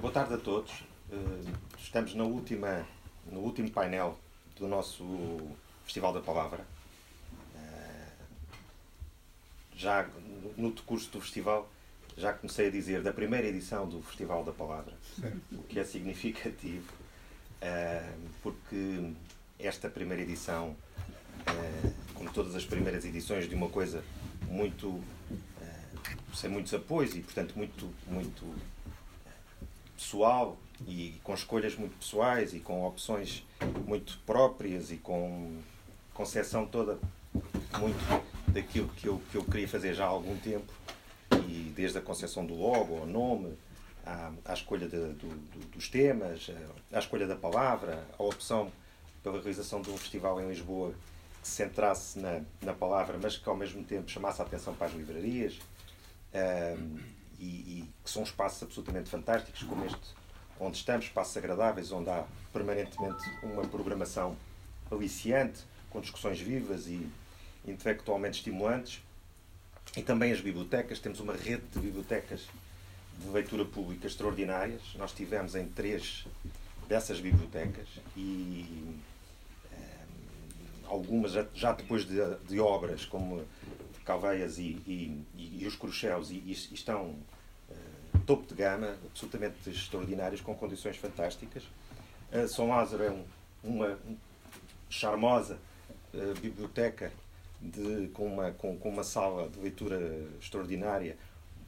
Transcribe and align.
Boa 0.00 0.12
tarde 0.12 0.34
a 0.34 0.38
todos. 0.38 0.84
Eh, 1.10 1.52
estamos 1.76 2.14
na 2.14 2.22
última, 2.22 2.86
no 3.26 3.40
último 3.40 3.68
painel 3.68 4.16
do 4.56 4.68
nosso 4.68 5.04
Festival 5.82 6.12
da 6.12 6.20
Palavra. 6.20 6.64
Eh, 7.56 8.12
já 9.74 10.08
no 10.56 10.70
decurso 10.70 11.10
do 11.10 11.20
festival, 11.20 11.68
já 12.16 12.32
comecei 12.32 12.68
a 12.68 12.70
dizer 12.70 13.02
da 13.02 13.12
primeira 13.12 13.48
edição 13.48 13.88
do 13.88 14.00
Festival 14.02 14.44
da 14.44 14.52
Palavra, 14.52 14.94
o 15.50 15.64
que 15.64 15.80
é 15.80 15.84
significativo, 15.84 16.92
eh, 17.60 18.12
porque 18.40 19.12
esta 19.58 19.90
primeira 19.90 20.22
edição, 20.22 20.76
como 22.14 22.30
todas 22.32 22.54
as 22.54 22.64
primeiras 22.64 23.04
edições 23.04 23.48
de 23.48 23.54
uma 23.56 23.68
coisa 23.68 24.04
muito 24.46 25.02
sem 26.32 26.48
muitos 26.48 26.72
apoios 26.72 27.16
e 27.16 27.20
portanto 27.20 27.54
muito 27.56 27.92
muito 28.06 28.44
pessoal 29.98 30.56
e 30.86 31.20
com 31.24 31.34
escolhas 31.34 31.74
muito 31.74 31.98
pessoais 31.98 32.54
e 32.54 32.60
com 32.60 32.86
opções 32.86 33.44
muito 33.84 34.18
próprias 34.24 34.92
e 34.92 34.96
com 34.96 35.58
concepção 36.14 36.64
toda 36.64 36.98
muito 37.78 38.24
daquilo 38.52 38.88
que 38.90 39.08
eu, 39.08 39.20
que 39.30 39.36
eu 39.36 39.44
queria 39.44 39.68
fazer 39.68 39.94
já 39.94 40.04
há 40.04 40.08
algum 40.08 40.36
tempo 40.38 40.72
e 41.48 41.72
desde 41.74 41.98
a 41.98 42.00
concepção 42.00 42.46
do 42.46 42.54
logo, 42.54 42.98
ao 42.98 43.06
nome, 43.06 43.58
à, 44.06 44.32
à 44.44 44.54
escolha 44.54 44.88
de, 44.88 44.96
do, 44.96 45.28
do, 45.28 45.66
dos 45.72 45.88
temas, 45.88 46.48
à 46.92 46.98
escolha 46.98 47.26
da 47.26 47.36
palavra, 47.36 48.06
a 48.16 48.22
opção 48.22 48.70
pela 49.22 49.38
realização 49.38 49.82
de 49.82 49.90
um 49.90 49.96
festival 49.96 50.40
em 50.40 50.48
Lisboa 50.48 50.94
que 51.42 51.48
se 51.48 51.56
centrasse 51.56 52.18
na, 52.18 52.40
na 52.62 52.72
palavra, 52.72 53.18
mas 53.20 53.36
que 53.36 53.48
ao 53.48 53.56
mesmo 53.56 53.82
tempo 53.82 54.08
chamasse 54.08 54.40
a 54.40 54.44
atenção 54.44 54.74
para 54.74 54.86
as 54.86 54.94
livrarias. 54.94 55.58
Um, 56.32 57.17
e, 57.38 57.44
e, 57.44 57.90
que 58.04 58.10
são 58.10 58.22
espaços 58.22 58.62
absolutamente 58.62 59.08
fantásticos, 59.08 59.62
como 59.62 59.84
este 59.84 60.14
onde 60.60 60.76
estamos, 60.76 61.06
espaços 61.06 61.36
agradáveis, 61.36 61.92
onde 61.92 62.10
há 62.10 62.24
permanentemente 62.52 63.22
uma 63.42 63.66
programação 63.66 64.36
aliciante, 64.90 65.60
com 65.90 66.00
discussões 66.00 66.40
vivas 66.40 66.86
e 66.86 67.08
intelectualmente 67.66 68.38
estimulantes. 68.38 69.00
E 69.96 70.02
também 70.02 70.32
as 70.32 70.40
bibliotecas, 70.40 70.98
temos 70.98 71.20
uma 71.20 71.32
rede 71.32 71.62
de 71.72 71.78
bibliotecas 71.78 72.46
de 73.18 73.28
leitura 73.28 73.64
pública 73.64 74.06
extraordinárias. 74.06 74.82
Nós 74.96 75.12
tivemos 75.12 75.54
em 75.54 75.66
três 75.66 76.26
dessas 76.88 77.20
bibliotecas 77.20 77.86
e 78.16 78.96
eh, 79.72 80.04
algumas 80.86 81.32
já, 81.32 81.46
já 81.54 81.72
depois 81.72 82.06
de, 82.06 82.16
de, 82.48 82.58
obras 82.60 83.04
como 83.04 83.44
Calveias 84.08 84.56
e, 84.56 84.80
e, 84.86 85.22
e, 85.36 85.66
os 85.66 85.76
Cruxéus 85.76 86.30
e, 86.30 86.42
estão 86.72 87.10
uh, 87.68 88.18
topo 88.24 88.46
de 88.46 88.54
gama, 88.54 88.96
absolutamente 89.04 89.68
extraordinários, 89.68 90.40
com 90.40 90.54
condições 90.54 90.96
fantásticas. 90.96 91.62
Uh, 92.32 92.48
São 92.48 92.70
Lázaro 92.70 93.04
é 93.04 93.10
um, 93.10 93.22
uma 93.62 93.98
charmosa 94.88 95.58
uh, 96.14 96.40
biblioteca 96.40 97.12
de, 97.60 98.08
com, 98.14 98.26
uma, 98.26 98.50
com, 98.52 98.78
com 98.78 98.88
uma 98.88 99.04
sala 99.04 99.46
de 99.50 99.60
leitura 99.60 100.00
extraordinária. 100.40 101.18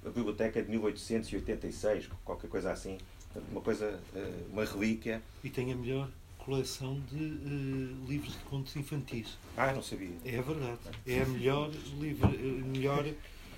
A 0.02 0.08
biblioteca 0.08 0.60
é 0.60 0.62
de 0.62 0.70
1886, 0.70 2.08
qualquer 2.24 2.48
coisa 2.48 2.72
assim. 2.72 2.96
Uma 3.50 3.60
coisa, 3.60 4.00
uma 4.50 4.64
relíquia. 4.64 5.20
E 5.44 5.50
tem 5.50 5.70
a 5.72 5.76
melhor 5.76 6.08
coleção 6.44 7.00
de 7.00 7.16
uh, 7.16 8.06
livros 8.06 8.32
de 8.32 8.44
contos 8.44 8.74
infantis. 8.76 9.38
Ah, 9.56 9.72
não 9.72 9.82
sabia. 9.82 10.10
É 10.24 10.40
verdade. 10.40 10.78
É 11.06 11.22
a 11.22 11.26
melhor, 11.26 11.70
livro, 11.98 12.28
uh, 12.28 12.66
melhor 12.66 13.04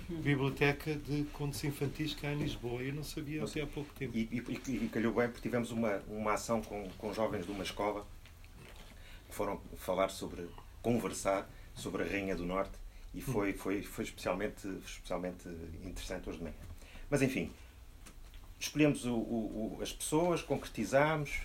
biblioteca 0.09 0.95
de 0.95 1.23
contos 1.33 1.63
infantis 1.63 2.13
que 2.13 2.27
há 2.27 2.33
em 2.33 2.39
Lisboa. 2.39 2.81
Eu 2.81 2.93
não 2.93 3.03
sabia 3.03 3.39
não 3.39 3.47
até 3.47 3.61
há 3.61 3.67
pouco 3.67 3.93
tempo. 3.93 4.15
E, 4.15 4.29
e, 4.31 4.85
e, 4.85 4.89
calhou 4.89 5.13
bem 5.13 5.27
porque 5.27 5.41
tivemos 5.41 5.71
uma, 5.71 6.01
uma 6.07 6.33
ação 6.33 6.61
com, 6.61 6.89
com 6.97 7.13
jovens 7.13 7.45
de 7.45 7.51
uma 7.51 7.63
escola 7.63 8.05
que 9.27 9.35
foram 9.35 9.59
falar 9.77 10.09
sobre, 10.09 10.47
conversar 10.81 11.49
sobre 11.73 12.03
a 12.03 12.05
Rainha 12.05 12.35
do 12.35 12.45
Norte 12.45 12.77
e 13.13 13.19
hum. 13.19 13.21
foi, 13.21 13.53
foi, 13.53 13.81
foi 13.81 14.03
especialmente, 14.03 14.67
especialmente 14.85 15.47
interessante 15.83 16.29
hoje 16.29 16.37
de 16.37 16.43
manhã. 16.43 16.55
Mas 17.09 17.21
enfim, 17.21 17.51
escolhemos 18.59 19.05
o, 19.05 19.15
o, 19.15 19.79
as 19.81 19.91
pessoas, 19.91 20.41
concretizámos, 20.41 21.41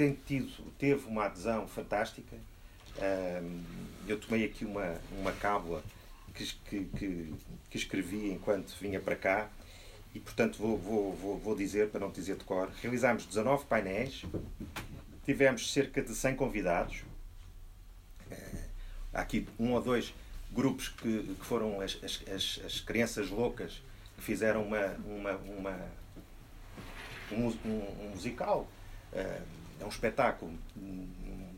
tem 0.00 0.14
tido, 0.26 0.50
teve 0.78 1.06
uma 1.06 1.26
adesão 1.26 1.68
fantástica. 1.68 2.34
eu 4.08 4.18
tomei 4.18 4.46
aqui 4.46 4.64
uma, 4.64 4.98
uma 5.12 5.30
cábula 5.30 5.84
que, 6.34 6.46
que, 6.46 7.34
que, 7.68 7.76
escrevi 7.76 8.32
enquanto 8.32 8.74
vinha 8.80 8.98
para 8.98 9.14
cá 9.14 9.50
e, 10.14 10.18
portanto, 10.18 10.56
vou, 10.56 10.78
vou, 10.78 11.12
vou, 11.12 11.38
vou 11.38 11.54
dizer, 11.54 11.90
para 11.90 12.00
não 12.00 12.10
dizer 12.10 12.36
de 12.36 12.44
cor, 12.44 12.70
realizámos 12.80 13.26
19 13.26 13.66
painéis, 13.66 14.24
tivemos 15.26 15.70
cerca 15.70 16.00
de 16.00 16.14
100 16.14 16.34
convidados. 16.34 17.02
Uh, 18.30 18.58
há 19.12 19.20
aqui 19.20 19.46
um 19.58 19.72
ou 19.72 19.82
dois 19.82 20.14
grupos 20.50 20.88
que, 20.88 21.34
que 21.38 21.44
foram 21.44 21.78
as, 21.82 21.98
as, 22.02 22.60
as, 22.64 22.80
crianças 22.80 23.28
loucas 23.28 23.82
que 24.16 24.22
fizeram 24.22 24.62
uma, 24.62 24.96
uma, 25.04 25.32
uma 25.36 25.78
um, 27.30 27.48
um, 27.68 28.06
um 28.06 28.10
musical. 28.14 28.66
Uh, 29.12 29.59
é 29.80 29.84
um 29.84 29.88
espetáculo 29.88 30.52
um, 30.76 30.80
um, 30.80 31.48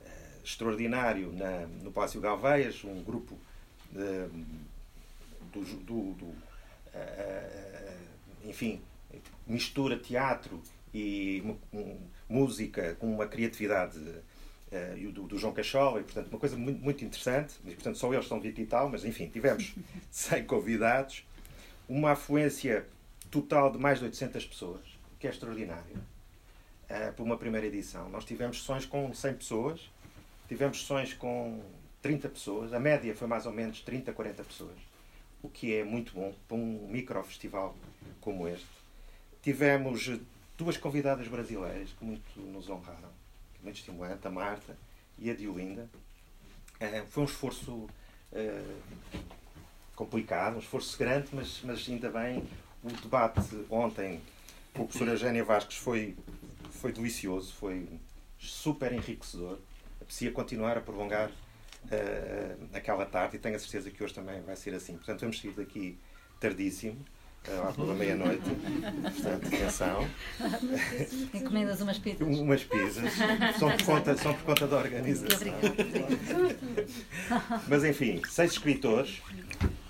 uh, 0.00 0.44
extraordinário 0.44 1.32
na, 1.32 1.66
no 1.82 1.90
Palácio 1.90 2.20
Galveias, 2.20 2.82
um 2.84 3.02
grupo 3.02 3.34
uh, 3.92 4.44
do, 5.52 5.60
do, 5.84 6.14
do 6.14 6.26
uh, 6.26 7.98
enfim, 8.44 8.80
mistura 9.46 9.98
teatro 9.98 10.62
e 10.94 11.42
música 12.28 12.94
com 12.98 13.12
uma 13.12 13.26
criatividade 13.26 13.98
uh, 13.98 15.12
do, 15.12 15.24
do, 15.24 15.38
João 15.38 15.52
Cachola, 15.52 16.00
e 16.00 16.04
portanto 16.04 16.28
uma 16.28 16.38
coisa 16.38 16.56
muito, 16.56 16.80
muito 16.80 17.04
interessante, 17.04 17.54
e, 17.64 17.74
portanto 17.74 17.98
só 17.98 18.12
eles 18.12 18.24
estão 18.24 18.40
20 18.40 18.60
e 18.60 18.66
tal, 18.66 18.88
mas 18.88 19.04
enfim, 19.04 19.28
tivemos 19.28 19.74
100 20.10 20.44
convidados, 20.44 21.24
uma 21.88 22.12
afluência 22.12 22.86
total 23.30 23.72
de 23.72 23.78
mais 23.78 23.98
de 23.98 24.04
800 24.04 24.46
pessoas, 24.46 24.80
que 25.18 25.26
é 25.26 25.30
extraordinário 25.30 25.96
uh, 26.90 27.12
por 27.14 27.22
uma 27.22 27.36
primeira 27.36 27.66
edição. 27.66 28.08
Nós 28.08 28.24
tivemos 28.24 28.60
sessões 28.60 28.86
com 28.86 29.12
100 29.12 29.34
pessoas, 29.34 29.90
tivemos 30.48 30.80
sessões 30.80 31.12
com 31.12 31.62
30 32.02 32.28
pessoas, 32.28 32.72
a 32.72 32.80
média 32.80 33.14
foi 33.14 33.26
mais 33.26 33.46
ou 33.46 33.52
menos 33.52 33.80
30, 33.80 34.12
40 34.12 34.44
pessoas, 34.44 34.76
o 35.42 35.48
que 35.48 35.74
é 35.74 35.84
muito 35.84 36.12
bom 36.12 36.34
para 36.46 36.56
um 36.56 36.88
microfestival 36.88 37.76
como 38.20 38.48
este. 38.48 38.66
Tivemos 39.42 40.10
duas 40.56 40.76
convidadas 40.76 41.28
brasileiras 41.28 41.90
que 41.90 42.04
muito 42.04 42.40
nos 42.40 42.68
honraram, 42.68 43.10
muito 43.62 43.76
estimulante, 43.76 44.26
a 44.26 44.30
Marta 44.30 44.76
e 45.18 45.30
a 45.30 45.34
Diolinda. 45.34 45.88
Uh, 46.80 47.06
foi 47.08 47.22
um 47.24 47.26
esforço 47.26 47.72
uh, 47.72 48.78
complicado, 49.94 50.56
um 50.56 50.60
esforço 50.60 50.96
grande, 50.96 51.28
mas, 51.32 51.60
mas 51.64 51.88
ainda 51.88 52.10
bem. 52.10 52.44
O 52.84 52.88
debate 52.88 53.40
ontem 53.68 54.20
com 54.72 54.82
a 54.82 54.84
professora 54.86 55.10
Eugénia 55.10 55.44
Vasques 55.44 55.76
foi 55.78 56.16
foi 56.78 56.92
delicioso, 56.92 57.52
foi 57.54 57.86
super 58.38 58.92
enriquecedor. 58.92 59.58
Aprecia 60.00 60.30
continuar 60.30 60.78
a 60.78 60.80
prolongar 60.80 61.28
uh, 61.28 62.68
aquela 62.72 63.04
tarde 63.04 63.36
e 63.36 63.38
tenho 63.38 63.56
a 63.56 63.58
certeza 63.58 63.90
que 63.90 64.02
hoje 64.02 64.14
também 64.14 64.40
vai 64.42 64.56
ser 64.56 64.74
assim. 64.74 64.94
Portanto, 64.94 65.20
vamos 65.20 65.40
sair 65.40 65.52
daqui 65.52 65.98
tardíssimo. 66.40 66.96
Uh, 67.46 67.64
lá 67.64 67.72
pela 67.72 67.94
meia-noite. 67.94 68.42
Portanto, 69.02 69.46
atenção. 69.46 70.08
Encomendas 71.34 71.80
umas 71.80 71.98
pizzas. 71.98 72.38
Umas 72.38 72.64
pizzas. 72.64 73.12
São 73.58 73.70
por 73.70 73.84
conta, 73.84 74.16
são 74.16 74.34
por 74.34 74.42
conta 74.44 74.66
da 74.66 74.76
organização. 74.76 75.54
Mas 77.68 77.84
enfim, 77.84 78.20
seis 78.28 78.52
escritores, 78.52 79.22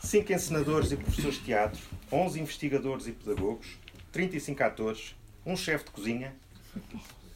cinco 0.01 0.33
encenadores 0.33 0.93
e 0.93 0.97
professores 0.97 1.37
de 1.37 1.45
teatro, 1.45 1.81
11 2.13 2.41
investigadores 2.41 3.07
e 3.07 3.13
pedagogos, 3.13 3.79
35 4.13 4.63
atores, 4.63 5.17
um 5.45 5.57
chefe 5.57 5.87
de 5.87 5.91
cozinha, 5.91 6.35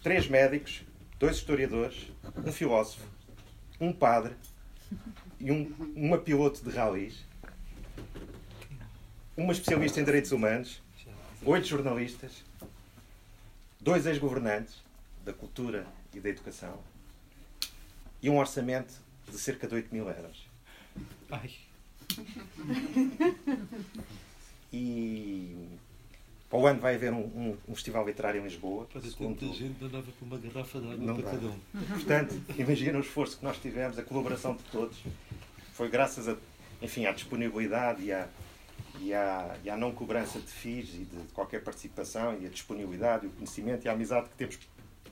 três 0.03 0.29
médicos, 0.29 0.83
dois 1.19 1.37
historiadores, 1.37 2.11
um 2.45 2.53
filósofo, 2.53 3.07
um 3.81 3.93
padre 3.93 4.35
e 5.41 5.51
um, 5.51 5.73
uma 5.95 6.19
piloto 6.19 6.63
de 6.63 6.71
ralis, 6.77 7.25
uma 9.37 9.53
especialista 9.53 10.01
em 10.01 10.05
direitos 10.05 10.33
humanos, 10.33 10.83
oito 11.45 11.67
jornalistas, 11.67 12.45
dois 13.81 14.07
ex-governantes 14.07 14.83
da 15.25 15.33
cultura 15.33 15.87
e 16.15 16.21
da 16.21 16.29
educação 16.29 16.79
e 18.23 18.31
um 18.31 18.39
orçamento 18.39 18.95
de 19.29 19.37
cerca 19.37 19.67
de 19.67 19.75
8 19.75 19.93
mil 19.93 20.09
euros. 20.09 20.47
Ai. 21.31 21.51
E 24.73 25.55
para 26.53 26.61
o 26.61 26.67
ano 26.67 26.81
vai 26.81 26.97
haver 26.97 27.15
um, 27.15 27.17
um, 27.17 27.57
um 27.67 27.75
festival 27.75 28.07
literário 28.07 28.39
em 28.39 28.45
Lisboa. 28.45 28.85
Para 28.85 29.01
segundo... 29.01 29.41
tanta 29.41 29.55
gente 29.55 29.83
andava 29.83 30.05
com 30.21 30.27
uma 30.27 30.37
garrafa 30.37 30.81
de 30.81 30.93
água 30.93 31.15
para 31.15 31.31
cada 31.31 31.47
um. 31.47 31.59
Portanto, 31.95 32.43
imagina 32.59 32.99
o 32.99 33.01
esforço 33.01 33.39
que 33.39 33.45
nós 33.45 33.57
tivemos, 33.57 33.99
a 33.99 34.03
colaboração 34.03 34.55
de 34.55 34.63
todos. 34.65 35.03
Foi 35.73 35.89
graças 35.89 36.29
a, 36.29 36.37
enfim, 36.83 37.07
à 37.07 37.13
disponibilidade 37.13 38.03
e 38.03 38.13
à, 38.13 38.29
e 39.01 39.15
à, 39.15 39.57
e 39.65 39.71
à 39.71 39.79
não 39.79 39.93
cobrança 39.93 40.39
de 40.39 40.47
FIIs 40.47 40.91
e 40.91 41.05
de 41.07 41.33
qualquer 41.33 41.65
participação 41.65 42.37
e 42.39 42.45
a 42.45 42.51
disponibilidade, 42.51 43.25
e 43.25 43.29
o 43.29 43.33
conhecimento 43.33 43.87
e 43.87 43.89
a 43.89 43.93
amizade 43.93 44.29
que 44.29 44.35
temos, 44.35 44.59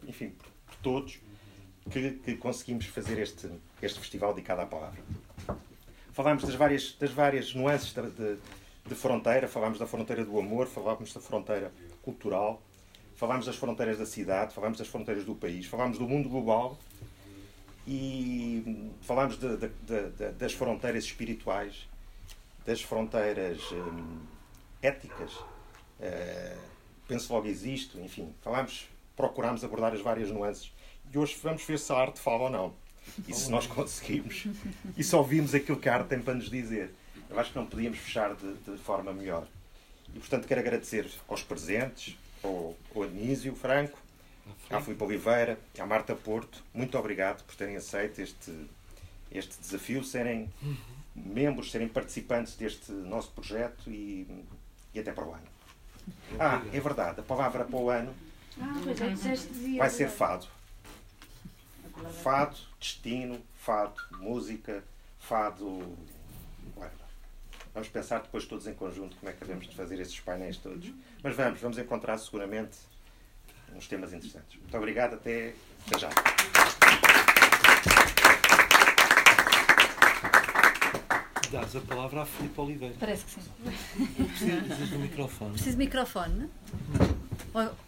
enfim, 0.06 0.34
por 0.66 0.76
todos, 0.82 1.20
que, 1.90 2.10
que 2.22 2.36
conseguimos 2.36 2.84
fazer 2.84 3.18
este, 3.18 3.48
este 3.80 3.98
festival 3.98 4.34
dedicado 4.34 4.60
à 4.60 4.66
palavra. 4.66 5.00
Falámos 6.12 6.44
das 6.44 6.54
várias, 6.54 6.94
das 7.00 7.12
várias 7.12 7.54
nuances 7.54 7.94
de, 7.94 8.10
de, 8.10 8.38
de 8.90 8.96
fronteira, 8.96 9.46
falámos 9.46 9.78
da 9.78 9.86
fronteira 9.86 10.24
do 10.24 10.36
amor, 10.36 10.66
falámos 10.66 11.12
da 11.12 11.20
fronteira 11.20 11.72
cultural, 12.02 12.60
falámos 13.14 13.46
das 13.46 13.54
fronteiras 13.54 13.98
da 13.98 14.04
cidade, 14.04 14.52
falámos 14.52 14.78
das 14.78 14.88
fronteiras 14.88 15.24
do 15.24 15.34
país, 15.34 15.66
falámos 15.66 15.96
do 15.96 16.08
mundo 16.08 16.28
global 16.28 16.76
e 17.86 18.92
falámos 19.02 19.38
de, 19.38 19.56
de, 19.56 19.68
de, 19.68 20.32
das 20.32 20.52
fronteiras 20.52 21.04
espirituais, 21.04 21.88
das 22.66 22.82
fronteiras 22.82 23.60
hum, 23.70 24.18
éticas. 24.82 25.34
Uh, 26.00 26.58
penso 27.06 27.32
logo 27.32 27.46
existe, 27.46 27.96
enfim, 27.98 28.34
falámos, 28.42 28.88
procurámos 29.14 29.62
abordar 29.62 29.92
as 29.92 30.00
várias 30.00 30.30
nuances 30.30 30.72
e 31.12 31.18
hoje 31.18 31.36
vamos 31.40 31.62
ver 31.62 31.78
se 31.78 31.92
a 31.92 31.96
arte 31.96 32.18
fala 32.18 32.44
ou 32.44 32.50
não. 32.50 32.74
E 33.26 33.34
se 33.34 33.50
nós 33.50 33.66
conseguimos. 33.66 34.46
E 34.96 35.04
só 35.04 35.18
ouvimos 35.18 35.54
aquilo 35.54 35.78
que 35.78 35.88
a 35.88 35.94
arte 35.94 36.08
tem 36.08 36.20
para 36.20 36.34
nos 36.34 36.50
dizer. 36.50 36.92
Eu 37.30 37.38
acho 37.38 37.52
que 37.52 37.58
não 37.58 37.66
podíamos 37.66 37.98
fechar 37.98 38.34
de, 38.34 38.52
de 38.54 38.76
forma 38.78 39.12
melhor. 39.12 39.46
E, 40.14 40.18
portanto, 40.18 40.46
quero 40.46 40.60
agradecer 40.60 41.08
aos 41.28 41.42
presentes, 41.42 42.18
ao, 42.42 42.76
ao 42.94 43.02
Anísio 43.04 43.54
Franco, 43.54 43.98
à 44.68 44.80
Filipe 44.80 45.02
Oliveira, 45.04 45.58
à 45.78 45.86
Marta 45.86 46.14
Porto. 46.14 46.62
Muito 46.74 46.98
obrigado 46.98 47.44
por 47.44 47.54
terem 47.54 47.76
aceito 47.76 48.20
este, 48.20 48.52
este 49.30 49.60
desafio, 49.60 50.02
serem 50.02 50.50
membros, 51.14 51.70
serem 51.70 51.88
participantes 51.88 52.56
deste 52.56 52.90
nosso 52.92 53.30
projeto 53.30 53.88
e, 53.88 54.26
e 54.92 55.00
até 55.00 55.12
para 55.12 55.24
o 55.24 55.32
ano. 55.32 55.46
Ah, 56.38 56.62
é 56.72 56.80
verdade, 56.80 57.20
a 57.20 57.22
palavra 57.22 57.64
para 57.64 57.76
o 57.76 57.90
ano 57.90 58.12
ah, 58.60 58.74
é, 58.86 59.76
vai 59.76 59.90
ser 59.90 60.08
fado. 60.08 60.46
Fado, 62.22 62.56
destino, 62.80 63.40
fado, 63.56 63.94
música, 64.18 64.82
fado. 65.18 65.96
Vamos 67.72 67.88
pensar 67.88 68.20
depois 68.20 68.44
todos 68.46 68.66
em 68.66 68.74
conjunto 68.74 69.16
como 69.16 69.30
é 69.30 69.32
que 69.32 69.40
devemos 69.40 69.68
de 69.68 69.76
fazer 69.76 70.00
estes 70.00 70.18
painéis 70.20 70.56
todos. 70.56 70.92
Mas 71.22 71.36
vamos, 71.36 71.60
vamos 71.60 71.78
encontrar 71.78 72.18
seguramente 72.18 72.76
uns 73.74 73.86
temas 73.86 74.12
interessantes. 74.12 74.58
Muito 74.58 74.76
obrigado, 74.76 75.14
até, 75.14 75.54
até 75.86 75.98
já. 75.98 76.10
Dás 81.52 81.76
a 81.76 81.80
palavra 81.80 82.22
à 82.22 82.26
Filipe 82.26 82.60
Oliveira. 82.60 82.94
Parece 82.98 83.24
que 83.24 83.30
sim. 83.32 84.06
Precisas 84.14 84.90
do 84.90 84.98
microfone. 84.98 85.52
Preciso 85.52 85.76
de 85.76 85.84
microfone? 85.84 86.50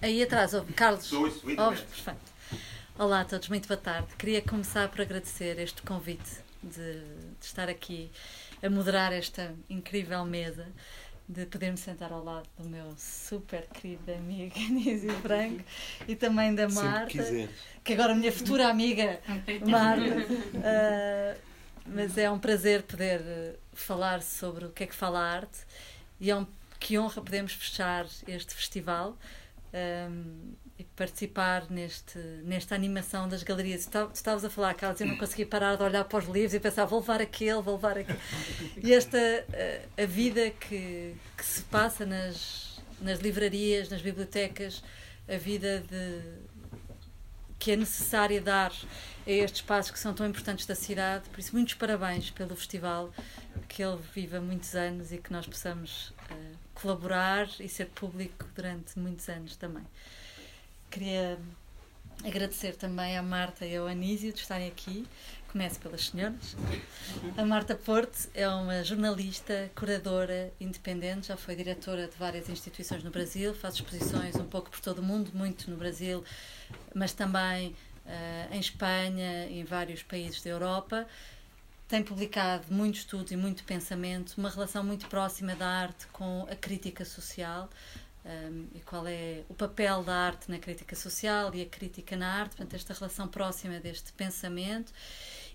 Aí 0.01 0.23
atrás, 0.23 0.55
oh, 0.55 0.65
Carlos. 0.75 1.13
Oh, 1.13 1.23
perfeito. 1.23 2.33
Olá 2.99 3.21
a 3.21 3.25
todos, 3.25 3.49
muito 3.49 3.67
boa 3.67 3.79
tarde. 3.79 4.09
Queria 4.17 4.43
começar 4.43 4.89
por 4.89 5.01
agradecer 5.01 5.59
este 5.59 5.83
convite 5.83 6.31
de, 6.63 7.01
de 7.01 7.45
estar 7.45 7.69
aqui 7.69 8.11
a 8.63 8.71
moderar 8.71 9.13
esta 9.13 9.55
incrível 9.69 10.25
mesa, 10.25 10.67
de 11.29 11.47
poder-me 11.47 11.79
sentar 11.79 12.13
ao 12.13 12.23
lado 12.23 12.49
do 12.59 12.69
meu 12.69 12.95
super 12.97 13.67
querido 13.69 14.13
amigo 14.13 14.55
Anísio 14.59 15.13
Franco 15.21 15.65
e 16.07 16.15
também 16.15 16.55
da 16.55 16.69
Marta, 16.69 17.25
que 17.83 17.93
agora 17.93 18.13
é 18.13 18.15
a 18.15 18.19
minha 18.19 18.33
futura 18.33 18.69
amiga 18.69 19.21
Marta. 19.67 20.17
Uh, 20.55 21.53
mas 21.87 22.17
é 22.17 22.31
um 22.31 22.39
prazer 22.39 22.83
poder 22.83 23.21
eh, 23.21 23.55
falar 23.73 24.23
sobre 24.23 24.67
o 24.67 24.71
que 24.71 24.85
é 24.85 24.87
que 24.87 24.95
fala 24.95 25.19
a 25.19 25.33
arte 25.33 25.59
e 26.21 26.31
é 26.31 26.37
um, 26.37 26.47
que 26.79 26.97
honra 26.97 27.21
podemos 27.21 27.53
fechar 27.53 28.07
este 28.29 28.55
festival. 28.55 29.19
Um, 29.75 30.53
e 30.62 30.62
participar 30.97 31.71
neste, 31.71 32.19
nesta 32.45 32.75
animação 32.75 33.29
das 33.29 33.43
galerias. 33.43 33.87
Tu 33.87 34.11
estavas 34.13 34.45
a 34.45 34.51
falar, 34.51 34.75
Carlos, 34.75 35.01
eu 35.01 35.07
não 35.07 35.17
conseguia 35.17 35.47
parar 35.47 35.77
de 35.77 35.83
olhar 35.83 36.05
para 36.05 36.19
os 36.19 36.27
livros 36.27 36.55
e 36.55 36.61
pensar, 36.61 36.85
vou 36.85 37.01
levar 37.01 37.21
aquele, 37.21 37.61
vou 37.61 37.75
levar 37.75 37.99
aquele. 37.99 38.19
E 38.83 38.93
esta, 38.93 39.19
a, 39.19 40.03
a 40.03 40.07
vida 40.07 40.51
que, 40.51 41.15
que 41.37 41.45
se 41.45 41.63
passa 41.63 42.05
nas, 42.05 42.81
nas 43.01 43.21
livrarias, 43.21 43.89
nas 43.89 44.03
bibliotecas, 44.03 44.83
a 45.29 45.37
vida 45.37 45.81
de, 45.81 46.21
que 47.59 47.73
é 47.73 47.77
necessária 47.77 48.41
dar 48.41 48.73
a 49.25 49.31
estes 49.31 49.61
espaços 49.61 49.93
que 49.93 49.99
são 49.99 50.13
tão 50.13 50.27
importantes 50.27 50.67
da 50.67 50.75
cidade. 50.75 51.29
Por 51.31 51.39
isso, 51.39 51.55
muitos 51.55 51.75
parabéns 51.75 52.29
pelo 52.31 52.57
festival, 52.57 53.13
que 53.69 53.83
ele 53.85 54.01
viva 54.13 54.41
muitos 54.41 54.75
anos 54.75 55.13
e 55.13 55.19
que 55.19 55.33
nós 55.33 55.47
possamos 55.47 56.11
uh, 56.11 56.59
colaborar 56.75 57.49
e 57.61 57.69
ser 57.69 57.87
público 57.87 58.47
durante 58.55 58.99
muitos 58.99 59.29
anos 59.29 59.55
também. 59.55 59.85
Queria 60.93 61.39
agradecer 62.23 62.77
também 62.77 63.17
à 63.17 63.23
Marta 63.23 63.65
e 63.65 63.75
ao 63.75 63.87
Anísio 63.87 64.31
de 64.31 64.41
estarem 64.41 64.69
aqui. 64.69 65.07
Começo 65.51 65.81
pelas 65.81 66.09
senhoras. 66.09 66.55
A 67.35 67.47
Marta 67.47 67.75
Porto 67.75 68.29
é 68.35 68.47
uma 68.47 68.85
jornalista, 68.85 69.71
curadora 69.75 70.53
independente, 70.61 71.29
já 71.29 71.37
foi 71.37 71.57
diretora 71.57 72.07
de 72.07 72.17
várias 72.19 72.51
instituições 72.51 73.03
no 73.03 73.11
Brasil, 73.11 73.55
faz 73.55 73.77
exposições 73.77 74.37
um 74.37 74.45
pouco 74.45 74.69
por 74.69 74.81
todo 74.81 74.99
o 74.99 75.03
mundo, 75.03 75.31
muito 75.33 75.71
no 75.71 75.79
Brasil, 75.79 76.23
mas 76.95 77.15
também 77.15 77.69
uh, 78.05 78.55
em 78.55 78.61
Espanha 78.61 79.47
em 79.47 79.65
vários 79.65 80.03
países 80.03 80.43
da 80.43 80.51
Europa. 80.51 81.07
Tem 81.89 82.03
publicado 82.03 82.67
muito 82.71 82.97
estudo 82.97 83.33
e 83.33 83.37
muito 83.37 83.65
pensamento, 83.65 84.35
uma 84.37 84.51
relação 84.51 84.85
muito 84.85 85.07
próxima 85.07 85.57
da 85.57 85.67
arte 85.67 86.07
com 86.09 86.47
a 86.51 86.55
crítica 86.55 87.03
social 87.03 87.71
um, 88.25 88.67
e 88.75 88.81
qual 88.81 89.07
é 89.07 89.43
o 89.49 89.55
papel 89.55 90.03
da 90.03 90.15
arte 90.15 90.51
na 90.51 90.59
crítica 90.59 90.95
social 90.95 91.55
e 91.55 91.63
a 91.63 91.67
crítica 91.67 92.17
na 92.17 92.41
arte, 92.41 92.57
portanto, 92.57 92.75
esta 92.75 92.95
relação 92.95 93.27
próxima 93.27 93.81
deste 93.81 94.13
pensamento. 94.13 94.93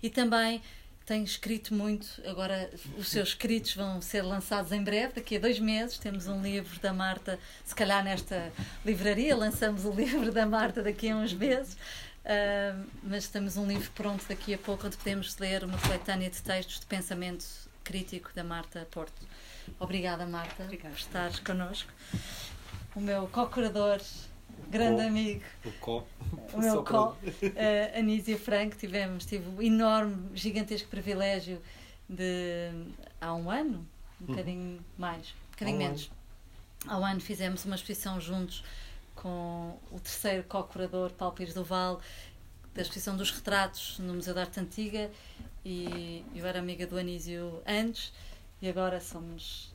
E 0.02 0.10
também 0.10 0.62
tem 1.06 1.24
escrito 1.24 1.72
muito, 1.72 2.06
agora 2.26 2.70
os 2.98 3.08
seus 3.08 3.30
escritos 3.30 3.74
vão 3.74 4.02
ser 4.02 4.20
lançados 4.20 4.72
em 4.72 4.84
breve, 4.84 5.14
daqui 5.14 5.36
a 5.36 5.40
dois 5.40 5.58
meses. 5.58 5.96
Temos 5.96 6.28
um 6.28 6.42
livro 6.42 6.78
da 6.80 6.92
Marta, 6.92 7.38
se 7.64 7.74
calhar 7.74 8.04
nesta 8.04 8.52
livraria, 8.84 9.34
lançamos 9.34 9.86
o 9.86 9.90
livro 9.90 10.30
da 10.30 10.44
Marta 10.44 10.82
daqui 10.82 11.08
a 11.08 11.16
uns 11.16 11.32
meses. 11.32 11.74
Uh, 12.24 12.86
mas 13.02 13.26
temos 13.26 13.56
um 13.56 13.66
livro 13.66 13.90
pronto 13.92 14.22
daqui 14.28 14.52
a 14.52 14.58
pouco 14.58 14.86
onde 14.86 14.98
podemos 14.98 15.38
ler 15.38 15.64
uma 15.64 15.78
coletânea 15.78 16.28
de 16.28 16.42
textos 16.42 16.80
de 16.80 16.84
pensamento 16.84 17.46
crítico 17.82 18.30
da 18.34 18.44
Marta 18.44 18.86
Porto. 18.90 19.26
Obrigada, 19.80 20.26
Marta, 20.26 20.64
Obrigada. 20.64 20.90
por 20.90 21.00
estares 21.00 21.38
connosco 21.38 21.90
o 22.98 23.00
meu 23.00 23.28
co-curador, 23.28 24.00
grande 24.68 25.02
amigo. 25.02 25.44
O 25.64 25.70
co. 25.78 26.04
O 26.52 26.58
meu 26.58 26.82
co, 26.82 27.10
uh, 27.10 27.16
Anísio 27.96 28.36
Franco. 28.36 28.76
Tivemos, 28.76 29.24
tive 29.24 29.48
o 29.56 29.62
enorme, 29.62 30.30
gigantesco 30.34 30.88
privilégio 30.88 31.62
de, 32.08 32.70
há 33.20 33.32
um 33.34 33.48
ano, 33.48 33.86
um 34.20 34.24
uhum. 34.24 34.26
bocadinho 34.26 34.84
mais, 34.98 35.28
um 35.28 35.50
bocadinho 35.52 35.78
menos. 35.78 36.10
Ano. 36.84 36.92
Ao 36.92 37.04
ano 37.04 37.20
fizemos 37.20 37.64
uma 37.64 37.76
exposição 37.76 38.20
juntos 38.20 38.64
com 39.14 39.78
o 39.92 40.00
terceiro 40.00 40.42
co-curador, 40.44 41.10
Paulo 41.12 41.34
Pires 41.36 41.54
do 41.54 41.64
Val, 41.64 42.00
da 42.74 42.82
exposição 42.82 43.16
dos 43.16 43.30
retratos 43.30 43.98
no 44.00 44.14
Museu 44.14 44.34
da 44.34 44.40
Arte 44.40 44.58
Antiga 44.58 45.08
e 45.64 46.24
eu 46.34 46.44
era 46.44 46.58
amiga 46.58 46.86
do 46.86 46.96
Anísio 46.96 47.62
antes 47.66 48.12
e 48.60 48.68
agora 48.68 49.00
somos 49.00 49.72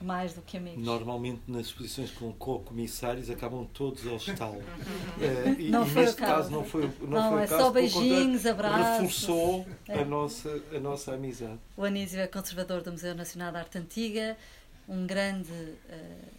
mais 0.00 0.34
do 0.34 0.42
que 0.42 0.56
amigos. 0.56 0.84
Normalmente 0.84 1.42
nas 1.48 1.66
exposições 1.66 2.10
com 2.10 2.32
co-comissários 2.32 3.30
acabam 3.30 3.66
todos 3.72 4.06
ao 4.06 4.16
estalo. 4.16 4.62
é, 5.20 5.50
e, 5.58 5.70
não 5.70 5.84
e 5.84 5.90
foi 5.90 6.02
neste 6.02 6.20
caso. 6.20 6.32
caso 6.32 6.50
não 6.50 6.64
foi, 6.64 6.82
não, 7.00 7.08
não 7.08 7.32
foi 7.32 7.42
é 7.42 7.44
o 7.44 7.48
caso. 7.48 7.62
Só 7.62 7.70
beijinhos, 7.70 8.46
abraços. 8.46 9.00
Reforçou 9.00 9.66
é. 9.88 10.00
a, 10.00 10.04
nossa, 10.04 10.62
a 10.74 10.80
nossa 10.80 11.14
amizade. 11.14 11.58
O 11.76 11.84
Anísio 11.84 12.20
é 12.20 12.26
conservador 12.26 12.82
do 12.82 12.92
Museu 12.92 13.14
Nacional 13.14 13.52
de 13.52 13.58
Arte 13.58 13.78
Antiga, 13.78 14.36
um 14.88 15.06
grande. 15.06 15.50
Uh, 15.50 16.36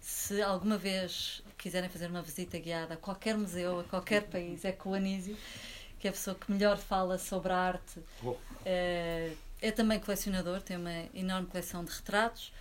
se 0.00 0.40
alguma 0.40 0.78
vez 0.78 1.42
quiserem 1.58 1.90
fazer 1.90 2.08
uma 2.08 2.22
visita 2.22 2.58
guiada 2.58 2.94
a 2.94 2.96
qualquer 2.96 3.36
museu, 3.36 3.80
a 3.80 3.84
qualquer 3.84 4.22
país, 4.22 4.64
é 4.64 4.70
com 4.70 4.90
o 4.90 4.94
Anísio, 4.94 5.36
que 5.98 6.06
é 6.06 6.10
a 6.10 6.12
pessoa 6.12 6.36
que 6.36 6.50
melhor 6.50 6.76
fala 6.76 7.18
sobre 7.18 7.52
a 7.52 7.56
arte. 7.56 8.00
Oh. 8.22 8.30
Uh, 8.30 9.36
é 9.60 9.70
também 9.74 9.98
colecionador, 9.98 10.60
tem 10.60 10.76
uma 10.76 11.04
enorme 11.14 11.48
coleção 11.48 11.84
de 11.84 11.90
retratos 11.90 12.52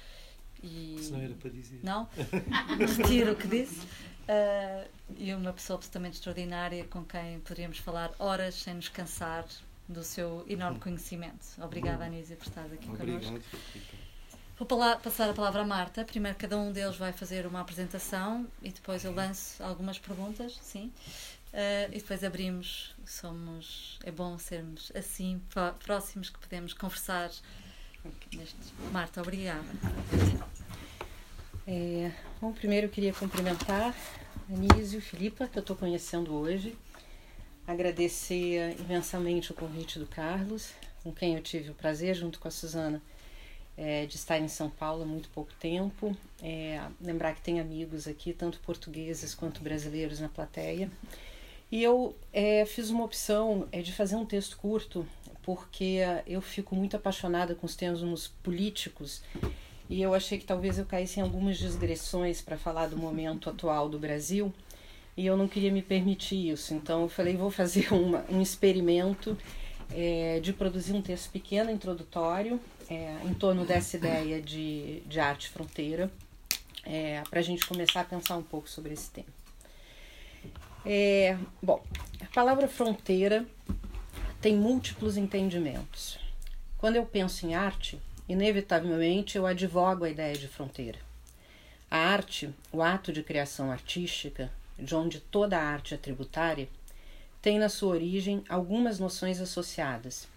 e... 0.65 0.97
Se 1.01 1.11
não 1.11 1.21
era 1.21 1.33
para 1.35 1.49
dizer. 1.49 1.79
Não? 1.83 2.07
Retiro 2.97 3.33
o 3.33 3.35
que 3.35 3.47
disse. 3.47 3.81
Uh, 4.27 4.89
e 5.17 5.33
uma 5.33 5.53
pessoa 5.53 5.77
absolutamente 5.77 6.15
extraordinária 6.15 6.83
com 6.85 7.03
quem 7.05 7.39
poderíamos 7.41 7.77
falar 7.77 8.11
horas 8.17 8.55
sem 8.55 8.73
nos 8.73 8.89
cansar 8.89 9.45
do 9.87 10.03
seu 10.03 10.43
enorme 10.49 10.79
conhecimento. 10.79 11.45
Obrigada, 11.61 12.05
Anísia, 12.05 12.35
por 12.35 12.47
estar 12.47 12.65
aqui 12.65 12.89
Obrigado. 12.89 13.23
connosco. 13.23 13.57
Vou 14.57 14.67
passar 14.97 15.29
a 15.29 15.33
palavra 15.33 15.61
à 15.61 15.65
Marta. 15.65 16.03
Primeiro, 16.05 16.37
cada 16.37 16.57
um 16.57 16.71
deles 16.71 16.95
vai 16.95 17.11
fazer 17.11 17.45
uma 17.45 17.61
apresentação 17.61 18.47
e 18.63 18.71
depois 18.71 19.03
eu 19.03 19.13
lanço 19.13 19.61
algumas 19.61 19.99
perguntas, 19.99 20.57
sim. 20.61 20.91
Uh, 21.53 21.91
e 21.91 21.99
depois 21.99 22.23
abrimos. 22.23 22.95
Somos. 23.05 23.99
É 24.03 24.11
bom 24.11 24.37
sermos 24.39 24.91
assim, 24.95 25.41
próximos, 25.79 26.29
que 26.29 26.39
podemos 26.39 26.73
conversar 26.73 27.29
Marta, 28.91 29.21
obrigada. 29.21 29.63
É, 31.67 32.11
bom, 32.39 32.53
primeiro 32.53 32.87
eu 32.87 32.91
queria 32.91 33.13
cumprimentar 33.13 33.95
Anísio 34.49 35.01
Filipa, 35.01 35.47
que 35.47 35.57
eu 35.57 35.61
estou 35.61 35.75
conhecendo 35.75 36.33
hoje. 36.33 36.77
Agradecer 37.67 38.75
imensamente 38.79 39.51
o 39.51 39.55
convite 39.55 39.97
do 39.97 40.05
Carlos, 40.05 40.71
com 41.03 41.11
quem 41.11 41.35
eu 41.35 41.41
tive 41.41 41.71
o 41.71 41.73
prazer, 41.73 42.13
junto 42.13 42.39
com 42.39 42.47
a 42.47 42.51
Suzana, 42.51 43.01
é, 43.75 44.05
de 44.05 44.15
estar 44.15 44.37
em 44.37 44.47
São 44.47 44.69
Paulo 44.69 45.01
há 45.01 45.05
muito 45.05 45.29
pouco 45.29 45.51
tempo. 45.59 46.15
É, 46.43 46.79
lembrar 47.01 47.33
que 47.33 47.41
tem 47.41 47.59
amigos 47.59 48.07
aqui, 48.07 48.33
tanto 48.33 48.59
portugueses 48.59 49.33
quanto 49.33 49.63
brasileiros 49.63 50.19
na 50.19 50.29
plateia. 50.29 50.91
E 51.75 51.83
eu 51.83 52.15
é, 52.31 52.65
fiz 52.65 52.89
uma 52.89 53.03
opção 53.03 53.67
é, 53.69 53.81
de 53.81 53.91
fazer 53.91 54.15
um 54.15 54.25
texto 54.25 54.55
curto, 54.55 55.05
porque 55.43 55.97
eu 56.25 56.39
fico 56.41 56.73
muito 56.73 56.95
apaixonada 56.95 57.53
com 57.53 57.65
os 57.65 57.75
termos 57.75 58.29
políticos 58.41 59.21
e 59.89 60.01
eu 60.01 60.13
achei 60.13 60.37
que 60.37 60.45
talvez 60.45 60.79
eu 60.79 60.85
caísse 60.85 61.19
em 61.19 61.23
algumas 61.23 61.57
digressões 61.57 62.39
para 62.41 62.57
falar 62.57 62.87
do 62.87 62.97
momento 62.97 63.49
atual 63.49 63.89
do 63.89 63.99
Brasil 63.99 64.53
e 65.17 65.25
eu 65.25 65.35
não 65.35 65.49
queria 65.49 65.69
me 65.69 65.81
permitir 65.81 66.49
isso. 66.49 66.73
Então 66.73 67.01
eu 67.01 67.09
falei, 67.09 67.35
vou 67.35 67.51
fazer 67.51 67.91
uma, 67.93 68.23
um 68.29 68.41
experimento 68.41 69.37
é, 69.91 70.39
de 70.39 70.53
produzir 70.53 70.93
um 70.93 71.01
texto 71.01 71.29
pequeno, 71.29 71.69
introdutório, 71.69 72.57
é, 72.89 73.17
em 73.25 73.33
torno 73.33 73.65
dessa 73.65 73.97
ideia 73.97 74.41
de, 74.41 75.01
de 75.01 75.19
arte 75.19 75.49
fronteira, 75.49 76.09
é, 76.85 77.21
para 77.29 77.41
a 77.41 77.43
gente 77.43 77.65
começar 77.65 77.99
a 77.99 78.05
pensar 78.05 78.37
um 78.37 78.43
pouco 78.43 78.69
sobre 78.69 78.93
esse 78.93 79.11
tema. 79.11 79.44
É, 80.87 81.35
bom, 81.63 81.83
a 82.21 82.25
palavra 82.25 82.67
fronteira 82.67 83.43
tem 84.39 84.55
múltiplos 84.55 85.17
entendimentos. 85.17 86.19
Quando 86.77 86.97
eu 86.97 87.05
penso 87.07 87.47
em 87.47 87.55
arte, 87.55 87.99
inevitavelmente 88.29 89.35
eu 89.35 89.47
advogo 89.47 90.05
a 90.05 90.09
ideia 90.11 90.35
de 90.37 90.47
fronteira. 90.47 90.99
A 91.89 91.97
arte, 91.97 92.53
o 92.71 92.83
ato 92.83 93.11
de 93.11 93.23
criação 93.23 93.71
artística, 93.71 94.51
de 94.77 94.93
onde 94.93 95.19
toda 95.19 95.57
a 95.57 95.63
arte 95.63 95.95
é 95.95 95.97
tributária, 95.97 96.69
tem 97.41 97.57
na 97.57 97.69
sua 97.69 97.93
origem 97.93 98.43
algumas 98.47 98.99
noções 98.99 99.41
associadas, 99.41 100.27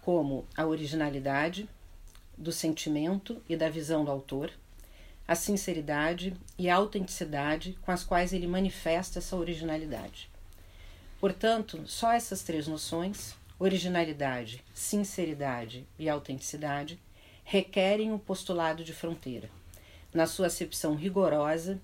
como 0.00 0.46
a 0.56 0.64
originalidade, 0.64 1.68
do 2.34 2.50
sentimento 2.50 3.42
e 3.46 3.56
da 3.56 3.68
visão 3.68 4.06
do 4.06 4.10
autor, 4.10 4.50
a 5.32 5.34
sinceridade 5.34 6.34
e 6.58 6.68
a 6.68 6.76
autenticidade 6.76 7.78
com 7.80 7.90
as 7.90 8.04
quais 8.04 8.34
ele 8.34 8.46
manifesta 8.46 9.18
essa 9.18 9.34
originalidade. 9.34 10.28
Portanto, 11.18 11.84
só 11.86 12.12
essas 12.12 12.42
três 12.42 12.68
noções, 12.68 13.34
originalidade, 13.58 14.62
sinceridade 14.74 15.86
e 15.98 16.06
autenticidade, 16.06 17.00
requerem 17.44 18.10
o 18.10 18.16
um 18.16 18.18
postulado 18.18 18.84
de 18.84 18.92
fronteira, 18.92 19.48
na 20.12 20.26
sua 20.26 20.48
acepção 20.48 20.94
rigorosa 20.94 21.80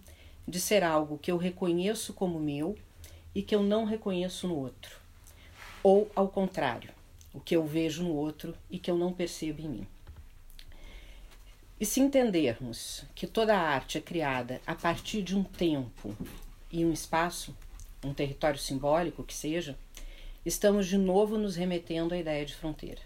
de 0.46 0.60
ser 0.60 0.84
algo 0.84 1.16
que 1.16 1.32
eu 1.32 1.38
reconheço 1.38 2.12
como 2.12 2.38
meu 2.38 2.76
e 3.34 3.40
que 3.42 3.54
eu 3.54 3.62
não 3.62 3.86
reconheço 3.86 4.46
no 4.46 4.56
outro, 4.56 4.98
ou 5.82 6.10
ao 6.14 6.28
contrário, 6.28 6.90
o 7.32 7.40
que 7.40 7.56
eu 7.56 7.64
vejo 7.64 8.02
no 8.02 8.14
outro 8.14 8.54
e 8.70 8.78
que 8.78 8.90
eu 8.90 8.98
não 8.98 9.10
percebo 9.10 9.62
em 9.62 9.68
mim. 9.70 9.86
E 11.80 11.86
se 11.86 12.00
entendermos 12.00 13.04
que 13.14 13.24
toda 13.24 13.56
a 13.56 13.60
arte 13.60 13.98
é 13.98 14.00
criada 14.00 14.60
a 14.66 14.74
partir 14.74 15.22
de 15.22 15.36
um 15.36 15.44
tempo 15.44 16.12
e 16.72 16.84
um 16.84 16.92
espaço, 16.92 17.56
um 18.02 18.12
território 18.12 18.58
simbólico 18.58 19.22
que 19.22 19.32
seja, 19.32 19.78
estamos 20.44 20.88
de 20.88 20.98
novo 20.98 21.38
nos 21.38 21.54
remetendo 21.54 22.14
à 22.14 22.18
ideia 22.18 22.44
de 22.44 22.52
fronteira. 22.56 23.00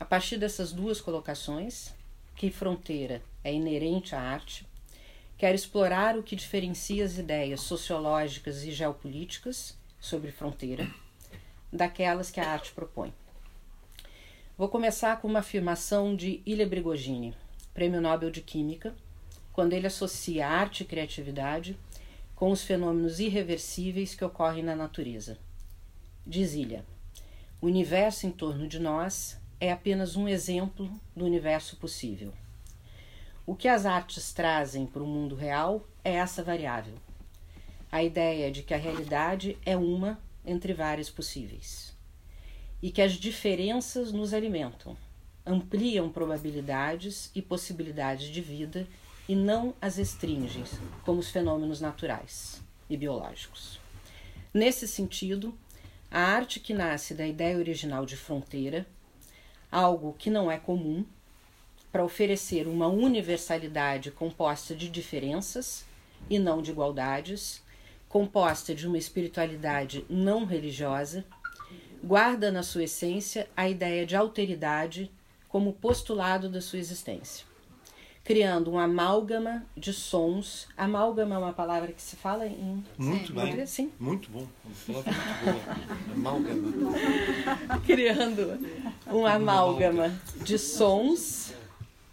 A 0.00 0.04
partir 0.06 0.38
dessas 0.38 0.72
duas 0.72 0.98
colocações, 0.98 1.92
que 2.34 2.50
fronteira 2.50 3.20
é 3.44 3.52
inerente 3.52 4.14
à 4.14 4.20
arte, 4.20 4.66
quero 5.36 5.54
explorar 5.54 6.16
o 6.16 6.22
que 6.22 6.34
diferencia 6.34 7.04
as 7.04 7.18
ideias 7.18 7.60
sociológicas 7.60 8.64
e 8.64 8.70
geopolíticas 8.70 9.76
sobre 10.00 10.32
fronteira 10.32 10.90
daquelas 11.70 12.30
que 12.30 12.40
a 12.40 12.48
arte 12.48 12.72
propõe. 12.72 13.12
Vou 14.56 14.70
começar 14.70 15.20
com 15.20 15.28
uma 15.28 15.40
afirmação 15.40 16.16
de 16.16 16.40
Ilha 16.46 16.66
Brigogini, 16.66 17.34
Prêmio 17.78 18.00
Nobel 18.00 18.28
de 18.28 18.40
Química, 18.40 18.92
quando 19.52 19.72
ele 19.72 19.86
associa 19.86 20.48
arte 20.48 20.80
e 20.82 20.84
criatividade 20.84 21.78
com 22.34 22.50
os 22.50 22.64
fenômenos 22.64 23.20
irreversíveis 23.20 24.16
que 24.16 24.24
ocorrem 24.24 24.64
na 24.64 24.74
natureza. 24.74 25.38
Diz 26.26 26.54
Ilha: 26.54 26.84
o 27.60 27.66
universo 27.66 28.26
em 28.26 28.32
torno 28.32 28.66
de 28.66 28.80
nós 28.80 29.40
é 29.60 29.70
apenas 29.70 30.16
um 30.16 30.26
exemplo 30.26 30.90
do 31.14 31.24
universo 31.24 31.76
possível. 31.76 32.32
O 33.46 33.54
que 33.54 33.68
as 33.68 33.86
artes 33.86 34.32
trazem 34.32 34.84
para 34.84 35.04
o 35.04 35.06
mundo 35.06 35.36
real 35.36 35.86
é 36.02 36.14
essa 36.14 36.42
variável. 36.42 36.94
A 37.92 38.02
ideia 38.02 38.50
de 38.50 38.64
que 38.64 38.74
a 38.74 38.76
realidade 38.76 39.56
é 39.64 39.76
uma 39.76 40.18
entre 40.44 40.74
várias 40.74 41.10
possíveis. 41.10 41.96
E 42.82 42.90
que 42.90 43.00
as 43.00 43.12
diferenças 43.12 44.10
nos 44.10 44.34
alimentam, 44.34 44.96
ampliam 45.48 46.10
probabilidades 46.10 47.30
e 47.34 47.40
possibilidades 47.40 48.28
de 48.28 48.40
vida 48.40 48.86
e 49.28 49.34
não 49.34 49.74
as 49.80 49.96
restringem, 49.96 50.64
como 51.04 51.20
os 51.20 51.30
fenômenos 51.30 51.80
naturais 51.80 52.62
e 52.88 52.96
biológicos. 52.96 53.80
Nesse 54.52 54.86
sentido, 54.86 55.54
a 56.10 56.20
arte 56.20 56.60
que 56.60 56.72
nasce 56.72 57.14
da 57.14 57.26
ideia 57.26 57.58
original 57.58 58.06
de 58.06 58.16
fronteira 58.16 58.86
algo 59.70 60.14
que 60.18 60.30
não 60.30 60.50
é 60.50 60.58
comum, 60.58 61.04
para 61.92 62.04
oferecer 62.04 62.66
uma 62.66 62.86
universalidade 62.86 64.10
composta 64.10 64.74
de 64.74 64.88
diferenças 64.88 65.84
e 66.28 66.38
não 66.38 66.60
de 66.60 66.70
igualdades, 66.70 67.62
composta 68.08 68.74
de 68.74 68.86
uma 68.86 68.98
espiritualidade 68.98 70.04
não 70.08 70.44
religiosa, 70.44 71.24
guarda 72.02 72.50
na 72.50 72.62
sua 72.62 72.84
essência 72.84 73.48
a 73.56 73.68
ideia 73.68 74.04
de 74.06 74.16
alteridade 74.16 75.10
como 75.48 75.72
postulado 75.72 76.48
da 76.48 76.60
sua 76.60 76.78
existência, 76.78 77.46
criando 78.22 78.70
um 78.70 78.78
amálgama 78.78 79.64
de 79.76 79.92
sons. 79.92 80.68
Amálgama 80.76 81.34
é 81.34 81.38
uma 81.38 81.52
palavra 81.52 81.92
que 81.92 82.02
se 82.02 82.16
fala 82.16 82.46
em. 82.46 82.84
Muito 82.98 83.32
bem. 83.32 83.66
Sim. 83.66 83.90
Muito 83.98 84.30
bom. 84.30 84.46
Uma 84.86 85.02
palavra 85.02 85.54
muito 85.54 85.64
boa. 85.64 86.14
Amálgama. 86.14 86.92
criando 87.86 88.58
um 89.06 89.26
amálgama 89.26 90.14
de 90.42 90.58
sons, 90.58 91.54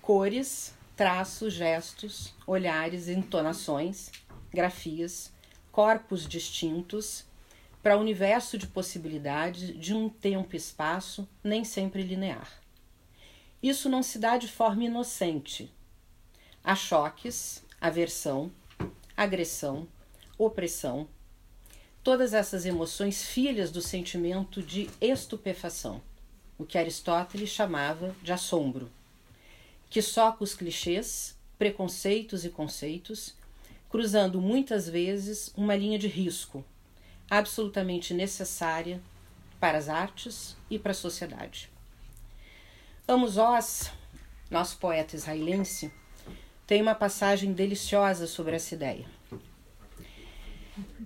cores, 0.02 0.74
traços, 0.96 1.54
gestos, 1.54 2.34
olhares, 2.48 3.10
entonações, 3.10 4.12
grafias, 4.52 5.34
corpos 5.72 6.26
distintos 6.26 7.26
para 7.84 7.98
o 7.98 8.00
universo 8.00 8.58
de 8.58 8.66
possibilidades 8.66 9.78
de 9.78 9.94
um 9.94 10.10
tempo 10.10 10.56
e 10.56 10.58
espaço 10.58 11.28
nem 11.44 11.64
sempre 11.64 12.02
linear. 12.02 12.65
Isso 13.66 13.90
não 13.90 14.04
se 14.04 14.20
dá 14.20 14.38
de 14.38 14.48
forma 14.48 14.84
inocente, 14.84 15.72
Há 16.64 16.76
choques, 16.76 17.64
aversão, 17.82 18.52
agressão, 19.18 19.88
opressão, 20.38 21.08
todas 22.04 22.36
essas 22.36 22.64
emoções 22.68 23.24
filhas 23.24 23.72
do 23.72 23.82
sentimento 23.82 24.62
de 24.62 24.88
estupefação, 25.02 26.00
o 26.60 26.64
que 26.64 26.78
Aristóteles 26.78 27.50
chamava 27.50 28.16
de 28.22 28.32
assombro, 28.32 28.92
que 29.90 30.00
soca 30.00 30.44
os 30.44 30.54
clichês, 30.54 31.36
preconceitos 31.58 32.46
e 32.46 32.50
conceitos, 32.50 33.34
cruzando 33.90 34.40
muitas 34.40 34.88
vezes 34.88 35.52
uma 35.58 35.76
linha 35.76 35.98
de 35.98 36.08
risco, 36.08 36.64
absolutamente 37.28 38.14
necessária 38.14 39.02
para 39.60 39.80
as 39.80 39.90
artes 39.90 40.56
e 40.70 40.78
para 40.78 40.92
a 40.92 40.96
sociedade. 40.96 41.74
Amos 43.08 43.38
Oz, 43.38 43.92
nosso 44.50 44.78
poeta 44.78 45.16
israelense, 45.16 45.94
tem 46.66 46.82
uma 46.82 46.96
passagem 46.96 47.54
deliciosa 47.54 48.26
sobre 48.26 48.56
essa 48.56 48.74
ideia. 48.74 49.06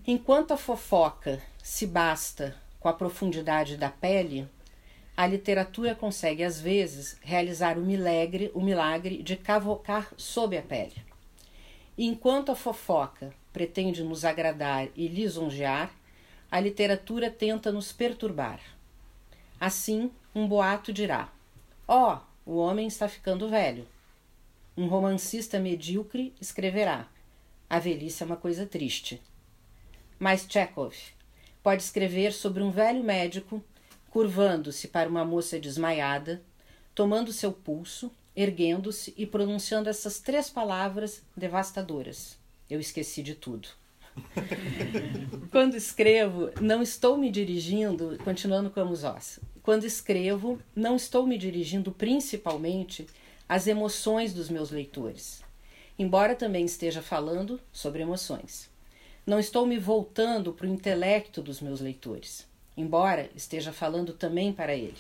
Enquanto 0.08 0.54
a 0.54 0.58
fofoca 0.58 1.42
se 1.62 1.86
basta 1.86 2.56
com 2.80 2.88
a 2.88 2.94
profundidade 2.94 3.76
da 3.76 3.90
pele, 3.90 4.48
a 5.16 5.28
literatura 5.28 5.94
consegue 5.94 6.42
às 6.42 6.62
vezes 6.62 7.18
realizar 7.22 7.78
o 7.78 7.82
milagre, 7.82 8.50
o 8.54 8.62
milagre 8.62 9.22
de 9.22 9.36
cavocar 9.36 10.14
sob 10.16 10.58
a 10.58 10.62
pele. 10.62 11.04
E 11.98 12.08
enquanto 12.08 12.50
a 12.50 12.56
fofoca 12.56 13.34
pretende 13.52 14.06
nos 14.06 14.24
agradar 14.24 14.88
e 14.96 15.10
lisonjear, 15.10 15.92
a 16.50 16.62
literatura 16.62 17.30
tenta 17.30 17.74
nos 17.74 17.92
perturbar. 17.92 18.62
Assim, 19.60 20.10
um 20.34 20.48
boato 20.48 20.94
dirá: 20.94 21.30
Ó, 21.92 22.20
oh, 22.46 22.52
o 22.52 22.58
homem 22.58 22.86
está 22.86 23.10
ficando 23.10 23.50
velho. 23.50 23.84
Um 24.78 24.86
romancista 24.86 25.60
medíocre 25.60 26.36
escreverá: 26.40 27.08
A 27.68 27.80
velhice 27.80 28.22
é 28.22 28.28
uma 28.28 28.36
coisa 28.36 28.64
triste. 28.64 29.20
Mas 30.20 30.46
Chekhov 30.48 30.94
pode 31.64 31.82
escrever 31.82 32.32
sobre 32.32 32.62
um 32.62 32.70
velho 32.70 33.04
médico 33.04 33.64
curvando-se 34.12 34.88
para 34.88 35.10
uma 35.10 35.26
moça 35.26 35.60
desmaiada, 35.60 36.44
tomando 36.94 37.34
seu 37.34 37.52
pulso, 37.52 38.12
erguendo-se 38.36 39.12
e 39.18 39.26
pronunciando 39.26 39.90
essas 39.90 40.20
três 40.20 40.48
palavras 40.48 41.24
devastadoras: 41.36 42.38
Eu 42.70 42.80
esqueci 42.80 43.24
de 43.24 43.34
tudo. 43.34 43.68
Quando 45.50 45.74
escrevo, 45.74 46.52
não 46.62 46.84
estou 46.84 47.18
me 47.18 47.32
dirigindo, 47.32 48.16
continuando 48.24 48.70
como 48.70 48.92
os 48.92 49.04
ossos. 49.04 49.40
Quando 49.70 49.86
escrevo, 49.86 50.60
não 50.76 50.96
estou 50.96 51.28
me 51.28 51.38
dirigindo 51.38 51.92
principalmente 51.92 53.06
às 53.48 53.68
emoções 53.68 54.34
dos 54.34 54.50
meus 54.50 54.72
leitores, 54.72 55.44
embora 56.00 56.34
também 56.34 56.66
esteja 56.66 57.04
falando 57.04 57.62
sobre 57.72 58.02
emoções. 58.02 58.68
Não 59.28 59.38
estou 59.38 59.68
me 59.68 59.78
voltando 59.78 60.54
para 60.54 60.66
o 60.66 60.70
intelecto 60.74 61.40
dos 61.40 61.62
meus 61.62 61.82
leitores, 61.82 62.48
embora 62.76 63.30
esteja 63.36 63.72
falando 63.72 64.12
também 64.12 64.52
para 64.52 64.74
ele. 64.74 64.98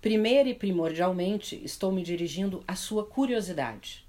Primeiro 0.00 0.48
e 0.48 0.54
primordialmente, 0.54 1.60
estou 1.62 1.92
me 1.92 2.02
dirigindo 2.02 2.64
à 2.66 2.74
sua 2.74 3.04
curiosidade. 3.04 4.02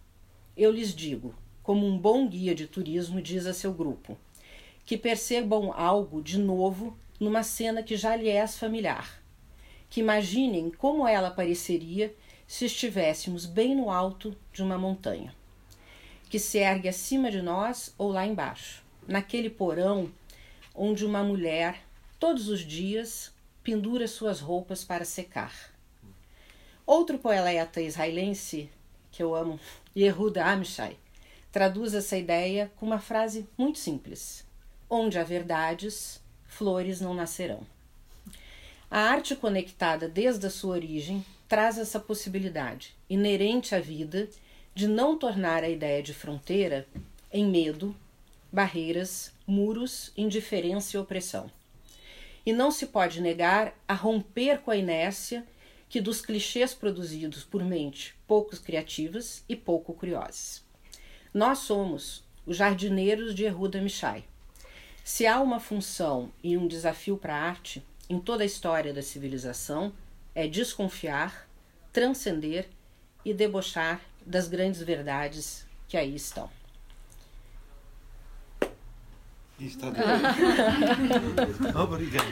Eu 0.55 0.71
lhes 0.71 0.95
digo, 0.95 1.35
como 1.61 1.85
um 1.85 1.97
bom 1.97 2.29
guia 2.29 2.55
de 2.55 2.65
turismo 2.65 3.21
diz 3.21 3.45
a 3.45 3.53
seu 3.53 3.73
grupo, 3.73 4.17
que 4.85 4.97
percebam 4.97 5.73
algo 5.73 6.21
de 6.21 6.39
novo 6.39 6.97
numa 7.19 7.43
cena 7.43 7.83
que 7.83 7.97
já 7.97 8.15
lhe 8.15 8.29
é 8.29 8.47
familiar. 8.47 9.24
Que 9.95 10.01
imaginem 10.01 10.69
como 10.71 11.07
ela 11.07 11.31
pareceria 11.31 12.13
se 12.45 12.65
estivéssemos 12.65 13.45
bem 13.45 13.73
no 13.73 13.89
alto 13.89 14.35
de 14.51 14.61
uma 14.61 14.77
montanha, 14.77 15.33
que 16.29 16.37
se 16.37 16.57
ergue 16.57 16.89
acima 16.89 17.31
de 17.31 17.41
nós 17.41 17.95
ou 17.97 18.11
lá 18.11 18.27
embaixo, 18.27 18.83
naquele 19.07 19.49
porão 19.49 20.11
onde 20.75 21.05
uma 21.05 21.23
mulher, 21.23 21.81
todos 22.19 22.49
os 22.49 22.59
dias, 22.59 23.31
pendura 23.63 24.05
suas 24.05 24.41
roupas 24.41 24.83
para 24.83 25.05
secar 25.05 25.73
Outro 26.85 27.17
poeta 27.17 27.79
israelense 27.79 28.69
que 29.09 29.23
eu 29.23 29.33
amo, 29.33 29.57
Yehuda 29.95 30.43
Amishai, 30.43 30.97
traduz 31.53 31.93
essa 31.93 32.17
ideia 32.17 32.69
com 32.75 32.85
uma 32.85 32.99
frase 32.99 33.47
muito 33.57 33.79
simples: 33.79 34.45
Onde 34.89 35.17
há 35.17 35.23
verdades, 35.23 36.21
flores 36.45 36.99
não 36.99 37.13
nascerão. 37.13 37.74
A 38.95 39.09
arte 39.09 39.35
conectada 39.35 40.07
desde 40.07 40.47
a 40.47 40.49
sua 40.49 40.75
origem 40.75 41.25
traz 41.49 41.77
essa 41.77 41.99
possibilidade, 41.99 42.95
inerente 43.09 43.75
à 43.75 43.79
vida, 43.81 44.29
de 44.73 44.87
não 44.87 45.17
tornar 45.17 45.65
a 45.65 45.69
ideia 45.69 46.01
de 46.01 46.13
fronteira 46.13 46.87
em 47.29 47.45
medo, 47.45 47.93
barreiras, 48.49 49.33
muros, 49.45 50.13
indiferença 50.15 50.95
e 50.95 50.97
opressão. 50.97 51.51
E 52.45 52.53
não 52.53 52.71
se 52.71 52.85
pode 52.87 53.19
negar 53.19 53.77
a 53.85 53.93
romper 53.93 54.59
com 54.59 54.71
a 54.71 54.77
inércia 54.77 55.45
que 55.89 55.99
dos 55.99 56.21
clichês 56.21 56.73
produzidos 56.73 57.43
por 57.43 57.65
mente 57.65 58.15
poucos 58.25 58.59
criativas 58.59 59.43
e 59.49 59.57
pouco 59.57 59.93
curiosas. 59.93 60.63
Nós 61.33 61.57
somos 61.57 62.23
os 62.45 62.55
jardineiros 62.55 63.35
de 63.35 63.43
Erruda 63.43 63.81
Michai. 63.81 64.23
Se 65.03 65.27
há 65.27 65.41
uma 65.41 65.59
função 65.59 66.31
e 66.41 66.55
um 66.55 66.65
desafio 66.65 67.17
para 67.17 67.35
a 67.35 67.41
arte 67.41 67.83
em 68.09 68.19
toda 68.19 68.43
a 68.43 68.45
história 68.45 68.93
da 68.93 69.01
civilização, 69.01 69.93
é 70.33 70.47
desconfiar, 70.47 71.47
transcender 71.91 72.67
e 73.23 73.33
debochar 73.33 74.01
das 74.25 74.47
grandes 74.47 74.81
verdades 74.81 75.65
que 75.87 75.97
aí 75.97 76.15
estão. 76.15 76.49
Está 79.59 79.87
Obrigado. 81.81 82.25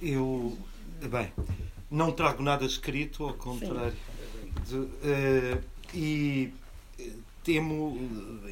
Eu, 0.00 0.56
bem, 1.10 1.32
não 1.90 2.12
trago 2.12 2.42
nada 2.42 2.64
escrito, 2.64 3.24
ao 3.24 3.34
contrário. 3.34 3.96
De, 4.66 4.76
uh, 4.76 5.62
e 5.92 6.52
temo, 7.46 7.96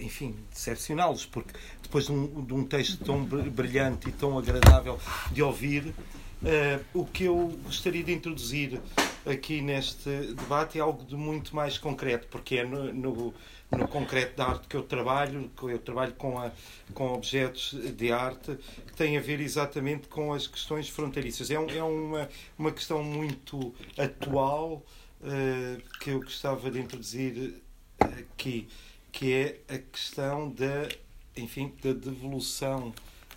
enfim, 0.00 0.36
decepcioná-los, 0.52 1.26
porque 1.26 1.52
depois 1.82 2.06
de 2.06 2.12
um, 2.12 2.44
de 2.44 2.54
um, 2.54 2.64
texto 2.64 3.04
tão 3.04 3.24
brilhante 3.24 4.08
e 4.08 4.12
tão 4.12 4.38
agradável 4.38 5.00
de 5.32 5.42
ouvir, 5.42 5.86
uh, 5.88 6.84
o 6.94 7.04
que 7.04 7.24
eu 7.24 7.58
gostaria 7.64 8.04
de 8.04 8.12
introduzir 8.12 8.80
aqui 9.26 9.60
neste 9.60 10.08
debate 10.08 10.78
é 10.78 10.80
algo 10.80 11.04
de 11.04 11.16
muito 11.16 11.56
mais 11.56 11.76
concreto, 11.76 12.28
porque 12.30 12.58
é 12.58 12.64
no, 12.64 12.92
no 12.92 13.34
no 13.76 13.88
concreto 13.88 14.36
da 14.36 14.46
arte 14.46 14.68
que 14.68 14.76
eu 14.76 14.84
trabalho, 14.84 15.50
que 15.56 15.64
eu 15.64 15.78
trabalho 15.80 16.12
com, 16.12 16.38
a, 16.38 16.52
com 16.92 17.12
objetos 17.12 17.74
de 17.96 18.12
arte, 18.12 18.56
que 18.86 18.92
tem 18.94 19.16
a 19.16 19.20
ver 19.20 19.40
exatamente 19.40 20.06
com 20.06 20.32
as 20.32 20.46
questões 20.46 20.88
fronteiriças. 20.88 21.50
É, 21.50 21.54
é 21.54 21.82
uma, 21.82 22.28
uma 22.56 22.70
questão 22.70 23.02
muito 23.02 23.74
atual 23.98 24.84
uh, 25.20 25.98
que 25.98 26.10
eu 26.10 26.20
gostava 26.20 26.70
de 26.70 26.78
introduzir 26.78 27.63
aqui, 27.98 28.68
que 29.12 29.32
é 29.32 29.60
a 29.68 29.78
questão 29.78 30.50
da, 30.50 30.88
enfim, 31.36 31.72
da 31.82 31.92
devolução 31.92 32.92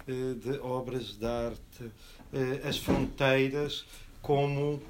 uh, 0.07 0.35
de 0.35 0.59
obras 0.59 1.17
de 1.17 1.25
arte, 1.25 1.83
uh, 1.83 2.67
as 2.67 2.77
fronteiras 2.77 3.85
como 4.21 4.81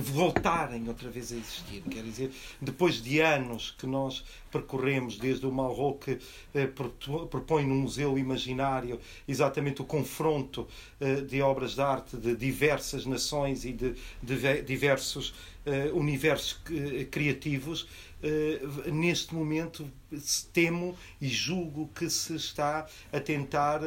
voltarem 0.00 0.88
outra 0.88 1.10
vez 1.10 1.32
a 1.32 1.36
existir. 1.36 1.82
Quer 1.90 2.02
dizer, 2.02 2.30
depois 2.60 3.02
de 3.02 3.20
anos 3.20 3.74
que 3.78 3.86
nós 3.86 4.24
percorremos, 4.50 5.18
desde 5.18 5.46
o 5.46 5.52
Malraux 5.52 6.04
que 6.04 6.18
eh, 6.54 6.66
propõe 6.66 7.66
no 7.66 7.74
Museu 7.74 8.18
Imaginário 8.18 9.00
exatamente 9.26 9.80
o 9.80 9.84
confronto 9.84 10.66
eh, 11.00 11.20
de 11.20 11.40
obras 11.40 11.74
de 11.74 11.80
arte 11.80 12.16
de 12.16 12.34
diversas 12.34 13.06
nações 13.06 13.64
e 13.64 13.72
de, 13.72 13.94
diversos 14.62 15.34
eh, 15.64 15.90
universos 15.92 16.60
criativos, 17.10 17.86
neste 18.92 19.34
momento 19.34 19.90
temo 20.52 20.94
e 21.18 21.26
julgo 21.26 21.88
que 21.94 22.10
se 22.10 22.36
está 22.36 22.86
a 23.10 23.18
tentar 23.18 23.80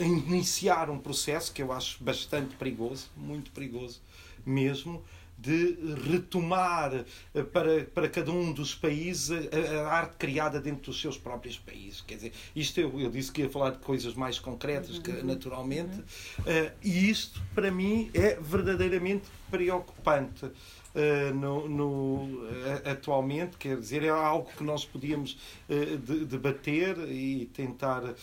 iniciar 0.00 0.90
um 0.90 0.98
processo 0.98 1.52
que 1.52 1.62
eu 1.62 1.70
acho 1.70 2.02
bastante 2.02 2.56
perigoso, 2.56 3.08
muito 3.16 3.52
perigoso, 3.52 4.00
mesmo 4.46 5.04
de 5.38 5.76
retomar 6.10 7.04
eh, 7.34 7.42
para, 7.42 7.84
para 7.84 8.08
cada 8.08 8.32
um 8.32 8.52
dos 8.52 8.74
países 8.74 9.30
a, 9.30 9.82
a, 9.82 9.92
arte 9.92 10.16
criada 10.16 10.58
dentro 10.60 10.90
dos 10.90 11.00
seus 11.00 11.18
próprios 11.18 11.58
países. 11.58 12.00
Quer 12.00 12.14
dizer, 12.14 12.32
isto 12.54 12.80
eu, 12.80 12.98
eu 13.00 13.10
disse 13.10 13.30
que 13.30 13.42
ia 13.42 13.50
falar 13.50 13.70
de 13.70 13.78
coisas 13.78 14.14
mais 14.14 14.38
concretas, 14.38 14.98
que, 14.98 15.10
uhum. 15.10 15.24
naturalmente, 15.24 15.98
uh, 15.98 16.72
e 16.82 17.10
isto 17.10 17.42
para 17.54 17.70
mim 17.70 18.10
é 18.14 18.36
verdadeiramente 18.40 19.26
preocupante. 19.50 20.46
Uh, 20.46 21.34
no, 21.34 21.68
no 21.68 22.24
uh, 22.46 22.90
atualmente, 22.90 23.58
quer 23.58 23.78
dizer, 23.78 24.02
é 24.02 24.08
algo 24.08 24.50
que 24.56 24.64
nós 24.64 24.82
podíamos 24.86 25.36
de, 25.68 26.24
debater 26.24 26.96
e 27.10 27.50
tentar, 27.52 28.14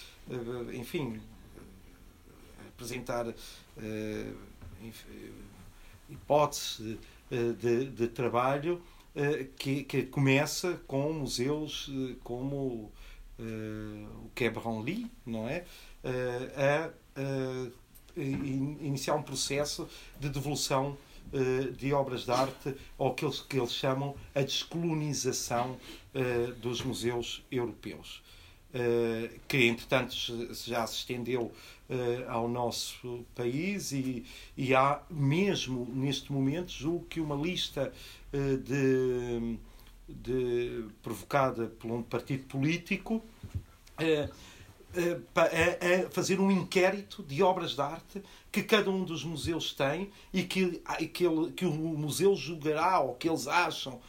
enfim, 0.73 1.21
apresentar 2.69 3.27
enfim, 4.81 5.05
hipótese 6.13 6.99
eh, 7.31 7.53
de, 7.59 7.85
de 7.85 8.07
trabalho 8.07 8.81
eh, 9.15 9.47
que, 9.57 9.83
que, 9.83 10.03
começa 10.03 10.79
com 10.87 11.11
museus 11.13 11.89
eh, 11.91 12.15
como 12.23 12.91
o 13.39 14.29
Quai 14.35 14.49
Branly, 14.51 15.11
não 15.25 15.49
é? 15.49 15.65
a, 16.55 16.91
iniciar 18.15 19.15
um 19.15 19.23
processo 19.23 19.89
de 20.19 20.29
devolução 20.29 20.95
de 21.75 21.91
obras 21.91 22.25
de 22.25 22.31
arte 22.31 22.75
ou 22.95 23.13
eles, 23.19 23.41
que 23.41 23.57
eles 23.57 23.73
chamam 23.73 24.15
a 24.35 24.41
descolonização 24.41 25.77
dos 26.61 26.83
museus 26.83 27.43
europeus. 27.51 28.21
que 29.47 29.65
entretanto 29.65 30.15
já 30.53 30.85
se 30.85 30.97
estendeu 30.97 31.51
uh, 31.93 32.29
ao 32.29 32.47
nosso 32.47 33.25
país 33.35 33.91
e, 33.91 34.25
e, 34.57 34.73
há 34.73 35.01
mesmo 35.09 35.87
neste 35.93 36.31
momento, 36.31 36.71
julgo 36.71 37.05
que 37.05 37.19
uma 37.19 37.35
lista 37.35 37.93
uh, 38.33 38.57
de, 38.57 39.57
de, 40.09 40.85
provocada 41.01 41.67
por 41.67 41.91
um 41.91 42.01
partido 42.01 42.45
político 42.45 43.15
uh, 43.15 44.43
a, 45.35 46.09
fazer 46.11 46.39
um 46.39 46.51
inquérito 46.51 47.23
de 47.23 47.41
obras 47.41 47.71
de 47.71 47.81
arte 47.81 48.23
que 48.51 48.61
cada 48.61 48.89
um 48.91 49.03
dos 49.03 49.23
museus 49.23 49.73
tem 49.73 50.11
e 50.31 50.43
que, 50.43 50.81
que, 51.11 51.25
ele, 51.25 51.51
que 51.51 51.65
o 51.65 51.71
museu 51.71 52.35
julgará 52.35 52.99
ou 52.99 53.15
que 53.15 53.27
eles 53.27 53.47
acham 53.47 53.99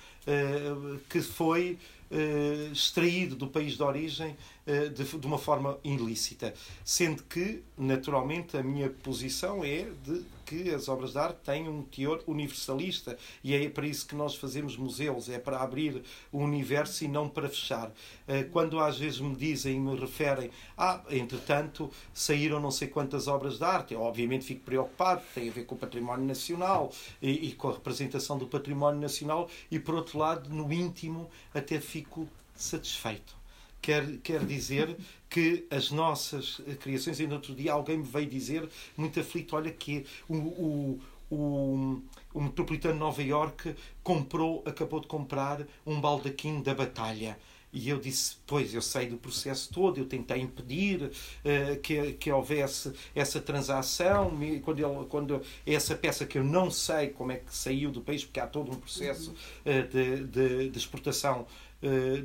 que 1.08 1.22
foi 1.22 1.78
uh, 2.14 2.72
extraído 2.72 3.34
do 3.34 3.48
país 3.48 3.76
de 3.76 3.82
origem 3.82 4.36
uh, 4.66 4.88
de, 4.90 5.04
de, 5.04 5.26
uma 5.26 5.38
forma 5.38 5.78
ilícita. 5.82 6.54
Sendo 6.84 7.22
que, 7.24 7.62
naturalmente, 7.76 8.56
a 8.56 8.62
minha 8.62 8.88
posição 8.88 9.64
é 9.64 9.88
de 10.04 10.24
que 10.44 10.70
as 10.70 10.88
obras 10.88 11.12
de 11.12 11.18
arte 11.18 11.38
têm 11.44 11.68
um 11.68 11.82
teor 11.82 12.22
universalista. 12.26 13.16
E 13.42 13.54
é 13.54 13.68
para 13.68 13.86
isso 13.86 14.06
que 14.06 14.14
nós 14.14 14.34
fazemos 14.34 14.76
museus, 14.76 15.28
é 15.28 15.38
para 15.38 15.60
abrir 15.60 16.02
o 16.30 16.38
universo 16.38 17.04
e 17.04 17.08
não 17.08 17.28
para 17.28 17.48
fechar. 17.48 17.92
Eh, 18.26 18.44
quando 18.44 18.80
às 18.80 18.98
vezes 18.98 19.20
me 19.20 19.34
dizem 19.34 19.80
me 19.80 19.98
referem, 19.98 20.50
ah, 20.76 21.02
entretanto, 21.10 21.90
saíram 22.12 22.60
não 22.60 22.70
sei 22.70 22.88
quantas 22.88 23.28
obras 23.28 23.58
de 23.58 23.64
arte, 23.64 23.94
eu 23.94 24.00
obviamente 24.00 24.44
fico 24.44 24.62
preocupado, 24.64 25.22
tem 25.34 25.48
a 25.48 25.52
ver 25.52 25.64
com 25.64 25.74
o 25.74 25.78
património 25.78 26.26
nacional 26.26 26.92
e, 27.20 27.48
e 27.48 27.52
com 27.52 27.68
a 27.68 27.72
representação 27.72 28.38
do 28.38 28.46
património 28.46 29.00
nacional. 29.00 29.48
E, 29.70 29.78
por 29.78 29.94
outro 29.94 30.18
lado, 30.18 30.50
no 30.50 30.72
íntimo, 30.72 31.30
até 31.52 31.80
fico 31.80 32.28
satisfeito. 32.54 33.36
Quer, 33.80 34.16
quer 34.22 34.44
dizer 34.46 34.96
que 35.34 35.66
as 35.68 35.90
nossas 35.90 36.60
criações, 36.78 37.18
ainda 37.18 37.34
outro 37.34 37.56
dia 37.56 37.72
alguém 37.72 37.98
me 37.98 38.04
veio 38.04 38.28
dizer, 38.28 38.68
muito 38.96 39.18
aflito, 39.18 39.56
olha 39.56 39.72
que 39.72 40.06
o, 40.28 40.36
o, 40.36 41.00
o, 41.28 42.02
o 42.32 42.40
Metropolitano 42.40 42.94
de 42.94 43.00
Nova 43.00 43.20
York 43.20 43.74
comprou, 44.00 44.62
acabou 44.64 45.00
de 45.00 45.08
comprar 45.08 45.66
um 45.84 46.00
baldaquim 46.00 46.62
da 46.62 46.72
batalha. 46.72 47.36
E 47.72 47.88
eu 47.88 47.98
disse, 47.98 48.36
pois, 48.46 48.72
eu 48.72 48.80
sei 48.80 49.08
do 49.08 49.16
processo 49.16 49.68
todo, 49.72 49.98
eu 49.98 50.06
tentei 50.06 50.40
impedir 50.40 51.02
uh, 51.02 51.80
que, 51.82 52.12
que 52.12 52.30
houvesse 52.30 52.92
essa 53.12 53.40
transação, 53.40 54.38
quando, 54.62 54.78
ele, 54.78 55.06
quando 55.08 55.42
essa 55.66 55.96
peça 55.96 56.24
que 56.24 56.38
eu 56.38 56.44
não 56.44 56.70
sei 56.70 57.08
como 57.08 57.32
é 57.32 57.38
que 57.38 57.52
saiu 57.52 57.90
do 57.90 58.00
país, 58.00 58.24
porque 58.24 58.38
há 58.38 58.46
todo 58.46 58.70
um 58.70 58.76
processo 58.76 59.32
uh, 59.32 59.88
de, 59.90 60.24
de, 60.26 60.70
de 60.70 60.78
exportação 60.78 61.44
eh, 61.44 61.73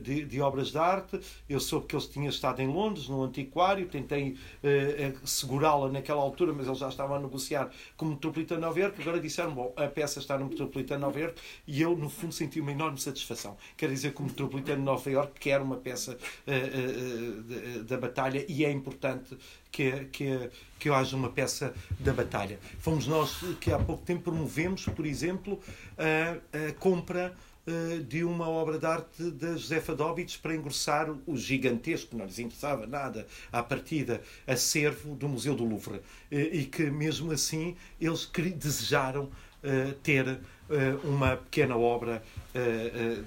de, 0.01 0.25
de, 0.25 0.41
obras 0.41 0.69
de 0.69 0.77
arte. 0.77 1.19
Eu 1.47 1.59
soube 1.59 1.87
que 1.87 1.95
ele 1.95 2.05
tinha 2.07 2.29
estado 2.29 2.61
em 2.61 2.67
Londres, 2.67 3.07
no 3.07 3.23
antiquário, 3.23 3.87
tentei 3.87 4.31
uh, 4.31 5.27
segurá-la 5.27 5.89
naquela 5.89 6.21
altura, 6.21 6.53
mas 6.53 6.67
ele 6.67 6.75
já 6.75 6.89
estava 6.89 7.17
a 7.17 7.19
negociar 7.19 7.69
com 7.97 8.05
o 8.05 8.09
Metropolitano 8.09 8.61
Nova. 8.61 8.93
Agora 8.99 9.19
disseram, 9.19 9.53
bom, 9.53 9.73
a 9.75 9.87
peça 9.87 10.19
está 10.19 10.37
no 10.37 10.45
Metropolitano 10.45 11.01
Nova 11.01 11.33
e 11.67 11.81
eu, 11.81 11.95
no 11.95 12.09
fundo, 12.09 12.33
senti 12.33 12.59
uma 12.59 12.71
enorme 12.71 12.99
satisfação. 12.99 13.57
Quer 13.75 13.89
dizer 13.89 14.13
que 14.13 14.21
o 14.21 14.25
Metropolitano 14.25 14.83
Nova 14.83 15.09
Iorque 15.09 15.39
quer 15.39 15.61
uma 15.61 15.75
peça 15.75 16.17
da 17.85 17.97
batalha 17.97 18.45
e 18.47 18.63
é 18.63 18.71
importante 18.71 19.37
que, 19.71 20.05
que, 20.05 20.49
que 20.79 20.89
haja 20.89 21.15
uma 21.15 21.29
peça 21.29 21.73
da 21.99 22.13
batalha. 22.13 22.59
Fomos 22.79 23.07
nós 23.07 23.43
que 23.59 23.71
há 23.71 23.79
pouco 23.79 24.03
tempo 24.03 24.23
promovemos, 24.23 24.85
por 24.85 25.05
exemplo, 25.05 25.59
a, 25.97 26.67
a 26.69 26.73
compra 26.73 27.33
eh, 27.33 27.48
de 28.07 28.23
uma 28.23 28.47
obra 28.47 28.77
de 28.77 28.85
arte 28.85 29.31
da 29.31 29.55
Josefa 29.55 29.95
Dobitz 29.95 30.37
para 30.37 30.55
engrossar 30.55 31.09
o 31.25 31.37
gigantesco, 31.37 32.15
não 32.15 32.25
lhes 32.25 32.39
interessava 32.39 32.85
nada, 32.85 33.27
à 33.51 33.61
partida, 33.63 34.21
acervo 34.47 35.15
do 35.15 35.27
Museu 35.27 35.55
do 35.55 35.63
Louvre. 35.63 36.01
Eh, 36.31 36.49
e 36.53 36.65
que, 36.65 36.89
mesmo 36.89 37.31
assim, 37.31 37.75
eles 37.99 38.29
desejaram 38.55 39.29
eh, 39.63 39.93
ter 40.03 40.39
uma 41.03 41.35
pequena 41.35 41.75
obra 41.75 42.21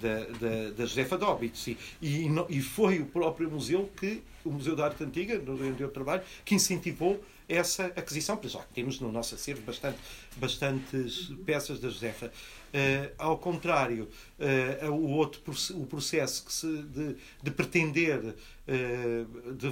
da, 0.00 0.70
da, 0.70 0.86
Josefa 0.86 1.18
Dobitz. 1.18 1.76
E, 2.00 2.62
foi 2.62 3.00
o 3.00 3.06
próprio 3.06 3.50
museu 3.50 3.90
que, 3.96 4.22
o 4.44 4.50
Museu 4.50 4.76
da 4.76 4.84
Arte 4.84 5.02
Antiga, 5.02 5.42
onde 5.48 5.82
eu 5.82 5.90
trabalho, 5.90 6.22
que 6.44 6.54
incentivou 6.54 7.20
essa 7.52 7.86
aquisição, 7.86 8.36
porque 8.36 8.48
já 8.48 8.60
temos 8.74 8.98
no 9.00 9.12
nosso 9.12 9.34
acervo 9.34 9.62
bastante, 9.62 9.98
bastantes 10.36 11.30
peças 11.44 11.78
da 11.78 11.88
Josefa. 11.88 12.26
Uh, 12.72 13.12
ao 13.18 13.36
contrário, 13.36 14.08
uh, 14.38 14.90
o 14.90 15.10
outro 15.10 15.42
o 15.74 15.86
processo 15.86 16.46
que 16.46 16.52
se, 16.52 16.66
de, 16.66 17.16
de 17.42 17.50
pretender 17.50 18.18
uh, 18.18 19.52
de, 19.54 19.66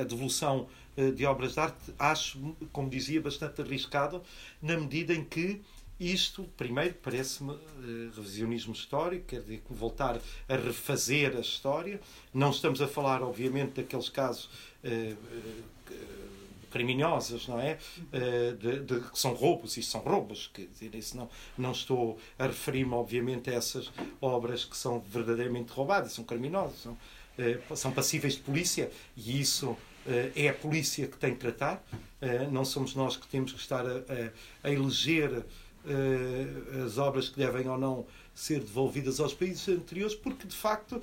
a 0.00 0.04
devolução 0.04 0.68
de 1.14 1.26
obras 1.26 1.52
de 1.52 1.60
arte, 1.60 1.92
acho, 1.98 2.56
como 2.72 2.88
dizia, 2.88 3.20
bastante 3.20 3.60
arriscado, 3.60 4.22
na 4.62 4.78
medida 4.78 5.12
em 5.12 5.22
que 5.22 5.60
isto, 6.00 6.44
primeiro, 6.56 6.94
parece-me 7.02 7.54
revisionismo 8.14 8.72
histórico, 8.72 9.26
quer 9.26 9.40
dizer, 9.40 9.62
voltar 9.68 10.18
a 10.48 10.56
refazer 10.56 11.36
a 11.36 11.40
história. 11.40 12.00
Não 12.32 12.50
estamos 12.50 12.80
a 12.80 12.88
falar, 12.88 13.22
obviamente, 13.22 13.74
daqueles 13.74 14.08
casos 14.08 14.48
criminosas, 16.76 17.48
não 17.48 17.58
é? 17.58 17.78
Eh, 18.12 18.54
de, 18.58 18.80
de, 18.80 19.00
que 19.00 19.18
são 19.18 19.32
roubos, 19.32 19.76
e 19.78 19.82
são 19.82 20.02
roubos, 20.02 20.50
quer 20.52 20.66
dizer, 20.66 20.94
isso 20.94 21.16
não, 21.16 21.28
não 21.56 21.72
estou 21.72 22.18
a 22.38 22.46
referir-me, 22.46 22.92
obviamente, 22.92 23.48
a 23.48 23.54
essas 23.54 23.90
obras 24.20 24.64
que 24.64 24.76
são 24.76 25.00
verdadeiramente 25.00 25.72
roubadas, 25.72 26.12
são 26.12 26.24
criminosas, 26.24 26.80
são, 26.80 26.98
eh, 27.38 27.58
são 27.74 27.92
passíveis 27.92 28.34
de 28.34 28.40
polícia, 28.40 28.90
e 29.16 29.40
isso 29.40 29.74
eh, 30.06 30.32
é 30.36 30.48
a 30.50 30.54
polícia 30.54 31.06
que 31.06 31.16
tem 31.16 31.32
que 31.32 31.40
tratar, 31.40 31.82
não 32.50 32.64
somos 32.64 32.94
nós 32.94 33.16
que 33.16 33.26
temos 33.28 33.52
que 33.52 33.60
estar 33.60 33.86
a, 33.86 33.98
a, 33.98 34.68
a 34.68 34.70
eleger 34.70 35.44
as 36.84 36.98
obras 36.98 37.28
que 37.28 37.36
devem 37.36 37.68
ou 37.68 37.78
não 37.78 38.06
ser 38.34 38.58
devolvidas 38.58 39.20
aos 39.20 39.32
países 39.32 39.68
anteriores, 39.68 40.14
porque 40.16 40.46
de 40.46 40.56
facto 40.56 41.00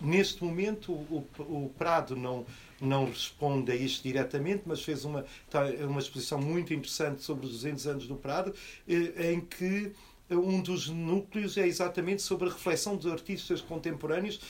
neste 0.00 0.42
momento 0.42 0.92
o, 0.92 1.26
o, 1.38 1.70
Prado 1.76 2.16
não 2.16 2.44
não 2.80 3.06
responde 3.06 3.72
a 3.72 3.74
isto 3.74 4.02
diretamente, 4.02 4.62
mas 4.66 4.82
fez 4.82 5.04
uma, 5.04 5.24
tá, 5.50 5.64
uma 5.88 6.00
exposição 6.00 6.40
muito 6.40 6.74
interessante 6.74 7.22
sobre 7.22 7.46
os 7.46 7.52
200 7.52 7.86
anos 7.86 8.06
do 8.06 8.16
Prado, 8.16 8.54
eh, 8.88 9.32
em 9.32 9.40
que 9.40 9.92
um 10.30 10.60
dos 10.60 10.88
núcleos 10.88 11.56
é 11.56 11.66
exatamente 11.66 12.22
sobre 12.22 12.48
a 12.48 12.52
reflexão 12.52 12.96
dos 12.96 13.10
artistas 13.10 13.60
contemporâneos 13.60 14.40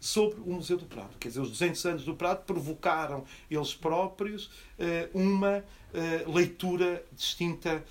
sobre 0.00 0.40
o 0.40 0.52
Museu 0.52 0.76
do 0.76 0.86
Prado. 0.86 1.16
Quer 1.18 1.28
dizer, 1.28 1.40
os 1.40 1.50
200 1.50 1.86
anos 1.86 2.04
do 2.04 2.14
Prado 2.14 2.44
provocaram 2.44 3.24
eles 3.50 3.74
próprios 3.74 4.50
eh, 4.78 5.08
uma 5.12 5.64
eh, 5.94 6.24
leitura 6.26 7.04
distinta 7.12 7.84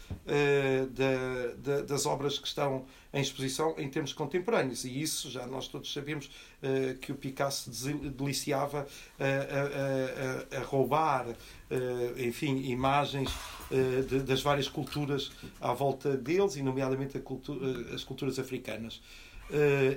das 1.88 2.06
obras 2.06 2.38
que 2.38 2.48
estão 2.48 2.86
em 3.16 3.22
exposição 3.22 3.74
em 3.78 3.90
termos 3.90 4.12
contemporâneos. 4.12 4.84
E 4.84 5.02
isso 5.02 5.32
já 5.32 5.48
nós 5.48 5.70
todos 5.70 5.92
sabemos 5.92 6.26
uh, 6.26 6.98
que 7.00 7.14
o 7.14 7.16
Picasso 7.16 7.72
deliciava 8.12 8.86
a, 9.18 10.54
a, 10.54 10.58
a, 10.58 10.62
a 10.62 10.64
roubar, 10.66 11.30
uh, 11.30 11.36
enfim, 12.20 12.58
imagens 12.70 13.32
uh, 13.72 14.04
de, 14.04 14.20
das 14.20 14.42
várias 14.42 14.68
culturas 14.68 15.32
à 15.62 15.74
volta 15.74 16.18
deles, 16.18 16.58
e 16.58 16.62
nomeadamente 16.62 17.18
cultura, 17.20 17.96
as 17.96 18.04
culturas 18.04 18.38
africanas. 18.38 19.02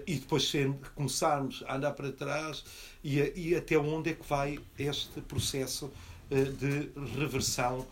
e 0.06 0.14
depois 0.16 0.52
começarmos 0.94 1.64
a 1.66 1.76
andar 1.76 1.92
para 1.92 2.12
trás 2.12 2.62
e, 3.02 3.18
e, 3.34 3.54
até 3.56 3.78
onde 3.78 4.10
é 4.10 4.12
que 4.12 4.28
vai 4.28 4.60
este 4.78 5.22
processo 5.22 5.90
de 6.30 6.90
reversão 7.18 7.86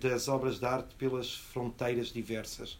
das 0.00 0.28
obras 0.28 0.60
de 0.60 0.66
arte 0.66 0.94
pelas 0.94 1.34
fronteiras 1.34 2.12
diversas 2.12 2.78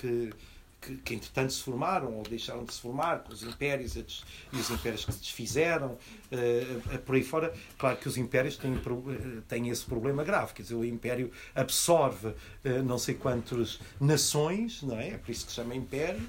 que, 0.00 0.32
que, 0.80 0.96
que, 0.96 1.14
entretanto 1.14 1.52
se 1.52 1.62
formaram 1.62 2.14
ou 2.14 2.22
deixaram 2.22 2.64
de 2.64 2.72
se 2.72 2.80
formar, 2.80 3.24
com 3.24 3.32
os 3.32 3.42
impérios 3.42 3.96
e 3.96 4.56
os 4.56 4.70
impérios 4.70 5.04
que 5.04 5.12
se 5.12 5.18
desfizeram, 5.18 5.92
uh, 5.92 6.98
por 7.00 7.16
aí 7.16 7.24
fora. 7.24 7.52
Claro 7.76 7.96
que 7.96 8.08
os 8.08 8.16
impérios 8.16 8.56
têm, 8.56 8.74
eh, 8.74 9.40
têm 9.48 9.68
esse 9.68 9.84
problema 9.84 10.22
grave, 10.22 10.54
quer 10.54 10.62
dizer, 10.62 10.74
o 10.74 10.84
império 10.84 11.30
absorve 11.54 12.28
uh, 12.28 12.82
não 12.84 12.98
sei 12.98 13.14
quantas 13.14 13.80
nações, 14.00 14.82
não 14.82 14.98
é? 14.98 15.10
É 15.10 15.18
por 15.18 15.30
isso 15.30 15.44
que 15.44 15.50
se 15.50 15.56
chama 15.56 15.74
império. 15.74 16.22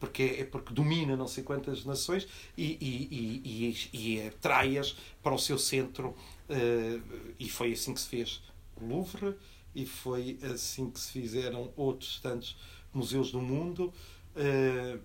Porque, 0.00 0.38
é 0.40 0.44
porque 0.44 0.74
domina 0.74 1.16
não 1.16 1.28
sei 1.28 1.44
quantas 1.44 1.84
nações 1.84 2.26
e, 2.56 2.76
e, 2.80 3.08
e, 3.12 3.88
e, 3.92 4.16
e 4.16 4.26
atrai-as 4.26 4.96
para 5.22 5.32
o 5.32 5.38
seu 5.38 5.56
centro. 5.56 6.12
e 7.38 7.48
foi 7.48 7.72
assim 7.72 7.94
que 7.94 8.00
se 8.00 8.08
fez 8.08 8.42
o 8.76 8.84
Louvre, 8.84 9.36
e 9.74 9.86
foi 9.86 10.38
assim 10.42 10.90
que 10.90 10.98
se 10.98 11.12
fizeram 11.12 11.72
outros 11.76 12.20
tantos 12.20 12.56
museus 12.92 13.30
do 13.30 13.40
mundo. 13.40 13.92
Uh, 14.34 15.00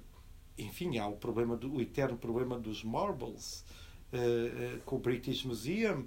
enfim, 0.57 0.97
há 0.97 1.07
o 1.07 1.15
problema 1.15 1.55
do, 1.55 1.73
o 1.73 1.81
eterno 1.81 2.17
problema 2.17 2.57
dos 2.57 2.83
marbles 2.83 3.65
uh, 4.11 4.77
uh, 4.77 4.79
com 4.81 4.95
o 4.95 4.99
British 4.99 5.43
Museum. 5.43 6.05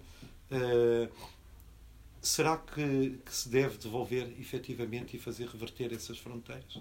será 2.20 2.56
que, 2.56 3.18
que, 3.24 3.34
se 3.34 3.48
deve 3.48 3.78
devolver 3.78 4.32
efetivamente 4.40 5.16
e 5.16 5.18
fazer 5.18 5.46
reverter 5.48 5.92
essas 5.92 6.18
fronteiras? 6.18 6.80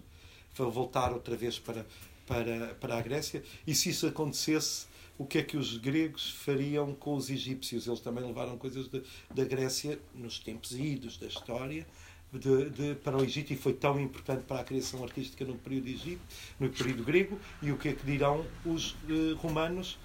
Voltar 0.53 1.11
outra 1.11 1.35
vez 1.35 1.59
para, 1.59 1.85
para, 2.25 2.75
para 2.75 2.97
a 2.97 3.01
Grécia? 3.01 3.43
E 3.67 3.75
se 3.75 3.89
isso 3.89 4.07
acontecesse, 4.07 4.87
o 5.17 5.25
que 5.25 5.37
é 5.37 5.43
que 5.43 5.57
os 5.57 5.77
gregos 5.77 6.31
fariam 6.31 6.93
com 6.93 7.15
os 7.15 7.29
egípcios. 7.29 7.87
Eles 7.87 7.99
também 7.99 8.23
levaram 8.23 8.57
coisas 8.57 8.87
de, 8.87 9.01
da 9.33 9.43
Grécia 9.43 9.99
nos 10.13 10.39
tempos 10.39 10.71
idos 10.73 11.17
da 11.17 11.27
história 11.27 11.85
de, 12.31 12.69
de, 12.69 12.95
para 12.95 13.17
o 13.17 13.23
Egito 13.23 13.53
e 13.53 13.55
foi 13.55 13.73
tão 13.73 13.99
importante 13.99 14.43
para 14.43 14.59
a 14.59 14.63
criação 14.63 15.03
artística 15.03 15.45
no 15.45 15.55
período 15.55 15.87
Egito, 15.87 16.21
no 16.59 16.69
período 16.69 17.03
grego. 17.03 17.39
E 17.61 17.71
o 17.71 17.77
que 17.77 17.89
é 17.89 17.93
que 17.93 18.05
dirão 18.05 18.45
os 18.65 18.91
uh, 18.91 19.35
romanos 19.37 19.97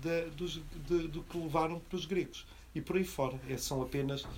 de, 0.00 0.30
dos, 0.30 0.56
do 1.10 1.22
que 1.22 1.38
levaram 1.38 1.80
para 1.80 1.96
os 1.96 2.06
gregos? 2.06 2.46
e 2.74 2.80
por 2.80 2.96
aí 2.96 3.04
fora. 3.04 3.38
Esses 3.48 3.66
são 3.66 3.82
apenas 3.82 4.22
uh, 4.22 4.28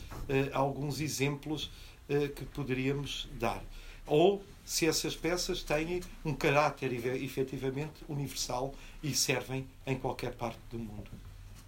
alguns 0.53 1.01
exemplos 1.01 1.70
uh, 2.09 2.29
que 2.35 2.44
poderíamos 2.46 3.29
dar. 3.38 3.62
Ou 4.11 4.42
se 4.64 4.87
essas 4.87 5.16
peças 5.16 5.62
têm 5.62 6.03
um 6.25 6.35
caráter 6.35 6.92
efetivamente 6.92 8.05
universal 8.09 8.75
e 9.03 9.14
servem 9.14 9.66
em 9.87 9.96
qualquer 9.96 10.35
parte 10.35 10.59
do 10.68 10.79
mundo. 10.79 11.11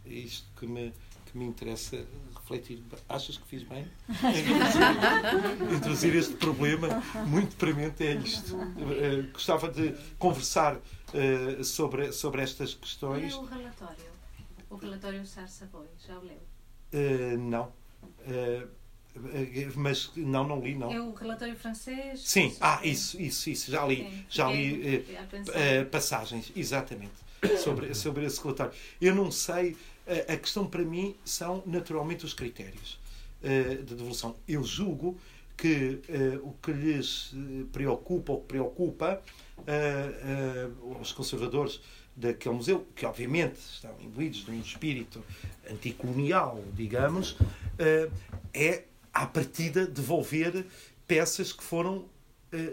É 0.05 0.11
isto 0.11 0.47
que 0.59 0.67
me, 0.67 0.93
que 1.27 1.39
me 1.39 1.45
interessa 1.45 2.05
refletir. 2.35 2.83
Achas 3.09 3.39
que 3.39 3.47
fiz 3.47 3.63
bem? 3.63 3.87
Introduzir, 4.09 5.73
introduzir 5.77 6.17
este 6.17 6.35
problema 6.35 6.89
muito 7.27 7.55
premente 7.57 8.05
é 8.05 8.15
isto. 8.15 8.57
Uh, 8.57 9.33
gostava 9.33 9.71
de 9.71 9.95
conversar 10.19 10.77
uh, 10.77 11.65
sobre, 11.65 12.13
sobre 12.13 12.43
estas 12.43 12.75
questões. 12.75 13.35
Leu 13.35 13.43
o 13.43 13.47
relatório? 13.47 14.13
O 14.69 14.77
relatório 14.77 15.25
Sarsa-Boi, 15.25 15.87
já 16.05 16.19
o 16.19 16.25
leu? 16.25 16.43
Uh, 16.93 17.39
não. 17.39 17.73
Mas 19.77 20.11
não, 20.17 20.47
não 20.47 20.61
li, 20.61 20.75
não. 20.75 20.93
É 20.93 21.01
o 21.01 21.13
relatório 21.13 21.57
francês? 21.57 22.21
Sim, 22.21 22.57
ah, 22.61 22.81
isso, 22.83 23.21
isso, 23.21 23.51
isso. 23.51 23.71
Já 23.71 23.87
li, 23.87 23.97
Sim, 23.97 24.25
já 24.29 24.51
li 24.51 25.05
passagens, 25.91 26.51
exatamente, 26.57 27.13
sobre, 27.63 27.93
sobre 27.95 28.25
esse 28.25 28.41
relatório. 28.43 28.73
Eu 29.01 29.15
não 29.15 29.31
sei 29.31 29.77
a 30.29 30.37
questão 30.37 30.67
para 30.67 30.83
mim 30.83 31.15
são 31.25 31.63
naturalmente 31.65 32.25
os 32.25 32.35
critérios 32.35 32.99
eh, 33.43 33.75
de 33.75 33.97
devolução. 33.97 34.37
Eu 34.47 34.63
julgo 34.63 35.19
que 35.57 36.01
uh, 36.09 36.49
o 36.49 36.55
que 36.63 36.73
lhes 36.73 37.33
eh, 37.35 37.65
preocupa 37.73 38.33
ou 38.33 38.41
que 38.41 38.47
preocupa 38.47 39.21
uh, 39.59 40.89
uh, 40.89 41.01
os 41.01 41.13
conservadores 41.13 41.81
daquele 42.17 42.55
museu, 42.55 42.87
que 42.95 43.05
obviamente 43.05 43.59
estão 43.59 43.91
imbuídos 44.01 44.45
de 44.45 44.51
um 44.53 44.61
espírito 44.61 45.25
anticolonial, 45.71 46.63
digamos, 46.75 47.37
é, 48.53 48.85
à 49.13 49.27
partida, 49.27 49.87
devolver 49.87 50.67
peças 51.07 51.53
que 51.53 51.63
foram 51.63 52.07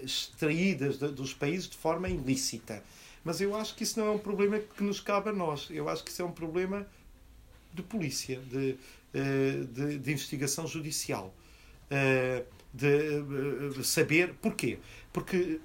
extraídas 0.04 0.98
de, 0.98 1.08
dos 1.10 1.34
países 1.34 1.70
de 1.70 1.78
forma 1.78 2.10
ilícita. 2.10 2.84
Mas 3.24 3.42
eu 3.42 3.56
acho 3.56 3.76
que 3.76 3.84
isso 3.84 4.00
não 4.00 4.08
é 4.08 4.12
um 4.12 4.20
problema 4.20 4.60
que 4.60 4.84
nos 4.84 5.00
cabe 5.00 5.30
a 5.30 5.34
nós. 5.34 5.68
Eu 5.70 5.88
acho 5.90 6.04
que 6.04 6.12
isso 6.12 6.22
é 6.22 6.26
um 6.26 6.32
problema 6.32 6.86
de 7.74 7.84
polícia, 7.84 8.40
de, 8.40 8.78
eh, 9.14 9.64
de, 9.72 10.00
de 10.00 10.12
investigação 10.12 10.66
judicial. 10.68 11.34
Eh, 11.90 12.44
de 12.72 13.84
saber 13.84 14.36
porquê. 14.36 14.78
Porque 15.12 15.60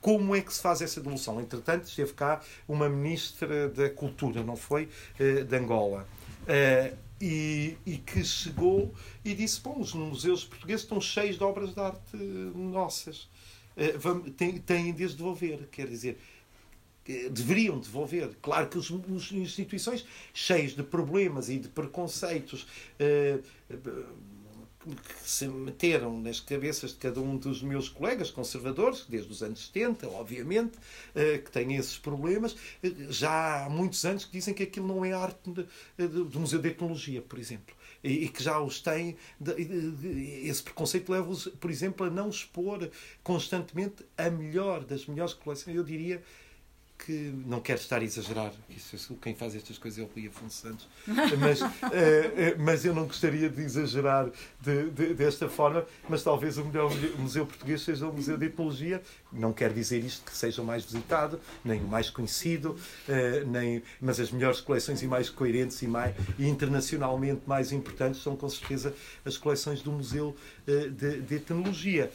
como 0.00 0.34
é 0.34 0.40
que 0.40 0.52
se 0.52 0.62
faz 0.62 0.80
essa 0.80 0.98
devolução? 0.98 1.40
Entretanto, 1.40 1.84
esteve 1.84 2.14
cá 2.14 2.40
uma 2.66 2.88
ministra 2.88 3.68
da 3.68 3.90
Cultura, 3.90 4.42
não 4.42 4.56
foi? 4.56 4.88
Eh, 5.18 5.44
de 5.44 5.56
Angola. 5.56 6.06
E, 7.20 7.76
e, 7.84 7.98
que 7.98 8.24
chegou 8.24 8.94
e 9.24 9.34
disse: 9.34 9.60
Bom, 9.60 9.80
os 9.80 9.92
museus 9.92 10.44
portugueses 10.44 10.84
estão 10.84 11.00
cheios 11.00 11.36
de 11.36 11.42
obras 11.42 11.74
de 11.74 11.80
arte 11.80 12.16
nossas. 12.16 13.28
Têm, 14.36 14.58
têm 14.58 14.92
de 14.92 15.04
as 15.04 15.14
devolver. 15.14 15.68
Quer 15.70 15.88
dizer, 15.88 16.18
deveriam 17.30 17.78
devolver. 17.78 18.30
Claro 18.42 18.68
que 18.68 18.78
as 18.78 18.90
instituições 19.32 20.06
cheias 20.32 20.72
de 20.72 20.82
problemas 20.82 21.48
e 21.48 21.58
de 21.58 21.68
preconceitos 21.68 22.66
uh, 23.00 23.42
que 24.78 25.28
se 25.28 25.46
meteram 25.46 26.18
nas 26.20 26.40
cabeças 26.40 26.90
de 26.90 26.96
cada 26.96 27.20
um 27.20 27.36
dos 27.36 27.62
meus 27.62 27.88
colegas 27.88 28.30
conservadores, 28.30 29.04
desde 29.08 29.30
os 29.30 29.42
anos 29.42 29.66
70, 29.66 30.08
obviamente, 30.08 30.76
uh, 30.76 31.42
que 31.42 31.50
têm 31.50 31.76
esses 31.76 31.98
problemas, 31.98 32.52
uh, 32.52 33.10
já 33.10 33.64
há 33.64 33.70
muitos 33.70 34.04
anos 34.04 34.24
que 34.24 34.32
dizem 34.32 34.54
que 34.54 34.62
aquilo 34.62 34.86
não 34.86 35.04
é 35.04 35.12
arte 35.12 35.38
do 35.50 36.40
Museu 36.40 36.60
de 36.60 36.68
Etnologia, 36.68 37.20
por 37.20 37.38
exemplo. 37.38 37.74
E 38.02 38.28
que 38.28 38.42
já 38.42 38.60
os 38.60 38.80
têm. 38.80 39.16
esse 40.44 40.62
preconceito 40.62 41.10
leva-os, 41.10 41.48
por 41.58 41.68
exemplo, 41.68 42.06
a 42.06 42.10
não 42.10 42.28
expor 42.28 42.88
constantemente 43.24 44.04
a 44.16 44.30
melhor 44.30 44.84
das 44.84 45.04
melhores 45.06 45.34
coleções. 45.34 45.76
Eu 45.76 45.82
diria 45.82 46.22
que 46.98 47.32
não 47.46 47.60
quero 47.60 47.80
estar 47.80 48.00
a 48.00 48.04
exagerar, 48.04 48.52
isso, 48.68 49.16
quem 49.22 49.34
faz 49.34 49.54
estas 49.54 49.78
coisas 49.78 49.98
é 49.98 50.02
o 50.02 50.06
Rui 50.06 50.26
Afonso 50.26 50.56
Santos, 50.56 50.88
mas, 51.38 51.60
uh, 51.62 51.66
mas 52.58 52.84
eu 52.84 52.92
não 52.92 53.06
gostaria 53.06 53.48
de 53.48 53.62
exagerar 53.62 54.28
de, 54.60 54.90
de, 54.90 55.14
desta 55.14 55.48
forma, 55.48 55.86
mas 56.08 56.22
talvez 56.22 56.58
o 56.58 56.64
melhor 56.64 56.90
museu 57.18 57.46
português 57.46 57.82
seja 57.82 58.06
o 58.06 58.12
Museu 58.12 58.36
de 58.36 58.46
Etnologia, 58.46 59.00
não 59.32 59.52
quer 59.52 59.72
dizer 59.72 60.04
isto 60.04 60.24
que 60.24 60.36
seja 60.36 60.60
o 60.60 60.64
mais 60.64 60.84
visitado, 60.84 61.40
nem 61.64 61.80
o 61.80 61.86
mais 61.86 62.10
conhecido, 62.10 62.72
uh, 63.08 63.46
nem, 63.46 63.82
mas 64.00 64.18
as 64.18 64.30
melhores 64.30 64.60
coleções 64.60 65.00
e 65.00 65.06
mais 65.06 65.30
coerentes 65.30 65.80
e, 65.82 65.86
mais, 65.86 66.14
e 66.38 66.48
internacionalmente 66.48 67.42
mais 67.46 67.72
importantes 67.72 68.22
são 68.22 68.36
com 68.36 68.48
certeza 68.48 68.92
as 69.24 69.36
coleções 69.36 69.80
do 69.82 69.92
Museu 69.92 70.34
de, 70.66 71.20
de 71.20 71.34
Etnologia. 71.36 72.10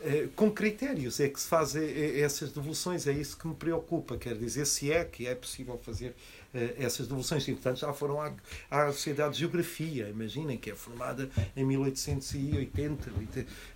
Eh, 0.00 0.28
com 0.36 0.50
critérios 0.50 1.20
é 1.20 1.28
que 1.28 1.40
se 1.40 1.48
fazem 1.48 1.82
eh, 1.82 2.20
essas 2.20 2.52
devoluções. 2.52 3.06
É 3.06 3.12
isso 3.12 3.36
que 3.36 3.46
me 3.46 3.54
preocupa. 3.54 4.16
Quer 4.16 4.36
dizer, 4.36 4.66
se 4.66 4.92
é 4.92 5.04
que 5.04 5.26
é 5.26 5.34
possível 5.34 5.78
fazer 5.82 6.14
eh, 6.54 6.74
essas 6.78 7.06
devoluções. 7.06 7.46
E, 7.48 7.52
portanto, 7.52 7.78
já 7.78 7.92
foram 7.92 8.20
à, 8.20 8.32
à 8.70 8.92
Sociedade 8.92 9.34
de 9.34 9.40
Geografia, 9.40 10.08
imaginem, 10.08 10.58
que 10.58 10.70
é 10.70 10.74
formada 10.74 11.30
em 11.56 11.64
1880 11.64 13.10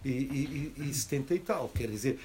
e, 0.05 0.11
e, 0.11 0.73
e, 0.77 0.91
e 0.91 0.95
70 0.95 1.35
e 1.35 1.39
tal. 1.39 1.69
Quer 1.71 1.89
dizer, 1.89 2.19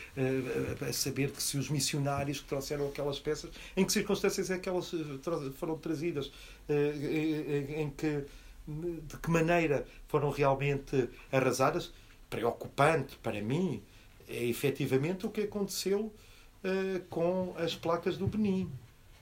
a 0.88 0.94
saber 0.94 1.32
que 1.32 1.42
se 1.42 1.58
os 1.58 1.70
missionários 1.70 2.42
que 2.42 2.48
trouxeram 2.48 2.88
aquelas 2.90 3.20
peças, 3.20 3.50
em 3.78 3.86
que 3.86 3.94
circunstâncias 3.94 4.52
é 4.52 4.58
que 4.58 4.68
elas 4.68 4.92
foram 5.58 5.78
trazidas, 5.78 6.32
em 7.78 7.90
que, 7.92 8.26
de 8.68 9.18
que 9.18 9.30
maneira 9.30 9.86
foram 10.08 10.30
realmente 10.30 11.10
arrasadas 11.32 11.92
preocupante 12.36 13.16
para 13.18 13.42
mim 13.42 13.82
é 14.28 14.44
efetivamente 14.44 15.26
o 15.26 15.30
que 15.30 15.42
aconteceu 15.42 16.14
uh, 16.64 17.00
com 17.10 17.56
as 17.58 17.76
placas 17.76 18.18
do 18.18 18.28
Benin, 18.28 18.70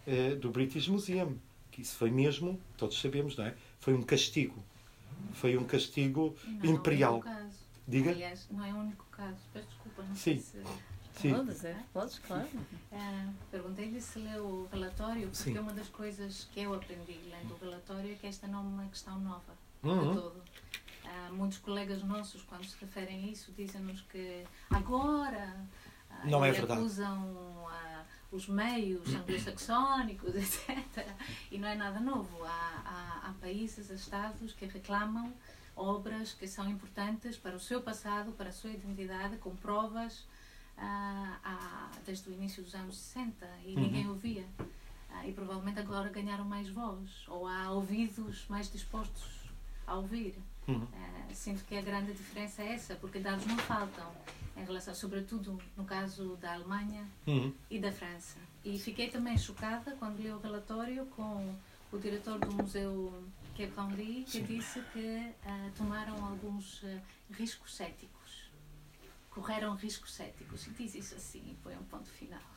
uh, 0.07 0.35
do 0.37 0.49
British 0.49 0.87
Museum. 0.87 1.37
Que 1.71 1.81
isso 1.81 1.95
foi 1.95 2.09
mesmo, 2.09 2.59
todos 2.77 2.99
sabemos, 2.99 3.37
não 3.37 3.45
é? 3.45 3.55
Foi 3.79 3.93
um 3.93 4.01
castigo. 4.01 4.63
Foi 5.33 5.57
um 5.57 5.63
castigo 5.63 6.35
não 6.63 6.71
imperial. 6.71 7.15
É 7.15 7.17
o 7.17 7.21
caso. 7.21 7.57
Diga? 7.87 8.11
Aliás, 8.11 8.47
não 8.49 8.63
é 8.63 8.73
o 8.73 8.77
único 8.77 9.05
caso. 9.11 9.37
Peço 9.53 9.67
desculpa, 9.67 10.03
não 10.03 10.15
Sim. 10.15 10.39
sei 10.39 10.39
se. 10.39 10.63
Sim. 11.19 11.33
Podes, 11.35 11.63
é? 11.63 11.83
Podes, 11.93 12.19
claro. 12.19 12.47
Uh, 12.91 13.33
Perguntei-lhe 13.51 14.01
se 14.01 14.17
leu 14.17 14.43
o 14.45 14.67
relatório, 14.71 15.27
porque 15.29 15.51
Sim. 15.51 15.57
uma 15.59 15.73
das 15.73 15.87
coisas 15.89 16.47
que 16.51 16.61
eu 16.61 16.73
aprendi 16.73 17.19
lendo 17.29 17.53
o 17.53 17.57
relatório 17.57 18.11
é 18.11 18.15
que 18.15 18.25
esta 18.25 18.47
não 18.47 18.59
é 18.59 18.61
uma 18.61 18.85
questão 18.87 19.19
nova 19.19 19.53
uhum. 19.83 20.13
de 20.13 20.19
todo. 20.19 20.41
Muitos 21.31 21.57
colegas 21.57 22.03
nossos, 22.03 22.43
quando 22.43 22.65
se 22.65 22.75
referem 22.79 23.25
a 23.25 23.27
isso, 23.27 23.51
dizem-nos 23.51 24.01
que 24.01 24.43
agora 24.69 25.67
uh, 26.09 26.29
não 26.29 26.43
é 26.43 26.51
verdade. 26.51 26.79
acusam 26.79 27.31
uh, 27.31 28.05
os 28.31 28.47
meios 28.47 29.07
anglo-saxónicos, 29.15 30.35
etc. 30.35 31.07
E 31.51 31.57
não 31.57 31.67
é 31.67 31.75
nada 31.75 31.99
novo. 31.99 32.43
Há, 32.43 32.49
há, 32.85 33.29
há 33.29 33.33
países, 33.41 33.89
há 33.91 33.95
estados 33.95 34.53
que 34.53 34.65
reclamam 34.65 35.33
obras 35.75 36.33
que 36.33 36.47
são 36.47 36.69
importantes 36.69 37.35
para 37.37 37.55
o 37.55 37.59
seu 37.59 37.81
passado, 37.81 38.31
para 38.33 38.49
a 38.49 38.53
sua 38.53 38.69
identidade, 38.69 39.37
com 39.37 39.55
provas 39.55 40.25
desde 42.05 42.29
o 42.29 42.33
início 42.33 42.63
dos 42.63 42.75
anos 42.75 42.97
60 42.97 43.47
e 43.65 43.75
uhum. 43.75 43.81
ninguém 43.81 44.07
ouvia. 44.09 44.45
e 45.25 45.31
provavelmente 45.31 45.79
agora 45.79 46.09
ganharam 46.09 46.45
mais 46.45 46.69
voz, 46.69 47.25
ou 47.27 47.47
há 47.47 47.71
ouvidos 47.71 48.45
mais 48.47 48.71
dispostos 48.71 49.49
a 49.85 49.95
ouvir. 49.95 50.35
Uhum. 50.67 50.83
Uh, 50.83 51.33
sinto 51.33 51.63
que 51.65 51.75
a 51.75 51.81
grande 51.81 52.13
diferença 52.13 52.61
é 52.61 52.73
essa, 52.73 52.95
porque 52.95 53.19
dados 53.19 53.45
não 53.45 53.57
faltam, 53.57 54.11
em 54.55 54.63
relação, 54.63 54.93
sobretudo 54.93 55.59
no 55.75 55.83
caso 55.83 56.35
da 56.37 56.53
Alemanha 56.53 57.07
uhum. 57.27 57.53
e 57.69 57.79
da 57.79 57.91
França. 57.91 58.37
E 58.63 58.77
fiquei 58.79 59.09
também 59.09 59.37
chocada 59.37 59.95
quando 59.97 60.19
li 60.19 60.29
o 60.29 60.39
relatório 60.39 61.05
com 61.07 61.55
o 61.91 61.97
diretor 61.97 62.39
do 62.39 62.51
Museu 62.53 63.13
Cape 63.57 64.23
que 64.25 64.31
Sim. 64.31 64.43
disse 64.43 64.79
que 64.93 65.33
uh, 65.45 65.71
tomaram 65.75 66.23
alguns 66.25 66.81
uh, 66.83 67.01
riscos 67.31 67.75
céticos. 67.75 68.49
Correram 69.29 69.75
riscos 69.75 70.13
céticos. 70.13 70.65
E 70.67 70.69
diz 70.71 70.95
isso 70.95 71.15
assim, 71.15 71.55
foi 71.61 71.75
um 71.75 71.83
ponto 71.83 72.09
final 72.09 72.52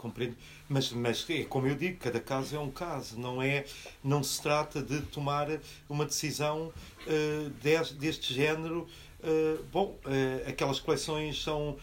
compreendo. 0.00 0.36
Mas, 0.68 0.90
mas 0.92 1.26
é 1.28 1.44
como 1.44 1.66
eu 1.66 1.74
digo, 1.74 1.98
cada 1.98 2.18
caso 2.18 2.56
é 2.56 2.58
um 2.58 2.70
caso. 2.70 3.18
Não 3.18 3.42
é, 3.42 3.64
não 4.02 4.22
se 4.22 4.40
trata 4.40 4.82
de 4.82 5.00
tomar 5.02 5.48
uma 5.88 6.06
decisão 6.06 6.72
uh, 7.06 7.50
deste, 7.62 7.94
deste 7.94 8.34
género. 8.34 8.88
Uh, 9.22 9.62
bom, 9.70 9.98
uh, 10.06 10.48
aquelas 10.48 10.80
coleções 10.80 11.42
são 11.42 11.76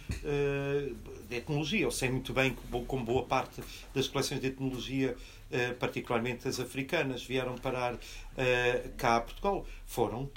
de 1.30 1.36
etnologia. 1.36 1.82
Eu 1.82 1.92
sei 1.92 2.10
muito 2.10 2.34
bem 2.34 2.56
que, 2.56 2.86
como 2.86 3.06
boa 3.06 3.24
parte 3.24 3.62
das 3.94 4.08
coleções 4.08 4.42
de 4.42 4.48
etnologia, 4.48 5.16
particularmente 5.80 6.48
as 6.48 6.60
africanas, 6.60 7.24
vieram 7.24 7.56
parar 7.56 7.98
cá 8.98 9.18
a 9.18 9.22
Portugal, 9.22 9.66
foram 9.86 10.30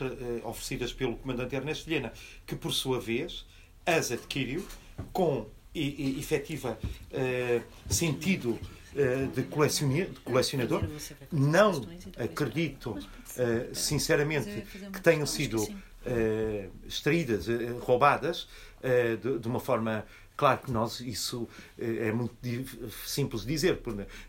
oferecidas 0.45 0.93
pelo 0.93 1.17
comandante 1.17 1.55
Ernesto 1.55 1.87
Vilhena, 1.87 2.13
que 2.47 2.55
por 2.55 2.73
sua 2.73 3.01
vez 3.01 3.45
as 3.85 4.13
adquiriu 4.13 4.65
com 5.13 5.47
e, 5.75 6.17
e 6.17 6.19
efetiva 6.19 6.79
uh, 7.13 7.93
sentido 7.93 8.59
de 9.37 9.45
colecionador. 10.25 10.83
Não 11.31 11.87
acredito, 12.19 12.99
sinceramente, 13.73 14.65
que 14.93 15.01
tenham 15.01 15.25
sido 15.25 15.65
extraídas, 16.85 17.47
roubadas 17.83 18.49
de 19.41 19.47
uma 19.47 19.61
forma 19.61 20.05
Claro 20.41 20.63
que 20.63 20.71
nós, 20.71 21.01
isso 21.01 21.47
é 21.79 22.11
muito 22.11 22.35
simples 23.05 23.45
dizer. 23.45 23.83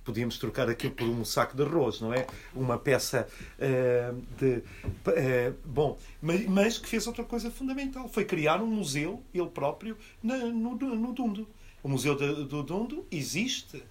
Podíamos 0.03 0.37
trocar 0.37 0.69
aquilo 0.69 0.93
por 0.93 1.07
um 1.07 1.23
saco 1.23 1.55
de 1.55 1.63
arroz, 1.63 2.01
não 2.01 2.13
é? 2.13 2.27
Uma 2.53 2.77
peça 2.77 3.25
uh, 3.57 4.21
de. 4.37 4.57
Uh, 4.57 5.55
bom, 5.63 5.97
mas, 6.21 6.45
mas, 6.47 6.77
que 6.77 6.89
fez 6.89 7.07
outra 7.07 7.23
coisa 7.23 7.49
fundamental. 7.49 8.09
Foi 8.09 8.25
criar 8.25 8.61
um 8.61 8.67
museu, 8.67 9.23
ele 9.33 9.47
próprio, 9.47 9.97
na, 10.21 10.35
no, 10.35 10.75
no 10.75 11.13
Dundo. 11.13 11.47
O 11.81 11.87
Museu 11.87 12.13
de, 12.17 12.43
do 12.43 12.61
Dundo 12.61 13.07
existe 13.09 13.77
uh, 13.77 13.85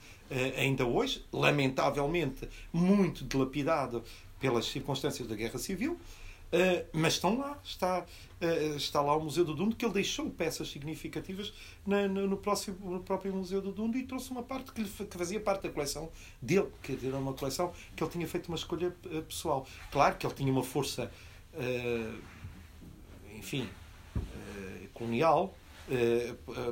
ainda 0.58 0.84
hoje, 0.84 1.24
lamentavelmente 1.32 2.46
muito 2.70 3.24
dilapidado 3.24 4.04
pelas 4.38 4.66
circunstâncias 4.66 5.26
da 5.26 5.34
Guerra 5.34 5.58
Civil, 5.58 5.98
Uh, 6.52 6.84
mas 6.92 7.12
estão 7.12 7.38
lá, 7.38 7.56
está, 7.62 8.04
uh, 8.42 8.76
está 8.76 9.00
lá 9.00 9.16
o 9.16 9.22
Museu 9.22 9.44
do 9.44 9.54
Dundo, 9.54 9.76
que 9.76 9.84
ele 9.84 9.94
deixou 9.94 10.28
peças 10.30 10.68
significativas 10.68 11.52
na, 11.86 12.08
no, 12.08 12.26
no, 12.26 12.36
próximo, 12.36 12.90
no 12.90 13.00
próprio 13.00 13.32
Museu 13.32 13.62
do 13.62 13.70
Dundo 13.70 13.96
e 13.96 14.02
trouxe 14.02 14.32
uma 14.32 14.42
parte 14.42 14.72
que, 14.72 14.82
lhe, 14.82 14.88
que 14.88 15.16
fazia 15.16 15.38
parte 15.38 15.62
da 15.62 15.70
coleção 15.70 16.10
dele, 16.42 16.66
que 16.82 16.98
era 17.06 17.16
uma 17.16 17.34
coleção 17.34 17.72
que 17.94 18.02
ele 18.02 18.10
tinha 18.10 18.26
feito 18.26 18.48
uma 18.48 18.56
escolha 18.56 18.88
uh, 19.06 19.22
pessoal. 19.22 19.64
Claro 19.92 20.16
que 20.16 20.26
ele 20.26 20.34
tinha 20.34 20.52
uma 20.52 20.64
força, 20.64 21.10
enfim, 23.36 23.68
colonial 24.94 25.54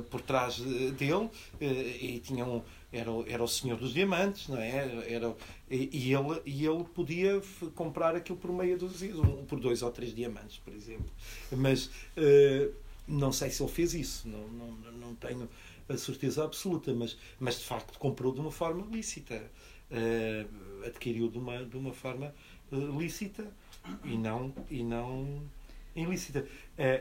por 0.09 0.21
trás 0.21 0.59
dele 0.59 1.29
e 1.59 2.19
tinha 2.19 2.45
um 2.45 2.63
era, 2.91 3.11
era 3.27 3.43
o 3.43 3.47
senhor 3.47 3.77
dos 3.77 3.93
diamantes, 3.93 4.47
não 4.47 4.57
é? 4.57 4.69
Era, 5.07 5.35
e, 5.69 6.11
ele, 6.13 6.41
e 6.45 6.65
ele 6.65 6.83
podia 6.83 7.41
comprar 7.75 8.15
aquilo 8.15 8.37
por 8.37 8.51
meia 8.51 8.75
dúzia, 8.75 9.13
por 9.47 9.59
dois 9.59 9.83
ou 9.83 9.91
três 9.91 10.13
diamantes, 10.13 10.57
por 10.57 10.73
exemplo. 10.73 11.09
Mas 11.51 11.85
uh, 11.85 12.73
não 13.07 13.31
sei 13.31 13.51
se 13.51 13.61
ele 13.61 13.71
fez 13.71 13.93
isso, 13.93 14.27
não, 14.27 14.47
não, 14.47 14.71
não 14.91 15.15
tenho 15.15 15.47
a 15.87 15.97
certeza 15.97 16.43
absoluta, 16.43 16.93
mas, 16.93 17.17
mas 17.39 17.59
de 17.59 17.65
facto 17.65 17.97
comprou 17.99 18.33
de 18.33 18.39
uma 18.39 18.51
forma 18.51 18.85
lícita. 18.91 19.41
Uh, 19.91 20.85
adquiriu 20.85 21.29
de 21.29 21.39
uma, 21.39 21.65
de 21.65 21.75
uma 21.75 21.91
forma 21.91 22.33
uh, 22.71 22.99
lícita 22.99 23.45
e 24.03 24.15
não, 24.15 24.53
e 24.69 24.83
não 24.83 25.41
ilícita. 25.95 26.45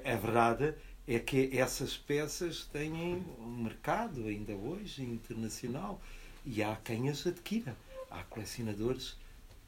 a 0.05 0.17
verdade 0.17 0.75
é 1.09 1.19
que 1.19 1.57
essas 1.57 1.97
peças 1.97 2.69
têm 2.71 2.93
um 2.93 3.63
mercado 3.63 4.27
ainda 4.27 4.53
hoje 4.53 5.03
internacional 5.03 5.99
e 6.45 6.63
há 6.63 6.77
quem 6.77 7.09
as 7.09 7.27
adquira. 7.27 7.75
Há 8.11 8.23
colecionadores 8.25 9.13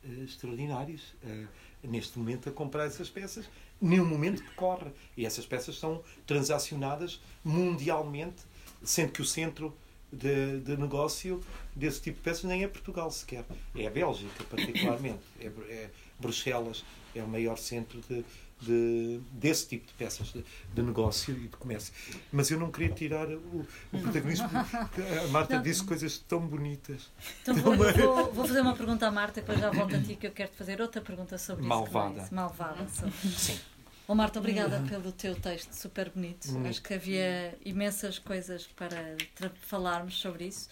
uh, 0.05 0.23
extraordinários 0.23 1.15
uh, 1.25 1.49
neste 1.83 2.19
momento 2.19 2.51
a 2.51 2.53
comprar 2.53 2.85
essas 2.85 3.09
peças, 3.09 3.49
num 3.81 4.05
momento 4.05 4.43
que 4.43 4.51
corre. 4.51 4.91
E 5.17 5.25
essas 5.25 5.47
peças 5.47 5.79
são 5.79 6.05
transacionadas 6.27 7.23
mundialmente, 7.43 8.43
sendo 8.85 9.13
que 9.13 9.23
o 9.23 9.25
centro 9.25 9.75
de, 10.13 10.61
de, 10.61 10.77
negócio 10.77 11.43
desse 11.75 12.03
tipo 12.03 12.19
de 12.19 12.23
peças 12.23 12.45
nem 12.45 12.65
é 12.65 12.69
Portugal 12.69 13.11
sequer. 13.11 13.47
É 13.75 13.87
a 13.87 13.91
Bélgica, 13.91 14.45
particularmente. 14.45 15.23
É, 15.41 15.47
é 15.47 15.91
Bruxelas 16.19 16.85
é 17.15 17.23
o 17.23 17.29
maior 17.29 17.57
centro 17.57 17.99
de, 18.03 18.25
de, 18.61 19.21
desse 19.33 19.67
tipo 19.69 19.87
de 19.87 19.93
peças 19.95 20.33
de, 20.33 20.45
de, 20.75 20.83
negócio 20.83 21.35
e 21.35 21.49
de 21.49 21.57
comércio. 21.57 21.93
Mas 22.31 22.51
eu 22.51 22.59
não 22.59 22.71
queria 22.71 22.95
tirar 22.95 23.29
o, 23.29 23.67
o 23.93 23.99
protagonismo, 24.01 24.49
porque 24.49 25.03
a 25.03 25.29
Marta 25.29 25.57
não. 25.57 25.63
disse 25.63 25.83
coisas 25.85 26.19
tão 26.19 26.41
bonitas. 26.47 27.11
Então 27.43 27.55
vou, 27.55 27.75
vou, 27.77 28.33
vou, 28.33 28.47
fazer 28.47 28.61
uma 28.61 28.75
pergunta 28.75 29.07
à 29.07 29.11
Marta, 29.11 29.41
depois 29.41 29.59
já 29.59 29.71
volto 29.71 29.97
a 29.97 30.01
ti, 30.01 30.17
que 30.17 30.27
eu 30.27 30.33
quero 30.33 30.51
te 30.51 30.57
fazer 30.57 30.81
outra 30.81 31.01
pergunta 31.01 31.39
sobre 31.39 31.65
Malvada. 31.65 32.23
isso. 32.23 32.35
Malvada. 32.35 32.89
Sobre... 32.89 33.13
Sim. 33.13 33.59
Oh, 34.07 34.15
Marta, 34.15 34.41
obrigada 34.41 34.83
pelo 34.89 35.13
teu 35.13 35.37
texto, 35.37 35.73
super 35.73 36.11
bonito. 36.11 36.51
Hum. 36.51 36.67
Acho 36.69 36.83
que 36.83 36.95
havia 36.95 37.57
imensas 37.65 38.19
coisas 38.19 38.67
para 38.67 39.17
falarmos 39.61 40.21
sobre 40.21 40.47
isso. 40.47 40.69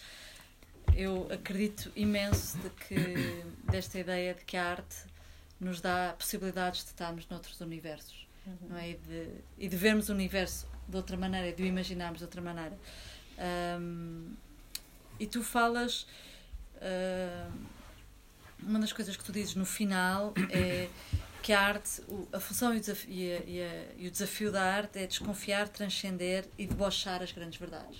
Eu 0.93 1.27
acredito 1.31 1.89
imenso 1.95 2.57
de 2.57 2.69
que 2.69 3.43
desta 3.71 3.97
ideia 3.97 4.33
de 4.33 4.43
que 4.43 4.57
a 4.57 4.71
arte 4.71 5.08
nos 5.59 5.81
dá 5.81 6.13
possibilidades 6.17 6.83
de 6.83 6.89
estarmos 6.89 7.27
noutros 7.27 7.59
universos 7.59 8.29
uhum. 8.45 8.69
não 8.69 8.77
é? 8.77 8.91
e, 8.91 8.95
de, 8.95 9.27
e 9.57 9.67
de 9.67 9.75
vermos 9.75 10.09
o 10.09 10.13
universo 10.13 10.67
de 10.87 10.95
outra 10.95 11.15
maneira, 11.15 11.55
de 11.55 11.61
o 11.61 11.65
imaginarmos 11.65 12.19
de 12.19 12.25
outra 12.25 12.41
maneira. 12.41 12.77
Um, 13.79 14.33
e 15.19 15.27
tu 15.27 15.43
falas. 15.43 16.07
Uh, 16.75 17.79
uma 18.61 18.79
das 18.79 18.91
coisas 18.91 19.15
que 19.15 19.23
tu 19.23 19.31
dizes 19.31 19.55
no 19.55 19.65
final 19.65 20.33
é 20.49 20.89
que 21.41 21.53
a 21.53 21.61
arte, 21.61 22.01
a 22.33 22.39
função 22.39 22.73
e 22.73 22.77
o, 22.77 22.79
desafio, 22.79 23.09
e, 23.09 23.31
a, 23.31 23.39
e, 23.45 23.61
a, 23.61 23.85
e 23.97 24.07
o 24.07 24.11
desafio 24.11 24.51
da 24.51 24.61
arte 24.61 24.99
é 24.99 25.07
desconfiar, 25.07 25.69
transcender 25.69 26.45
e 26.57 26.67
debochar 26.67 27.21
as 27.21 27.31
grandes 27.31 27.57
verdades. 27.57 27.99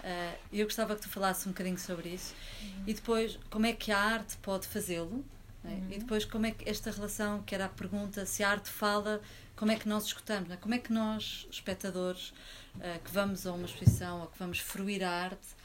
Uh, 0.00 0.38
eu 0.52 0.64
gostava 0.64 0.94
que 0.94 1.02
tu 1.02 1.08
falasses 1.08 1.46
um 1.46 1.50
bocadinho 1.50 1.78
sobre 1.78 2.10
isso. 2.10 2.34
Uhum. 2.62 2.84
E 2.86 2.94
depois, 2.94 3.38
como 3.50 3.66
é 3.66 3.72
que 3.72 3.90
a 3.90 3.98
arte 3.98 4.36
pode 4.38 4.66
fazê-lo? 4.66 5.24
É? 5.66 5.74
Uhum. 5.74 5.88
E 5.90 5.98
depois, 5.98 6.24
como 6.24 6.46
é 6.46 6.50
que 6.52 6.68
esta 6.68 6.90
relação, 6.90 7.42
que 7.42 7.54
era 7.54 7.66
a 7.66 7.68
pergunta, 7.68 8.24
se 8.24 8.42
a 8.42 8.50
arte 8.50 8.70
fala, 8.70 9.20
como 9.54 9.72
é 9.72 9.76
que 9.76 9.88
nós 9.88 10.04
escutamos? 10.04 10.50
É? 10.50 10.56
Como 10.56 10.74
é 10.74 10.78
que 10.78 10.92
nós, 10.92 11.46
espectadores, 11.50 12.30
uh, 12.76 13.02
que 13.04 13.10
vamos 13.10 13.46
a 13.46 13.52
uma 13.52 13.66
exposição 13.66 14.20
ou 14.20 14.26
que 14.28 14.38
vamos 14.38 14.58
fruir 14.58 15.02
a 15.02 15.10
arte, 15.10 15.56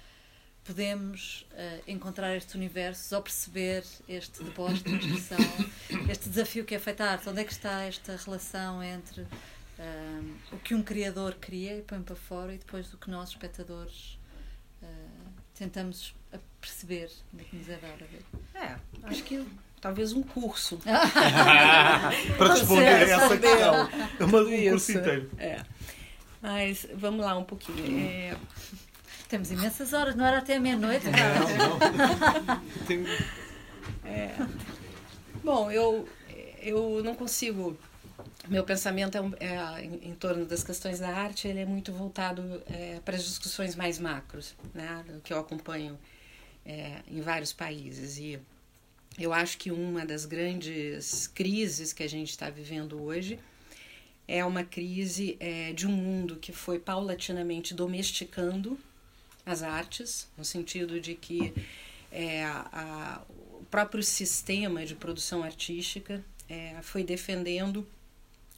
podemos 0.63 1.45
uh, 1.51 1.83
encontrar 1.87 2.35
este 2.35 2.55
universo 2.55 3.15
ou 3.15 3.21
perceber 3.21 3.83
este 4.07 4.43
deboche 4.43 4.83
de 4.83 4.95
expressão, 4.95 5.37
este 6.09 6.29
desafio 6.29 6.65
que 6.65 6.75
é 6.75 6.79
feita 6.79 7.03
a 7.03 7.11
arte? 7.11 7.29
Onde 7.29 7.41
é 7.41 7.43
que 7.43 7.51
está 7.51 7.81
esta 7.83 8.15
relação 8.15 8.81
entre 8.81 9.21
uh, 9.21 10.35
o 10.51 10.59
que 10.59 10.73
um 10.73 10.83
criador 10.83 11.35
cria 11.35 11.77
e 11.77 11.81
põe 11.81 12.01
para 12.01 12.15
fora 12.15 12.53
e 12.53 12.57
depois 12.57 12.93
o 12.93 12.97
que 12.97 13.09
nós, 13.09 13.29
espectadores, 13.29 14.17
tentamos 15.53 16.15
perceber 16.59 17.11
é 17.37 17.43
que 17.43 17.55
nos 17.55 17.69
é 17.69 17.77
dar 17.77 17.93
a 17.93 17.97
ver? 17.97 18.25
É, 18.55 18.79
acho 19.03 19.23
que 19.23 19.45
talvez 19.81 20.13
um 20.13 20.21
curso. 20.21 20.79
Para 22.37 22.53
responder 22.53 23.09
essa 23.09 23.37
questão. 23.37 23.89
É 24.19 24.23
uma, 24.23 24.41
um 24.41 24.69
curso 24.69 24.91
inteiro. 24.91 25.29
É. 25.37 25.59
Mas 26.41 26.87
vamos 26.93 27.25
lá 27.25 27.37
um 27.37 27.43
pouquinho. 27.43 27.99
É... 27.99 28.37
Temos 29.27 29.51
imensas 29.51 29.93
horas, 29.93 30.15
não 30.15 30.25
era 30.25 30.39
até 30.39 30.59
meia-noite, 30.59 31.05
Tem... 32.85 33.05
é. 34.03 34.35
Bom, 35.41 35.71
eu, 35.71 36.07
eu 36.61 37.01
não 37.03 37.15
consigo. 37.15 37.77
Meu 38.49 38.63
pensamento 38.65 39.17
é, 39.39 39.45
é 39.45 39.85
em, 39.85 40.09
em, 40.09 40.15
torno 40.15 40.45
das 40.45 40.63
questões 40.63 40.99
da 40.99 41.09
arte, 41.09 41.47
ele 41.47 41.59
é 41.59 41.65
muito 41.65 41.93
voltado 41.93 42.61
é, 42.69 42.99
para 43.05 43.15
as 43.15 43.23
discussões 43.23 43.75
mais 43.75 43.99
macros, 43.99 44.53
né, 44.73 45.05
que 45.23 45.31
eu 45.31 45.39
acompanho 45.39 45.97
é, 46.65 46.97
em 47.07 47.21
vários 47.21 47.53
países. 47.53 48.17
E 48.17 48.37
eu 49.19 49.33
acho 49.33 49.57
que 49.57 49.71
uma 49.71 50.05
das 50.05 50.25
grandes 50.25 51.27
crises 51.27 51.93
que 51.93 52.03
a 52.03 52.09
gente 52.09 52.29
está 52.29 52.49
vivendo 52.49 53.01
hoje 53.01 53.39
é 54.27 54.43
uma 54.45 54.63
crise 54.63 55.35
é, 55.39 55.73
de 55.73 55.85
um 55.85 55.91
mundo 55.91 56.37
que 56.37 56.53
foi 56.53 56.79
paulatinamente 56.79 57.73
domesticando 57.73 58.79
as 59.45 59.63
artes, 59.63 60.29
no 60.37 60.45
sentido 60.45 60.99
de 61.01 61.15
que 61.15 61.53
é, 62.11 62.45
a, 62.45 63.21
o 63.29 63.65
próprio 63.69 64.03
sistema 64.03 64.85
de 64.85 64.95
produção 64.95 65.43
artística 65.43 66.23
é, 66.47 66.75
foi 66.81 67.03
defendendo 67.03 67.87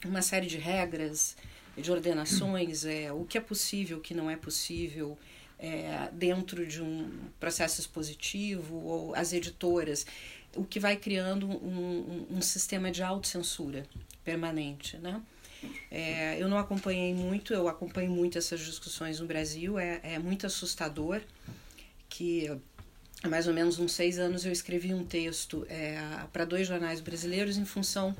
uma 0.04 0.22
série 0.22 0.46
de 0.46 0.58
regras, 0.58 1.36
de 1.76 1.90
ordenações, 1.90 2.84
é, 2.84 3.12
o 3.12 3.24
que 3.24 3.38
é 3.38 3.40
possível, 3.40 3.98
o 3.98 4.00
que 4.00 4.14
não 4.14 4.30
é 4.30 4.36
possível, 4.36 5.18
é, 5.58 6.08
dentro 6.12 6.66
de 6.66 6.82
um 6.82 7.10
processo 7.40 7.80
expositivo, 7.80 8.76
ou 8.76 9.14
as 9.14 9.32
editoras 9.32 10.06
o 10.56 10.64
que 10.64 10.80
vai 10.80 10.96
criando 10.96 11.48
um, 11.48 12.26
um, 12.30 12.36
um 12.38 12.42
sistema 12.42 12.90
de 12.90 13.02
autocensura 13.02 13.86
permanente, 14.24 14.96
né? 14.98 15.20
É, 15.90 16.40
eu 16.40 16.48
não 16.48 16.58
acompanhei 16.58 17.14
muito, 17.14 17.54
eu 17.54 17.68
acompanho 17.68 18.10
muito 18.10 18.36
essas 18.36 18.60
discussões 18.60 19.20
no 19.20 19.26
Brasil, 19.26 19.78
é, 19.78 20.00
é 20.02 20.18
muito 20.18 20.46
assustador 20.46 21.22
que 22.08 22.50
há 23.22 23.28
mais 23.28 23.48
ou 23.48 23.54
menos 23.54 23.78
uns 23.78 23.92
seis 23.92 24.18
anos 24.18 24.44
eu 24.44 24.52
escrevi 24.52 24.92
um 24.92 25.04
texto 25.04 25.66
é, 25.68 25.98
para 26.32 26.44
dois 26.44 26.66
jornais 26.66 27.00
brasileiros 27.00 27.56
em 27.56 27.64
função 27.64 28.14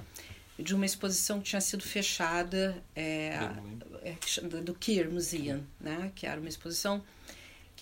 de 0.59 0.75
uma 0.75 0.87
exposição 0.87 1.41
que 1.41 1.51
tinha 1.51 1.61
sido 1.61 1.83
fechada 1.83 2.77
é, 2.95 3.39
é 4.03 4.61
do 4.63 4.73
Keir 4.75 5.11
Museum, 5.11 5.63
né, 5.81 6.13
que 6.15 6.27
era 6.27 6.41
uma 6.41 6.49
exposição 6.49 7.03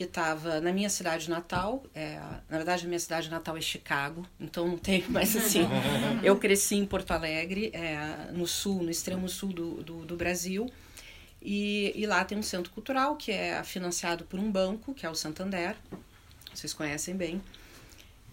que 0.03 0.09
estava 0.09 0.61
na 0.61 0.73
minha 0.73 0.91
cidade 0.91 1.31
natal. 1.31 1.85
É, 1.95 2.19
na 2.49 2.57
verdade, 2.57 2.85
a 2.85 2.89
minha 2.89 2.99
cidade 2.99 3.31
natal 3.31 3.57
é 3.57 3.61
Chicago, 3.61 4.27
então 4.41 4.67
não 4.67 4.77
tem 4.77 5.05
mais 5.09 5.37
assim. 5.37 5.61
eu 6.23 6.37
cresci 6.37 6.75
em 6.77 6.85
Porto 6.85 7.13
Alegre, 7.13 7.71
é, 7.73 8.33
no 8.33 8.47
sul, 8.47 8.83
no 8.83 8.91
extremo 8.91 9.29
sul 9.29 9.53
do, 9.53 9.83
do, 9.83 10.05
do 10.05 10.17
Brasil. 10.17 10.69
E, 11.41 11.93
e, 11.97 12.07
lá 12.07 12.25
tem 12.25 12.39
um 12.39 12.43
centro 12.43 12.71
cultural 12.73 13.17
que 13.17 13.33
é 13.33 13.63
financiado 13.65 14.25
por 14.25 14.39
um 14.39 14.51
banco, 14.51 14.95
que 14.95 15.05
é 15.05 15.11
o 15.11 15.15
Santander. 15.15 15.77
vocês 16.53 16.73
conhecem 16.73 17.17
bem. 17.17 17.43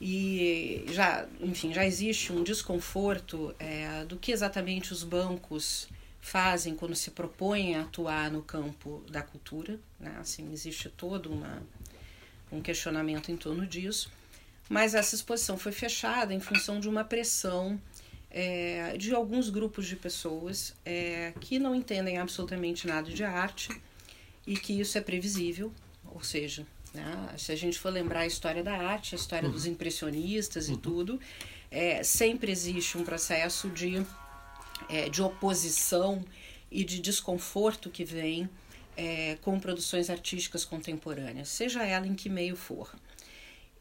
E 0.01 0.85
já, 0.89 1.25
enfim, 1.41 1.73
já 1.73 1.85
existe 1.85 2.31
um 2.31 2.43
desconforto 2.43 3.53
é, 3.59 4.05
do 4.05 4.15
que 4.15 4.31
exatamente 4.31 4.93
os 4.93 5.03
bancos 5.03 5.87
fazem 6.21 6.75
quando 6.75 6.95
se 6.95 7.11
propõem 7.11 7.75
a 7.75 7.81
atuar 7.81 8.31
no 8.31 8.41
campo 8.41 9.03
da 9.09 9.21
cultura. 9.21 9.79
Né? 9.99 10.15
Assim, 10.19 10.51
existe 10.51 10.89
todo 10.89 11.31
uma, 11.31 11.61
um 12.51 12.61
questionamento 12.61 13.31
em 13.31 13.37
torno 13.37 13.65
disso. 13.65 14.11
Mas 14.67 14.93
essa 14.93 15.15
exposição 15.15 15.57
foi 15.57 15.71
fechada 15.71 16.33
em 16.33 16.39
função 16.39 16.79
de 16.79 16.87
uma 16.87 17.03
pressão 17.03 17.79
é, 18.29 18.95
de 18.97 19.13
alguns 19.13 19.49
grupos 19.49 19.87
de 19.87 19.95
pessoas 19.95 20.75
é, 20.85 21.33
que 21.39 21.57
não 21.57 21.73
entendem 21.73 22.17
absolutamente 22.17 22.85
nada 22.85 23.09
de 23.09 23.23
arte 23.23 23.69
e 24.45 24.55
que 24.55 24.79
isso 24.79 24.97
é 24.97 25.01
previsível, 25.01 25.73
ou 26.05 26.23
seja, 26.23 26.65
né, 26.93 27.29
se 27.37 27.51
a 27.51 27.55
gente 27.55 27.79
for 27.79 27.91
lembrar 27.91 28.21
a 28.21 28.27
história 28.27 28.63
da 28.63 28.73
arte, 28.73 29.15
a 29.15 29.17
história 29.17 29.47
uhum. 29.47 29.53
dos 29.53 29.65
impressionistas 29.65 30.69
e 30.69 30.73
uhum. 30.73 30.77
tudo, 30.77 31.19
é, 31.71 32.03
sempre 32.03 32.51
existe 32.51 32.97
um 32.97 33.03
processo 33.03 33.69
de, 33.69 34.05
é, 34.87 35.09
de 35.09 35.21
oposição 35.21 36.23
e 36.71 36.83
de 36.83 36.99
desconforto 36.99 37.89
que 37.89 38.05
vem 38.05 38.49
é, 38.95 39.37
com 39.41 39.59
produções 39.59 40.09
artísticas 40.09 40.63
contemporâneas, 40.63 41.49
seja 41.49 41.83
ela 41.83 42.05
em 42.05 42.13
que 42.13 42.29
meio 42.29 42.55
for. 42.55 42.93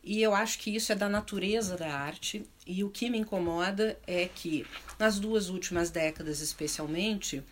E 0.02 0.22
eu 0.22 0.34
acho 0.34 0.58
que 0.58 0.74
isso 0.74 0.92
é 0.92 0.94
da 0.94 1.08
natureza 1.08 1.76
da 1.76 1.92
arte. 1.92 2.42
E 2.66 2.82
o 2.82 2.88
que 2.88 3.10
me 3.10 3.18
incomoda 3.18 3.98
é 4.06 4.28
que, 4.32 4.64
nas 4.98 5.18
duas 5.18 5.50
últimas 5.50 5.90
décadas 5.90 6.40
especialmente, 6.40 7.42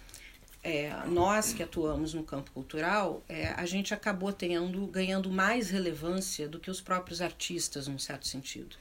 é, 0.63 0.91
nós 1.07 1.53
que 1.53 1.63
atuamos 1.63 2.15
no 2.15 2.25
campo 2.25 2.51
cultural, 2.53 3.23
é, 3.29 3.49
a 3.49 3.67
gente 3.67 3.93
acabou 3.93 4.33
tendo, 4.33 4.87
ganhando 4.87 5.31
mais 5.31 5.71
relevância 5.71 6.49
do 6.49 6.59
que 6.59 6.71
os 6.71 6.81
próprios 6.81 7.21
artistas, 7.21 7.89
num 7.89 7.99
certo 7.99 8.27
sentido. 8.27 8.77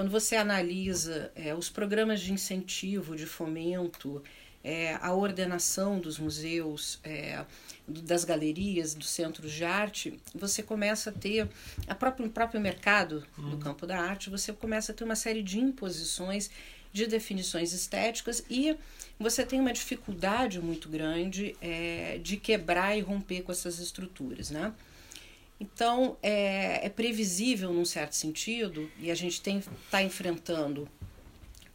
Quando 0.00 0.12
você 0.12 0.34
analisa 0.34 1.30
é, 1.34 1.54
os 1.54 1.68
programas 1.68 2.22
de 2.22 2.32
incentivo, 2.32 3.14
de 3.14 3.26
fomento, 3.26 4.22
é, 4.64 4.94
a 4.94 5.12
ordenação 5.12 5.98
dos 6.00 6.18
museus, 6.18 6.98
é, 7.04 7.44
das 7.86 8.24
galerias, 8.24 8.94
dos 8.94 9.10
centros 9.10 9.52
de 9.52 9.62
arte, 9.62 10.18
você 10.34 10.62
começa 10.62 11.10
a 11.10 11.12
ter 11.12 11.46
a 11.86 11.94
próprio, 11.94 12.28
o 12.28 12.30
próprio 12.30 12.58
mercado 12.58 13.26
do 13.36 13.48
uhum. 13.48 13.58
campo 13.58 13.86
da 13.86 14.00
arte, 14.00 14.30
você 14.30 14.54
começa 14.54 14.90
a 14.90 14.94
ter 14.94 15.04
uma 15.04 15.14
série 15.14 15.42
de 15.42 15.60
imposições, 15.60 16.50
de 16.90 17.06
definições 17.06 17.74
estéticas 17.74 18.42
e 18.48 18.74
você 19.18 19.44
tem 19.44 19.60
uma 19.60 19.70
dificuldade 19.70 20.62
muito 20.62 20.88
grande 20.88 21.54
é, 21.60 22.18
de 22.22 22.38
quebrar 22.38 22.96
e 22.96 23.02
romper 23.02 23.42
com 23.42 23.52
essas 23.52 23.78
estruturas, 23.78 24.48
né? 24.50 24.72
Então 25.60 26.16
é, 26.22 26.86
é 26.86 26.88
previsível 26.88 27.72
num 27.72 27.84
certo 27.84 28.14
sentido 28.14 28.90
e 28.98 29.10
a 29.10 29.14
gente 29.14 29.42
está 29.46 30.02
enfrentando 30.02 30.88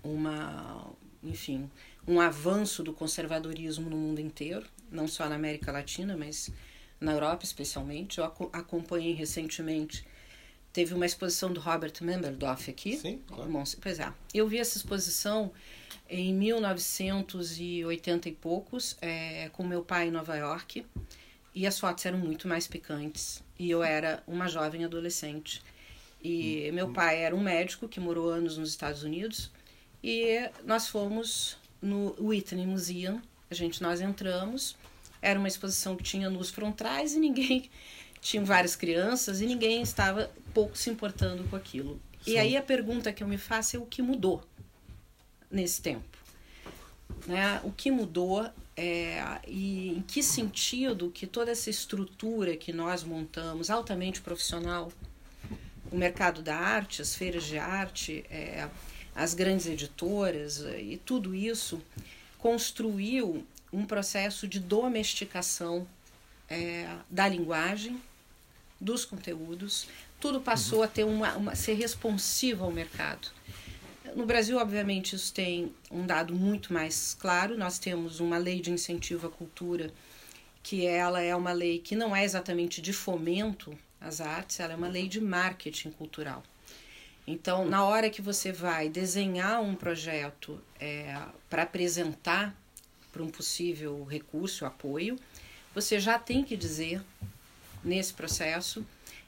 uma, 0.04 0.92
enfim, 1.24 1.70
um 2.08 2.20
avanço 2.20 2.84
do 2.84 2.92
conservadorismo 2.92 3.88
no 3.90 3.96
mundo 3.96 4.20
inteiro, 4.20 4.66
não 4.92 5.08
só 5.08 5.30
na 5.30 5.36
América 5.36 5.72
Latina, 5.72 6.18
mas 6.18 6.50
na 7.00 7.14
Europa 7.14 7.46
especialmente. 7.46 8.18
Eu 8.18 8.26
acompanhei 8.52 9.14
recentemente, 9.14 10.04
teve 10.74 10.94
uma 10.94 11.06
exposição 11.06 11.54
do 11.54 11.60
Robert 11.60 11.94
Memberdorf 12.02 12.70
aqui. 12.70 12.98
Sim, 12.98 13.22
claro. 13.28 13.52
Pois 13.82 14.00
é. 14.00 14.12
Eu 14.34 14.48
vi 14.48 14.58
essa 14.58 14.78
exposição 14.78 15.52
em 16.10 16.34
1980 16.34 18.30
e 18.30 18.32
poucos, 18.32 18.98
é, 19.02 19.50
com 19.50 19.64
meu 19.64 19.84
pai 19.84 20.08
em 20.08 20.12
Nova 20.12 20.36
York, 20.36 20.86
e 21.56 21.66
as 21.66 21.80
fotos 21.80 22.06
eram 22.06 22.20
muito 22.20 22.48
mais 22.48 22.68
picantes. 22.68 23.42
E 23.58 23.72
eu 23.72 23.82
era 23.82 24.22
uma 24.28 24.50
jovem 24.50 24.84
adolescente. 24.84 25.64
E 26.22 26.68
hum, 26.70 26.76
meu 26.76 26.88
hum. 26.88 26.94
pai 26.94 27.24
era 27.24 27.34
um 27.34 27.42
médico 27.42 27.88
que 27.88 28.00
morou 28.00 28.30
anos 28.30 28.58
nos 28.58 28.70
Estados 28.70 29.04
Unidos, 29.04 29.50
e 30.04 30.50
nós 30.66 30.88
fomos 30.88 31.58
no 31.82 32.16
Whitney 32.20 32.68
Museum. 32.68 33.22
A 33.50 33.56
gente, 33.56 33.82
nós 33.82 34.02
entramos, 34.02 34.76
era 35.22 35.40
uma 35.40 35.48
exposição 35.48 35.96
que 35.96 36.04
tinha 36.04 36.30
luz 36.30 36.50
frontais 36.52 37.14
e 37.14 37.20
ninguém. 37.20 37.70
Tinham 38.22 38.44
várias 38.44 38.76
crianças 38.76 39.40
e 39.40 39.46
ninguém 39.46 39.82
estava 39.82 40.32
pouco 40.54 40.78
se 40.78 40.90
importando 40.90 41.44
com 41.46 41.56
aquilo. 41.56 42.02
Sim. 42.24 42.32
E 42.32 42.38
aí 42.38 42.58
a 42.58 42.62
pergunta 42.62 43.14
que 43.14 43.24
eu 43.24 43.28
me 43.28 43.38
faço 43.38 43.76
é 43.76 43.80
o 43.80 43.86
que 43.86 44.02
mudou 44.02 44.44
nesse 45.50 45.80
tempo? 45.82 46.18
Né? 47.28 47.62
O 47.64 47.72
que 47.72 47.92
mudou 47.92 48.50
é, 48.78 49.40
e 49.48 49.90
em 49.90 50.02
que 50.02 50.22
sentido 50.22 51.10
que 51.10 51.26
toda 51.26 51.52
essa 51.52 51.70
estrutura 51.70 52.58
que 52.58 52.74
nós 52.74 53.04
montamos, 53.04 53.70
altamente 53.70 54.22
profissional, 54.22 54.92
o 55.92 55.96
mercado 55.96 56.42
da 56.42 56.56
arte, 56.58 57.02
as 57.02 57.16
feiras 57.16 57.44
de 57.46 57.58
arte, 57.58 58.26
é, 58.30 58.68
as 59.16 59.34
grandes 59.34 59.66
editoras 59.66 60.62
eh, 60.66 60.82
e 60.82 60.98
tudo 60.98 61.34
isso 61.34 61.82
construiu 62.38 63.48
um 63.72 63.86
processo 63.86 64.48
de 64.48 64.60
domesticação 64.60 65.88
é, 66.50 66.88
da 67.10 67.28
linguagem, 67.28 68.02
dos 68.80 69.06
conteúdos, 69.06 69.88
tudo 70.20 70.42
passou 70.42 70.80
uhum. 70.80 70.84
a 70.84 70.88
ter 70.88 71.04
uma, 71.06 71.36
uma, 71.36 71.56
ser 71.56 71.74
responsivo 71.74 72.66
ao 72.66 72.72
mercado. 72.72 73.30
No 74.16 74.26
Brasil, 74.26 74.58
obviamente, 74.58 75.14
isso 75.14 75.34
tem 75.34 75.76
um 75.92 76.06
dado 76.06 76.34
muito 76.34 76.72
mais 76.72 77.14
claro. 77.20 77.58
Nós 77.58 77.78
temos 77.78 78.22
uma 78.22 78.38
lei 78.38 78.62
de 78.62 78.72
incentivo 78.72 79.28
à 79.28 79.30
cultura, 79.30 79.92
que 80.64 80.86
ela 80.86 81.22
é 81.22 81.36
uma 81.36 81.52
lei 81.52 81.80
que 81.80 81.98
não 81.98 82.16
é 82.16 82.24
exatamente 82.24 82.82
de 82.82 82.94
fomento 82.94 83.78
às 84.00 84.22
artes, 84.22 84.62
ela 84.62 84.72
é 84.72 84.76
uma 84.78 84.88
lei 84.88 85.10
de 85.10 85.20
marketing 85.20 85.92
cultural. 85.92 86.42
Então, 87.28 87.66
na 87.66 87.84
hora 87.84 88.10
que 88.10 88.22
você 88.22 88.54
vai 88.54 88.88
desenhar 88.88 89.62
um 89.62 89.76
projeto 89.76 90.62
é, 90.80 91.22
para 91.50 91.64
apresentar 91.64 92.56
para 93.12 93.22
um 93.22 93.30
possível 93.30 94.06
recurso, 94.06 94.66
apoio, 94.66 95.20
você 95.74 96.00
já 96.00 96.18
tem 96.18 96.42
que 96.42 96.56
dizer 96.56 97.02
nesse 97.84 98.14
processo 98.14 98.86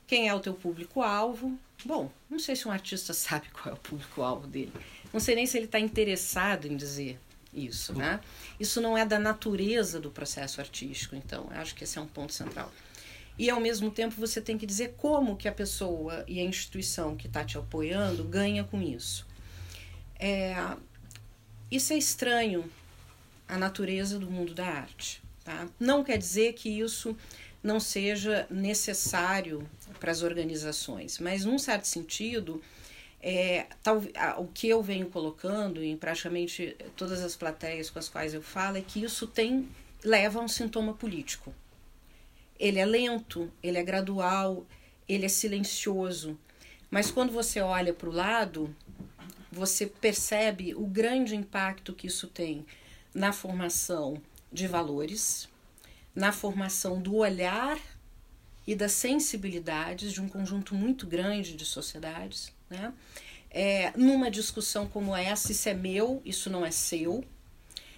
quem 0.08 0.30
é 0.30 0.34
o 0.34 0.40
teu 0.40 0.54
público-alvo. 0.54 1.60
Bom, 1.86 2.12
não 2.30 2.40
sei 2.40 2.56
se 2.56 2.68
um 2.68 2.72
artista 2.72 3.14
sabe 3.14 3.50
qual 3.50 3.74
é 3.74 3.78
o 3.78 3.82
público-alvo 3.82 4.48
dele. 4.48 4.74
Não 5.14 5.20
sei 5.20 5.36
nem 5.36 5.46
se 5.46 5.58
ele 5.58 5.66
está 5.66 5.80
interessado 5.80 6.66
em 6.66 6.76
dizer 6.76 7.20
isso, 7.54 7.94
né? 7.94 8.20
Isso 8.60 8.82
não 8.82 8.98
é 8.98 9.06
da 9.06 9.18
natureza 9.18 10.00
do 10.00 10.12
processo 10.12 10.60
artístico, 10.60 11.16
então 11.16 11.48
acho 11.52 11.74
que 11.74 11.84
esse 11.84 11.98
é 11.98 12.02
um 12.02 12.08
ponto 12.08 12.34
central 12.34 12.72
e 13.38 13.50
ao 13.50 13.60
mesmo 13.60 13.92
tempo 13.92 14.16
você 14.16 14.42
tem 14.42 14.58
que 14.58 14.66
dizer 14.66 14.96
como 14.98 15.38
que 15.38 15.48
a 15.48 15.52
pessoa 15.52 16.24
e 16.28 16.40
a 16.40 16.44
instituição 16.44 17.16
que 17.16 17.28
está 17.28 17.44
te 17.46 17.58
apoiando 17.58 18.24
ganha 18.24 18.64
com 18.64 18.82
isso. 18.82 19.28
É, 20.20 20.56
isso 21.70 21.94
é 21.94 21.98
estranho 21.98 22.70
à 23.48 23.58
natureza 23.58 24.18
do 24.18 24.30
mundo 24.30 24.54
da 24.54 24.66
arte. 24.66 25.22
Tá? 25.44 25.68
Não 25.80 26.04
quer 26.04 26.18
dizer 26.18 26.54
que 26.54 26.68
isso 26.68 27.16
não 27.62 27.80
seja 27.80 28.48
necessário 28.50 29.70
para 29.98 30.12
as 30.12 30.22
organizações, 30.22 31.20
mas 31.20 31.46
num 31.46 31.58
certo 31.58 31.86
sentido, 31.86 32.62
é, 33.22 33.68
tal, 33.82 34.02
o 34.38 34.48
que 34.48 34.70
eu 34.70 34.82
venho 34.82 35.08
colocando 35.10 35.84
em 35.84 35.98
praticamente 35.98 36.76
todas 36.96 37.22
as 37.22 37.36
plateias 37.36 37.90
com 37.90 38.00
as 38.00 38.08
quais 38.08 38.34
eu 38.34 38.42
falo 38.42 38.78
é 38.78 38.82
que 38.82 39.04
isso 39.04 39.28
tem 39.28 39.68
leva 40.04 40.40
a 40.40 40.44
um 40.44 40.48
sintoma 40.48 40.94
político. 40.94 41.54
Ele 42.60 42.80
é 42.80 42.86
lento, 42.86 43.52
ele 43.62 43.78
é 43.78 43.84
gradual, 43.84 44.66
ele 45.08 45.26
é 45.26 45.30
silencioso. 45.30 46.38
Mas 46.90 47.12
quando 47.12 47.32
você 47.32 47.60
olha 47.60 47.94
para 47.94 48.10
o 48.10 48.14
lado, 48.14 48.74
você 49.52 49.86
percebe 49.88 50.74
o 50.76 50.86
grande 50.86 51.36
impacto 51.36 51.94
que 51.94 52.08
isso 52.08 52.28
tem 52.28 52.66
na 53.14 53.34
formação 53.34 54.22
de 54.52 54.68
valores, 54.68 55.50
na 56.16 56.32
formação 56.32 57.02
do 57.02 57.16
olhar 57.16 57.80
e 58.68 58.76
das 58.76 58.92
sensibilidades 58.92 60.12
de 60.12 60.22
um 60.22 60.28
conjunto 60.28 60.76
muito 60.76 61.08
grande 61.08 61.56
de 61.56 61.66
sociedades. 61.66 62.54
Né? 62.70 62.94
É, 63.50 63.94
numa 63.96 64.30
discussão 64.30 64.86
como 64.86 65.16
essa, 65.16 65.54
isso 65.54 65.70
é 65.70 65.74
meu, 65.74 66.22
isso 66.26 66.50
não 66.50 66.66
é 66.66 66.70
seu. 66.70 67.24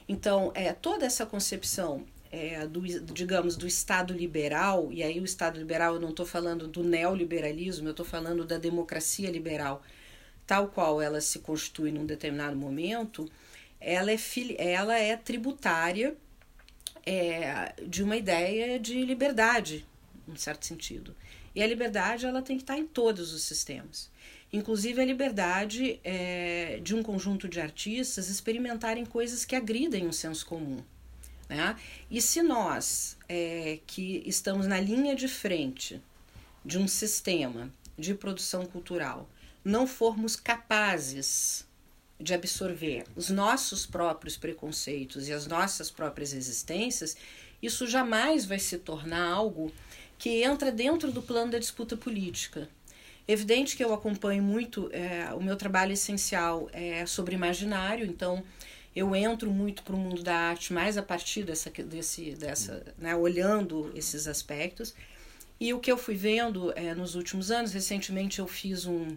Então, 0.08 0.52
é, 0.54 0.72
toda 0.72 1.08
essa 1.08 1.26
concepção 1.26 2.06
é, 2.32 2.68
do, 2.68 2.82
digamos, 2.82 3.58
do 3.58 3.66
Estado 3.66 4.14
liberal, 4.14 4.90
e 4.92 5.02
aí 5.02 5.20
o 5.20 5.26
Estado 5.26 5.58
liberal 5.58 5.96
eu 5.96 6.00
não 6.00 6.10
estou 6.10 6.26
falando 6.26 6.68
do 6.68 6.84
neoliberalismo, 6.84 7.88
eu 7.88 7.92
estou 7.92 8.06
falando 8.06 8.46
da 8.46 8.60
democracia 8.60 9.32
liberal, 9.32 9.82
tal 10.46 10.68
qual 10.68 11.02
ela 11.02 11.20
se 11.20 11.40
constitui 11.40 11.92
num 11.92 12.06
determinado 12.06 12.56
momento, 12.56 13.30
ela 13.80 14.12
é, 14.12 14.18
ela 14.58 14.98
é 14.98 15.18
tributária 15.18 16.16
é, 17.06 17.74
de 17.88 18.04
uma 18.04 18.16
ideia 18.18 18.80
de 18.80 19.04
liberdade, 19.04 19.86
em 20.32 20.38
certo 20.38 20.66
sentido. 20.66 21.16
E 21.56 21.62
a 21.62 21.68
liberdade 21.68 22.26
ela 22.26 22.42
tem 22.42 22.58
que 22.58 22.64
estar 22.64 22.78
em 22.78 22.86
todos 22.86 23.34
os 23.34 23.44
sistemas. 23.44 24.10
Inclusive 24.52 25.02
a 25.02 25.06
liberdade 25.06 26.00
é, 26.04 26.80
de 26.82 26.96
um 26.96 27.04
conjunto 27.04 27.48
de 27.48 27.60
artistas 27.60 28.30
experimentarem 28.30 29.06
coisas 29.06 29.46
que 29.46 29.56
agridem 29.56 30.08
o 30.08 30.14
senso 30.14 30.46
comum. 30.46 30.84
Né? 31.48 31.76
E 32.10 32.22
se 32.22 32.42
nós, 32.42 33.18
é, 33.28 33.80
que 33.86 34.24
estamos 34.26 34.68
na 34.68 34.80
linha 34.80 35.16
de 35.16 35.28
frente 35.28 36.02
de 36.64 36.78
um 36.78 36.88
sistema 36.88 37.72
de 37.98 38.14
produção 38.14 38.66
cultural 38.66 39.30
não 39.64 39.86
formos 39.86 40.36
capazes 40.36 41.68
de 42.20 42.34
absorver 42.34 43.06
os 43.16 43.30
nossos 43.30 43.86
próprios 43.86 44.36
preconceitos 44.36 45.28
e 45.28 45.34
as 45.34 45.48
nossas 45.48 45.90
próprias 45.90 46.34
existências, 46.34 47.16
isso 47.62 47.88
jamais 47.88 48.46
vai 48.46 48.60
se 48.60 48.78
tornar 48.78 49.26
algo 49.32 49.72
que 50.20 50.44
entra 50.44 50.72
dentro 50.72 51.12
do 51.12 51.22
plano 51.22 51.52
da 51.52 51.58
disputa 51.58 51.96
política. 51.96 52.70
Evidente 53.26 53.78
que 53.78 53.84
eu 53.84 53.94
acompanho 53.94 54.44
muito, 54.44 54.90
é, 54.92 55.34
o 55.34 55.42
meu 55.42 55.56
trabalho 55.56 55.94
essencial 55.94 56.70
é 56.74 57.06
sobre 57.06 57.36
imaginário, 57.36 58.06
então 58.06 58.44
eu 58.96 59.16
entro 59.16 59.50
muito 59.50 59.82
para 59.84 59.96
o 59.96 59.98
mundo 59.98 60.22
da 60.22 60.36
arte 60.36 60.74
mais 60.74 60.98
a 60.98 61.04
partir 61.04 61.44
dessa, 61.44 61.70
desse, 61.70 62.32
dessa 62.32 62.84
né, 62.98 63.16
olhando 63.16 63.92
esses 63.96 64.28
aspectos. 64.28 64.94
E 65.60 65.74
o 65.74 65.80
que 65.80 65.92
eu 65.92 65.98
fui 65.98 66.16
vendo 66.16 66.74
é, 66.76 66.94
nos 66.94 67.16
últimos 67.16 67.50
anos, 67.52 67.72
recentemente 67.72 68.40
eu 68.40 68.48
fiz 68.48 68.86
um, 68.86 69.16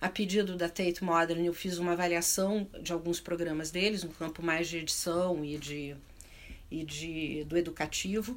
a 0.00 0.08
pedido 0.08 0.56
da 0.56 0.68
Tate 0.68 1.02
Modern, 1.02 1.44
eu 1.44 1.54
fiz 1.54 1.78
uma 1.78 1.92
avaliação 1.92 2.68
de 2.82 2.92
alguns 2.92 3.20
programas 3.20 3.70
deles, 3.70 4.02
no 4.02 4.10
campo 4.10 4.42
mais 4.42 4.68
de 4.68 4.78
edição 4.78 5.44
e, 5.44 5.56
de, 5.56 5.96
e 6.70 6.84
de, 6.84 7.44
do 7.44 7.56
educativo. 7.56 8.36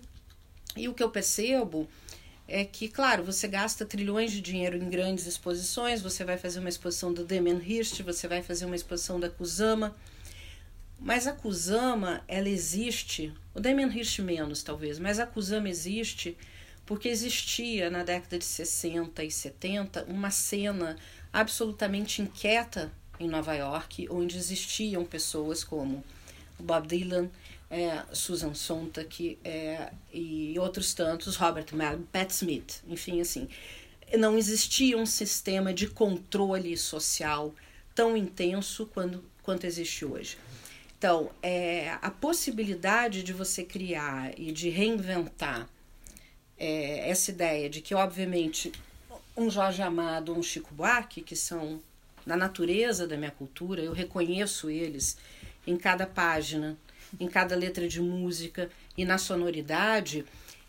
E 0.76 0.88
o 0.88 0.94
que 0.94 1.04
eu 1.04 1.10
percebo 1.10 1.88
é 2.48 2.64
que, 2.64 2.88
claro, 2.88 3.24
você 3.24 3.48
gasta 3.48 3.86
trilhões 3.86 4.32
de 4.32 4.42
dinheiro 4.42 4.78
em 4.78 4.90
grandes 4.90 5.26
exposições, 5.26 6.02
você 6.02 6.24
vai 6.24 6.38
fazer 6.38 6.60
uma 6.60 6.70
exposição 6.70 7.12
do 7.12 7.26
Damien 7.26 7.62
Hirst, 7.62 8.02
você 8.02 8.28
vai 8.28 8.42
fazer 8.42 8.66
uma 8.66 8.76
exposição 8.76 9.20
da 9.20 9.30
Kusama, 9.30 9.96
mas 11.00 11.28
a 11.28 11.34
Kusama, 11.34 12.24
ela 12.28 12.50
existe, 12.50 13.34
o 13.54 13.60
Damien 13.60 13.90
Hirst 13.90 14.20
menos 14.20 14.64
talvez, 14.64 14.98
mas 14.98 15.20
a 15.20 15.28
Kusama 15.28 15.70
existe 15.70 16.38
porque 16.86 17.10
existia 17.10 17.90
na 17.90 18.02
década 18.02 18.40
de 18.40 18.46
60 18.46 19.22
e 19.24 19.30
70 19.30 20.06
uma 20.06 20.32
cena 20.32 20.96
absolutamente 21.34 22.22
inquieta 22.22 22.92
em 23.20 23.28
Nova 23.28 23.54
York, 23.54 24.08
onde 24.10 24.38
existiam 24.38 25.04
pessoas 25.04 25.66
como 25.66 26.02
Bob 26.58 26.88
Dylan, 26.88 27.30
é, 27.70 28.04
Susan 28.14 28.54
Sontag 28.54 29.38
é, 29.44 29.92
e 30.14 30.58
outros 30.60 30.94
tantos, 30.94 31.36
Robert 31.36 31.68
Malcolm, 31.74 32.06
Pat 32.12 32.30
Smith, 32.32 32.82
enfim, 32.88 33.22
assim. 33.22 33.48
Não 34.18 34.38
existia 34.38 34.98
um 34.98 35.06
sistema 35.06 35.74
de 35.74 35.88
controle 35.88 36.78
social 36.78 37.54
tão 37.94 38.16
intenso 38.16 38.86
quando, 38.94 39.24
quanto 39.44 39.66
existe 39.66 40.06
hoje. 40.06 40.38
Então, 40.98 41.30
é, 41.44 41.98
a 42.02 42.10
possibilidade 42.10 43.22
de 43.22 43.34
você 43.34 43.64
criar 43.64 44.38
e 44.40 44.52
de 44.52 44.70
reinventar 44.70 45.70
é, 46.58 47.10
essa 47.10 47.32
ideia 47.32 47.70
de 47.70 47.82
que, 47.82 47.94
obviamente, 47.94 48.72
um 49.36 49.50
Jorge 49.50 49.82
Amado, 49.82 50.34
um 50.34 50.42
Chico 50.42 50.74
Buarque, 50.74 51.22
que 51.22 51.36
são 51.36 51.80
na 52.26 52.36
natureza 52.36 53.08
da 53.08 53.16
minha 53.16 53.32
cultura, 53.32 53.82
eu 53.82 53.94
reconheço 53.94 54.70
eles 54.70 55.18
em 55.68 55.78
cada 55.78 56.08
página, 56.08 56.78
em 57.20 57.28
cada 57.28 57.56
letra 57.56 57.88
de 57.88 58.02
música 58.02 58.70
e 58.98 59.06
na 59.06 59.18
sonoridade. 59.18 60.26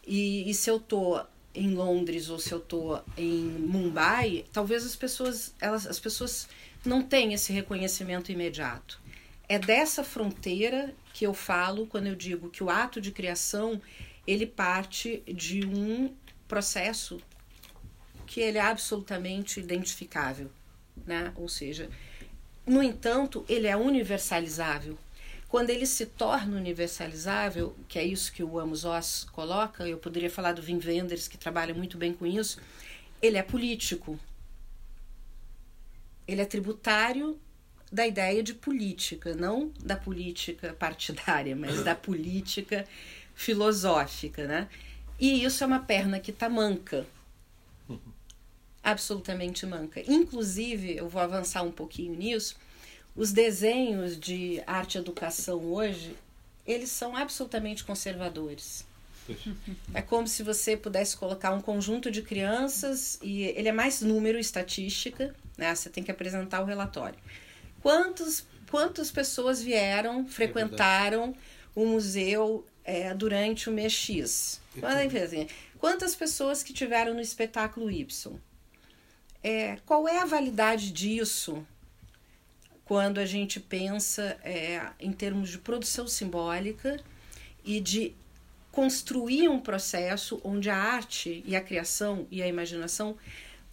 E, 0.07 0.49
e 0.49 0.55
se 0.55 0.71
eu 0.71 0.79
tô 0.79 1.21
em 1.55 1.75
Londres 1.75 2.29
ou 2.29 2.39
se 2.39 2.53
eu 2.53 2.61
tô 2.61 3.01
em 3.17 3.43
Mumbai, 3.43 4.45
talvez 4.53 4.85
as 4.85 4.95
pessoas, 4.95 5.55
elas, 5.61 5.87
as 5.87 5.99
pessoas 5.99 6.49
não 6.85 7.03
tenham 7.03 7.33
esse 7.33 7.53
reconhecimento 7.53 8.31
imediato. 8.31 9.01
É 9.49 9.59
dessa 9.59 10.05
fronteira 10.05 10.95
que 11.13 11.27
eu 11.27 11.35
falo 11.35 11.87
quando 11.87 12.07
eu 12.07 12.15
digo 12.15 12.51
que 12.51 12.63
o 12.63 12.71
ato 12.71 13.01
de 13.01 13.11
criação 13.11 13.81
ele 14.27 14.47
parte 14.47 15.23
de 15.27 15.65
um 15.67 16.15
processo 16.47 17.19
que 18.27 18.41
ele 18.41 18.59
é 18.59 18.61
absolutamente 18.61 19.59
identificável, 19.59 20.51
né? 21.07 21.33
Ou 21.35 21.49
seja, 21.49 21.89
no 22.67 22.83
entanto, 22.83 23.45
ele 23.49 23.67
é 23.67 23.75
universalizável. 23.75 24.99
Quando 25.49 25.71
ele 25.71 25.87
se 25.87 26.05
torna 26.05 26.57
universalizável, 26.57 27.75
que 27.89 27.99
é 27.99 28.05
isso 28.05 28.31
que 28.33 28.43
o 28.45 28.59
Amos 28.59 28.85
Oz 28.85 29.27
coloca, 29.33 29.89
eu 29.89 29.97
poderia 29.97 30.31
falar 30.31 30.53
do 30.53 30.63
Wim 30.63 30.79
Wenders, 30.85 31.27
que 31.27 31.39
trabalha 31.39 31.73
muito 31.73 31.97
bem 31.97 32.13
com 32.13 32.27
isso, 32.27 32.61
ele 33.23 33.39
é 33.39 33.43
político. 33.43 34.21
Ele 36.27 36.43
é 36.43 36.45
tributário 36.45 37.41
da 37.91 38.07
ideia 38.07 38.43
de 38.43 38.53
política, 38.53 39.35
não 39.35 39.73
da 39.83 39.97
política 39.97 40.75
partidária, 40.75 41.57
mas 41.57 41.83
da 41.83 41.95
política 41.95 42.87
filosófica, 43.35 44.47
né? 44.47 44.69
E 45.19 45.43
isso 45.43 45.65
é 45.65 45.67
uma 45.67 45.81
perna 45.81 46.21
que 46.21 46.31
tá 46.31 46.51
manca. 46.51 47.07
Absolutamente 48.83 49.65
manca. 49.65 50.03
Inclusive, 50.07 50.95
eu 50.97 51.09
vou 51.09 51.23
avançar 51.23 51.63
um 51.63 51.73
pouquinho 51.73 52.15
nisso, 52.15 52.57
os 53.19 53.33
desenhos 53.33 54.17
de 54.17 54.63
arte 54.65 54.97
educação 54.97 55.59
hoje, 55.59 56.17
eles 56.65 56.89
são 56.89 57.17
absolutamente 57.17 57.83
conservadores. 57.83 58.87
É 59.93 60.01
como 60.01 60.29
se 60.29 60.45
você 60.45 60.77
pudesse 60.77 61.17
colocar 61.17 61.51
um 61.51 61.61
conjunto 61.61 62.13
de 62.13 62.23
crianças 62.23 63.19
e 63.21 63.43
ele 63.43 63.69
é 63.69 63.73
mais 63.73 64.01
número 64.03 64.39
estatística, 64.39 65.35
né? 65.57 65.75
Você 65.75 65.91
tem 65.91 66.05
que 66.05 66.13
apresentar 66.13 66.63
o 66.63 66.65
relatório. 66.65 67.19
Quantos, 67.83 68.47
quantas 68.71 69.11
pessoas 69.11 69.61
vieram, 69.61 70.21
é 70.21 70.31
frequentaram 70.31 71.35
o 71.75 71.85
museu 71.87 72.65
é, 72.85 73.13
durante 73.13 73.69
o 73.69 73.73
mês 73.73 73.93
X? 73.93 74.61
Quantas 75.81 76.15
pessoas 76.15 76.63
que 76.63 76.73
tiveram 76.73 77.15
no 77.15 77.21
espetáculo 77.21 77.91
Y? 77.91 78.37
É, 79.43 79.77
qual 79.85 80.07
é 80.07 80.21
a 80.21 80.25
validade 80.25 80.93
disso 80.93 81.67
quando 82.89 83.19
a 83.19 83.27
gente 83.27 83.61
pensa 83.61 84.39
é, 84.43 84.81
em 84.99 85.13
termos 85.13 85.51
de 85.51 85.59
produção 85.59 86.09
simbólica 86.09 86.99
e 87.63 87.81
de 87.81 88.15
construir 88.73 89.47
um 89.47 89.61
processo 89.61 90.41
onde 90.43 90.71
a 90.71 90.77
arte 90.77 91.43
e 91.45 91.55
a 91.55 91.61
criação 91.61 92.27
e 92.31 92.43
a 92.43 92.49
imaginação 92.49 93.15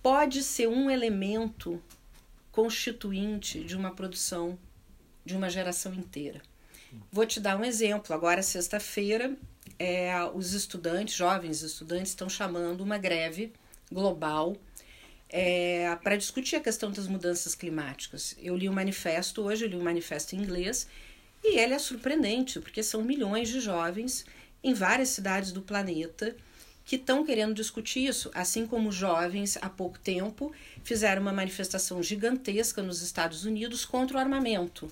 pode 0.03 0.43
ser 0.43 0.67
um 0.67 0.91
elemento 0.91 1.81
constituinte 2.51 3.63
de 3.63 3.77
uma 3.77 3.91
produção 3.91 4.59
de 5.23 5.33
uma 5.33 5.49
geração 5.49 5.93
inteira. 5.93 6.41
Vou 7.09 7.25
te 7.25 7.39
dar 7.39 7.57
um 7.57 7.63
exemplo. 7.63 8.13
Agora, 8.13 8.43
sexta-feira, 8.43 9.33
é, 9.79 10.13
os 10.33 10.51
estudantes, 10.51 11.15
jovens 11.15 11.61
estudantes, 11.61 12.09
estão 12.09 12.27
chamando 12.27 12.81
uma 12.81 12.97
greve 12.97 13.53
global 13.89 14.57
é, 15.29 15.95
para 16.03 16.15
discutir 16.15 16.55
a 16.55 16.59
questão 16.59 16.91
das 16.91 17.07
mudanças 17.07 17.55
climáticas. 17.55 18.35
Eu 18.39 18.55
li 18.55 18.67
o 18.67 18.71
um 18.71 18.75
manifesto 18.75 19.41
hoje, 19.41 19.65
eu 19.65 19.69
li 19.69 19.75
o 19.75 19.79
um 19.79 19.83
manifesto 19.83 20.35
em 20.35 20.39
inglês, 20.39 20.87
e 21.43 21.59
ele 21.59 21.73
é 21.73 21.79
surpreendente, 21.79 22.59
porque 22.59 22.81
são 22.81 23.03
milhões 23.03 23.49
de 23.49 23.59
jovens 23.59 24.25
em 24.63 24.73
várias 24.73 25.09
cidades 25.09 25.51
do 25.51 25.61
planeta 25.61 26.35
que 26.85 26.95
estão 26.95 27.25
querendo 27.25 27.53
discutir 27.53 28.05
isso, 28.05 28.29
assim 28.33 28.67
como 28.67 28.91
jovens 28.91 29.57
há 29.59 29.69
pouco 29.69 29.97
tempo 29.97 30.51
fizeram 30.83 31.21
uma 31.21 31.33
manifestação 31.33 32.01
gigantesca 32.01 32.81
nos 32.81 33.01
Estados 33.01 33.43
Unidos 33.43 33.83
contra 33.83 34.17
o 34.17 34.19
armamento, 34.19 34.91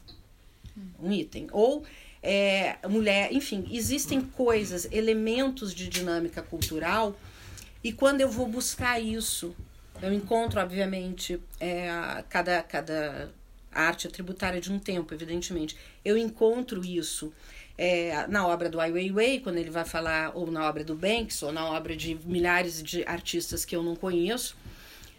um 0.99 1.11
item. 1.11 1.47
Ou 1.51 1.83
é, 2.21 2.77
mulher, 2.87 3.31
enfim, 3.31 3.67
existem 3.71 4.21
coisas, 4.21 4.87
elementos 4.91 5.73
de 5.73 5.87
dinâmica 5.87 6.41
cultural, 6.41 7.15
e 7.83 7.91
quando 7.91 8.21
eu 8.21 8.29
vou 8.29 8.47
buscar 8.47 8.99
isso, 8.99 9.55
eu 10.03 10.11
encontro, 10.11 10.59
obviamente, 10.59 11.41
é, 11.61 11.87
cada, 12.29 12.61
cada 12.61 13.31
arte 13.71 14.09
tributária 14.09 14.59
de 14.59 14.69
um 14.69 14.77
tempo, 14.77 15.13
evidentemente. 15.13 15.77
Eu 16.03 16.17
encontro 16.17 16.83
isso 16.83 17.33
é, 17.77 18.27
na 18.27 18.45
obra 18.45 18.69
do 18.69 18.81
Ai 18.81 18.91
Weiwei, 18.91 19.39
quando 19.39 19.59
ele 19.59 19.69
vai 19.69 19.85
falar, 19.85 20.35
ou 20.35 20.51
na 20.51 20.67
obra 20.67 20.83
do 20.83 20.93
Banks, 20.93 21.41
ou 21.41 21.53
na 21.53 21.65
obra 21.69 21.95
de 21.95 22.15
milhares 22.25 22.83
de 22.83 23.05
artistas 23.05 23.63
que 23.63 23.73
eu 23.73 23.81
não 23.81 23.95
conheço, 23.95 24.57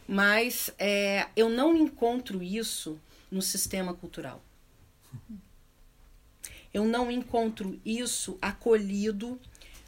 mas 0.06 0.70
é, 0.78 1.28
eu 1.34 1.48
não 1.48 1.74
encontro 1.74 2.42
isso 2.42 3.00
no 3.30 3.40
sistema 3.40 3.94
cultural. 3.94 4.44
Eu 6.74 6.84
não 6.84 7.10
encontro 7.10 7.80
isso 7.86 8.36
acolhido 8.42 9.40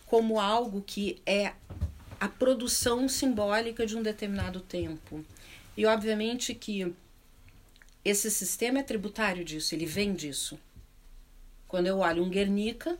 como 0.06 0.40
algo 0.40 0.80
que 0.80 1.20
é 1.26 1.52
a 2.20 2.28
produção 2.28 3.08
simbólica 3.08 3.86
de 3.86 3.96
um 3.96 4.02
determinado 4.02 4.60
tempo. 4.60 5.24
E 5.76 5.84
obviamente 5.86 6.54
que 6.54 6.94
esse 8.04 8.30
sistema 8.30 8.78
é 8.78 8.82
tributário 8.82 9.44
disso, 9.44 9.74
ele 9.74 9.86
vem 9.86 10.14
disso. 10.14 10.58
Quando 11.68 11.86
eu 11.86 11.98
olho 11.98 12.22
um 12.22 12.30
Guernica, 12.30 12.98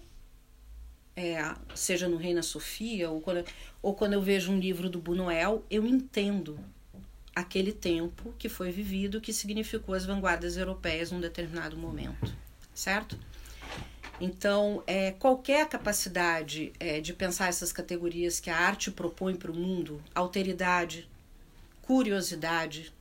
é, 1.15 1.39
seja 1.75 2.09
no 2.09 2.17
Reina 2.17 2.43
Sofia, 2.43 3.09
ou 3.09 3.21
quando, 3.21 3.45
ou 3.81 3.95
quando 3.95 4.13
eu 4.13 4.21
vejo 4.21 4.53
um 4.53 4.59
livro 4.59 4.91
do 4.91 5.01
Buñuel, 5.01 5.65
eu 5.71 5.87
entendo 5.87 6.59
aquele 7.35 7.73
tempo 7.73 8.35
que 8.39 8.49
foi 8.49 8.71
vivido, 8.71 9.21
que 9.21 9.33
significou 9.33 9.95
as 9.95 10.05
vanguardas 10.05 10.57
europeias 10.57 11.11
num 11.11 11.21
determinado 11.21 11.77
momento, 11.77 12.35
certo? 12.75 13.19
Então, 14.21 14.83
é, 14.87 15.13
qualquer 15.13 15.69
capacidade 15.69 16.73
é, 16.81 17.01
de 17.01 17.13
pensar 17.13 17.49
essas 17.49 17.73
categorias 17.73 18.41
que 18.41 18.49
a 18.49 18.57
arte 18.57 18.91
propõe 18.91 19.37
para 19.37 19.51
o 19.51 19.55
mundo, 19.55 20.03
alteridade, 20.15 21.09
curiosidade, 21.83 22.93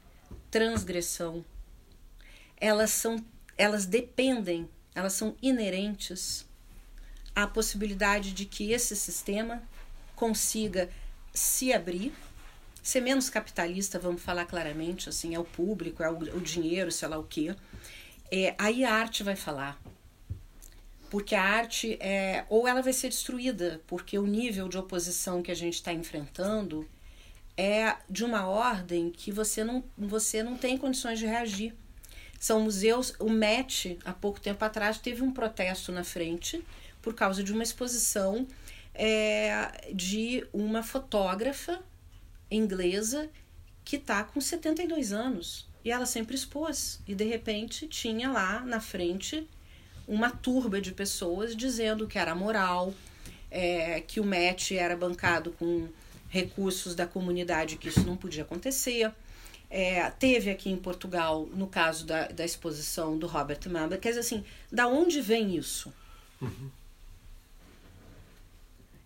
transgressão, 0.51 1.43
elas 2.59 2.91
são 2.91 3.23
elas 3.57 3.85
dependem, 3.85 4.69
elas 4.93 5.13
são 5.13 5.35
inerentes 5.41 6.45
à 7.33 7.47
possibilidade 7.47 8.33
de 8.33 8.45
que 8.45 8.71
esse 8.71 8.95
sistema 8.95 9.63
consiga 10.15 10.89
se 11.33 11.73
abrir, 11.73 12.13
ser 12.83 13.01
menos 13.01 13.29
capitalista, 13.29 13.97
vamos 13.97 14.21
falar 14.21 14.45
claramente, 14.45 15.09
assim, 15.09 15.33
é 15.33 15.39
o 15.39 15.43
público, 15.43 16.03
é 16.03 16.09
o, 16.09 16.17
o 16.17 16.41
dinheiro, 16.41 16.91
sei 16.91 17.07
lá 17.07 17.17
o 17.17 17.23
quê. 17.23 17.55
É, 18.31 18.55
aí 18.57 18.83
a 18.83 18.93
arte 18.93 19.23
vai 19.23 19.35
falar. 19.35 19.79
Porque 21.09 21.35
a 21.35 21.43
arte 21.43 21.97
é. 21.99 22.45
Ou 22.49 22.67
ela 22.67 22.81
vai 22.81 22.93
ser 22.93 23.09
destruída, 23.09 23.81
porque 23.87 24.17
o 24.17 24.25
nível 24.25 24.67
de 24.67 24.77
oposição 24.77 25.41
que 25.41 25.51
a 25.51 25.55
gente 25.55 25.75
está 25.75 25.93
enfrentando 25.93 26.87
é 27.57 27.95
de 28.09 28.25
uma 28.25 28.47
ordem 28.47 29.09
que 29.09 29.31
você 29.31 29.63
não, 29.63 29.83
você 29.97 30.43
não 30.43 30.57
tem 30.57 30.77
condições 30.77 31.19
de 31.19 31.25
reagir. 31.25 31.73
São 32.39 32.59
museus. 32.59 33.13
O 33.19 33.29
MET, 33.29 33.97
há 34.03 34.13
pouco 34.13 34.39
tempo 34.39 34.63
atrás, 34.63 34.97
teve 34.97 35.23
um 35.23 35.31
protesto 35.31 35.91
na 35.91 36.03
frente 36.03 36.63
por 37.01 37.13
causa 37.13 37.43
de 37.43 37.53
uma 37.53 37.63
exposição 37.63 38.47
é, 38.93 39.91
de 39.93 40.45
uma 40.51 40.81
fotógrafa 40.81 41.81
inglesa 42.49 43.29
que 43.83 43.97
está 43.97 44.23
com 44.23 44.41
72 44.41 45.13
anos. 45.13 45.67
E 45.83 45.91
ela 45.91 46.05
sempre 46.05 46.35
expôs. 46.35 46.99
E 47.07 47.13
de 47.13 47.23
repente 47.25 47.87
tinha 47.87 48.29
lá 48.31 48.61
na 48.61 48.79
frente 48.79 49.47
uma 50.07 50.29
turba 50.29 50.79
de 50.79 50.91
pessoas 50.91 51.55
dizendo 51.55 52.07
que 52.07 52.17
era 52.17 52.35
moral, 52.35 52.93
é, 53.49 54.01
que 54.01 54.19
o 54.19 54.23
MET 54.23 54.77
era 54.77 54.95
bancado 54.95 55.51
com 55.51 55.87
recursos 56.29 56.95
da 56.95 57.07
comunidade, 57.07 57.77
que 57.77 57.87
isso 57.87 58.05
não 58.05 58.17
podia 58.17 58.43
acontecer. 58.43 59.11
É, 59.69 60.09
teve 60.11 60.49
aqui 60.49 60.69
em 60.69 60.77
Portugal, 60.77 61.47
no 61.53 61.67
caso 61.67 62.05
da, 62.05 62.27
da 62.27 62.45
exposição 62.45 63.17
do 63.17 63.27
Robert 63.27 63.59
Mamba, 63.69 63.97
quer 63.97 64.09
dizer 64.09 64.21
assim, 64.21 64.43
da 64.71 64.87
onde 64.87 65.21
vem 65.21 65.55
isso? 65.55 65.93
Uhum. 66.41 66.69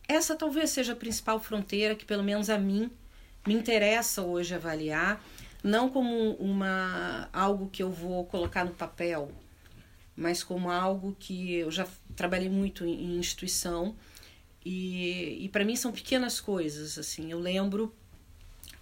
Essa 0.08 0.36
talvez 0.36 0.72
seja 0.72 0.94
a 0.94 0.96
principal 0.96 1.40
fronteira 1.40 1.96
que, 1.96 2.04
pelo 2.04 2.24
menos 2.24 2.50
a 2.50 2.58
mim, 2.58 2.90
me 3.46 3.54
interessa 3.54 4.24
hoje 4.24 4.56
avaliar, 4.56 5.24
não 5.64 5.90
como 5.90 6.34
uma 6.34 7.30
algo 7.32 7.70
que 7.70 7.84
eu 7.84 7.92
vou 7.92 8.26
colocar 8.26 8.66
no 8.66 8.72
papel, 8.72 9.32
mas 10.20 10.44
como 10.44 10.70
algo 10.70 11.16
que 11.18 11.54
eu 11.54 11.72
já 11.72 11.88
trabalhei 12.14 12.50
muito 12.50 12.86
em, 12.86 13.18
instituição 13.18 13.96
e, 14.66 15.46
e 15.46 15.50
para 15.50 15.64
mim 15.64 15.78
são 15.78 15.94
pequenas 15.94 16.42
coisas 16.42 16.98
assim. 16.98 17.32
Eu 17.32 17.40
lembro 17.40 17.96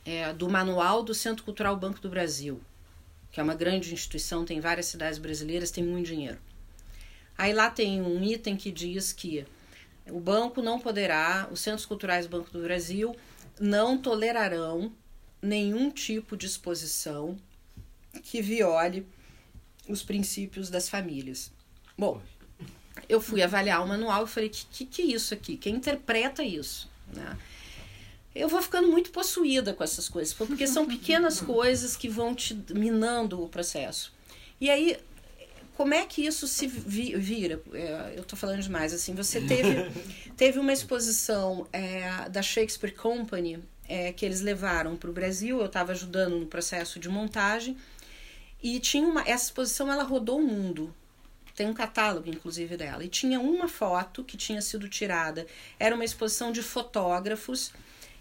é, 0.04 0.34
do 0.34 0.50
manual 0.50 1.04
do 1.04 1.14
Centro 1.14 1.44
Cultural 1.46 1.78
Banco 1.78 2.02
do 2.02 2.10
Brasil, 2.10 2.60
que 3.32 3.40
é 3.40 3.44
uma 3.44 3.54
grande 3.54 3.94
instituição, 3.94 4.46
tem 4.46 4.60
várias 4.60 4.88
cidades 4.88 5.20
brasileiras, 5.20 5.70
tem 5.70 5.84
muito 5.84 6.08
dinheiro. 6.08 6.40
Aí 7.38 7.54
lá 7.54 7.70
tem 7.70 8.02
um 8.02 8.24
item 8.24 8.58
que 8.58 8.72
diz 8.72 9.14
que 9.14 9.46
o 10.10 10.20
banco 10.20 10.60
não 10.60 10.80
poderá, 10.80 11.48
os 11.52 11.60
Centros 11.60 11.86
Culturais 11.86 12.26
Banco 12.26 12.50
do 12.50 12.64
Brasil 12.64 13.16
não 13.60 13.96
tolerarão 13.96 14.92
nenhum 15.40 15.92
tipo 15.92 16.36
de 16.36 16.48
exposição 16.48 17.38
que 18.24 18.42
viole 18.42 19.06
os 19.90 20.04
princípios 20.04 20.70
das 20.70 20.90
famílias. 20.90 21.52
Bom, 21.98 22.22
eu 23.08 23.22
fui 23.22 23.42
avaliar 23.42 23.84
o 23.84 23.88
manual 23.88 24.26
e 24.26 24.28
falei: 24.28 24.50
que, 24.50 24.66
que, 24.66 24.86
que 24.86 25.02
é 25.02 25.06
isso 25.06 25.34
aqui? 25.34 25.58
Quem 25.58 25.76
interpreta 25.76 26.44
isso? 26.44 26.90
Né? 27.14 27.38
Eu 28.36 28.48
vou 28.48 28.62
ficando 28.62 28.88
muito 28.88 29.10
possuída 29.12 29.74
com 29.74 29.84
essas 29.84 30.08
coisas, 30.08 30.34
porque 30.34 30.66
são 30.68 30.86
pequenas 30.86 31.40
coisas 31.40 31.96
que 31.96 32.08
vão 32.08 32.36
te 32.36 32.54
minando 32.72 33.44
o 33.44 33.50
processo. 33.50 34.14
E 34.60 34.70
aí, 34.70 34.98
como 35.76 35.94
é 35.94 36.06
que 36.06 36.26
isso 36.26 36.48
se 36.48 36.68
vira? 36.68 37.62
É, 37.74 38.14
eu 38.16 38.24
estou 38.24 38.38
falando 38.38 38.62
demais. 38.62 38.94
Assim, 38.94 39.14
você 39.14 39.42
teve, 39.42 39.92
teve 40.36 40.60
uma 40.60 40.74
exposição 40.74 41.68
é, 41.72 42.28
da 42.30 42.42
Shakespeare 42.42 42.94
Company 42.94 43.60
é, 43.88 44.12
que 44.12 44.26
eles 44.26 44.42
levaram 44.42 44.96
para 44.96 45.10
o 45.10 45.14
Brasil. 45.14 45.60
Eu 45.60 45.68
estava 45.68 45.92
ajudando 45.92 46.40
no 46.40 46.46
processo 46.46 47.00
de 47.00 47.08
montagem 47.10 47.78
e 48.62 48.80
tinha 48.80 49.08
uma 49.08 49.22
essa 49.22 49.46
exposição 49.46 49.92
ela 49.92 50.04
rodou 50.04 50.40
o 50.40 50.44
mundo. 50.44 50.94
Tem 51.56 51.68
um 51.68 51.74
catálogo, 51.74 52.30
inclusive, 52.30 52.78
dela. 52.78 53.04
E 53.04 53.08
tinha 53.08 53.40
uma 53.40 53.68
foto 53.68 54.24
que 54.24 54.38
tinha 54.38 54.62
sido 54.62 54.88
tirada. 54.88 55.48
Era 55.80 55.96
uma 55.96 56.06
exposição 56.06 56.52
de 56.52 56.62
fotógrafos 56.62 57.74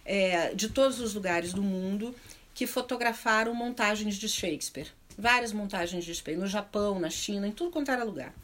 é, 0.06 0.54
de 0.54 0.70
todos 0.70 1.00
os 1.00 1.14
lugares 1.14 1.52
do 1.52 1.62
mundo 1.62 2.14
que 2.54 2.66
fotografaram 2.66 3.54
montagens 3.54 4.16
de 4.16 4.28
Shakespeare. 4.28 4.88
Várias 5.18 5.52
montagens 5.52 6.04
de 6.04 6.14
Shakespeare, 6.14 6.38
no 6.38 6.46
Japão, 6.46 6.98
na 6.98 7.10
China, 7.10 7.46
em 7.46 7.52
tudo 7.52 7.70
quanto 7.70 7.90
era 7.90 8.02
lugar. 8.02 8.34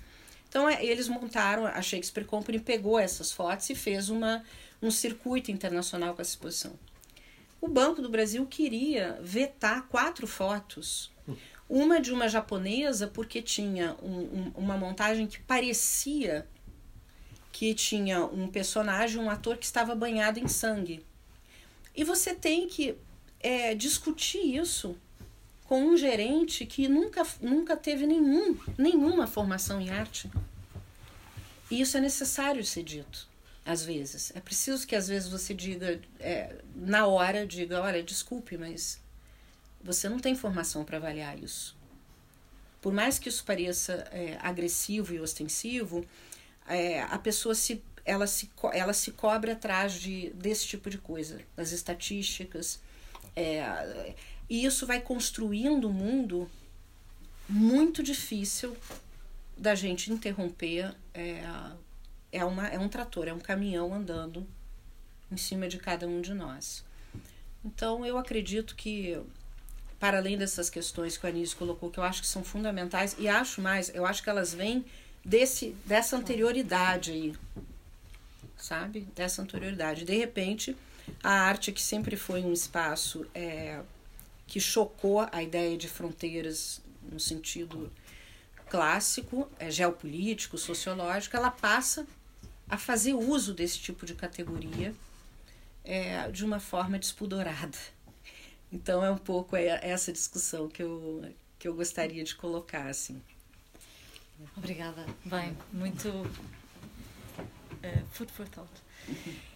Então 0.47 0.68
é, 0.68 0.84
eles 0.84 1.09
montaram, 1.09 1.64
a 1.64 1.80
Shakespeare 1.80 2.26
Company 2.26 2.61
pegou 2.61 2.99
essas 2.99 3.32
fotos 3.32 3.70
e 3.70 3.74
fez 3.74 4.11
uma, 4.11 4.45
um 4.82 4.90
circuito 4.90 5.51
internacional 5.51 6.14
com 6.14 6.20
essa 6.20 6.32
exposição. 6.32 6.78
O 7.59 7.68
Banco 7.68 8.03
do 8.03 8.11
Brasil 8.11 8.45
queria 8.45 9.18
vetar 9.22 9.86
quatro 9.88 10.26
fotos. 10.26 11.11
Uma 11.75 12.03
de 12.03 12.12
uma 12.12 12.29
japonesa, 12.29 13.07
porque 13.07 13.41
tinha 13.41 13.97
um, 14.03 14.18
um, 14.18 14.53
uma 14.57 14.77
montagem 14.77 15.27
que 15.27 15.41
parecia 15.41 16.47
que 17.51 17.73
tinha 17.73 18.27
um 18.27 18.47
personagem, 18.47 19.18
um 19.18 19.31
ator 19.31 19.57
que 19.57 19.64
estava 19.64 19.95
banhado 19.95 20.39
em 20.39 20.47
sangue. 20.47 21.03
E 21.97 22.05
você 22.05 22.35
tem 22.35 22.68
que 22.68 22.95
é, 23.41 23.75
discutir 23.75 24.55
isso 24.55 24.95
com 25.64 25.83
um 25.83 25.97
gerente 25.97 26.66
que 26.66 26.87
nunca, 26.89 27.27
nunca 27.41 27.75
teve 27.75 28.07
nenhum, 28.07 28.55
nenhuma 28.77 29.27
formação 29.27 29.81
em 29.81 29.89
arte. 29.89 30.31
E 31.70 31.81
isso 31.81 31.97
é 31.97 32.03
necessário 32.03 32.62
ser 32.62 32.83
dito, 32.83 33.27
às 33.64 33.83
vezes. 33.83 34.31
É 34.37 34.41
preciso 34.41 34.87
que 34.87 34.95
às 34.95 35.09
vezes 35.09 35.31
você 35.31 35.55
diga, 35.55 35.99
é, 36.20 36.55
na 36.77 37.07
hora, 37.07 37.47
diga, 37.47 37.81
olha, 37.81 38.03
desculpe, 38.03 38.59
mas 38.59 39.01
você 39.83 40.09
não 40.09 40.18
tem 40.18 40.35
formação 40.35 40.85
para 40.85 40.97
avaliar 40.97 41.39
isso. 41.43 41.76
Por 42.80 42.93
mais 42.93 43.18
que 43.18 43.28
isso 43.28 43.45
pareça 43.45 43.93
é, 44.11 44.39
agressivo 44.41 45.14
e 45.14 45.20
ostensivo, 45.20 46.05
é, 46.66 47.03
a 47.03 47.18
pessoa 47.18 47.55
se 47.55 47.83
ela 48.05 48.26
se, 48.26 48.51
ela 48.72 48.93
se 48.93 49.12
cobre 49.12 49.53
atrás 49.53 49.95
de, 49.95 50.30
desse 50.30 50.66
tipo 50.66 50.91
de 50.91 50.99
coisa, 50.99 51.41
das 51.57 51.70
estatísticas. 51.70 52.80
É, 53.37 54.14
e 54.49 54.64
isso 54.64 54.87
vai 54.87 55.01
construindo 55.01 55.89
um 55.89 55.93
mundo 55.93 56.51
muito 57.49 58.03
difícil 58.03 58.76
da 59.57 59.74
gente 59.74 60.12
interromper. 60.12 60.95
É, 61.14 61.45
é, 62.33 62.45
uma, 62.45 62.66
é 62.66 62.78
um 62.78 62.89
trator, 62.89 63.28
é 63.28 63.33
um 63.33 63.39
caminhão 63.39 63.95
andando 63.95 64.47
em 65.30 65.37
cima 65.37 65.68
de 65.68 65.78
cada 65.78 66.07
um 66.07 66.20
de 66.20 66.35
nós. 66.35 66.85
Então, 67.64 68.05
eu 68.05 68.18
acredito 68.18 68.74
que, 68.74 69.20
para 70.03 70.18
além 70.18 70.36
dessas 70.36 70.68
questões 70.68 71.16
que 71.16 71.24
o 71.24 71.28
Anísio 71.28 71.57
colocou, 71.57 71.88
que 71.88 72.00
eu 72.00 72.03
acho 72.03 72.22
que 72.22 72.26
são 72.26 72.42
fundamentais, 72.42 73.14
e 73.20 73.28
acho 73.28 73.61
mais, 73.61 73.88
eu 73.94 74.05
acho 74.05 74.20
que 74.20 74.28
elas 74.28 74.53
vêm 74.53 74.84
desse, 75.24 75.76
dessa 75.86 76.16
anterioridade 76.16 77.12
aí, 77.12 77.36
sabe? 78.57 79.03
Dessa 79.14 79.42
anterioridade. 79.42 80.05
De 80.05 80.16
repente, 80.16 80.76
a 81.22 81.30
arte, 81.30 81.70
que 81.70 81.80
sempre 81.80 82.16
foi 82.16 82.42
um 82.42 82.53
espaço 82.53 83.24
é, 83.32 83.80
que 84.48 84.59
chocou 84.59 85.24
a 85.30 85.40
ideia 85.40 85.78
de 85.78 85.86
fronteiras 85.88 86.80
no 87.09 87.20
sentido 87.20 87.88
clássico, 88.68 89.48
é, 89.57 89.70
geopolítico, 89.70 90.59
sociológico, 90.59 91.36
ela 91.36 91.53
passa 91.53 92.05
a 92.68 92.76
fazer 92.76 93.14
uso 93.14 93.55
desse 93.55 93.78
tipo 93.78 94.05
de 94.05 94.14
categoria 94.14 94.92
é, 95.84 96.28
de 96.28 96.44
uma 96.44 96.59
forma 96.59 96.98
despudorada. 96.98 97.78
Então 98.73 99.05
é 99.05 99.11
um 99.11 99.18
pouco 99.18 99.55
essa 99.55 100.12
discussão 100.12 100.68
que 100.68 100.83
eu, 100.83 101.25
que 101.59 101.68
eu 101.68 101.75
gostaria 101.75 102.25
de 102.25 102.35
colocar. 102.35 102.89
Assim. 102.89 103.23
Obrigada. 104.57 105.05
Bem, 105.25 105.57
muito 105.73 106.09
uh, 106.09 108.07
food 108.12 108.33
for 108.33 108.49
thought. 108.49 108.73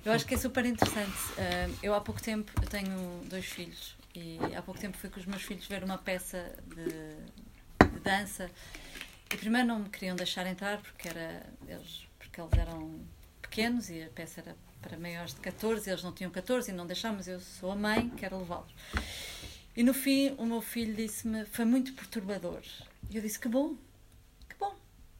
Eu 0.04 0.12
acho 0.12 0.26
que 0.26 0.34
é 0.34 0.38
super 0.38 0.64
interessante. 0.66 1.16
Uh, 1.32 1.78
eu 1.82 1.94
há 1.94 2.00
pouco 2.00 2.20
tempo, 2.20 2.52
tenho 2.68 3.24
dois 3.24 3.46
filhos 3.46 3.96
e 4.14 4.38
há 4.54 4.62
pouco 4.62 4.80
tempo 4.80 4.96
fui 4.96 5.10
com 5.10 5.20
os 5.20 5.26
meus 5.26 5.42
filhos 5.42 5.66
ver 5.66 5.84
uma 5.84 5.98
peça 5.98 6.56
de, 6.66 7.90
de 7.90 8.00
dança 8.00 8.50
e 9.32 9.36
primeiro 9.36 9.66
não 9.68 9.80
me 9.80 9.88
queriam 9.88 10.16
deixar 10.16 10.46
entrar 10.46 10.80
porque, 10.80 11.08
era, 11.08 11.46
eles, 11.68 12.06
porque 12.18 12.40
eles 12.40 12.52
eram 12.54 13.00
pequenos 13.42 13.90
e 13.90 14.02
a 14.02 14.08
peça 14.08 14.40
era 14.40 14.56
para 14.86 14.98
maiores 14.98 15.34
de 15.34 15.40
14, 15.40 15.90
eles 15.90 16.02
não 16.02 16.12
tinham 16.12 16.30
14 16.30 16.70
e 16.70 16.74
não 16.74 16.86
deixámos, 16.86 17.26
eu 17.26 17.40
sou 17.40 17.72
a 17.72 17.76
mãe, 17.76 18.08
quero 18.16 18.38
levá-los. 18.38 18.72
E 19.76 19.82
no 19.82 19.92
fim 19.92 20.34
o 20.38 20.46
meu 20.46 20.60
filho 20.60 20.94
disse-me, 20.94 21.44
foi 21.44 21.64
muito 21.64 21.92
perturbador. 21.92 22.62
E 23.10 23.16
eu 23.16 23.22
disse, 23.22 23.38
que 23.38 23.48
bom, 23.48 23.76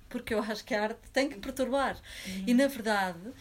porque 0.09 0.33
eu 0.35 0.41
acho 0.41 0.65
que 0.65 0.75
a 0.75 0.83
arte 0.85 1.01
tem 1.13 1.29
que 1.29 1.37
perturbar. 1.37 1.97
Uhum. 2.27 2.45
E, 2.47 2.55
na 2.55 2.67
verdade, 2.67 3.29
uh, 3.29 3.35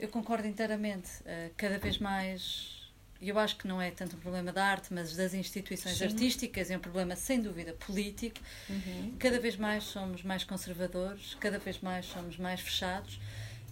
eu 0.00 0.08
concordo 0.08 0.46
inteiramente. 0.46 1.10
Uh, 1.20 1.52
cada 1.56 1.78
vez 1.78 1.98
mais 1.98 2.74
eu 3.20 3.38
acho 3.38 3.56
que 3.56 3.66
não 3.66 3.80
é 3.80 3.90
tanto 3.90 4.14
um 4.14 4.18
problema 4.18 4.52
da 4.52 4.64
arte, 4.64 4.92
mas 4.92 5.16
das 5.16 5.32
instituições 5.32 5.96
Sim. 5.96 6.04
artísticas, 6.04 6.70
é 6.70 6.76
um 6.76 6.80
problema 6.80 7.16
sem 7.16 7.40
dúvida 7.40 7.72
político. 7.72 8.38
Uhum. 8.68 9.14
Cada 9.18 9.40
vez 9.40 9.56
mais 9.56 9.84
somos 9.84 10.22
mais 10.22 10.44
conservadores, 10.44 11.34
cada 11.40 11.58
vez 11.58 11.80
mais 11.80 12.04
somos 12.06 12.36
mais 12.36 12.60
fechados. 12.60 13.18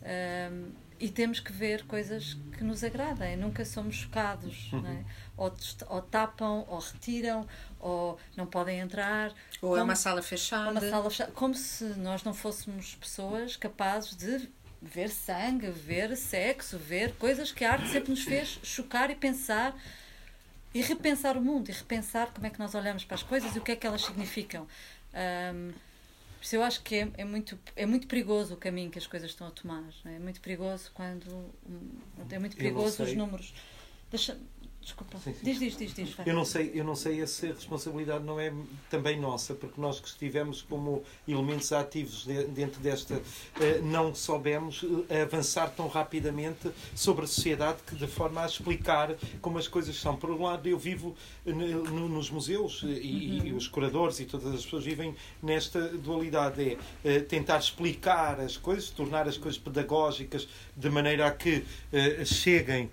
Um, 0.02 0.70
e 1.04 1.10
temos 1.10 1.38
que 1.38 1.52
ver 1.52 1.84
coisas 1.84 2.34
que 2.56 2.64
nos 2.64 2.82
agradem, 2.82 3.36
nunca 3.36 3.62
somos 3.62 3.94
chocados, 3.94 4.72
uhum. 4.72 4.86
é? 4.86 5.04
ou, 5.36 5.54
ou, 5.90 6.00
tapam, 6.00 6.64
ou 6.66 6.78
retiram, 6.78 7.46
ou 7.78 8.18
não 8.34 8.46
podem 8.46 8.80
entrar. 8.80 9.28
Ou 9.60 9.68
como, 9.68 9.76
é 9.76 9.82
uma 9.82 9.96
sala 9.96 10.22
fechada. 10.22 10.70
Uma 10.70 10.80
sala 10.80 11.10
fechada. 11.10 11.32
Como 11.32 11.54
se 11.54 11.84
nós 11.98 12.24
não 12.24 12.32
fôssemos 12.32 12.94
pessoas 12.94 13.54
capazes 13.54 14.16
de 14.16 14.48
ver 14.80 15.10
sangue, 15.10 15.68
ver 15.68 16.16
sexo, 16.16 16.78
ver 16.78 17.12
coisas 17.16 17.52
que 17.52 17.66
a 17.66 17.72
arte 17.72 17.86
sempre 17.88 18.08
nos 18.08 18.22
fez 18.22 18.58
chocar 18.62 19.10
e 19.10 19.14
pensar 19.14 19.76
e 20.72 20.80
repensar 20.80 21.36
o 21.36 21.42
mundo 21.42 21.68
e 21.68 21.72
repensar 21.72 22.28
como 22.32 22.46
é 22.46 22.50
que 22.50 22.58
nós 22.58 22.74
olhamos 22.74 23.04
para 23.04 23.16
as 23.16 23.22
coisas 23.22 23.54
e 23.54 23.58
o 23.58 23.62
que 23.62 23.72
é 23.72 23.76
que 23.76 23.86
elas 23.86 24.00
significam. 24.00 24.66
Um, 25.52 25.70
eu 26.52 26.62
acho 26.62 26.82
que 26.82 26.96
é, 26.96 27.08
é, 27.16 27.24
muito, 27.24 27.58
é 27.74 27.86
muito 27.86 28.06
perigoso 28.06 28.54
o 28.54 28.56
caminho 28.56 28.90
que 28.90 28.98
as 28.98 29.06
coisas 29.06 29.30
estão 29.30 29.46
a 29.46 29.50
tomar. 29.50 29.82
É? 30.04 30.16
é 30.16 30.18
muito 30.18 30.40
perigoso 30.40 30.90
quando. 30.92 31.50
É 32.30 32.38
muito 32.38 32.56
perigoso 32.56 33.02
os 33.02 33.14
números. 33.14 33.54
Deixa, 34.10 34.38
Desculpa. 34.84 35.16
Sim, 35.18 35.32
sim. 35.32 35.40
Diz, 35.42 35.58
diz, 35.58 35.76
diz, 35.78 35.94
diz. 35.94 36.14
Eu 36.26 36.34
não 36.34 36.44
sei, 36.44 36.70
eu 36.74 36.84
não 36.84 36.94
sei 36.94 37.26
se 37.26 37.46
a 37.46 37.54
responsabilidade 37.54 38.22
não 38.22 38.38
é 38.38 38.52
também 38.90 39.18
nossa, 39.18 39.54
porque 39.54 39.80
nós 39.80 39.98
que 39.98 40.06
estivemos 40.06 40.60
como 40.60 41.02
elementos 41.26 41.72
ativos 41.72 42.26
dentro 42.26 42.80
desta, 42.82 43.22
eh, 43.60 43.80
não 43.82 44.14
soubemos 44.14 44.84
eh, 45.08 45.22
avançar 45.22 45.70
tão 45.70 45.88
rapidamente 45.88 46.70
sobre 46.94 47.24
a 47.24 47.26
sociedade 47.26 47.78
que 47.86 47.94
de 47.94 48.06
forma 48.06 48.42
a 48.42 48.46
explicar 48.46 49.16
como 49.40 49.56
as 49.56 49.66
coisas 49.66 49.96
são. 49.96 50.16
Por 50.16 50.30
um 50.30 50.42
lado, 50.42 50.68
eu 50.68 50.78
vivo 50.78 51.16
eh, 51.46 51.52
nos 51.52 52.30
museus 52.30 52.82
e, 52.82 52.86
uhum. 52.86 53.46
e 53.46 53.52
os 53.54 53.66
curadores 53.66 54.20
e 54.20 54.26
todas 54.26 54.52
as 54.52 54.64
pessoas 54.64 54.84
vivem 54.84 55.16
nesta 55.42 55.80
dualidade, 55.88 56.76
é 57.02 57.20
tentar 57.20 57.58
explicar 57.58 58.38
as 58.38 58.58
coisas, 58.58 58.90
tornar 58.90 59.26
as 59.26 59.38
coisas 59.38 59.58
pedagógicas 59.58 60.46
de 60.76 60.90
maneira 60.90 61.26
a 61.26 61.30
que 61.30 61.64
cheguem 62.26 62.90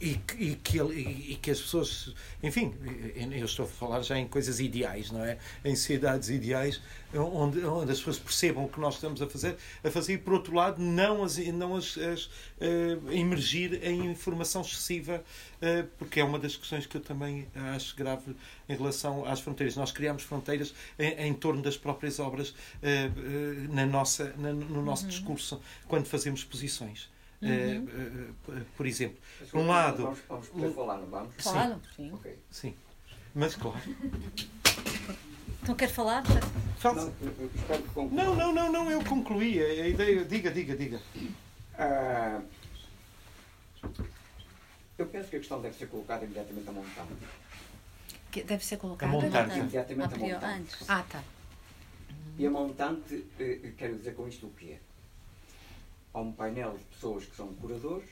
e, 0.00 0.18
e, 0.38 0.54
que, 0.56 0.78
e, 0.78 1.38
que 1.40 1.50
as 1.50 1.60
pessoas, 1.60 2.12
enfim, 2.42 2.74
eu 3.14 3.44
estou 3.44 3.64
a 3.64 3.68
falar 3.68 4.02
já 4.02 4.18
em 4.18 4.26
coisas 4.26 4.58
ideais, 4.58 5.12
não 5.12 5.24
é? 5.24 5.38
Em 5.64 5.76
sociedades 5.76 6.28
ideais, 6.28 6.80
onde, 7.14 7.64
onde 7.64 7.92
as 7.92 7.98
pessoas 7.98 8.18
percebam 8.18 8.64
o 8.64 8.68
que 8.68 8.80
nós 8.80 8.94
estamos 8.94 9.22
a 9.22 9.28
fazer, 9.28 9.56
a 9.84 9.90
fazer 9.90 10.14
e, 10.14 10.18
por 10.18 10.34
outro 10.34 10.54
lado, 10.54 10.82
não 10.82 11.22
as, 11.22 11.38
não 11.38 11.76
as, 11.76 11.96
as 11.96 12.28
emergir 13.12 13.80
em 13.84 14.06
informação 14.10 14.62
excessiva, 14.62 15.22
porque 15.98 16.18
é 16.18 16.24
uma 16.24 16.38
das 16.38 16.56
questões 16.56 16.84
que 16.84 16.96
eu 16.96 17.00
também 17.00 17.46
acho 17.74 17.94
grave 17.94 18.34
em 18.68 18.76
relação 18.76 19.24
às 19.24 19.40
fronteiras. 19.40 19.76
Nós 19.76 19.92
criamos 19.92 20.24
fronteiras 20.24 20.74
em, 20.98 21.28
em 21.28 21.34
torno 21.34 21.62
das 21.62 21.76
próprias 21.76 22.18
obras 22.18 22.54
na 23.70 23.86
nossa, 23.86 24.34
na, 24.36 24.52
no 24.52 24.82
nosso 24.82 25.04
uhum. 25.04 25.10
discurso, 25.10 25.60
quando 25.86 26.06
fazemos 26.06 26.42
posições. 26.42 27.08
Uhum. 27.42 27.84
Uh, 27.84 28.52
uh, 28.52 28.64
por 28.76 28.86
exemplo, 28.86 29.18
Mas, 29.40 29.54
um 29.54 29.66
lado. 29.66 30.02
Vamos, 30.02 30.18
vamos 30.28 30.48
poder 30.48 30.72
falar, 30.72 30.98
não 30.98 31.06
vamos? 31.06 31.34
Claro, 31.36 31.80
sim. 31.94 32.12
Okay. 32.14 32.38
Sim. 32.50 32.74
Mas 33.34 33.54
claro. 33.54 33.78
Então 35.62 35.74
quer 35.74 35.88
falar? 35.88 36.22
Não, 36.82 38.34
não, 38.34 38.36
não, 38.36 38.52
não, 38.52 38.72
não, 38.72 38.90
eu 38.90 39.04
concluí 39.04 39.60
a 39.60 39.86
ideia. 39.88 40.24
Diga, 40.24 40.50
diga, 40.50 40.76
diga. 40.76 41.00
Uh, 41.74 42.42
eu 44.96 45.06
penso 45.06 45.28
que 45.28 45.36
a 45.36 45.38
questão 45.38 45.60
deve 45.60 45.76
ser 45.76 45.88
colocada 45.88 46.24
imediatamente 46.24 46.68
a 46.68 46.72
montante. 46.72 47.12
Que 48.30 48.42
deve 48.44 48.64
ser 48.64 48.78
colocada 48.78 49.12
a 49.12 49.14
montante. 49.14 49.58
Imediatamente 49.58 50.14
a 50.14 50.18
montante. 50.18 50.76
Ah, 50.88 51.04
tá. 51.08 51.22
E 52.38 52.46
a 52.46 52.50
montante, 52.50 53.26
eh, 53.38 53.72
quero 53.76 53.96
dizer 53.96 54.14
com 54.14 54.28
isto 54.28 54.46
o 54.46 54.50
quê? 54.50 54.78
Há 56.16 56.20
um 56.20 56.32
painel 56.32 56.78
de 56.78 56.84
pessoas 56.84 57.26
que 57.26 57.36
são 57.36 57.52
curadores, 57.54 58.08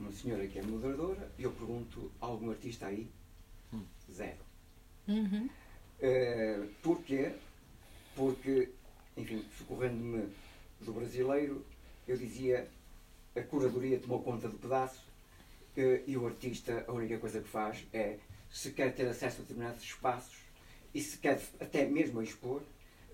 uma 0.00 0.10
senhora 0.10 0.46
que 0.48 0.58
é 0.58 0.62
moderadora, 0.62 1.30
e 1.38 1.44
eu 1.44 1.52
pergunto: 1.52 2.10
algum 2.20 2.50
artista 2.50 2.86
aí? 2.86 3.08
Hum. 3.72 3.84
Zero. 4.12 4.44
Uhum. 5.06 5.48
Uh, 6.00 6.68
porquê? 6.82 7.34
Porque, 8.16 8.70
enfim, 9.16 9.44
socorrendo-me 9.56 10.28
do 10.80 10.92
brasileiro, 10.92 11.64
eu 12.06 12.16
dizia 12.16 12.68
a 13.36 13.42
curadoria 13.42 14.00
tomou 14.00 14.20
conta 14.20 14.48
do 14.48 14.58
pedaço 14.58 15.04
uh, 15.76 16.02
e 16.04 16.16
o 16.16 16.26
artista, 16.26 16.84
a 16.88 16.92
única 16.92 17.18
coisa 17.18 17.40
que 17.40 17.48
faz 17.48 17.86
é, 17.92 18.18
se 18.50 18.72
quer 18.72 18.92
ter 18.92 19.06
acesso 19.06 19.36
a 19.36 19.40
determinados 19.42 19.84
espaços 19.84 20.38
e 20.92 21.00
se 21.00 21.18
quer 21.18 21.40
até 21.60 21.86
mesmo 21.86 22.20
expor, 22.20 22.62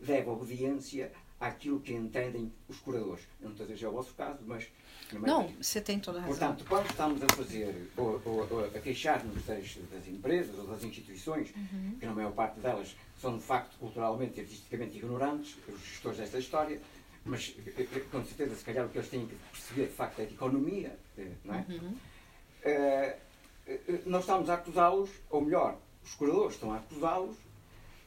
deve 0.00 0.28
obediência 0.28 1.12
àquilo 1.40 1.80
que 1.80 1.92
entendem 1.92 2.52
os 2.68 2.78
curadores. 2.78 3.24
Eu 3.40 3.46
não 3.46 3.52
estou 3.52 3.66
a 3.66 3.68
dizer 3.68 3.86
é 3.86 3.88
o 3.88 3.92
vosso 3.92 4.14
caso, 4.14 4.38
mas. 4.46 4.66
Não, 5.12 5.48
você 5.60 5.80
tem 5.80 5.98
toda 6.00 6.18
a 6.18 6.22
razão. 6.22 6.38
Portanto, 6.38 6.64
quando 6.68 6.90
estamos 6.90 7.22
a 7.22 7.28
fazer, 7.28 7.90
ou, 7.96 8.20
ou, 8.24 8.48
ou 8.50 8.64
a 8.64 8.78
queixar-nos 8.80 9.44
das, 9.44 9.76
das, 9.92 10.08
empresas 10.08 10.58
ou 10.58 10.66
das 10.66 10.82
instituições, 10.82 11.50
uhum. 11.54 11.96
que 12.00 12.06
na 12.06 12.14
maior 12.14 12.32
parte 12.32 12.58
delas 12.60 12.96
são 13.20 13.36
de 13.36 13.44
facto 13.44 13.76
culturalmente 13.78 14.38
e 14.38 14.42
artisticamente 14.42 14.96
ignorantes, 14.96 15.56
os 15.68 15.80
gestores 15.80 16.18
desta 16.18 16.38
história, 16.38 16.80
mas 17.24 17.54
eh, 17.66 17.86
eh, 17.94 18.00
com 18.10 18.24
certeza, 18.24 18.56
se 18.56 18.64
calhar, 18.64 18.86
o 18.86 18.88
que 18.88 18.98
eles 18.98 19.08
têm 19.08 19.26
que 19.26 19.34
perceber 19.52 19.86
de 19.86 19.92
facto 19.92 20.20
é 20.20 20.24
de 20.26 20.34
economia, 20.34 20.98
eh, 21.16 21.32
não 21.44 21.54
é? 21.54 21.66
Uhum. 21.68 21.96
Uh, 22.66 23.24
nós 24.06 24.22
estamos 24.22 24.48
a 24.48 24.54
acusá-los, 24.54 25.10
ou 25.30 25.40
melhor, 25.42 25.78
os 26.02 26.14
curadores 26.14 26.54
estão 26.54 26.72
a 26.72 26.76
acusá-los, 26.76 27.36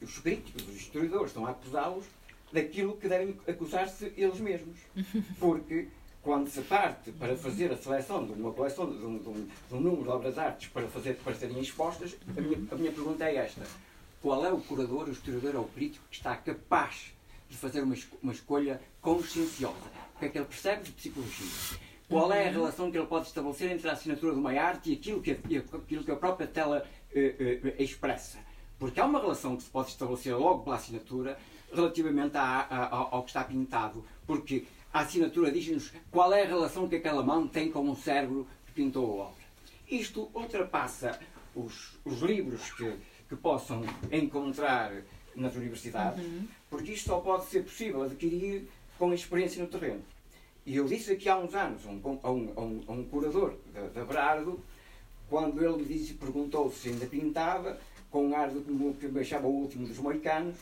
os 0.00 0.18
críticos, 0.18 0.68
os 0.68 0.76
historiadores 0.76 1.28
estão 1.28 1.46
a 1.46 1.50
acusá-los 1.50 2.04
daquilo 2.52 2.96
que 2.96 3.08
devem 3.08 3.38
acusar-se 3.46 4.12
eles 4.16 4.40
mesmos. 4.40 4.78
Porque 5.38 5.88
quando 6.22 6.48
se 6.48 6.60
parte 6.62 7.12
para 7.12 7.36
fazer 7.36 7.72
a 7.72 7.76
seleção 7.76 8.26
de 8.26 8.32
uma 8.32 8.52
coleção, 8.52 8.90
de 8.90 9.04
um, 9.04 9.18
de 9.18 9.28
um, 9.28 9.48
de 9.68 9.74
um 9.74 9.80
número 9.80 10.02
de 10.02 10.08
obras 10.08 10.34
de 10.34 10.40
artes 10.40 10.68
para, 10.68 10.86
fazer, 10.88 11.16
para 11.16 11.34
serem 11.34 11.60
expostas, 11.60 12.16
a 12.36 12.40
minha, 12.40 12.58
a 12.70 12.74
minha 12.74 12.92
pergunta 12.92 13.24
é 13.24 13.36
esta. 13.36 13.62
Qual 14.20 14.44
é 14.44 14.52
o 14.52 14.60
curador, 14.60 15.08
o 15.08 15.12
historiador 15.12 15.56
ou 15.56 15.62
o 15.62 15.68
crítico 15.68 16.04
que 16.10 16.16
está 16.16 16.36
capaz 16.36 17.14
de 17.48 17.56
fazer 17.56 17.82
uma, 17.82 17.94
uma 18.22 18.32
escolha 18.32 18.80
conscienciosa? 19.00 19.76
O 20.16 20.18
que 20.18 20.26
é 20.26 20.28
que 20.28 20.38
ele 20.38 20.46
percebe 20.46 20.82
de 20.82 20.92
psicologia? 20.92 21.78
Qual 22.08 22.32
é 22.32 22.48
a 22.48 22.50
relação 22.50 22.90
que 22.90 22.98
ele 22.98 23.06
pode 23.06 23.26
estabelecer 23.26 23.70
entre 23.70 23.88
a 23.88 23.92
assinatura 23.92 24.32
de 24.32 24.38
uma 24.38 24.52
arte 24.52 24.90
e 24.90 24.94
aquilo 24.94 25.20
que 25.20 25.30
a, 25.30 25.76
aquilo 25.76 26.02
que 26.02 26.10
a 26.10 26.16
própria 26.16 26.46
tela 26.46 26.86
eh, 27.14 27.62
eh, 27.78 27.82
expressa? 27.82 28.38
Porque 28.78 28.98
há 28.98 29.04
uma 29.04 29.20
relação 29.20 29.56
que 29.56 29.62
se 29.62 29.70
pode 29.70 29.90
estabelecer 29.90 30.34
logo 30.34 30.64
pela 30.64 30.76
assinatura 30.76 31.38
relativamente 31.72 32.36
a, 32.36 32.60
a, 32.60 32.96
ao 32.96 33.22
que 33.22 33.30
está 33.30 33.44
pintado, 33.44 34.04
porque 34.26 34.64
a 34.92 35.00
assinatura 35.00 35.50
diz-nos 35.50 35.92
qual 36.10 36.32
é 36.32 36.42
a 36.42 36.46
relação 36.46 36.88
que 36.88 36.96
aquela 36.96 37.22
mão 37.22 37.46
tem 37.46 37.70
com 37.70 37.88
o 37.90 37.96
cérebro 37.96 38.46
que 38.66 38.72
pintou 38.72 39.20
a 39.20 39.24
obra. 39.26 39.44
Isto 39.88 40.30
ultrapassa 40.34 41.18
os, 41.54 41.98
os 42.04 42.20
livros 42.20 42.72
que, 42.72 42.96
que 43.28 43.36
possam 43.36 43.82
encontrar 44.10 44.92
nas 45.34 45.54
universidades, 45.54 46.24
uhum. 46.24 46.46
porque 46.68 46.92
isto 46.92 47.08
só 47.08 47.20
pode 47.20 47.46
ser 47.46 47.62
possível 47.62 48.02
adquirir 48.02 48.68
com 48.98 49.12
experiência 49.12 49.62
no 49.62 49.68
terreno. 49.68 50.02
E 50.66 50.76
eu 50.76 50.84
disse 50.84 51.12
aqui 51.12 51.28
há 51.28 51.38
uns 51.38 51.54
anos 51.54 51.86
a 51.86 51.90
um, 51.90 52.20
a 52.22 52.30
um, 52.30 52.84
a 52.86 52.92
um 52.92 53.04
curador 53.04 53.54
da 53.94 54.04
Brardo, 54.04 54.60
quando 55.28 55.62
ele 55.62 55.78
me 55.78 55.84
disse, 55.84 56.14
perguntou 56.14 56.70
se 56.72 56.88
ainda 56.88 57.06
pintava, 57.06 57.78
com 58.10 58.28
um 58.28 58.36
ar 58.36 58.50
que 58.50 59.06
me 59.06 59.20
achava 59.20 59.46
o 59.46 59.50
último 59.50 59.86
dos 59.86 59.98
moicanos, 59.98 60.56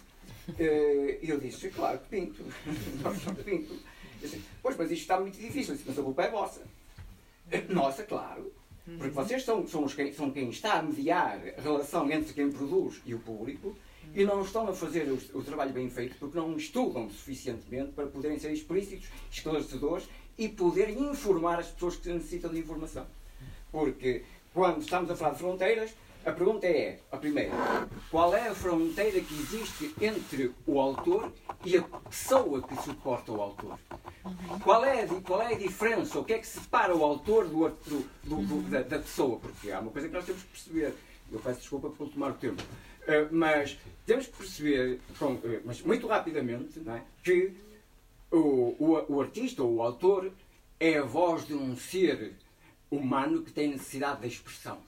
e 0.59 1.29
eu 1.29 1.39
disse, 1.39 1.69
claro 1.71 1.99
que 1.99 2.09
pinto. 2.09 2.45
Pinto. 3.45 3.77
Disse, 4.21 4.41
pois, 4.63 4.77
mas 4.77 4.91
isto 4.91 5.03
está 5.03 5.21
muito 5.21 5.39
difícil. 5.39 5.75
Disse, 5.75 5.87
mas 5.87 5.99
a 5.99 6.03
culpa 6.03 6.23
é 6.23 6.31
vossa. 6.31 6.63
Nossa, 7.69 8.03
claro. 8.05 8.53
Porque 8.85 9.11
vocês 9.11 9.43
são, 9.43 9.67
são, 9.67 9.85
quem, 9.89 10.13
são 10.13 10.31
quem 10.31 10.49
está 10.49 10.79
a 10.79 10.83
mediar 10.83 11.41
a 11.59 11.61
relação 11.61 12.11
entre 12.11 12.33
quem 12.33 12.51
produz 12.51 13.01
e 13.05 13.15
o 13.15 13.19
público 13.19 13.77
e 14.15 14.25
não 14.25 14.43
estão 14.43 14.69
a 14.69 14.73
fazer 14.73 15.09
o, 15.11 15.39
o, 15.39 15.43
trabalho 15.43 15.73
bem 15.73 15.91
feito 15.91 16.17
porque 16.21 16.39
não 16.39 16.57
estudam 16.57 17.11
suficientemente 17.11 17.93
para 17.93 18.07
poderem 18.07 18.39
ser 18.39 18.53
explícitos, 18.53 19.09
esclarecedores 19.31 20.09
e 20.39 20.49
poderem 20.49 21.11
informar 21.11 21.59
as 21.59 21.69
pessoas 21.69 21.97
que 21.97 22.09
necessitam 22.09 22.53
de 22.53 22.61
informação. 22.61 23.07
Porque 23.73 24.23
quando 24.55 24.83
estamos 24.83 25.11
a 25.11 25.17
falar 25.17 25.33
de 25.33 25.39
fronteiras, 25.39 25.91
a 26.27 26.33
pergunta 26.33 26.66
é, 26.66 26.99
a 27.12 27.16
primeira, 27.16 27.53
qual 28.11 28.35
é 28.35 28.49
a 28.49 28.55
fronteira 28.55 29.20
que 29.20 29.33
existe 29.33 29.95
entre 30.01 30.53
o 30.66 30.81
autor 30.81 31.33
e 31.64 31.77
a 31.77 31.83
pessoa 31.83 32.61
que 32.62 32.74
suporta 32.83 33.31
o 33.31 33.41
autor? 33.41 33.79
Qual 34.64 34.85
é, 34.85 35.07
qual 35.24 35.41
é 35.41 35.55
a 35.55 35.57
diferença? 35.57 36.18
O 36.18 36.24
que 36.24 36.33
é 36.33 36.39
que 36.41 36.47
separa 36.47 36.97
o 36.97 37.05
autor 37.05 37.47
do, 37.47 37.68
do, 37.68 38.43
do, 38.43 38.68
da, 38.68 38.83
da, 38.83 38.99
pessoa? 38.99 39.39
Porque 39.39 39.70
há 39.70 39.79
uma 39.79 39.93
coisa 39.93 40.09
que 40.09 40.14
nós 40.14 40.27
temos 40.27 40.43
que 40.43 40.49
perceber. 40.49 40.95
Eu 41.31 41.39
peço 41.39 41.61
desculpa 41.61 41.91
por 41.91 42.09
tomar 42.09 42.33
o 42.33 42.35
termo. 42.35 42.59
Uh, 42.59 43.29
mas 43.31 43.79
temos 44.05 44.27
que 44.27 44.37
perceber, 44.37 45.01
uh, 45.20 45.62
mas 45.64 45.81
muito 45.81 46.09
rapidamente, 46.09 46.83
é? 46.89 47.03
que 47.22 47.53
o, 48.33 48.74
o, 48.81 49.14
o 49.14 49.20
artista 49.20 49.62
ou 49.62 49.77
o 49.77 49.83
autor 49.83 50.33
é 50.81 50.99
a 50.99 51.05
voz 51.05 51.47
de 51.47 51.55
um 51.55 51.77
ser 51.77 52.33
humano 52.91 53.43
que 53.43 53.53
tem 53.53 53.68
necessidade 53.68 54.22
de 54.22 54.27
expressão 54.27 54.81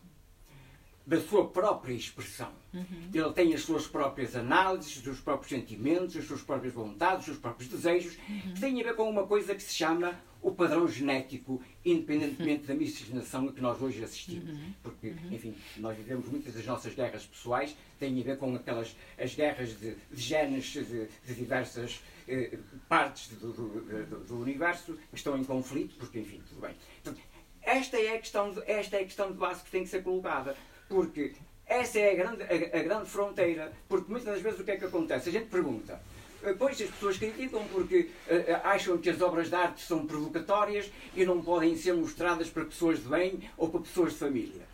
da 1.08 1.18
sua 1.18 1.48
própria 1.48 1.94
expressão. 1.94 2.52
Uhum. 2.74 2.84
Ele 3.14 3.32
tem 3.32 3.54
as 3.54 3.62
suas 3.62 3.86
próprias 3.86 4.36
análises, 4.36 4.94
os 4.94 5.02
seus 5.02 5.18
próprios 5.18 5.48
sentimentos, 5.48 6.14
as 6.14 6.26
suas 6.26 6.42
próprias 6.42 6.74
vontades, 6.74 7.20
os 7.20 7.24
seus 7.24 7.38
próprios 7.38 7.70
desejos, 7.70 8.18
uhum. 8.28 8.52
que 8.52 8.60
têm 8.60 8.78
a 8.78 8.84
ver 8.84 8.94
com 8.94 9.08
uma 9.08 9.26
coisa 9.26 9.54
que 9.54 9.62
se 9.62 9.74
chama 9.74 10.20
o 10.42 10.52
padrão 10.52 10.86
genético, 10.86 11.62
independentemente 11.82 12.66
da 12.66 12.74
miscigenação 12.74 13.48
a 13.48 13.52
que 13.54 13.60
nós 13.62 13.80
hoje 13.80 14.04
assistimos. 14.04 14.50
Uhum. 14.50 14.74
Porque, 14.82 15.08
uhum. 15.08 15.32
enfim, 15.32 15.56
nós 15.78 15.96
vivemos 15.96 16.28
muitas 16.28 16.52
das 16.52 16.66
nossas 16.66 16.94
guerras 16.94 17.24
pessoais, 17.24 17.74
têm 17.98 18.20
a 18.20 18.24
ver 18.24 18.36
com 18.36 18.54
aquelas 18.54 18.94
as 19.18 19.34
guerras 19.34 19.70
de, 19.80 19.94
de 19.94 20.22
genes 20.22 20.66
de, 20.66 21.08
de 21.24 21.34
diversas 21.34 22.02
eh, 22.28 22.58
partes 22.86 23.28
do, 23.28 23.50
do, 23.50 23.80
do, 23.80 24.24
do, 24.26 24.38
universo 24.38 24.92
que 25.10 25.16
estão 25.16 25.38
em 25.38 25.42
conflito, 25.42 25.94
porque, 25.98 26.18
enfim, 26.18 26.42
tudo 26.46 26.60
bem. 26.60 26.76
Então, 27.00 27.14
esta 27.62 27.96
é, 27.96 28.14
a 28.14 28.18
questão 28.18 28.54
esta 28.66 28.96
é 28.98 29.00
a 29.00 29.04
questão 29.04 29.32
de 29.32 29.38
base 29.38 29.64
que 29.64 29.70
tem 29.70 29.84
que 29.84 29.88
ser 29.88 30.02
colocada. 30.02 30.54
Porque 30.88 31.32
essa 31.66 31.98
é 31.98 32.12
a 32.12 32.14
grande, 32.14 32.42
a, 32.42 32.78
a 32.78 32.82
grande 32.82 33.10
fronteira. 33.10 33.72
Porque 33.88 34.10
muitas 34.10 34.34
das 34.34 34.42
vezes 34.42 34.60
o 34.60 34.64
que 34.64 34.70
é 34.70 34.76
que 34.76 34.84
acontece? 34.84 35.28
A 35.28 35.32
gente 35.32 35.46
pergunta. 35.46 36.00
Eh, 36.42 36.54
pois 36.54 36.80
as 36.80 36.88
pessoas 36.88 37.18
criticam 37.18 37.66
porque 37.68 38.10
uh, 38.26 38.60
acham 38.64 38.96
que 38.98 39.10
as 39.10 39.20
obras 39.20 39.48
de 39.48 39.54
arte 39.54 39.82
são 39.82 40.06
provocatórias 40.06 40.90
e 41.14 41.24
não 41.24 41.42
podem 41.42 41.76
ser 41.76 41.94
mostradas 41.94 42.48
para 42.48 42.64
pessoas 42.64 43.02
de 43.02 43.08
bem 43.08 43.50
ou 43.56 43.68
para 43.68 43.80
pessoas 43.80 44.12
de 44.12 44.18
família. 44.18 44.66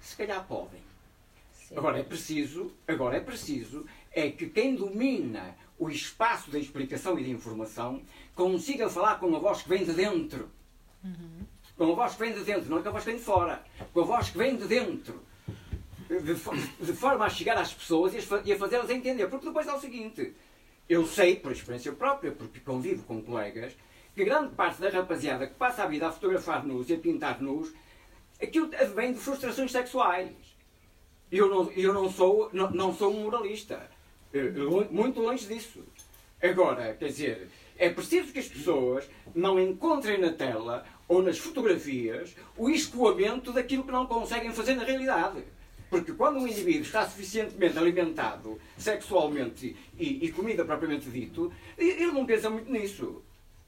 Se 0.00 0.16
calhar 0.16 0.46
podem. 0.46 0.80
Sim. 1.52 1.76
Agora 1.76 1.98
é 1.98 2.02
preciso, 2.02 2.72
agora 2.86 3.16
é 3.16 3.20
preciso 3.20 3.84
é 4.12 4.30
que 4.30 4.48
quem 4.48 4.74
domina 4.74 5.54
o 5.78 5.90
espaço 5.90 6.50
da 6.50 6.58
explicação 6.58 7.18
e 7.18 7.22
da 7.22 7.28
informação 7.28 8.02
consiga 8.34 8.88
falar 8.88 9.20
com 9.20 9.34
a 9.36 9.38
voz 9.38 9.62
que 9.62 9.68
vem 9.68 9.84
de 9.84 9.92
dentro. 9.92 10.48
Uhum. 11.04 11.46
Com 11.76 11.92
a 11.92 11.94
voz 11.94 12.14
que 12.14 12.20
vem 12.20 12.32
de 12.32 12.42
dentro, 12.42 12.70
não 12.70 12.78
é 12.78 12.82
com 12.82 12.88
a 12.88 12.92
voz 12.92 13.04
que 13.04 13.10
vem 13.10 13.18
de 13.18 13.24
fora. 13.24 13.62
Com 13.92 14.00
a 14.00 14.04
voz 14.04 14.30
que 14.30 14.38
vem 14.38 14.56
de 14.56 14.66
dentro 14.66 15.27
de, 16.08 16.86
de 16.86 16.92
forma 16.92 17.24
a 17.24 17.30
chegar 17.30 17.58
às 17.58 17.72
pessoas 17.72 18.12
e 18.44 18.52
a 18.52 18.56
fazê-las 18.56 18.90
entender. 18.90 19.26
Porque 19.28 19.46
depois 19.46 19.66
é 19.66 19.72
o 19.72 19.80
seguinte: 19.80 20.34
eu 20.88 21.06
sei, 21.06 21.36
por 21.36 21.52
experiência 21.52 21.92
própria, 21.92 22.32
porque 22.32 22.60
convivo 22.60 23.04
com 23.04 23.22
colegas, 23.22 23.76
que 24.14 24.24
grande 24.24 24.54
parte 24.54 24.80
da 24.80 24.88
rapaziada 24.88 25.46
que 25.46 25.54
passa 25.54 25.82
a 25.82 25.86
vida 25.86 26.08
a 26.08 26.12
fotografar 26.12 26.66
nus 26.66 26.88
e 26.88 26.94
a 26.94 26.98
pintar 26.98 27.42
nus, 27.42 27.72
aquilo 28.40 28.70
vem 28.94 29.12
de 29.12 29.18
frustrações 29.18 29.70
sexuais. 29.70 30.30
Eu 31.30 31.48
não, 31.48 31.70
eu 31.72 31.92
não, 31.92 32.10
sou, 32.10 32.48
não, 32.52 32.70
não 32.70 32.94
sou 32.94 33.12
um 33.12 33.24
moralista. 33.24 33.90
Muito 34.90 35.20
longe 35.20 35.46
disso. 35.46 35.84
Agora, 36.42 36.94
quer 36.94 37.08
dizer, 37.08 37.48
é 37.76 37.90
preciso 37.90 38.32
que 38.32 38.38
as 38.38 38.48
pessoas 38.48 39.08
não 39.34 39.60
encontrem 39.60 40.18
na 40.18 40.32
tela 40.32 40.86
ou 41.06 41.22
nas 41.22 41.38
fotografias 41.38 42.34
o 42.56 42.70
escoamento 42.70 43.52
daquilo 43.52 43.84
que 43.84 43.92
não 43.92 44.06
conseguem 44.06 44.52
fazer 44.52 44.74
na 44.74 44.84
realidade. 44.84 45.44
Porque 45.90 46.12
quando 46.12 46.38
um 46.38 46.46
indivíduo 46.46 46.82
está 46.82 47.06
suficientemente 47.06 47.78
alimentado 47.78 48.60
sexualmente 48.76 49.74
e, 49.98 50.26
e 50.26 50.32
comida 50.32 50.64
propriamente 50.64 51.08
dito, 51.08 51.52
ele 51.76 52.12
não 52.12 52.26
pensa 52.26 52.50
muito 52.50 52.70
nisso. 52.70 53.22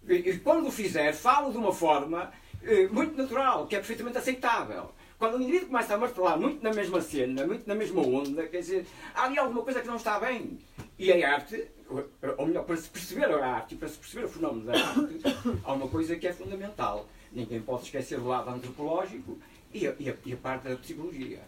E, 0.06 0.38
quando 0.38 0.68
o 0.68 0.72
fizer, 0.72 1.12
fala 1.12 1.50
de 1.50 1.56
uma 1.56 1.72
forma 1.72 2.32
eh, 2.62 2.88
muito 2.88 3.16
natural, 3.16 3.66
que 3.66 3.76
é 3.76 3.78
perfeitamente 3.78 4.18
aceitável. 4.18 4.92
Quando 5.18 5.34
o 5.34 5.42
indivíduo 5.42 5.68
começa 5.68 5.94
a 5.94 5.98
martelar 5.98 6.38
muito 6.38 6.62
na 6.62 6.72
mesma 6.72 7.00
cena, 7.02 7.46
muito 7.46 7.66
na 7.66 7.74
mesma 7.74 8.00
onda, 8.00 8.46
quer 8.48 8.60
dizer, 8.60 8.86
há 9.14 9.24
ali 9.24 9.38
alguma 9.38 9.62
coisa 9.62 9.80
que 9.80 9.86
não 9.86 9.96
está 9.96 10.18
bem. 10.18 10.58
E 10.98 11.12
a 11.12 11.34
arte, 11.34 11.66
ou 12.38 12.46
melhor, 12.46 12.64
para 12.64 12.76
se 12.76 12.88
perceber 12.88 13.26
a 13.26 13.46
arte, 13.46 13.76
para 13.76 13.88
se 13.88 13.98
perceber 13.98 14.24
o 14.24 14.28
fenómeno 14.28 14.64
da 14.64 14.72
arte, 14.72 15.20
há 15.62 15.72
uma 15.74 15.88
coisa 15.88 16.16
que 16.16 16.26
é 16.26 16.32
fundamental. 16.32 17.06
Ninguém 17.32 17.60
pode 17.60 17.84
esquecer 17.84 18.18
o 18.18 18.26
lado 18.26 18.48
antropológico 18.50 19.38
e 19.72 19.86
a, 19.86 19.94
e 19.98 20.08
a, 20.08 20.14
e 20.24 20.32
a 20.32 20.36
parte 20.36 20.68
da 20.68 20.76
psicologia. 20.76 21.40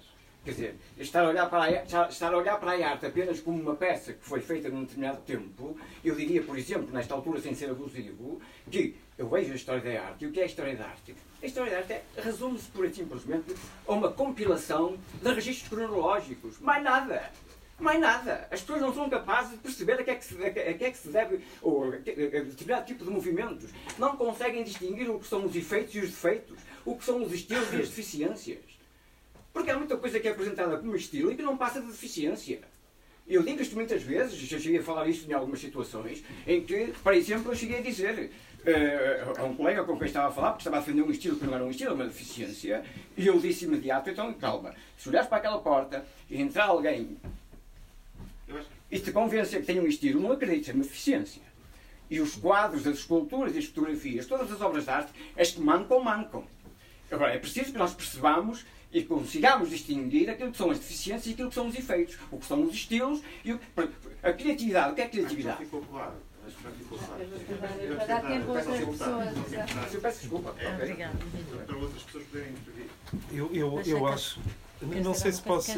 Quer 0.44 0.50
dizer, 0.50 0.74
estar 0.98 1.24
a, 1.24 1.28
olhar 1.28 1.48
para 1.48 1.64
a, 1.64 2.08
estar 2.08 2.34
a 2.34 2.36
olhar 2.36 2.58
para 2.58 2.72
a 2.72 2.90
arte 2.90 3.06
apenas 3.06 3.38
como 3.38 3.62
uma 3.62 3.76
peça 3.76 4.12
que 4.12 4.24
foi 4.24 4.40
feita 4.40 4.68
num 4.68 4.82
determinado 4.82 5.20
tempo, 5.22 5.76
eu 6.04 6.16
diria, 6.16 6.42
por 6.42 6.58
exemplo, 6.58 6.92
nesta 6.92 7.14
altura, 7.14 7.40
sem 7.40 7.54
ser 7.54 7.70
abusivo, 7.70 8.40
que 8.68 8.96
eu 9.16 9.28
vejo 9.28 9.52
a 9.52 9.54
história 9.54 9.80
da 9.80 10.02
arte. 10.02 10.24
E 10.24 10.26
o 10.26 10.32
que 10.32 10.40
é 10.40 10.42
a 10.42 10.46
história 10.46 10.74
da 10.74 10.84
arte? 10.84 11.14
A 11.40 11.46
história 11.46 11.70
da 11.70 11.78
arte 11.78 11.92
é, 11.92 12.02
resume-se, 12.16 12.68
pura 12.70 12.88
e 12.88 12.94
simplesmente, 12.94 13.54
a 13.86 13.92
uma 13.92 14.10
compilação 14.10 14.98
de 15.22 15.32
registros 15.32 15.68
cronológicos. 15.68 16.58
Mais 16.58 16.82
nada. 16.82 17.30
Mais 17.78 18.00
nada. 18.00 18.48
As 18.50 18.60
pessoas 18.62 18.80
não 18.80 18.92
são 18.92 19.08
capazes 19.08 19.52
de 19.52 19.58
perceber 19.58 19.92
a 19.92 20.02
que 20.02 20.10
é 20.10 20.14
que 20.16 20.24
se, 20.24 20.44
a 20.44 20.50
que 20.50 20.84
é 20.84 20.90
que 20.90 20.98
se 20.98 21.08
deve, 21.08 21.40
ou 21.60 21.84
a, 21.84 21.94
a, 21.94 21.98
determinado 21.98 22.84
tipo 22.84 23.04
de 23.04 23.10
movimentos. 23.10 23.70
Não 23.96 24.16
conseguem 24.16 24.64
distinguir 24.64 25.08
o 25.08 25.20
que 25.20 25.26
são 25.28 25.44
os 25.44 25.54
efeitos 25.54 25.94
e 25.94 26.00
os 26.00 26.10
defeitos, 26.10 26.58
o 26.84 26.96
que 26.96 27.04
são 27.04 27.22
os 27.22 27.32
estilos 27.32 27.72
e 27.72 27.76
as 27.76 27.88
deficiências. 27.88 28.71
Porque 29.52 29.70
há 29.70 29.78
muita 29.78 29.96
coisa 29.96 30.18
que 30.18 30.28
é 30.28 30.30
apresentada 30.30 30.78
como 30.78 30.96
estilo 30.96 31.30
e 31.30 31.36
que 31.36 31.42
não 31.42 31.56
passa 31.56 31.80
de 31.80 31.86
deficiência. 31.86 32.60
Eu 33.26 33.42
digo 33.42 33.62
isto 33.62 33.74
muitas 33.74 34.02
vezes, 34.02 34.34
já 34.38 34.58
cheguei 34.58 34.78
a 34.78 34.82
falar 34.82 35.08
isto 35.08 35.30
em 35.30 35.32
algumas 35.32 35.60
situações, 35.60 36.24
em 36.46 36.64
que, 36.64 36.92
por 37.02 37.14
exemplo, 37.14 37.52
eu 37.52 37.56
cheguei 37.56 37.78
a 37.78 37.82
dizer 37.82 38.30
uh, 38.62 39.40
a 39.40 39.44
um 39.44 39.54
colega 39.54 39.84
com 39.84 39.96
quem 39.96 40.06
estava 40.06 40.28
a 40.28 40.32
falar, 40.32 40.50
porque 40.50 40.62
estava 40.62 40.78
a 40.78 40.80
defender 40.80 41.02
um 41.02 41.10
estilo 41.10 41.36
que 41.36 41.44
não 41.44 41.54
era 41.54 41.64
um 41.64 41.70
estilo, 41.70 41.94
uma 41.94 42.04
deficiência, 42.04 42.82
e 43.16 43.26
eu 43.26 43.38
disse 43.38 43.64
imediato, 43.64 44.10
então 44.10 44.32
calma, 44.34 44.74
se 44.98 45.08
olhares 45.08 45.28
para 45.28 45.38
aquela 45.38 45.60
porta 45.60 46.04
e 46.28 46.40
entrar 46.40 46.64
alguém 46.64 47.16
e 48.90 48.98
te 48.98 49.10
convencer 49.12 49.60
que 49.60 49.66
tem 49.66 49.80
um 49.80 49.86
estilo, 49.86 50.20
não 50.20 50.32
acredites, 50.32 50.68
é 50.68 50.72
uma 50.72 50.84
deficiência. 50.84 51.42
E 52.10 52.20
os 52.20 52.34
quadros, 52.34 52.86
as 52.86 52.98
esculturas 52.98 53.56
as 53.56 53.64
fotografias, 53.64 54.26
todas 54.26 54.52
as 54.52 54.60
obras 54.60 54.84
de 54.84 54.90
arte, 54.90 55.12
as 55.38 55.52
que 55.52 55.60
mancam, 55.60 56.02
mancam. 56.04 56.44
Agora, 57.10 57.32
é 57.32 57.38
preciso 57.38 57.72
que 57.72 57.78
nós 57.78 57.94
percebamos 57.94 58.66
e 58.92 59.02
consigamos 59.02 59.70
distinguir 59.70 60.28
aquilo 60.28 60.50
que 60.50 60.58
são 60.58 60.70
as 60.70 60.78
deficiências 60.78 61.26
e 61.26 61.32
aquilo 61.32 61.48
que 61.48 61.54
são 61.54 61.68
os 61.68 61.74
efeitos, 61.74 62.18
o 62.30 62.38
que 62.38 62.46
são 62.46 62.62
os 62.62 62.74
estilos 62.74 63.22
e 63.44 63.52
o, 63.52 63.60
a 64.22 64.32
criatividade. 64.32 64.92
O 64.92 64.94
que 64.94 65.00
é 65.00 65.08
criatividade? 65.08 65.62
Acho 65.62 65.70
que 65.70 65.76
ficou 65.76 65.82
claro. 65.82 66.12
Para 67.96 68.06
dar 68.06 68.20
tempo 68.22 68.50
a 68.50 68.54
outras 68.54 68.84
pessoas. 68.84 69.94
Eu 69.94 70.00
peço 70.00 70.20
desculpa. 70.20 70.54
Obrigada. 70.74 71.18
Para 71.66 71.76
outras 71.76 72.02
pessoas 72.02 72.24
poderem 72.24 72.50
intervir. 72.50 72.86
Eu, 73.32 73.50
eu, 73.54 73.80
eu 73.82 74.06
acho. 74.06 74.40
Não 74.82 75.14
sei 75.14 75.32
se 75.32 75.40
posso. 75.40 75.72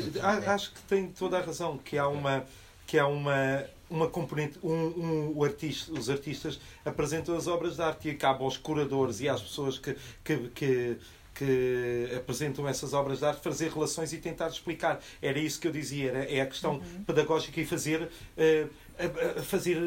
Acho 0.47 0.73
que 0.73 0.83
tem 0.83 1.09
toda 1.09 1.39
a 1.39 1.43
razão 1.43 1.79
que 1.79 1.97
há 1.99 2.09
uma 2.09 2.45
que 2.87 2.99
há 2.99 3.07
uma 3.07 3.65
uma 3.89 4.09
componente 4.09 4.59
um, 4.63 4.73
um, 4.73 5.33
o 5.37 5.45
artista, 5.45 5.93
os 5.93 6.11
artistas 6.11 6.59
apresentam 6.85 7.37
as 7.37 7.47
obras 7.47 7.77
de 7.77 7.83
arte 7.83 8.09
e 8.09 8.11
acaba 8.11 8.43
aos 8.43 8.57
curadores 8.57 9.21
e 9.21 9.29
às 9.29 9.41
pessoas 9.43 9.79
que, 9.79 9.97
que, 10.25 10.49
que 10.49 10.99
que 11.35 12.09
apresentam 12.17 12.67
essas 12.69 12.93
obras 12.93 13.19
de 13.19 13.25
arte 13.25 13.41
fazer 13.43 13.71
relações 13.73 14.13
e 14.13 14.19
tentar 14.19 14.49
explicar. 14.49 15.01
Era 15.21 15.39
isso 15.39 15.61
que 15.61 15.67
eu 15.67 15.73
dizia, 15.73 16.11
era, 16.11 16.25
é 16.33 16.41
a 16.41 16.47
questão 16.47 16.75
uhum. 16.75 17.05
pedagógica 17.05 17.61
e 17.61 17.67
fazer, 17.67 18.03
uh, 18.03 19.43
fazer 19.43 19.79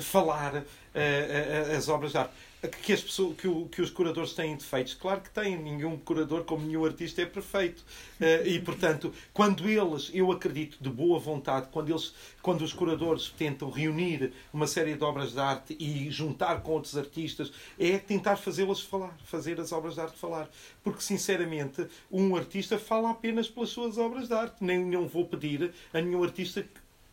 falar 0.00 0.56
uh, 0.56 1.76
as 1.76 1.88
obras 1.88 2.12
de 2.12 2.18
arte 2.18 2.32
que, 2.66 2.92
as 2.92 3.02
pessoas, 3.02 3.36
que, 3.36 3.48
o, 3.48 3.66
que, 3.66 3.82
os 3.82 3.90
curadores 3.90 4.32
têm 4.32 4.56
defeitos. 4.56 4.94
Claro 4.94 5.20
que 5.20 5.30
têm. 5.30 5.56
Nenhum 5.56 5.96
curador, 5.96 6.44
como 6.44 6.66
nenhum 6.66 6.84
artista, 6.84 7.22
é 7.22 7.26
perfeito. 7.26 7.84
Uh, 8.20 8.46
e, 8.46 8.60
portanto, 8.60 9.12
quando 9.32 9.68
eles, 9.68 10.10
eu 10.12 10.30
acredito 10.30 10.78
de 10.80 10.88
boa 10.88 11.18
vontade, 11.18 11.68
quando, 11.70 11.90
eles, 11.90 12.14
quando 12.42 12.62
os 12.62 12.72
curadores 12.72 13.28
tentam 13.30 13.70
reunir 13.70 14.32
uma 14.52 14.66
série 14.66 14.94
de 14.94 15.04
obras 15.04 15.32
de 15.32 15.40
arte 15.40 15.76
e 15.78 16.10
juntar 16.10 16.62
com 16.62 16.72
outros 16.72 16.96
artistas, 16.96 17.52
é 17.78 17.98
tentar 17.98 18.36
fazê-las 18.36 18.80
falar, 18.80 19.16
fazer 19.24 19.60
as 19.60 19.72
obras 19.72 19.94
de 19.94 20.00
arte 20.00 20.18
falar. 20.18 20.48
Porque, 20.82 21.02
sinceramente, 21.02 21.86
um 22.10 22.36
artista 22.36 22.78
fala 22.78 23.10
apenas 23.10 23.48
pelas 23.48 23.70
suas 23.70 23.98
obras 23.98 24.28
de 24.28 24.34
arte. 24.34 24.56
Nem 24.60 24.84
não 24.84 25.06
vou 25.06 25.26
pedir 25.26 25.72
a 25.92 26.00
nenhum 26.00 26.22
artista 26.22 26.64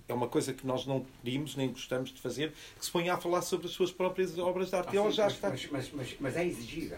é 0.08 0.14
uma 0.14 0.28
coisa 0.28 0.54
que 0.54 0.66
nós 0.66 0.86
não 0.86 1.06
pedimos 1.24 1.56
nem 1.56 1.70
gostamos 1.70 2.12
de 2.12 2.20
fazer, 2.20 2.54
que 2.78 2.86
se 2.86 2.92
ponha 2.92 3.14
a 3.14 3.18
falar 3.18 3.42
sobre 3.42 3.68
as 3.68 3.74
suas 3.74 3.92
próprias 3.92 4.38
obras 4.38 4.70
de 4.70 4.76
arte. 4.76 4.90
Ah, 4.90 4.94
e 4.94 4.98
ela 4.98 5.12
já 5.12 5.24
mas, 5.26 5.34
está. 5.34 5.50
Mas, 5.50 5.68
mas, 5.72 5.92
mas, 5.94 6.16
mas, 6.20 6.38
é 6.38 6.46
exigível. 6.46 6.98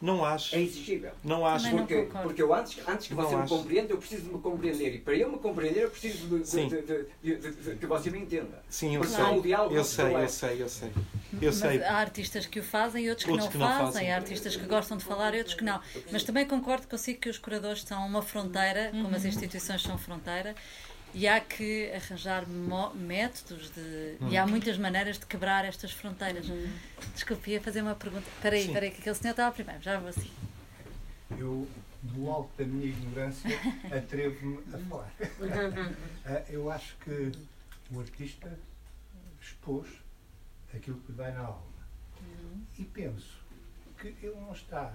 Não 0.00 0.22
acho. 0.22 0.54
É 0.54 0.60
exigível. 0.60 1.12
Não 1.24 1.46
acho. 1.46 1.70
Porque, 1.70 2.08
porque 2.22 2.42
eu 2.42 2.52
antes, 2.52 2.86
antes 2.86 3.08
que 3.08 3.14
você 3.14 3.30
não 3.30 3.38
me 3.38 3.44
acho. 3.44 3.56
compreenda, 3.56 3.92
eu 3.92 3.96
preciso 3.96 4.22
de 4.24 4.34
me 4.34 4.40
compreender. 4.40 4.94
E 4.94 4.98
para 4.98 5.14
eu 5.14 5.30
me 5.32 5.38
compreender, 5.38 5.84
eu 5.84 5.90
preciso 5.90 6.38
de, 6.38 6.68
de, 6.68 7.38
de, 7.40 7.50
de 7.50 7.76
que 7.76 7.86
você 7.86 8.10
me 8.10 8.18
entenda. 8.18 8.62
Sim, 8.68 8.96
eu 8.96 9.00
porque 9.00 9.16
sei. 9.16 9.24
O 9.24 9.40
diálogo 9.40 9.74
eu 9.74 9.84
sei, 9.84 10.14
eu 10.14 10.28
sei, 10.28 10.62
eu 10.62 10.68
sei. 10.68 10.92
Eu 11.40 11.48
Mas 11.48 11.54
sei. 11.56 11.82
há 11.82 11.96
artistas 11.96 12.44
que 12.44 12.60
o 12.60 12.62
fazem 12.62 13.06
e 13.06 13.08
outros 13.08 13.24
que, 13.24 13.30
outros 13.30 13.48
não, 13.48 13.52
que 13.52 13.58
não 13.58 13.68
fazem. 13.68 13.92
fazem. 13.92 14.12
Há 14.12 14.16
artistas 14.16 14.56
que 14.56 14.66
gostam 14.66 14.98
de 14.98 15.04
falar 15.04 15.34
e 15.34 15.38
outros 15.38 15.56
que 15.56 15.64
não. 15.64 15.80
Mas 16.12 16.22
também 16.24 16.46
concordo 16.46 16.86
consigo 16.86 17.18
que 17.18 17.30
os 17.30 17.38
curadores 17.38 17.82
são 17.82 18.06
uma 18.06 18.20
fronteira, 18.20 18.90
como 18.90 19.14
as 19.16 19.22
uhum. 19.22 19.28
instituições 19.30 19.82
são 19.82 19.96
fronteira, 19.96 20.54
e 21.16 21.26
há 21.26 21.40
que 21.40 21.90
arranjar 21.92 22.46
métodos 22.94 23.70
de, 23.70 24.18
hum. 24.20 24.28
e 24.28 24.36
há 24.36 24.44
uhum. 24.44 24.50
muitas 24.50 24.76
maneiras 24.76 25.18
de 25.18 25.24
quebrar 25.24 25.64
estas 25.64 25.90
fronteiras. 25.90 26.46
Hum. 26.46 26.70
Desculpe, 27.14 27.52
ia 27.52 27.60
fazer 27.60 27.80
uma 27.80 27.94
pergunta. 27.94 28.28
Espera 28.28 28.54
aí, 28.54 28.66
espera 28.66 28.84
aí, 28.84 28.90
que 28.90 29.00
aquele 29.00 29.14
senhor 29.14 29.30
estava 29.30 29.54
primeiro, 29.54 29.82
já 29.82 29.98
vou 29.98 30.10
assim. 30.10 30.30
Eu, 31.30 31.66
do 32.02 32.30
alto 32.30 32.50
da 32.58 32.66
minha 32.66 32.88
ignorância, 32.88 33.48
atrevo-me 33.96 34.58
a 34.74 34.78
falar. 34.78 35.10
Ah, 36.28 36.42
eu 36.50 36.68
acho 36.70 36.96
que 36.96 37.32
o 37.92 38.00
artista 38.00 38.58
expôs 39.40 39.88
aquilo 40.74 40.98
que 41.06 41.12
vai 41.12 41.32
na 41.32 41.40
alma. 41.40 41.62
Uhum. 42.20 42.62
E 42.78 42.84
penso 42.84 43.38
que 43.96 44.08
ele 44.08 44.34
não 44.34 44.52
está 44.52 44.92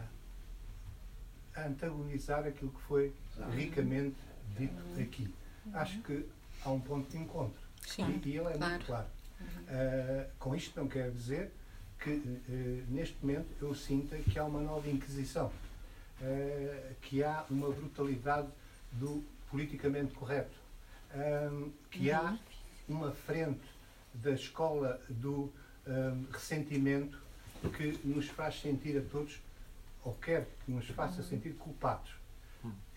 a 1.56 1.66
antagonizar 1.66 2.46
aquilo 2.46 2.70
que 2.70 2.82
foi 2.82 3.14
ricamente 3.56 4.18
dito 4.58 5.02
aqui. 5.02 5.34
Acho 5.74 6.02
que 6.02 6.26
há 6.64 6.70
um 6.70 6.80
ponto 6.80 7.10
de 7.10 7.18
encontro. 7.18 7.62
Sim, 7.86 8.22
e, 8.24 8.30
e 8.30 8.38
ele 8.38 8.48
é 8.48 8.54
claro. 8.54 8.70
muito 8.70 8.86
claro. 8.86 9.08
Uh, 9.42 10.30
com 10.38 10.56
isto 10.56 10.80
não 10.80 10.88
quero 10.88 11.12
dizer 11.12 11.52
que 12.00 12.10
uh, 12.10 12.86
neste 12.90 13.16
momento 13.22 13.48
eu 13.62 13.74
sinta 13.74 14.18
que 14.18 14.38
há 14.38 14.46
uma 14.46 14.62
nova 14.62 14.90
inquisição, 14.90 15.48
uh, 15.48 16.96
que 17.02 17.24
há 17.24 17.46
uma 17.50 17.72
brutalidade 17.72 18.48
do 18.94 19.24
politicamente 19.50 20.14
correto, 20.14 20.56
que 21.90 22.10
uhum. 22.10 22.16
há 22.16 22.40
uma 22.88 23.12
frente 23.12 23.60
da 24.14 24.32
escola 24.32 25.02
do 25.10 25.52
ressentimento 26.32 27.22
que 27.78 28.00
nos 28.06 28.28
faz 28.30 28.62
sentir 28.62 28.98
a 28.98 29.02
todos, 29.02 29.42
ou 30.06 30.14
quer 30.14 30.48
que 30.64 30.72
nos 30.72 30.88
faça 30.88 31.22
sentir 31.22 31.54
culpados. 31.56 32.12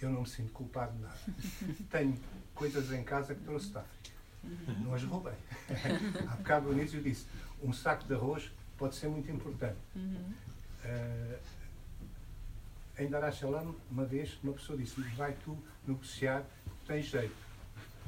Eu 0.00 0.10
não 0.10 0.22
me 0.22 0.28
sinto 0.28 0.52
culpado 0.52 0.92
de 0.92 1.02
nada. 1.02 1.18
Tenho 1.90 2.18
coisas 2.54 2.92
em 2.92 3.02
casa 3.02 3.34
que 3.34 3.42
trouxe 3.42 3.70
da 3.70 3.80
África. 3.80 4.14
Não 4.80 4.94
as 4.94 5.02
roubei. 5.04 5.32
Há 6.28 6.36
bocado 6.36 6.66
no 6.66 6.78
início 6.78 6.98
eu 6.98 7.02
disse, 7.02 7.26
um 7.62 7.72
saco 7.72 8.04
de 8.04 8.14
arroz 8.14 8.50
pode 8.76 8.94
ser 8.94 9.08
muito 9.08 9.30
importante. 9.30 9.78
Uh, 9.96 11.38
em 12.98 13.08
Dar 13.08 13.32
Shalom, 13.32 13.74
uma 13.90 14.04
vez, 14.04 14.38
uma 14.42 14.52
pessoa 14.52 14.78
disse 14.78 15.00
vai 15.16 15.34
tu 15.44 15.58
negociar, 15.86 16.44
tens 16.86 17.06
jeito. 17.06 17.34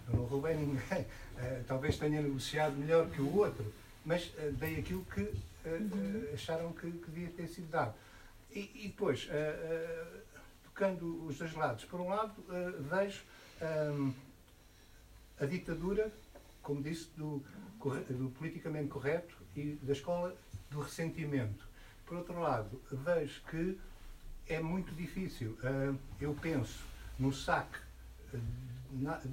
Eu 0.09 0.17
não 0.17 0.25
roubei 0.27 0.55
ninguém. 0.55 1.01
Uh, 1.01 1.65
talvez 1.67 1.99
tenha 1.99 2.23
negociado 2.23 2.77
melhor 2.77 3.11
que 3.11 3.21
o 3.21 3.37
outro, 3.37 3.73
mas 4.05 4.27
uh, 4.27 4.53
dei 4.53 4.79
aquilo 4.79 5.05
que 5.07 5.23
uh, 5.23 6.35
acharam 6.35 6.73
que, 6.73 6.91
que, 6.91 7.11
devia 7.11 7.31
ter 7.31 7.49
sido 7.49 7.69
dado. 7.69 7.95
E, 8.53 8.71
e 8.75 8.89
depois, 8.89 9.29
tocando 10.77 11.25
os 11.27 11.39
dois 11.39 11.55
lados, 11.55 11.87
por 11.87 12.01
um 12.01 12.09
lado, 12.09 12.35
vejo 12.91 13.23
um, 13.93 14.13
a 15.41 15.47
ditadura, 15.47 16.13
como 16.63 16.83
disse, 16.83 17.09
do, 17.17 17.43
do 18.11 18.31
politicamente 18.39 18.89
correto 18.89 19.35
e 19.57 19.79
da 19.83 19.95
escola 19.95 20.37
do 20.71 20.81
ressentimento. 20.81 21.67
Por 22.05 22.19
outro 22.19 22.39
lado, 22.39 22.81
vejo 22.93 23.41
que 23.51 23.79
é 24.47 24.61
muito 24.61 24.95
difícil. 24.95 25.57
eu 26.21 26.35
penso 26.35 26.85
no 27.19 27.33
saque 27.33 27.79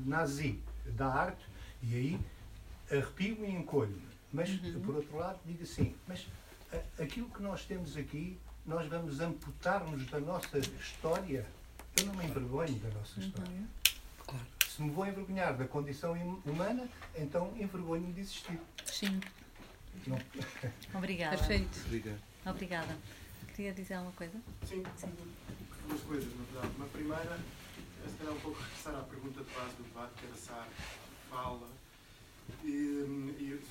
nazi 0.06 0.60
da 0.96 1.08
arte 1.08 1.46
e 1.82 1.96
aí 1.96 2.20
arrepio 2.90 3.46
e 3.46 3.52
encolho-me. 3.52 4.14
Mas, 4.32 4.50
uhum. 4.50 4.82
por 4.82 4.96
outro 4.96 5.18
lado, 5.18 5.40
digo 5.46 5.64
assim, 5.64 5.94
mas 6.08 6.26
aquilo 6.98 7.30
que 7.30 7.42
nós 7.42 7.66
temos 7.66 7.98
aqui, 7.98 8.40
nós 8.66 8.88
vamos 8.88 9.20
amputar-nos 9.20 10.06
da 10.08 10.20
nossa 10.20 10.58
história. 10.58 11.46
Eu 11.98 12.06
não 12.06 12.16
me 12.16 12.26
envergonho 12.26 12.76
da 12.80 12.90
nossa 12.90 13.20
uhum. 13.20 13.28
história. 13.28 13.62
Claro. 14.26 14.46
Se 14.68 14.82
me 14.82 14.90
vou 14.90 15.06
envergonhar 15.06 15.56
da 15.56 15.68
condição 15.68 16.14
humana, 16.46 16.88
então 17.16 17.54
envergonho-me 17.58 18.14
de 18.14 18.22
existir. 18.22 18.60
Sim. 18.86 19.20
Não. 20.08 20.20
Obrigada. 20.96 21.38
Perfeito. 21.38 21.80
Obrigado. 21.86 22.22
Obrigada. 22.46 22.98
Queria 23.56 23.74
dizer 23.74 23.96
alguma 23.96 24.14
coisa? 24.14 24.38
Sim. 24.68 24.84
Sim. 24.98 25.14
Duas 25.88 26.02
coisas, 26.02 26.34
na 26.36 26.44
verdade. 26.46 26.76
Uma 26.78 26.88
primeira, 26.88 27.40
é 28.06 28.10
se 28.10 28.16
calhar 28.18 28.34
um 28.34 28.40
pouco 28.40 28.60
regressar 28.60 28.96
à 28.96 29.04
pergunta 29.04 29.44
de 29.44 29.54
base 29.54 29.76
do 29.76 29.84
debate, 29.84 30.14
que 30.18 30.26
era 30.26 30.36
se 30.36 30.50
a 30.50 30.68
fala. 31.30 31.68
E, 32.64 32.68
e 32.68 33.62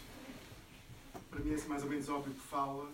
para 1.30 1.40
mim 1.40 1.54
é 1.54 1.66
mais 1.66 1.82
ou 1.82 1.88
menos 1.88 2.08
óbvio 2.08 2.34
que 2.34 2.40
fala. 2.40 2.90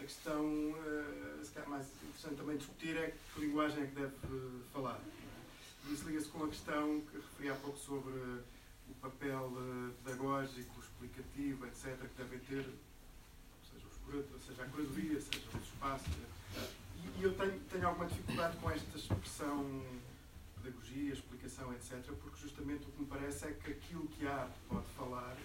A 0.00 0.02
questão, 0.02 0.42
uh, 0.42 1.44
se 1.44 1.52
calhar 1.52 1.68
mais 1.68 1.86
interessante 2.02 2.36
também 2.36 2.56
discutir 2.56 2.96
é 2.96 3.14
que 3.34 3.40
linguagem 3.40 3.82
é 3.82 3.86
que 3.86 3.94
deve 3.94 4.14
falar. 4.72 4.98
Isso 5.90 6.06
liga-se 6.06 6.28
com 6.28 6.44
a 6.44 6.48
questão 6.48 7.02
que 7.02 7.16
referi 7.18 7.50
há 7.50 7.54
pouco 7.56 7.78
sobre 7.78 8.12
o 8.12 8.94
papel 9.02 9.52
uh, 9.52 9.92
pedagógico, 10.02 10.80
explicativo, 10.80 11.66
etc., 11.66 11.98
que 11.98 12.22
devem 12.22 12.38
ter, 12.38 12.66
seja, 13.70 13.86
os, 13.86 14.46
seja 14.46 14.62
a 14.62 14.66
curadoria, 14.68 15.20
seja 15.20 15.46
os 15.54 15.68
espaços. 15.68 16.14
E, 16.96 17.20
e 17.20 17.22
eu 17.22 17.34
tenho, 17.34 17.60
tenho 17.70 17.86
alguma 17.86 18.06
dificuldade 18.06 18.56
com 18.56 18.70
esta 18.70 18.96
expressão 18.96 19.84
pedagogia, 20.62 21.12
explicação, 21.12 21.74
etc., 21.74 22.10
porque 22.22 22.40
justamente 22.40 22.84
o 22.88 22.92
que 22.92 23.02
me 23.02 23.06
parece 23.06 23.48
é 23.48 23.52
que 23.52 23.72
aquilo 23.72 24.08
que 24.08 24.26
arte 24.26 24.58
pode 24.66 24.86
falar 24.96 25.36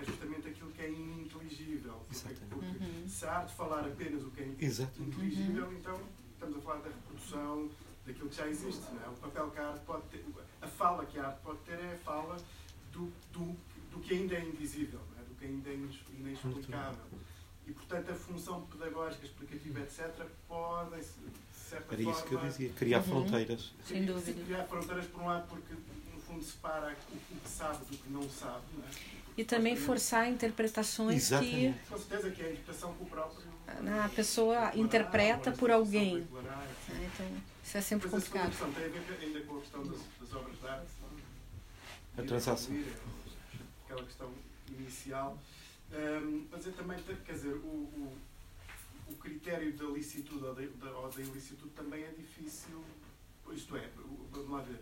é 0.00 0.04
justamente 0.04 0.48
aquilo 0.48 0.70
que 0.70 0.82
é 0.82 0.90
ininteligível. 0.90 2.00
Porque, 2.08 2.34
porque 2.48 2.84
uhum. 2.84 3.08
se 3.08 3.24
a 3.26 3.38
arte 3.38 3.54
falar 3.54 3.80
apenas 3.80 4.24
o 4.24 4.30
que 4.30 4.42
é 4.42 4.54
Exatamente. 4.58 5.02
inteligível, 5.02 5.66
uhum. 5.66 5.72
então 5.74 6.00
estamos 6.32 6.56
a 6.56 6.60
falar 6.60 6.80
da 6.80 6.88
reprodução 6.88 7.70
daquilo 8.06 8.28
que 8.28 8.36
já 8.36 8.48
existe. 8.48 8.82
Não 8.92 9.04
é? 9.04 9.08
O 9.08 9.12
papel 9.14 9.50
que 9.50 9.58
a 9.58 9.68
arte 9.68 9.84
pode 9.84 10.02
ter, 10.08 10.24
a 10.62 10.66
fala 10.66 11.06
que 11.06 11.18
a 11.18 11.26
arte 11.26 11.40
pode 11.42 11.58
ter 11.60 11.78
é 11.78 11.92
a 11.92 11.98
fala 11.98 12.36
do, 12.92 13.12
do, 13.32 13.56
do 13.90 14.00
que 14.00 14.14
ainda 14.14 14.34
é 14.34 14.44
invisível, 14.44 15.00
é? 15.18 15.22
do 15.22 15.34
que 15.34 15.44
ainda 15.44 15.70
é 15.70 15.78
inexplicável. 16.18 17.04
E, 17.66 17.72
portanto, 17.72 18.10
a 18.10 18.14
função 18.14 18.62
pedagógica, 18.62 19.24
explicativa, 19.24 19.80
etc., 19.80 20.26
podem, 20.48 20.98
de 20.98 21.06
certa 21.52 21.94
Era 21.94 22.02
forma... 22.02 22.10
isso 22.10 22.26
que 22.26 22.34
eu 22.34 22.40
dizia, 22.40 22.70
criar 22.70 22.98
uhum. 22.98 23.04
fronteiras. 23.04 23.72
Sem 23.84 24.04
dúvida. 24.04 24.44
Criar 24.44 24.64
fronteiras, 24.64 25.06
por 25.06 25.22
um 25.22 25.26
lado, 25.26 25.46
porque, 25.46 25.74
no 26.12 26.20
fundo, 26.20 26.42
separa 26.42 26.96
o 27.12 27.16
que 27.16 27.48
sabe 27.48 27.84
do 27.84 27.96
que 27.96 28.10
não 28.10 28.28
sabe, 28.28 28.64
não 28.76 28.84
é? 28.84 29.19
E 29.36 29.44
também 29.44 29.76
forçar 29.76 30.28
interpretações 30.28 31.24
Exatamente. 31.24 31.78
que. 31.78 31.88
Com 31.88 31.98
certeza 31.98 32.30
que 32.30 32.42
é 32.42 32.46
a 32.46 32.52
interpretação 32.52 32.96
o 33.00 33.06
próprio. 33.06 33.50
A 34.04 34.08
pessoa 34.08 34.72
interpreta 34.74 35.52
por 35.52 35.70
alguém. 35.70 36.18
Então, 36.18 37.26
isso 37.64 37.78
é 37.78 37.80
sempre 37.80 38.08
complicado. 38.08 38.52
A 38.52 38.66
tem 38.66 38.84
a 38.84 38.88
ver 38.88 39.18
ainda 39.22 39.40
com 39.42 39.56
a 39.56 39.60
questão 39.60 39.82
das, 39.84 40.32
obras 40.34 40.58
de 40.58 40.66
arte. 40.66 40.90
A 42.18 42.22
transação. 42.22 42.84
Aquela 43.84 44.04
questão 44.04 44.30
inicial. 44.68 45.38
Mas 46.50 46.66
é 46.66 46.70
também, 46.72 46.98
quer 47.24 47.32
dizer, 47.32 47.54
o, 47.54 47.66
o, 47.66 48.16
o 49.08 49.14
critério 49.16 49.72
da 49.72 49.84
licitude 49.84 50.44
ou 50.44 50.54
da, 50.54 50.90
ou 50.98 51.10
da 51.10 51.20
ilicitude 51.20 51.70
também 51.70 52.02
é 52.02 52.12
difícil. 52.16 52.84
Isto 53.52 53.76
é, 53.76 53.88
vamos 54.30 54.50
lá 54.50 54.60
ver 54.62 54.78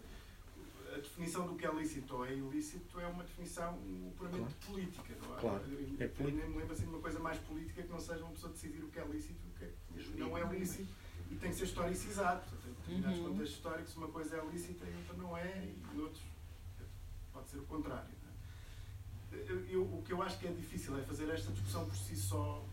a 0.95 0.99
definição 0.99 1.47
do 1.47 1.55
que 1.55 1.67
é 1.67 1.73
lícito 1.73 2.17
ou 2.17 2.25
é 2.25 2.35
ilícito 2.35 3.01
é 3.01 3.07
uma 3.07 3.23
definição 3.25 3.79
puramente 4.17 4.55
claro. 4.55 4.67
política. 4.67 5.15
Não 5.23 5.37
é? 5.37 5.41
Claro. 5.41 5.65
É 5.99 6.09
político. 6.09 6.23
nem 6.23 6.51
me 6.51 6.59
lembro 6.59 6.73
assim 6.73 6.85
de 6.85 6.91
uma 6.91 7.01
coisa 7.01 7.19
mais 7.19 7.39
política 7.39 7.83
que 7.83 7.89
não 7.89 8.01
seja 8.01 8.25
uma 8.25 8.33
pessoa 8.33 8.53
decidir 8.53 8.83
o 8.85 8.89
que 8.89 8.99
é 8.99 9.05
lícito 9.05 9.41
e 9.45 9.49
o 9.49 9.59
que 9.59 9.65
é, 9.65 10.17
não 10.17 10.37
é 10.37 10.45
lícito. 10.57 10.93
E 11.31 11.37
tem 11.37 11.51
que 11.51 11.57
ser 11.57 11.65
historicizado. 11.65 12.41
Portanto, 12.49 12.77
determinados 12.79 13.19
uhum. 13.19 13.25
contextos 13.25 13.57
históricos, 13.57 13.97
uma 13.97 14.09
coisa 14.09 14.37
é 14.37 14.45
lícita 14.47 14.85
e 14.87 14.95
outra 14.97 15.17
não 15.17 15.37
é, 15.37 15.65
e 15.65 15.95
em 15.95 16.01
outros 16.01 16.23
pode 17.33 17.51
ser 17.51 17.59
o 17.59 17.65
contrário. 17.65 18.09
É? 19.33 19.37
Eu, 19.47 19.67
eu, 19.67 19.83
o 19.83 20.03
que 20.03 20.13
eu 20.13 20.23
acho 20.23 20.39
que 20.39 20.47
é 20.47 20.53
difícil 20.53 20.99
é 20.99 21.03
fazer 21.03 21.29
esta 21.29 21.53
discussão 21.53 21.85
por 21.87 21.97
si 21.97 22.17
só, 22.17 22.65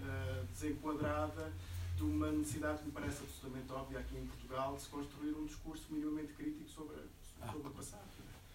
uh, 0.00 0.46
desenquadrada 0.52 1.52
de 1.96 2.02
uma 2.02 2.30
necessidade 2.32 2.78
que 2.78 2.86
me 2.86 2.92
parece 2.92 3.22
absolutamente 3.22 3.72
óbvia 3.72 4.00
aqui 4.00 4.16
em 4.16 4.26
Portugal 4.26 4.74
de 4.74 4.82
se 4.82 4.88
construir 4.88 5.32
um 5.32 5.44
discurso 5.44 5.86
minimamente 5.90 6.32
crítico 6.32 6.68
sobre. 6.70 6.96
Sobre 7.46 7.68
o 7.68 7.70
passado. 7.70 8.02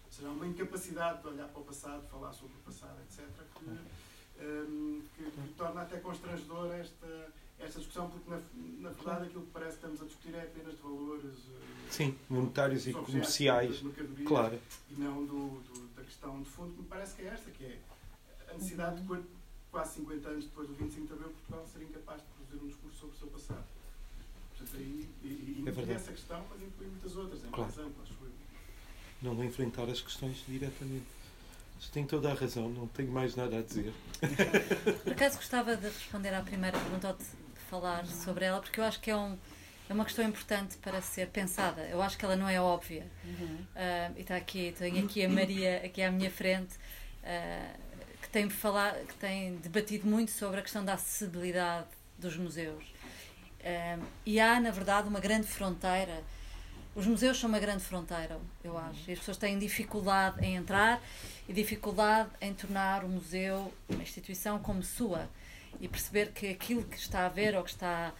Ou 0.06 0.12
seja, 0.12 0.28
há 0.28 0.32
uma 0.32 0.46
incapacidade 0.46 1.20
de 1.20 1.28
olhar 1.28 1.48
para 1.48 1.60
o 1.60 1.64
passado, 1.64 2.06
falar 2.08 2.32
sobre 2.32 2.56
o 2.56 2.60
passado, 2.60 2.96
etc., 3.02 3.26
que, 3.54 4.44
um, 4.44 5.02
que, 5.16 5.30
que 5.30 5.54
torna 5.56 5.82
até 5.82 5.98
constrangedor 5.98 6.72
esta, 6.72 7.32
esta 7.58 7.78
discussão, 7.78 8.10
porque 8.10 8.30
na, 8.30 8.40
na 8.80 8.90
verdade 8.90 9.26
aquilo 9.26 9.42
que 9.42 9.50
parece 9.50 9.72
que 9.72 9.76
estamos 9.76 10.02
a 10.02 10.04
discutir 10.04 10.34
é 10.34 10.42
apenas 10.42 10.76
de 10.76 10.82
valores 10.82 11.38
uh, 11.38 11.90
Sim, 11.90 12.16
monetários 12.28 12.86
e 12.86 12.92
comerciais, 12.92 13.82
claro. 14.26 14.58
e 14.90 14.94
não 15.00 15.24
do, 15.24 15.60
do, 15.60 15.88
da 15.94 16.02
questão 16.02 16.42
de 16.42 16.48
fundo, 16.48 16.72
que 16.72 16.80
me 16.80 16.86
parece 16.86 17.16
que 17.16 17.22
é 17.22 17.26
esta, 17.26 17.50
que 17.50 17.64
é 17.64 17.78
a 18.50 18.54
necessidade 18.54 19.02
de 19.02 19.24
quase 19.70 19.94
50 19.94 20.28
anos 20.28 20.44
depois 20.44 20.68
do 20.68 20.74
25 20.74 21.06
de 21.06 21.12
Abril, 21.12 21.28
Portugal 21.30 21.66
ser 21.72 21.82
incapaz 21.82 22.22
de 22.22 22.26
produzir 22.28 22.64
um 22.64 22.68
discurso 22.68 22.98
sobre 22.98 23.16
o 23.16 23.18
seu 23.18 23.28
passado. 23.28 23.64
Portanto, 24.56 24.76
aí, 24.76 25.08
e, 25.22 25.26
e, 25.26 25.64
é 25.66 25.92
essa 25.92 26.12
questão, 26.12 26.46
mas 26.48 26.62
inclui 26.62 26.88
muitas 26.88 27.16
outras, 27.16 27.44
em 27.44 27.48
claro. 27.48 27.62
mais 27.62 27.78
ampla, 27.78 28.02
acho 28.02 28.14
eu 28.22 28.45
não 29.22 29.44
enfrentar 29.44 29.84
as 29.84 30.00
questões 30.00 30.44
diretamente. 30.46 31.06
Mas 31.76 31.88
tem 31.90 32.06
toda 32.06 32.30
a 32.30 32.34
razão, 32.34 32.68
não 32.68 32.86
tenho 32.86 33.12
mais 33.12 33.36
nada 33.36 33.58
a 33.58 33.62
dizer. 33.62 33.92
Por 35.04 35.12
acaso 35.12 35.36
gostava 35.36 35.76
de 35.76 35.86
responder 35.86 36.34
à 36.34 36.40
primeira 36.40 36.78
pergunta 36.78 37.08
ou 37.08 37.14
de 37.14 37.24
falar 37.68 38.06
sobre 38.06 38.46
ela, 38.46 38.60
porque 38.60 38.80
eu 38.80 38.84
acho 38.84 39.00
que 39.00 39.10
é, 39.10 39.16
um, 39.16 39.36
é 39.88 39.92
uma 39.92 40.04
questão 40.04 40.24
importante 40.24 40.76
para 40.78 41.02
ser 41.02 41.28
pensada. 41.28 41.82
Eu 41.82 42.00
acho 42.00 42.16
que 42.16 42.24
ela 42.24 42.36
não 42.36 42.48
é 42.48 42.60
óbvia. 42.60 43.06
Uhum. 43.24 43.56
Uh, 43.56 44.14
e 44.16 44.20
está 44.22 44.36
aqui, 44.36 44.74
tenho 44.78 45.04
aqui 45.04 45.24
a 45.24 45.28
Maria 45.28 45.82
aqui 45.84 46.02
à 46.02 46.10
minha 46.10 46.30
frente, 46.30 46.76
uh, 47.22 47.78
que 48.22 48.28
tem 48.30 48.48
falar, 48.48 48.94
que 48.94 49.14
tem 49.14 49.56
debatido 49.56 50.06
muito 50.08 50.30
sobre 50.30 50.60
a 50.60 50.62
questão 50.62 50.84
da 50.84 50.94
acessibilidade 50.94 51.88
dos 52.18 52.36
museus. 52.36 52.84
Uh, 53.60 54.02
e 54.24 54.40
há, 54.40 54.58
na 54.60 54.70
verdade, 54.70 55.08
uma 55.08 55.20
grande 55.20 55.46
fronteira 55.46 56.22
os 56.96 57.06
museus 57.06 57.38
são 57.38 57.48
uma 57.48 57.60
grande 57.60 57.84
fronteira, 57.84 58.40
eu 58.64 58.76
acho. 58.76 59.08
E 59.08 59.12
as 59.12 59.18
pessoas 59.20 59.36
têm 59.36 59.58
dificuldade 59.58 60.44
em 60.44 60.56
entrar 60.56 61.00
e 61.48 61.52
dificuldade 61.52 62.30
em 62.40 62.52
tornar 62.52 63.04
o 63.04 63.08
museu 63.08 63.72
uma 63.88 64.02
instituição 64.02 64.58
como 64.58 64.82
sua 64.82 65.28
e 65.78 65.86
perceber 65.86 66.32
que 66.32 66.48
aquilo 66.48 66.82
que 66.82 66.96
está 66.96 67.26
a 67.26 67.28
ver 67.28 67.54
ou 67.54 67.62
que 67.62 67.70
está. 67.70 68.12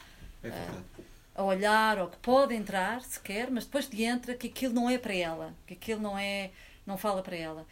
Uh, 0.44 1.16
a 1.36 1.42
olhar 1.42 1.98
ou 1.98 2.08
que 2.08 2.16
pode 2.16 2.54
entrar 2.54 3.02
sequer, 3.02 3.50
mas 3.50 3.66
depois 3.66 3.88
de 3.88 4.02
entra 4.02 4.34
que 4.34 4.48
aquilo 4.48 4.72
não 4.72 4.88
é 4.88 4.96
para 4.96 5.14
ela, 5.14 5.54
que 5.66 5.74
aquilo 5.74 6.00
não 6.00 6.18
é, 6.18 6.50
não 6.86 6.96
fala 6.96 7.22
para 7.22 7.36
ela. 7.36 7.66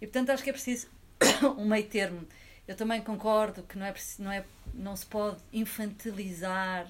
E 0.00 0.06
portanto 0.06 0.30
acho 0.30 0.42
que 0.42 0.48
é 0.48 0.52
preciso 0.52 0.88
um 1.58 1.66
meio 1.66 1.86
termo. 1.86 2.26
Eu 2.66 2.74
também 2.74 3.00
concordo 3.02 3.62
que 3.64 3.76
não 3.76 3.84
é, 3.84 3.94
não 4.18 4.32
é 4.32 4.44
não 4.72 4.96
se 4.96 5.04
pode 5.04 5.36
infantilizar 5.52 6.86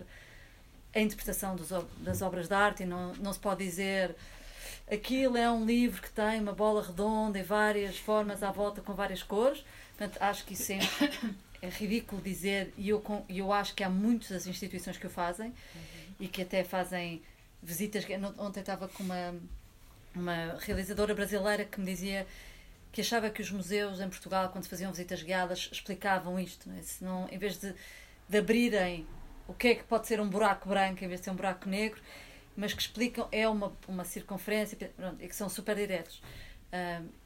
a 0.94 1.00
interpretação 1.00 1.56
dos, 1.56 1.70
das 1.98 2.22
obras 2.22 2.48
de 2.48 2.54
arte 2.54 2.82
e 2.82 2.86
não, 2.86 3.14
não 3.14 3.32
se 3.32 3.38
pode 3.38 3.64
dizer 3.64 4.14
aquilo 4.90 5.36
é 5.36 5.50
um 5.50 5.64
livro 5.64 6.02
que 6.02 6.10
tem 6.10 6.40
uma 6.40 6.52
bola 6.52 6.82
redonda 6.82 7.38
e 7.38 7.42
várias 7.42 7.96
formas 7.96 8.42
à 8.42 8.50
volta 8.50 8.80
com 8.80 8.92
várias 8.92 9.22
cores. 9.22 9.64
Portanto, 9.96 10.20
acho 10.20 10.44
que 10.44 10.54
isso 10.54 10.72
é, 10.72 10.78
é 11.62 11.68
ridículo 11.68 12.20
dizer, 12.20 12.72
e 12.76 12.88
eu, 12.88 13.02
eu 13.28 13.52
acho 13.52 13.74
que 13.74 13.84
há 13.84 13.88
muitas 13.88 14.46
instituições 14.46 14.98
que 14.98 15.06
o 15.06 15.10
fazem 15.10 15.48
uhum. 15.48 16.14
e 16.18 16.28
que 16.28 16.42
até 16.42 16.64
fazem 16.64 17.22
visitas. 17.62 18.04
Ontem 18.38 18.60
estava 18.60 18.88
com 18.88 19.02
uma, 19.02 19.34
uma 20.14 20.58
realizadora 20.58 21.14
brasileira 21.14 21.64
que 21.64 21.78
me 21.78 21.86
dizia 21.86 22.26
que 22.92 23.00
achava 23.00 23.30
que 23.30 23.40
os 23.40 23.50
museus 23.52 24.00
em 24.00 24.08
Portugal, 24.08 24.48
quando 24.48 24.66
faziam 24.66 24.90
visitas 24.90 25.22
guiadas, 25.22 25.68
explicavam 25.70 26.40
isto. 26.40 26.68
Não 26.68 26.76
é? 26.76 26.82
Se 26.82 27.04
não, 27.04 27.28
em 27.30 27.38
vez 27.38 27.58
de, 27.58 27.72
de 28.28 28.38
abrirem 28.38 29.06
o 29.50 29.54
que 29.54 29.68
é 29.68 29.74
que 29.74 29.84
pode 29.84 30.06
ser 30.06 30.20
um 30.20 30.28
buraco 30.28 30.68
branco 30.68 31.04
em 31.04 31.08
vez 31.08 31.20
de 31.20 31.24
ser 31.24 31.30
um 31.30 31.34
buraco 31.34 31.68
negro, 31.68 32.00
mas 32.56 32.72
que 32.72 32.82
explicam, 32.82 33.28
é 33.32 33.48
uma, 33.48 33.72
uma 33.88 34.04
circunferência 34.04 34.76
e 35.18 35.28
que 35.28 35.34
são 35.36 35.48
super 35.48 35.74
diretos. 35.76 36.22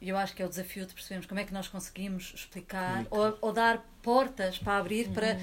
E 0.01 0.09
eu 0.09 0.17
acho 0.17 0.35
que 0.35 0.43
é 0.43 0.47
o 0.47 0.49
desafio 0.49 0.87
de 0.87 0.95
percebermos 0.95 1.27
como 1.27 1.41
é 1.41 1.45
que 1.45 1.53
nós 1.53 1.69
conseguimos 1.69 2.33
explicar 2.35 3.07
ou, 3.11 3.37
ou, 3.41 3.53
dar 3.53 3.85
portas 4.03 4.59
para 4.59 4.79
abrir 4.79 5.09
uhum. 5.09 5.15
para, 5.15 5.39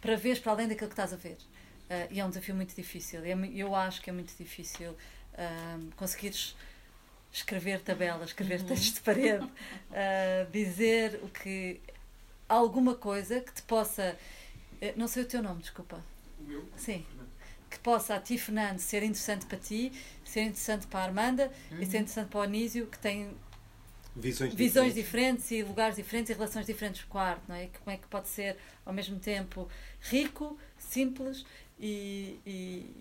para 0.00 0.16
ver 0.16 0.40
para 0.40 0.52
além 0.52 0.68
daquilo 0.68 0.88
que 0.88 0.92
estás 0.92 1.12
a 1.12 1.16
ver. 1.16 1.38
Uh, 1.86 2.08
e 2.10 2.20
é 2.20 2.24
um 2.24 2.28
desafio 2.28 2.54
muito 2.54 2.74
difícil. 2.74 3.24
É 3.24 3.32
eu 3.54 3.74
acho 3.74 4.02
que 4.02 4.10
é 4.10 4.12
muito 4.12 4.34
difícil 4.36 4.90
uh, 4.90 5.94
conseguires 5.96 6.56
escrever 7.32 7.80
tabelas, 7.80 8.30
escrever 8.30 8.60
uhum. 8.60 8.66
textos 8.66 8.94
de 8.94 9.00
parede, 9.00 9.44
uh, 9.44 10.50
dizer 10.50 11.20
o 11.22 11.28
que. 11.28 11.80
alguma 12.48 12.94
coisa 12.94 13.40
que 13.40 13.52
te 13.52 13.62
possa. 13.62 14.16
Eh, 14.80 14.94
não 14.96 15.08
sei 15.08 15.22
o 15.22 15.26
teu 15.26 15.42
nome, 15.42 15.60
desculpa. 15.60 16.02
O 16.40 16.44
meu? 16.44 16.64
Sim. 16.76 17.04
Que 17.70 17.78
possa 17.78 18.14
a 18.14 18.20
ti, 18.20 18.38
Fernando, 18.38 18.78
ser 18.78 19.02
interessante 19.02 19.46
para 19.46 19.58
ti, 19.58 19.92
ser 20.24 20.42
interessante 20.42 20.86
para 20.86 21.00
a 21.00 21.04
Armanda 21.04 21.50
uhum. 21.70 21.80
e 21.80 21.86
ser 21.86 21.98
interessante 21.98 22.28
para 22.28 22.40
o 22.40 22.42
Anísio, 22.42 22.86
que 22.86 22.98
tem 22.98 23.34
visões, 24.14 24.54
visões 24.54 24.94
diferentes. 24.94 25.44
diferentes. 25.44 25.50
e 25.50 25.62
lugares 25.62 25.96
diferentes 25.96 26.30
e 26.30 26.32
relações 26.34 26.66
diferentes 26.66 27.04
com 27.04 27.18
a 27.18 27.30
arte, 27.30 27.42
não 27.48 27.56
é? 27.56 27.68
Como 27.78 27.90
é 27.90 27.96
que 27.96 28.06
pode 28.06 28.28
ser 28.28 28.56
ao 28.84 28.92
mesmo 28.92 29.18
tempo 29.18 29.68
rico, 30.00 30.58
simples 30.78 31.44
e, 31.78 32.40
e, 32.46 32.96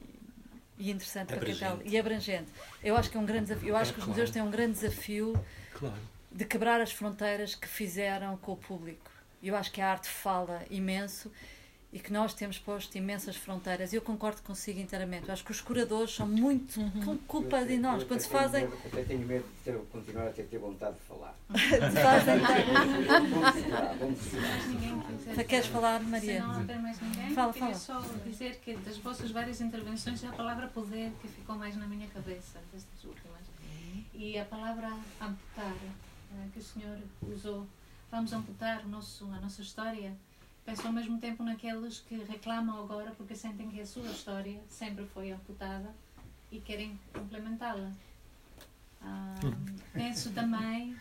e 0.78 0.92
interessante 0.92 1.34
abrangente. 1.34 1.60
para 1.60 1.78
quem 1.78 1.84
está 1.84 1.90
E 1.90 2.00
abrangente. 2.00 2.52
Eu 2.84 2.96
acho 2.98 3.10
que 3.10 3.18
é 3.18 3.20
um 3.20 3.26
grande 3.26 3.46
desafio. 3.46 3.70
Eu 3.70 3.78
acho 3.78 3.92
é, 3.92 3.94
que 3.94 4.00
os 4.00 4.06
claro. 4.06 4.20
museus 4.20 4.32
têm 4.32 4.42
um 4.42 4.52
grande 4.52 4.74
desafio 4.74 5.34
claro. 5.74 5.96
de 6.32 6.46
quebrar 6.46 6.82
as 6.82 6.92
fronteiras 6.92 7.56
que 7.56 7.68
fizeram 7.68 8.36
com 8.38 8.54
o 8.54 8.58
público. 8.58 9.12
Eu 9.42 9.56
acho 9.56 9.72
que 9.72 9.80
a 9.80 9.92
arte 9.92 10.10
fala 10.10 10.64
imenso 10.70 11.32
e 11.96 12.00
que 12.00 12.12
nós 12.12 12.34
temos 12.34 12.60
posto 12.60 12.98
imensas 12.98 13.38
fronteiras. 13.38 13.94
Eu 13.94 14.02
concordo 14.02 14.42
consigo 14.42 14.82
inteiramente. 14.82 15.30
Eu 15.30 15.34
acho 15.34 15.46
que 15.46 15.52
os 15.52 15.62
curadores 15.62 16.14
são 16.14 16.28
muito 16.28 16.78
uhum. 16.78 17.06
com 17.06 17.18
culpa 17.20 17.64
de 17.64 17.78
nós. 17.78 18.04
Quando 18.04 18.20
se 18.20 18.28
fazem. 18.28 18.66
Eu 18.66 18.78
até 18.86 19.04
tenho 19.06 19.26
medo 19.26 19.46
de 19.46 19.64
ter, 19.64 19.78
continuar 19.94 20.28
a 20.28 20.32
ter, 20.34 20.44
ter 20.44 20.58
vontade 20.58 20.96
de 20.96 21.02
falar. 21.04 21.34
de 21.48 22.02
fazem. 22.02 22.40
vamos 23.98 24.20
segurar, 24.20 25.46
Queres 25.48 25.68
falar, 25.68 26.02
Maria? 26.02 26.34
Se 26.34 26.40
não 26.40 26.60
houver 26.60 26.80
mais 26.80 27.00
ninguém, 27.00 27.34
fala, 27.34 27.54
queria 27.54 27.74
fala. 27.74 28.04
só 28.04 28.14
dizer 28.26 28.60
que 28.60 28.76
das 28.76 28.98
vossas 28.98 29.32
várias 29.32 29.62
intervenções 29.62 30.22
é 30.22 30.28
a 30.28 30.34
palavra 30.34 30.68
poder 30.68 31.14
que 31.22 31.30
ficou 31.30 31.56
mais 31.56 31.78
na 31.78 31.88
minha 31.88 32.10
cabeça, 32.10 32.60
destas 32.74 33.06
últimas. 33.06 33.40
E 34.14 34.38
a 34.38 34.44
palavra 34.44 34.90
amputar, 35.22 35.74
eh, 35.86 36.48
que 36.52 36.60
o 36.60 36.62
senhor 36.62 36.98
usou. 37.34 37.66
Vamos 38.12 38.34
amputar 38.34 38.84
o 38.84 38.90
nosso, 38.90 39.24
a 39.32 39.40
nossa 39.40 39.62
história 39.62 40.14
Penso 40.66 40.88
ao 40.88 40.94
mesmo 40.94 41.20
tempo 41.20 41.44
naqueles 41.44 42.00
que 42.00 42.16
reclamam 42.16 42.84
agora 42.84 43.12
porque 43.12 43.36
sentem 43.36 43.70
que 43.70 43.80
a 43.80 43.86
sua 43.86 44.10
história 44.10 44.60
sempre 44.68 45.06
foi 45.06 45.32
amputada 45.32 45.94
e 46.52 46.60
querem 46.60 47.00
complementá-la. 47.14 47.92
Um, 49.02 49.76
penso 49.94 50.32
também 50.32 50.98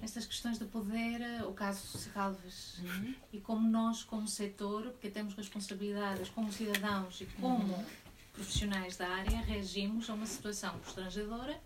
nestas 0.00 0.24
questões 0.26 0.58
de 0.58 0.64
poder, 0.64 1.20
o 1.46 1.52
caso 1.52 1.98
Serralves, 1.98 2.78
uhum. 2.78 3.14
e 3.32 3.40
como 3.40 3.68
nós, 3.68 4.02
como 4.02 4.26
setor, 4.26 4.84
porque 4.84 5.10
temos 5.10 5.34
responsabilidades 5.34 6.30
como 6.30 6.50
cidadãos 6.50 7.20
e 7.20 7.26
como 7.38 7.74
uhum. 7.74 7.84
profissionais 8.32 8.96
da 8.96 9.08
área, 9.08 9.38
reagimos 9.40 10.08
a 10.08 10.14
uma 10.14 10.26
situação 10.26 10.72
constrangedora, 10.78 11.60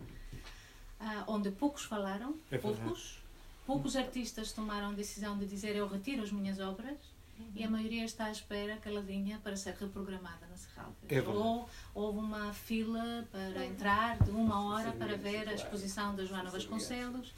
uh, 1.01 1.25
onde 1.29 1.51
poucos 1.53 1.85
falaram, 1.85 2.35
é 2.51 2.59
poucos, 2.59 3.23
Poucos 3.67 3.97
artistas 3.97 4.53
tomaram 4.53 4.91
a 4.91 4.93
decisão 4.93 5.39
de 5.39 5.47
dizer 5.47 5.75
eu 5.75 5.89
retiro 5.89 6.23
as 6.23 6.31
minhas 6.31 6.59
obras 6.61 6.99
uhum. 7.39 7.47
e 7.57 7.65
a 7.65 7.71
maioria 7.71 8.05
está 8.05 8.27
à 8.27 8.31
espera 8.31 8.77
caladinha 8.77 9.41
para 9.43 9.57
ser 9.57 9.75
reprogramada 9.75 10.47
na 10.47 10.57
Serralves. 10.57 10.97
É 11.09 11.21
Ou 11.23 11.69
houve 11.95 12.19
uma 12.19 12.53
fila 12.53 13.27
para 13.33 13.65
entrar 13.65 14.23
de 14.23 14.31
uma 14.31 14.67
hora 14.67 14.93
para 14.93 15.17
ver 15.17 15.49
a 15.49 15.55
exposição 15.55 16.15
da 16.15 16.27
Joana 16.27 16.51
Vasconcelos, 16.51 17.33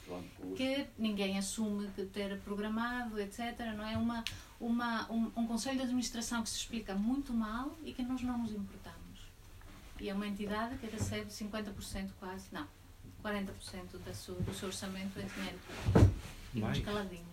que 0.55 0.85
ninguém 0.97 1.37
assume 1.37 1.87
de 1.87 2.05
ter 2.05 2.37
programado, 2.41 3.19
etc. 3.21 3.57
Não 3.75 3.87
é 3.87 3.97
uma, 3.97 4.23
uma, 4.59 5.09
um, 5.09 5.31
um 5.35 5.47
conselho 5.47 5.77
de 5.77 5.83
administração 5.83 6.43
que 6.43 6.49
se 6.49 6.57
explica 6.57 6.93
muito 6.93 7.33
mal 7.33 7.73
e 7.85 7.93
que 7.93 8.03
nós 8.03 8.21
não 8.21 8.37
nos 8.39 8.51
importamos. 8.51 8.97
E 9.99 10.09
é 10.09 10.13
uma 10.13 10.27
entidade 10.27 10.77
que 10.77 10.87
recebe 10.87 11.31
50% 11.31 12.09
quase, 12.19 12.47
não, 12.51 12.67
40% 13.23 13.47
do 14.03 14.13
seu, 14.13 14.35
do 14.35 14.53
seu 14.53 14.67
orçamento 14.67 15.19
é 15.19 15.23
dinheiro. 15.23 15.59
Ficamos 16.53 16.79
caladinhos. 16.79 17.25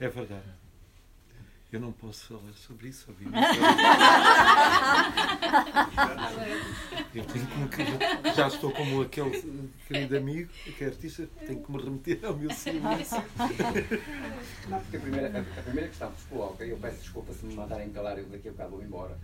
É 0.00 0.08
verdade. 0.08 0.64
Eu 1.74 1.80
não 1.80 1.90
posso 1.90 2.26
falar 2.26 2.52
sobre 2.52 2.88
isso, 2.88 3.10
obviamente. 3.10 3.44
Eu 7.12 7.24
tenho 7.24 7.48
que 7.68 7.84
já 8.32 8.46
estou 8.46 8.70
como 8.70 9.02
aquele 9.02 9.72
querido 9.88 10.16
amigo, 10.16 10.48
que 10.52 10.84
é 10.84 10.86
artista, 10.86 11.28
tenho 11.44 11.64
que 11.64 11.72
me 11.72 11.82
remeter 11.82 12.24
ao 12.24 12.36
meu 12.36 12.52
silêncio. 12.52 13.20
Não, 14.68 14.78
porque 14.80 14.96
a 14.96 15.00
primeira, 15.00 15.36
a, 15.36 15.40
a 15.40 15.62
primeira 15.62 15.88
questão 15.88 16.12
que 16.12 16.20
se 16.20 16.26
coloca, 16.28 16.64
e 16.64 16.70
eu 16.70 16.76
peço 16.76 16.98
desculpa 16.98 17.32
se 17.32 17.44
me 17.44 17.54
mandarem 17.54 17.90
calar, 17.90 18.18
eu 18.18 18.26
daqui 18.26 18.46
a 18.48 18.52
bocado 18.52 18.70
vou 18.70 18.82
embora. 18.82 19.18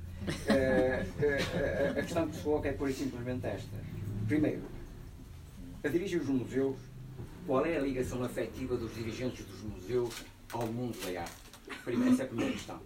É, 0.48 1.06
é, 1.20 1.88
a 1.90 1.94
questão 2.02 2.28
que 2.28 2.34
se 2.36 2.42
coloca 2.42 2.68
é 2.68 2.72
pura 2.72 2.90
e 2.90 2.94
simplesmente 2.94 3.46
esta 3.46 3.76
Primeiro, 4.30 4.62
a 5.82 5.88
dirigir 5.88 6.20
os 6.20 6.28
museus, 6.28 6.76
qual 7.48 7.66
é 7.66 7.76
a 7.76 7.80
ligação 7.80 8.22
afetiva 8.22 8.76
dos 8.76 8.94
dirigentes 8.94 9.44
dos 9.44 9.60
museus 9.62 10.22
ao 10.52 10.68
mundo 10.68 10.96
da 11.00 11.22
arte? 11.22 11.34
Primeiro, 11.82 12.12
essa 12.12 12.22
é 12.22 12.24
a 12.26 12.28
primeira 12.28 12.52
questão. 12.52 12.80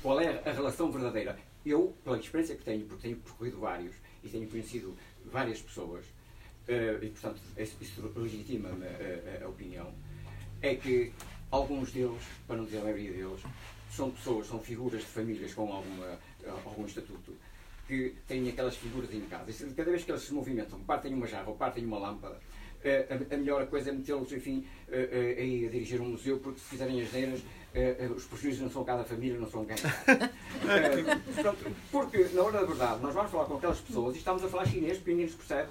Qual 0.00 0.18
é 0.18 0.42
a 0.48 0.52
relação 0.52 0.90
verdadeira? 0.90 1.38
Eu, 1.66 1.94
pela 2.02 2.18
experiência 2.18 2.56
que 2.56 2.64
tenho, 2.64 2.86
porque 2.86 3.08
tenho 3.08 3.18
percorrido 3.18 3.60
vários 3.60 3.94
e 4.24 4.28
tenho 4.30 4.48
conhecido 4.48 4.96
várias 5.26 5.60
pessoas, 5.60 6.06
uh, 6.06 7.04
e 7.04 7.10
portanto 7.10 7.42
isso 7.58 8.12
legitima 8.16 8.70
a, 8.70 9.42
a, 9.42 9.44
a, 9.44 9.48
opinião, 9.50 9.92
é 10.62 10.76
que 10.76 11.12
alguns 11.50 11.92
deles, 11.92 12.22
para 12.46 12.56
não 12.56 12.64
dizer 12.64 12.78
a 12.78 12.84
maioria 12.84 13.12
deles, 13.12 13.42
são 13.90 14.10
pessoas, 14.12 14.46
são 14.46 14.60
figuras 14.60 15.02
de 15.02 15.08
famílias 15.08 15.52
com 15.52 15.70
alguma, 15.70 16.18
algum 16.64 16.86
estatuto 16.86 17.34
que 17.86 18.14
têm 18.26 18.48
aquelas 18.48 18.76
figuras 18.76 19.12
em 19.12 19.20
casa. 19.22 19.50
E 19.50 19.74
cada 19.74 19.90
vez 19.90 20.04
que 20.04 20.10
eles 20.10 20.22
se 20.22 20.32
movimentam, 20.32 20.80
partem 20.80 21.14
uma 21.14 21.26
jarra 21.26 21.48
ou 21.48 21.56
partem 21.56 21.84
uma 21.84 21.98
lâmpada, 21.98 22.38
eh, 22.82 23.06
a, 23.10 23.34
a 23.34 23.38
melhor 23.38 23.66
coisa 23.66 23.90
é 23.90 23.92
metê-los, 23.92 24.32
enfim, 24.32 24.66
eh, 24.88 25.36
eh, 25.38 25.66
a 25.66 25.70
dirigir 25.70 26.00
um 26.00 26.10
museu, 26.10 26.38
porque 26.38 26.60
se 26.60 26.66
fizerem 26.66 27.02
as 27.02 27.12
neiras, 27.12 27.42
os 28.16 28.24
prejuízos 28.24 28.62
não 28.62 28.70
são 28.70 28.84
cada 28.84 29.04
família, 29.04 29.38
não 29.38 29.50
são 29.50 29.66
quem. 29.66 29.76
porque, 31.92 32.18
na 32.32 32.42
hora 32.42 32.60
da 32.60 32.64
verdade, 32.64 33.02
nós 33.02 33.12
vamos 33.12 33.30
falar 33.30 33.44
com 33.44 33.56
aquelas 33.56 33.80
pessoas 33.80 34.14
e 34.14 34.18
estamos 34.18 34.42
a 34.42 34.48
falar 34.48 34.66
chinês 34.66 34.96
porque 34.96 35.10
ninguém 35.10 35.26
nos 35.26 35.34
percebe. 35.34 35.68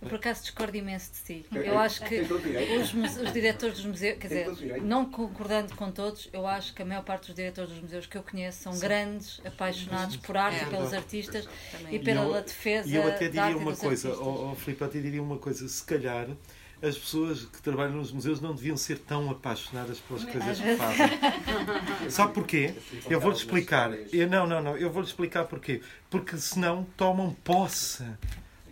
Eu, 0.00 0.08
por 0.08 0.16
acaso, 0.16 0.42
discordo 0.42 0.76
imenso 0.76 1.10
de 1.10 1.16
si. 1.16 1.46
Eu 1.52 1.76
acho 1.78 2.04
que 2.04 2.20
os, 2.20 3.16
os 3.16 3.32
diretores 3.32 3.76
dos 3.76 3.86
museus, 3.86 4.18
quer 4.18 4.28
dizer, 4.28 4.82
não 4.82 5.04
concordando 5.10 5.74
com 5.74 5.90
todos, 5.90 6.28
eu 6.32 6.46
acho 6.46 6.72
que 6.72 6.82
a 6.82 6.84
maior 6.84 7.02
parte 7.02 7.26
dos 7.26 7.34
diretores 7.34 7.70
dos 7.70 7.80
museus 7.80 8.06
que 8.06 8.16
eu 8.16 8.22
conheço 8.22 8.62
são 8.62 8.72
Sim. 8.72 8.80
grandes, 8.80 9.40
apaixonados 9.44 10.16
por 10.16 10.36
arte, 10.36 10.62
é. 10.62 10.66
pelos 10.66 10.92
artistas 10.94 11.48
Também. 11.72 11.96
e 11.96 11.98
pela 11.98 12.22
eu, 12.22 12.42
defesa. 12.42 12.88
E 12.88 12.94
eu 12.94 13.08
até 13.08 13.28
diria 13.28 13.56
uma 13.56 13.74
coisa, 13.74 14.14
oh, 14.20 14.52
oh, 14.52 14.54
Filipe, 14.54 14.82
eu 14.82 14.86
até 14.86 15.00
diria 15.00 15.22
uma 15.22 15.38
coisa, 15.38 15.66
se 15.66 15.82
calhar 15.82 16.28
as 16.80 16.96
pessoas 16.96 17.44
que 17.44 17.60
trabalham 17.60 17.96
nos 17.96 18.12
museus 18.12 18.40
não 18.40 18.54
deviam 18.54 18.76
ser 18.76 18.98
tão 18.98 19.28
apaixonadas 19.30 19.98
pelas 19.98 20.24
coisas 20.24 20.60
que 20.60 20.76
fazem. 20.76 21.08
Sabe 22.08 22.34
porquê? 22.34 22.72
Eu 23.10 23.18
vou-lhe 23.20 23.36
explicar. 23.36 23.92
Eu, 24.12 24.28
não, 24.28 24.46
não, 24.46 24.62
não. 24.62 24.76
Eu 24.76 24.88
vou-lhe 24.90 25.08
explicar 25.08 25.44
porquê. 25.46 25.82
Porque 26.08 26.36
senão 26.36 26.86
tomam 26.96 27.34
posse 27.42 28.04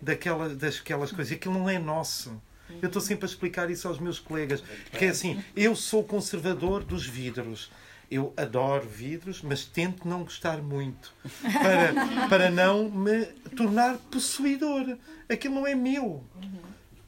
daquela, 0.01 0.49
daquelas 0.49 1.11
coisas. 1.11 1.33
Aquilo 1.33 1.53
não 1.53 1.69
é 1.69 1.79
nosso. 1.79 2.41
Eu 2.81 2.87
estou 2.87 3.01
sempre 3.01 3.25
a 3.25 3.29
explicar 3.29 3.69
isso 3.69 3.87
aos 3.87 3.99
meus 3.99 4.19
colegas. 4.19 4.63
Que 4.91 5.05
é 5.05 5.09
assim, 5.09 5.41
eu 5.55 5.75
sou 5.75 6.03
conservador 6.03 6.83
dos 6.83 7.05
vidros. 7.05 7.71
eu 8.09 8.33
adoro 8.37 8.87
vidros, 8.87 9.41
mas 9.41 9.65
tento 9.65 10.07
não 10.07 10.23
gostar 10.23 10.61
muito 10.61 11.13
para, 11.41 12.27
para 12.29 12.49
não 12.49 12.89
me 12.89 13.25
tornar 13.55 13.97
possuidor. 13.97 14.97
Aquilo 15.29 15.55
não 15.55 15.67
é 15.67 15.75
meu. 15.75 16.23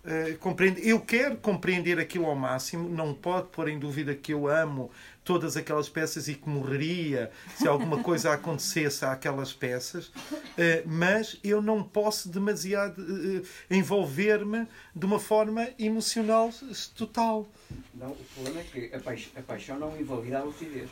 Uh, 0.09 0.35
compreende? 0.39 0.87
Eu 0.87 0.99
quero 0.99 1.37
compreender 1.37 1.99
aquilo 1.99 2.25
ao 2.25 2.35
máximo, 2.35 2.89
não 2.89 3.13
pode 3.13 3.49
pôr 3.49 3.69
em 3.69 3.77
dúvida 3.77 4.15
que 4.15 4.33
eu 4.33 4.47
amo 4.47 4.89
todas 5.23 5.55
aquelas 5.55 5.87
peças 5.87 6.27
e 6.27 6.33
que 6.33 6.49
morreria 6.49 7.29
se 7.55 7.67
alguma 7.67 8.01
coisa 8.01 8.33
acontecesse 8.33 9.05
àquelas 9.05 9.53
peças, 9.53 10.11
eh, 10.57 10.81
mas 10.87 11.37
eu 11.43 11.61
não 11.61 11.83
posso 11.83 12.27
demasiado 12.29 12.99
eh, 12.99 13.75
envolver-me 13.77 14.67
de 14.95 15.05
uma 15.05 15.19
forma 15.19 15.69
emocional 15.77 16.49
total. 16.95 17.47
Não, 17.93 18.09
o 18.09 18.25
problema 18.33 18.61
é 18.61 18.63
que 18.63 18.95
a, 18.95 18.99
paix 18.99 19.29
a 19.35 19.41
paixão 19.43 19.77
não 19.77 19.95
invalida 20.01 20.39
a 20.39 20.43
lucidez. 20.43 20.89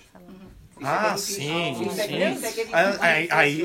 Ah, 0.84 1.14
é 1.14 1.18
sim, 1.18 1.76
sim. 1.92 2.70
Aí, 3.32 3.64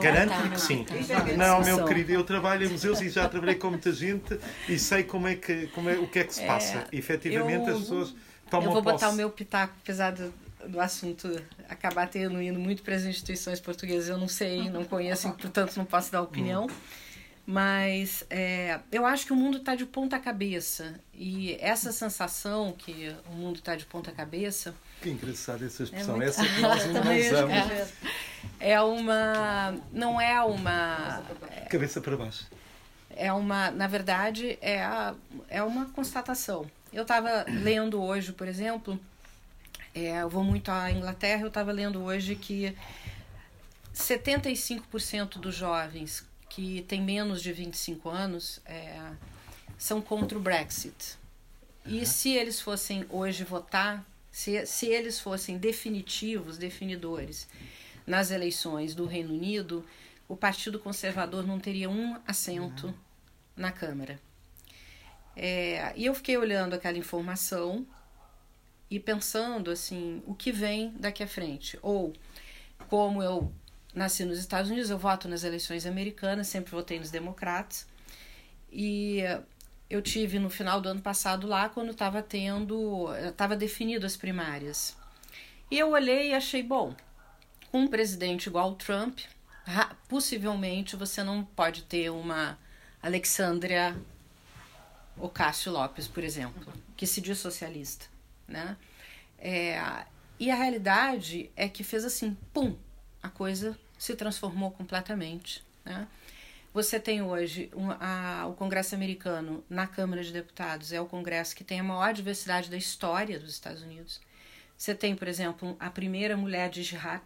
garanto-lhe 0.00 0.50
que 0.50 0.60
sim. 0.60 0.86
Não, 1.36 1.62
meu 1.62 1.84
querido, 1.84 2.12
eu 2.12 2.24
trabalho 2.24 2.66
em 2.66 2.70
museus 2.70 3.00
e 3.00 3.08
já 3.08 3.28
trabalhei 3.28 3.56
com 3.56 3.70
muita 3.70 3.92
gente 3.92 4.38
e 4.68 4.78
sei 4.78 5.02
como 5.04 5.28
é 5.28 5.34
que, 5.34 5.66
como 5.68 5.88
é, 5.88 5.98
o 5.98 6.06
que 6.06 6.20
é 6.20 6.24
que 6.24 6.34
se 6.34 6.44
passa. 6.44 6.86
É, 6.92 6.96
Efetivamente, 6.96 7.68
eu... 7.68 7.74
as 7.74 7.80
pessoas 7.80 8.14
Toma 8.50 8.64
eu 8.64 8.72
vou 8.72 8.82
botar 8.82 9.06
posse. 9.06 9.14
o 9.14 9.16
meu 9.16 9.30
pitaco, 9.30 9.74
apesar 9.82 10.10
do, 10.10 10.34
do 10.66 10.80
assunto 10.80 11.40
acabar 11.68 12.08
tendo 12.08 12.42
indo 12.42 12.58
muito 12.58 12.82
para 12.82 12.96
as 12.96 13.04
instituições 13.04 13.60
portuguesas. 13.60 14.08
Eu 14.08 14.18
não 14.18 14.28
sei, 14.28 14.68
não 14.68 14.84
conheço, 14.84 15.30
portanto 15.32 15.76
não 15.76 15.84
posso 15.84 16.10
dar 16.10 16.20
opinião. 16.20 16.66
Mas 17.46 18.24
é, 18.28 18.80
eu 18.92 19.06
acho 19.06 19.24
que 19.24 19.32
o 19.32 19.36
mundo 19.36 19.58
está 19.58 19.74
de 19.74 19.86
ponta 19.86 20.18
cabeça. 20.18 21.00
E 21.14 21.56
essa 21.60 21.92
sensação 21.92 22.72
que 22.72 23.14
o 23.30 23.34
mundo 23.34 23.56
está 23.56 23.76
de 23.76 23.86
ponta 23.86 24.10
cabeça. 24.10 24.74
Que 25.00 25.10
engraçada 25.10 25.64
essa 25.64 25.82
é 25.82 25.84
expressão. 25.84 26.20
É. 26.20 26.26
Essa 26.26 26.44
que 26.46 26.60
nós 26.60 26.82
ainda 26.82 27.00
usamos. 27.00 27.92
É 28.58 28.80
uma. 28.80 29.74
Não 29.92 30.20
é 30.20 30.40
uma. 30.42 31.22
Cabeça 31.68 32.00
para 32.00 32.16
baixo. 32.16 32.46
É 33.10 33.32
uma. 33.32 33.70
Na 33.70 33.86
verdade, 33.86 34.58
é, 34.60 34.82
a, 34.82 35.14
é 35.48 35.62
uma 35.62 35.86
constatação 35.86 36.66
eu 36.92 37.02
estava 37.02 37.44
lendo 37.48 38.02
hoje, 38.02 38.32
por 38.32 38.48
exemplo, 38.48 38.98
é, 39.94 40.22
eu 40.22 40.28
vou 40.28 40.42
muito 40.42 40.70
à 40.70 40.90
Inglaterra, 40.90 41.42
eu 41.42 41.48
estava 41.48 41.72
lendo 41.72 42.02
hoje 42.02 42.34
que 42.34 42.76
75% 43.94 45.38
dos 45.38 45.54
jovens 45.54 46.24
que 46.48 46.82
têm 46.82 47.00
menos 47.00 47.42
de 47.42 47.52
25 47.52 48.08
anos 48.08 48.60
é, 48.66 48.98
são 49.78 50.00
contra 50.00 50.36
o 50.36 50.40
Brexit. 50.40 51.18
E 51.86 52.04
se 52.04 52.30
eles 52.30 52.60
fossem 52.60 53.06
hoje 53.08 53.44
votar, 53.44 54.04
se, 54.40 54.64
se 54.64 54.86
eles 54.86 55.20
fossem 55.20 55.58
definitivos, 55.58 56.56
definidores 56.56 57.46
nas 58.06 58.30
eleições 58.30 58.94
do 58.94 59.04
Reino 59.04 59.34
Unido, 59.34 59.84
o 60.26 60.34
Partido 60.34 60.78
Conservador 60.78 61.46
não 61.46 61.60
teria 61.60 61.90
um 61.90 62.16
assento 62.26 62.86
uhum. 62.86 62.94
na 63.54 63.70
Câmara. 63.70 64.18
É, 65.36 65.92
e 65.94 66.06
eu 66.06 66.14
fiquei 66.14 66.38
olhando 66.38 66.74
aquela 66.74 66.96
informação 66.96 67.86
e 68.90 68.98
pensando 68.98 69.70
assim, 69.70 70.22
o 70.26 70.34
que 70.34 70.50
vem 70.50 70.94
daqui 70.98 71.22
à 71.22 71.28
frente? 71.28 71.78
Ou 71.82 72.14
como 72.88 73.22
eu 73.22 73.52
nasci 73.94 74.24
nos 74.24 74.38
Estados 74.38 74.70
Unidos, 74.70 74.88
eu 74.88 74.98
voto 74.98 75.28
nas 75.28 75.44
eleições 75.44 75.84
americanas, 75.84 76.48
sempre 76.48 76.70
votei 76.70 76.98
nos 76.98 77.10
democratas. 77.10 77.86
E 78.72 79.20
eu 79.90 80.00
tive 80.00 80.38
no 80.38 80.48
final 80.48 80.80
do 80.80 80.88
ano 80.88 81.02
passado 81.02 81.48
lá 81.48 81.68
quando 81.68 81.90
estava 81.90 82.22
tendo, 82.22 83.12
estava 83.28 83.56
definido 83.56 84.06
as 84.06 84.16
primárias. 84.16 84.96
E 85.68 85.78
eu 85.78 85.90
olhei 85.90 86.30
e 86.30 86.34
achei 86.34 86.62
bom, 86.62 86.94
um 87.72 87.88
presidente 87.88 88.46
igual 88.46 88.70
o 88.70 88.76
Trump, 88.76 89.18
possivelmente 90.08 90.94
você 90.94 91.24
não 91.24 91.44
pode 91.44 91.82
ter 91.82 92.08
uma 92.10 92.56
Alexandria 93.02 93.96
o 95.16 95.28
Cássio 95.28 95.72
Lopes, 95.72 96.08
por 96.08 96.24
exemplo, 96.24 96.72
que 96.96 97.06
se 97.06 97.20
diz 97.20 97.38
socialista, 97.38 98.06
né? 98.48 98.76
É, 99.38 99.78
e 100.38 100.50
a 100.50 100.54
realidade 100.54 101.50
é 101.54 101.68
que 101.68 101.84
fez 101.84 102.04
assim, 102.04 102.36
pum, 102.54 102.74
a 103.22 103.28
coisa 103.28 103.78
se 103.98 104.14
transformou 104.14 104.70
completamente, 104.70 105.62
né? 105.84 106.08
Você 106.72 107.00
tem 107.00 107.20
hoje 107.20 107.68
um, 107.74 107.90
a, 107.90 108.46
o 108.46 108.54
Congresso 108.54 108.94
americano 108.94 109.64
na 109.68 109.88
Câmara 109.88 110.22
de 110.22 110.32
Deputados, 110.32 110.92
é 110.92 111.00
o 111.00 111.06
Congresso 111.06 111.56
que 111.56 111.64
tem 111.64 111.80
a 111.80 111.82
maior 111.82 112.14
diversidade 112.14 112.70
da 112.70 112.76
história 112.76 113.40
dos 113.40 113.50
Estados 113.50 113.82
Unidos. 113.82 114.20
Você 114.76 114.94
tem, 114.94 115.16
por 115.16 115.26
exemplo, 115.26 115.76
a 115.80 115.90
primeira 115.90 116.36
mulher 116.36 116.70
de 116.70 116.84
jihad, 116.84 117.24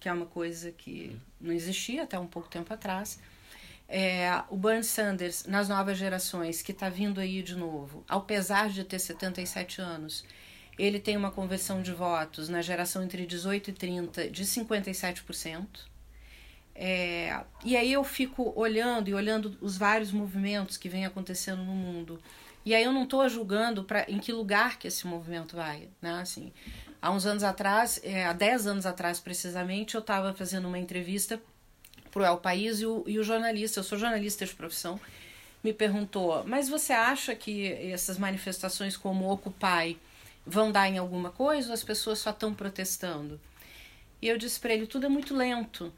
que 0.00 0.08
é 0.08 0.12
uma 0.12 0.24
coisa 0.24 0.72
que 0.72 1.20
não 1.38 1.52
existia 1.52 2.04
até 2.04 2.18
um 2.18 2.26
pouco 2.26 2.48
tempo 2.48 2.72
atrás. 2.72 3.18
É, 3.86 4.42
o 4.48 4.56
Bernie 4.56 4.82
Sanders, 4.82 5.44
nas 5.44 5.68
novas 5.68 5.98
gerações, 5.98 6.62
que 6.62 6.72
está 6.72 6.88
vindo 6.88 7.20
aí 7.20 7.42
de 7.42 7.56
novo, 7.56 8.02
ao 8.08 8.22
pesar 8.22 8.70
de 8.70 8.84
ter 8.84 8.98
77 8.98 9.82
anos, 9.82 10.24
ele 10.78 10.98
tem 10.98 11.14
uma 11.14 11.30
conversão 11.30 11.82
de 11.82 11.92
votos 11.92 12.48
na 12.48 12.62
geração 12.62 13.02
entre 13.02 13.26
18 13.26 13.68
e 13.68 13.72
30 13.74 14.30
de 14.30 14.44
57%. 14.44 15.87
É, 16.80 17.40
e 17.64 17.76
aí 17.76 17.92
eu 17.92 18.04
fico 18.04 18.52
olhando 18.54 19.08
e 19.08 19.14
olhando 19.14 19.58
os 19.60 19.76
vários 19.76 20.12
movimentos 20.12 20.76
que 20.76 20.88
vêm 20.88 21.04
acontecendo 21.04 21.64
no 21.64 21.72
mundo. 21.72 22.22
E 22.64 22.72
aí 22.72 22.84
eu 22.84 22.92
não 22.92 23.02
estou 23.02 23.28
julgando 23.28 23.82
para 23.82 24.08
em 24.08 24.20
que 24.20 24.32
lugar 24.32 24.78
que 24.78 24.86
esse 24.86 25.04
movimento 25.04 25.56
vai. 25.56 25.88
Né? 26.00 26.20
Assim, 26.20 26.52
há 27.02 27.10
uns 27.10 27.26
anos 27.26 27.42
atrás, 27.42 28.00
é, 28.04 28.26
há 28.26 28.32
10 28.32 28.68
anos 28.68 28.86
atrás 28.86 29.18
precisamente, 29.18 29.96
eu 29.96 30.00
estava 30.00 30.32
fazendo 30.32 30.68
uma 30.68 30.78
entrevista 30.78 31.42
para 32.12 32.22
o 32.22 32.24
El 32.24 32.36
País 32.36 32.80
e 32.80 32.86
o, 32.86 33.02
e 33.08 33.18
o 33.18 33.24
jornalista, 33.24 33.80
eu 33.80 33.84
sou 33.84 33.98
jornalista 33.98 34.46
de 34.46 34.54
profissão, 34.54 35.00
me 35.64 35.72
perguntou: 35.72 36.44
Mas 36.46 36.68
você 36.68 36.92
acha 36.92 37.34
que 37.34 37.72
essas 37.90 38.18
manifestações 38.18 38.96
como 38.96 39.28
Occupy 39.28 39.98
vão 40.46 40.70
dar 40.70 40.88
em 40.88 40.98
alguma 40.98 41.30
coisa 41.30 41.68
ou 41.68 41.74
as 41.74 41.82
pessoas 41.82 42.20
só 42.20 42.30
estão 42.30 42.54
protestando? 42.54 43.40
E 44.22 44.28
eu 44.28 44.38
disse 44.38 44.60
para 44.60 44.72
ele: 44.72 44.86
tudo 44.86 45.06
é 45.06 45.08
muito 45.08 45.34
lento. 45.34 45.92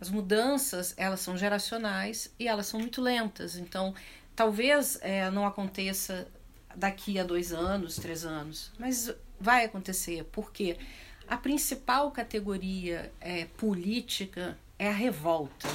As 0.00 0.10
mudanças, 0.10 0.94
elas 0.96 1.20
são 1.20 1.36
geracionais 1.36 2.32
e 2.38 2.46
elas 2.46 2.66
são 2.66 2.80
muito 2.80 3.00
lentas. 3.00 3.56
Então, 3.56 3.94
talvez 4.34 4.98
é, 5.00 5.30
não 5.30 5.46
aconteça 5.46 6.28
daqui 6.74 7.18
a 7.18 7.24
dois 7.24 7.52
anos, 7.52 7.96
três 7.96 8.24
anos, 8.24 8.70
mas 8.78 9.12
vai 9.40 9.64
acontecer, 9.64 10.24
porque 10.30 10.76
a 11.26 11.36
principal 11.36 12.10
categoria 12.10 13.12
é, 13.20 13.46
política 13.56 14.58
é 14.78 14.88
a 14.88 14.92
revolta. 14.92 15.68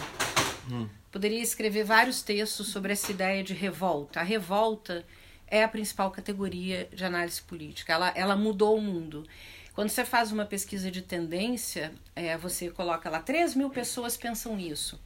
Hum. 0.72 0.88
Poderia 1.12 1.42
escrever 1.42 1.84
vários 1.84 2.22
textos 2.22 2.68
sobre 2.68 2.94
essa 2.94 3.12
ideia 3.12 3.44
de 3.44 3.54
revolta. 3.54 4.22
A 4.22 4.24
revolta 4.24 5.06
é 5.48 5.64
a 5.64 5.68
principal 5.68 6.10
categoria 6.10 6.88
de 6.94 7.04
análise 7.04 7.42
política. 7.42 7.92
Ela, 7.92 8.10
ela 8.16 8.36
mudou 8.36 8.78
o 8.78 8.82
mundo. 8.82 9.28
Quando 9.82 9.90
você 9.90 10.06
faz 10.06 10.32
uma 10.32 10.46
pesquisa 10.46 10.92
de 10.92 11.02
tendência, 11.02 11.92
é, 12.16 12.38
você 12.38 12.70
coloca 12.70 13.10
lá 13.10 13.20
3 13.20 13.56
mil 13.56 13.68
pessoas 13.68 14.16
pensam 14.16 14.60
isso. 14.60 15.02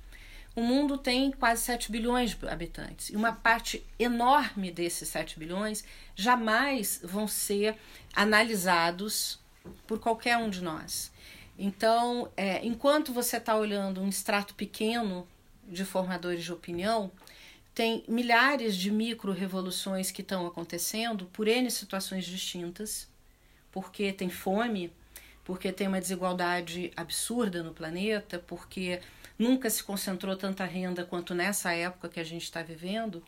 O 0.53 0.59
mundo 0.59 0.97
tem 0.97 1.31
quase 1.31 1.61
7 1.61 1.89
bilhões 1.89 2.31
de 2.31 2.45
habitantes. 2.49 3.09
E 3.09 3.15
uma 3.15 3.31
parte 3.31 3.85
enorme 3.97 4.69
desses 4.71 5.07
7 5.07 5.39
bilhões 5.39 5.85
jamais 6.13 6.99
vão 7.01 7.25
ser 7.25 7.77
analisados 8.13 9.39
por 9.87 9.97
qualquer 9.97 10.35
um 10.35 10.49
de 10.49 10.61
nós. 10.61 11.09
Então, 11.57 12.29
é, 12.35 12.59
enquanto 12.65 13.13
você 13.13 13.37
está 13.37 13.55
olhando 13.55 14.01
um 14.01 14.09
extrato 14.09 14.53
pequeno 14.55 15.25
de 15.65 15.85
formadores 15.85 16.43
de 16.43 16.51
opinião, 16.51 17.09
tem 17.73 18.03
milhares 18.09 18.75
de 18.75 18.91
micro-revoluções 18.91 20.11
que 20.11 20.21
estão 20.21 20.45
acontecendo 20.45 21.27
por 21.27 21.47
N 21.47 21.71
situações 21.71 22.25
distintas, 22.25 23.07
porque 23.75 24.13
tem 24.13 24.29
fome, 24.29 24.89
porque 25.43 25.69
tem 25.69 25.85
uma 25.89 25.99
desigualdade 25.99 26.93
absurda 26.95 27.61
no 27.61 27.73
planeta, 27.73 28.39
porque 28.47 29.01
nunca 29.37 29.69
se 29.69 29.83
concentrou 29.83 30.33
tanta 30.37 30.63
renda 30.63 31.03
quanto 31.03 31.35
nessa 31.35 31.73
época 31.73 32.07
que 32.07 32.21
a 32.21 32.23
gente 32.23 32.43
está 32.43 32.63
vivendo, 32.63 33.21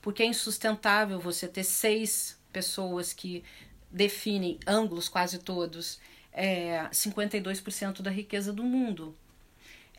porque 0.00 0.22
é 0.22 0.26
insustentável 0.26 1.20
você 1.20 1.46
ter 1.46 1.64
seis 1.64 2.40
pessoas 2.50 3.12
que 3.12 3.44
definem 3.90 4.58
ângulos 4.66 5.06
quase 5.06 5.36
todos 5.36 6.00
é, 6.32 6.88
52% 6.90 8.00
da 8.00 8.10
riqueza 8.10 8.54
do 8.54 8.62
mundo. 8.62 9.14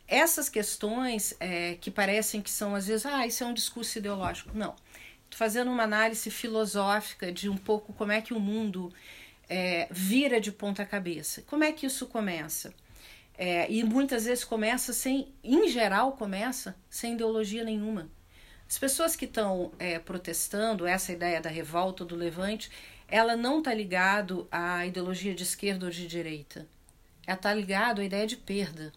Essas 0.07 0.49
questões 0.49 1.35
é, 1.39 1.75
que 1.75 1.91
parecem 1.91 2.41
que 2.41 2.49
são, 2.49 2.73
às 2.73 2.87
vezes, 2.87 3.05
ah, 3.05 3.27
isso 3.27 3.43
é 3.43 3.47
um 3.47 3.53
discurso 3.53 3.99
ideológico. 3.99 4.49
Não. 4.57 4.75
Estou 5.25 5.37
fazendo 5.37 5.69
uma 5.69 5.83
análise 5.83 6.31
filosófica 6.31 7.31
de 7.31 7.47
um 7.47 7.55
pouco 7.55 7.93
como 7.93 8.11
é 8.11 8.19
que 8.19 8.33
o 8.33 8.39
mundo 8.39 8.91
é, 9.51 9.89
vira 9.91 10.39
de 10.39 10.49
ponta 10.49 10.85
cabeça. 10.85 11.41
Como 11.41 11.65
é 11.65 11.73
que 11.73 11.85
isso 11.85 12.07
começa? 12.07 12.73
É, 13.37 13.69
e 13.69 13.83
muitas 13.83 14.23
vezes 14.23 14.45
começa 14.45 14.93
sem, 14.93 15.33
em 15.43 15.67
geral, 15.67 16.13
começa 16.13 16.73
sem 16.89 17.15
ideologia 17.15 17.61
nenhuma. 17.61 18.09
As 18.65 18.79
pessoas 18.79 19.13
que 19.13 19.25
estão 19.25 19.73
é, 19.77 19.99
protestando 19.99 20.87
essa 20.87 21.11
ideia 21.11 21.41
da 21.41 21.49
revolta 21.49 22.05
do 22.05 22.15
levante, 22.15 22.71
ela 23.09 23.35
não 23.35 23.59
está 23.59 23.73
ligado 23.73 24.47
à 24.49 24.85
ideologia 24.85 25.35
de 25.35 25.43
esquerda 25.43 25.87
ou 25.87 25.91
de 25.91 26.07
direita. 26.07 26.65
Ela 27.27 27.35
está 27.35 27.53
ligado 27.53 27.99
à 27.99 28.05
ideia 28.05 28.25
de 28.25 28.37
perda. 28.37 28.93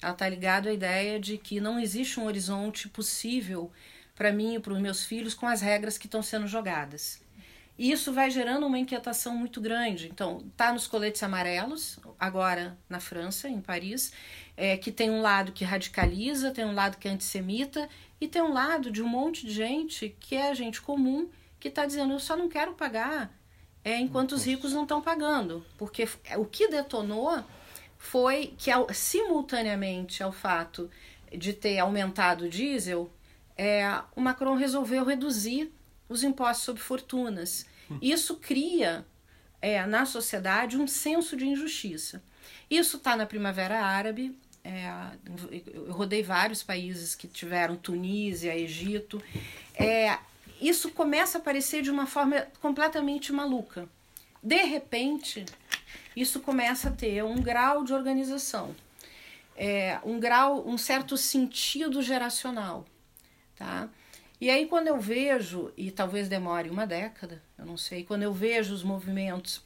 Ela 0.00 0.12
está 0.12 0.26
ligado 0.26 0.70
à 0.70 0.72
ideia 0.72 1.20
de 1.20 1.36
que 1.36 1.60
não 1.60 1.78
existe 1.78 2.18
um 2.18 2.24
horizonte 2.24 2.88
possível 2.88 3.70
para 4.14 4.32
mim 4.32 4.54
e 4.54 4.58
para 4.58 4.72
os 4.72 4.80
meus 4.80 5.04
filhos 5.04 5.34
com 5.34 5.46
as 5.46 5.60
regras 5.60 5.98
que 5.98 6.06
estão 6.06 6.22
sendo 6.22 6.46
jogadas. 6.46 7.20
E 7.80 7.90
isso 7.90 8.12
vai 8.12 8.30
gerando 8.30 8.66
uma 8.66 8.78
inquietação 8.78 9.34
muito 9.34 9.58
grande. 9.58 10.10
Então, 10.12 10.44
tá 10.54 10.70
nos 10.70 10.86
coletes 10.86 11.22
amarelos, 11.22 11.98
agora 12.18 12.78
na 12.86 13.00
França, 13.00 13.48
em 13.48 13.58
Paris, 13.58 14.12
é, 14.54 14.76
que 14.76 14.92
tem 14.92 15.10
um 15.10 15.22
lado 15.22 15.50
que 15.50 15.64
radicaliza, 15.64 16.50
tem 16.50 16.66
um 16.66 16.74
lado 16.74 16.98
que 16.98 17.08
é 17.08 17.10
antissemita, 17.10 17.88
e 18.20 18.28
tem 18.28 18.42
um 18.42 18.52
lado 18.52 18.90
de 18.90 19.02
um 19.02 19.08
monte 19.08 19.46
de 19.46 19.52
gente 19.54 20.14
que 20.20 20.36
é 20.36 20.54
gente 20.54 20.82
comum 20.82 21.30
que 21.58 21.68
está 21.68 21.86
dizendo: 21.86 22.12
eu 22.12 22.20
só 22.20 22.36
não 22.36 22.50
quero 22.50 22.74
pagar 22.74 23.32
é, 23.82 23.98
enquanto 23.98 24.32
os 24.32 24.44
ricos 24.44 24.74
não 24.74 24.82
estão 24.82 25.00
pagando. 25.00 25.64
Porque 25.78 26.06
o 26.36 26.44
que 26.44 26.68
detonou 26.68 27.42
foi 27.96 28.52
que, 28.58 28.70
ao, 28.70 28.92
simultaneamente 28.92 30.22
ao 30.22 30.32
fato 30.32 30.90
de 31.34 31.54
ter 31.54 31.78
aumentado 31.78 32.44
o 32.44 32.48
diesel, 32.50 33.10
é, 33.56 34.02
o 34.14 34.20
Macron 34.20 34.54
resolveu 34.54 35.02
reduzir 35.02 35.72
os 36.10 36.22
impostos 36.24 36.64
sobre 36.64 36.82
fortunas. 36.82 37.64
Isso 38.02 38.36
cria 38.36 39.06
é, 39.62 39.84
na 39.86 40.04
sociedade 40.04 40.76
um 40.76 40.86
senso 40.86 41.36
de 41.36 41.46
injustiça. 41.46 42.22
Isso 42.68 42.98
está 42.98 43.16
na 43.16 43.24
Primavera 43.24 43.80
Árabe. 43.80 44.36
É, 44.62 44.90
eu 45.72 45.90
rodei 45.92 46.22
vários 46.22 46.62
países 46.62 47.14
que 47.14 47.26
tiveram 47.26 47.76
Tunísia, 47.76 48.56
Egito. 48.56 49.22
É, 49.74 50.18
isso 50.60 50.90
começa 50.90 51.38
a 51.38 51.40
aparecer 51.40 51.82
de 51.82 51.90
uma 51.90 52.06
forma 52.06 52.46
completamente 52.60 53.32
maluca. 53.32 53.88
De 54.42 54.62
repente, 54.62 55.44
isso 56.14 56.40
começa 56.40 56.88
a 56.88 56.92
ter 56.92 57.24
um 57.24 57.40
grau 57.40 57.84
de 57.84 57.92
organização, 57.92 58.74
é, 59.56 59.98
um 60.04 60.18
grau, 60.18 60.66
um 60.66 60.78
certo 60.78 61.16
sentido 61.16 62.02
geracional, 62.02 62.86
tá? 63.56 63.88
E 64.40 64.48
aí 64.48 64.66
quando 64.66 64.86
eu 64.86 64.98
vejo, 64.98 65.70
e 65.76 65.90
talvez 65.90 66.28
demore 66.28 66.70
uma 66.70 66.86
década, 66.86 67.42
eu 67.58 67.66
não 67.66 67.76
sei, 67.76 68.04
quando 68.04 68.22
eu 68.22 68.32
vejo 68.32 68.72
os 68.72 68.82
movimentos, 68.82 69.62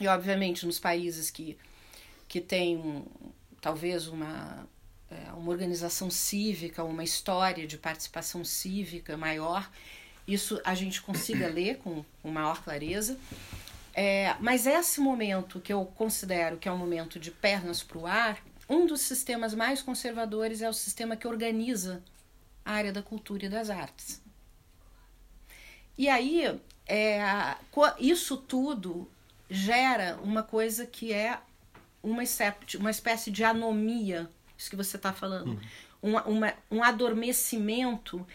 e 0.00 0.08
obviamente 0.08 0.64
nos 0.64 0.78
países 0.78 1.30
que, 1.30 1.58
que 2.26 2.40
têm 2.40 3.04
talvez 3.60 4.06
uma, 4.06 4.66
é, 5.10 5.32
uma 5.32 5.50
organização 5.50 6.10
cívica, 6.10 6.82
uma 6.84 7.04
história 7.04 7.66
de 7.66 7.76
participação 7.76 8.44
cívica 8.44 9.14
maior, 9.16 9.70
isso 10.26 10.58
a 10.64 10.74
gente 10.74 11.02
consiga 11.02 11.46
ler 11.52 11.76
com, 11.78 12.02
com 12.22 12.30
maior 12.30 12.62
clareza. 12.62 13.18
É, 13.92 14.36
mas 14.40 14.66
esse 14.66 15.00
momento 15.00 15.60
que 15.60 15.72
eu 15.72 15.84
considero 15.84 16.56
que 16.56 16.68
é 16.68 16.72
um 16.72 16.78
momento 16.78 17.18
de 17.18 17.30
pernas 17.30 17.82
para 17.82 17.98
o 17.98 18.06
ar, 18.06 18.38
um 18.68 18.86
dos 18.86 19.00
sistemas 19.00 19.54
mais 19.54 19.82
conservadores 19.82 20.62
é 20.62 20.68
o 20.68 20.72
sistema 20.72 21.16
que 21.16 21.26
organiza 21.26 22.02
a 22.68 22.72
área 22.72 22.92
da 22.92 23.02
cultura 23.02 23.46
e 23.46 23.48
das 23.48 23.70
artes. 23.70 24.22
E 25.96 26.06
aí, 26.06 26.60
é, 26.86 27.18
isso 27.98 28.36
tudo 28.36 29.10
gera 29.48 30.20
uma 30.22 30.42
coisa 30.42 30.84
que 30.84 31.10
é 31.10 31.40
uma, 32.02 32.22
uma 32.78 32.90
espécie 32.90 33.30
de 33.30 33.42
anomia, 33.42 34.30
isso 34.56 34.68
que 34.68 34.76
você 34.76 34.96
está 34.96 35.14
falando, 35.14 35.58
uma, 36.02 36.22
uma, 36.24 36.54
um 36.70 36.82
adormecimento 36.82 38.26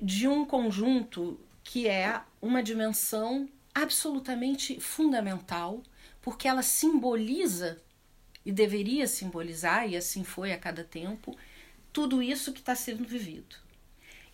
de 0.00 0.26
um 0.26 0.46
conjunto 0.46 1.38
que 1.62 1.86
é 1.86 2.22
uma 2.40 2.62
dimensão 2.62 3.46
absolutamente 3.74 4.80
fundamental, 4.80 5.82
porque 6.22 6.48
ela 6.48 6.62
simboliza 6.62 7.78
e 8.42 8.50
deveria 8.50 9.06
simbolizar, 9.06 9.86
e 9.86 9.98
assim 9.98 10.24
foi 10.24 10.54
a 10.54 10.58
cada 10.58 10.82
tempo, 10.82 11.36
tudo 11.92 12.22
isso 12.22 12.54
que 12.54 12.60
está 12.60 12.74
sendo 12.74 13.04
vivido. 13.04 13.65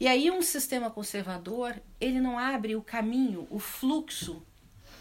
E 0.03 0.09
aí 0.09 0.33
um 0.33 0.43
sistema 0.43 0.91
conservador, 0.91 1.81
ele 2.01 2.21
não 2.21 2.37
abre 2.37 2.75
o 2.75 2.83
caminho, 2.83 3.47
o 3.49 3.61
fluxo 3.61 4.43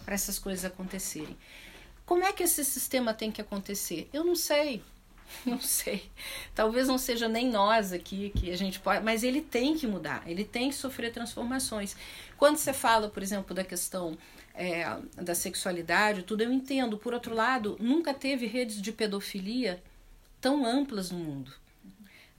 para 0.06 0.14
essas 0.14 0.38
coisas 0.38 0.64
acontecerem. 0.64 1.36
Como 2.06 2.24
é 2.24 2.32
que 2.32 2.44
esse 2.44 2.64
sistema 2.64 3.12
tem 3.12 3.32
que 3.32 3.42
acontecer? 3.42 4.08
Eu 4.14 4.24
não 4.24 4.36
sei. 4.36 4.84
Não 5.44 5.60
sei. 5.60 6.12
Talvez 6.54 6.90
não 6.90 6.98
seja 6.98 7.30
nem 7.30 7.50
nós 7.50 7.94
aqui 7.94 8.32
que 8.36 8.52
a 8.52 8.58
gente 8.58 8.82
pode, 8.82 9.02
mas 9.02 9.24
ele 9.24 9.40
tem 9.42 9.78
que 9.78 9.88
mudar, 9.88 10.22
ele 10.28 10.44
tem 10.44 10.68
que 10.70 10.76
sofrer 10.76 11.10
transformações. 11.14 11.96
Quando 12.38 12.58
você 12.58 12.74
fala, 12.74 13.08
por 13.08 13.24
exemplo, 13.24 13.56
da 13.56 13.64
questão 13.64 14.18
é, 14.54 14.84
da 15.16 15.34
sexualidade, 15.34 16.24
tudo 16.24 16.44
eu 16.44 16.52
entendo. 16.52 16.98
Por 16.98 17.14
outro 17.14 17.34
lado, 17.34 17.78
nunca 17.80 18.14
teve 18.14 18.46
redes 18.46 18.82
de 18.82 18.92
pedofilia 18.92 19.82
tão 20.42 20.66
amplas 20.66 21.10
no 21.10 21.18
mundo. 21.18 21.61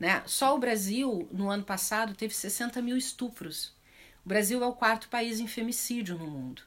Né? 0.03 0.21
Só 0.27 0.57
o 0.57 0.59
Brasil, 0.59 1.29
no 1.31 1.49
ano 1.49 1.63
passado, 1.63 2.13
teve 2.13 2.35
60 2.35 2.83
mil 2.83 2.97
estupros. 2.97 3.73
O 4.27 4.29
Brasil 4.29 4.61
é 4.61 4.67
o 4.67 4.73
quarto 4.73 5.09
país 5.09 5.39
em 5.39 5.47
femicídio 5.47 6.19
no 6.19 6.27
mundo. 6.27 6.63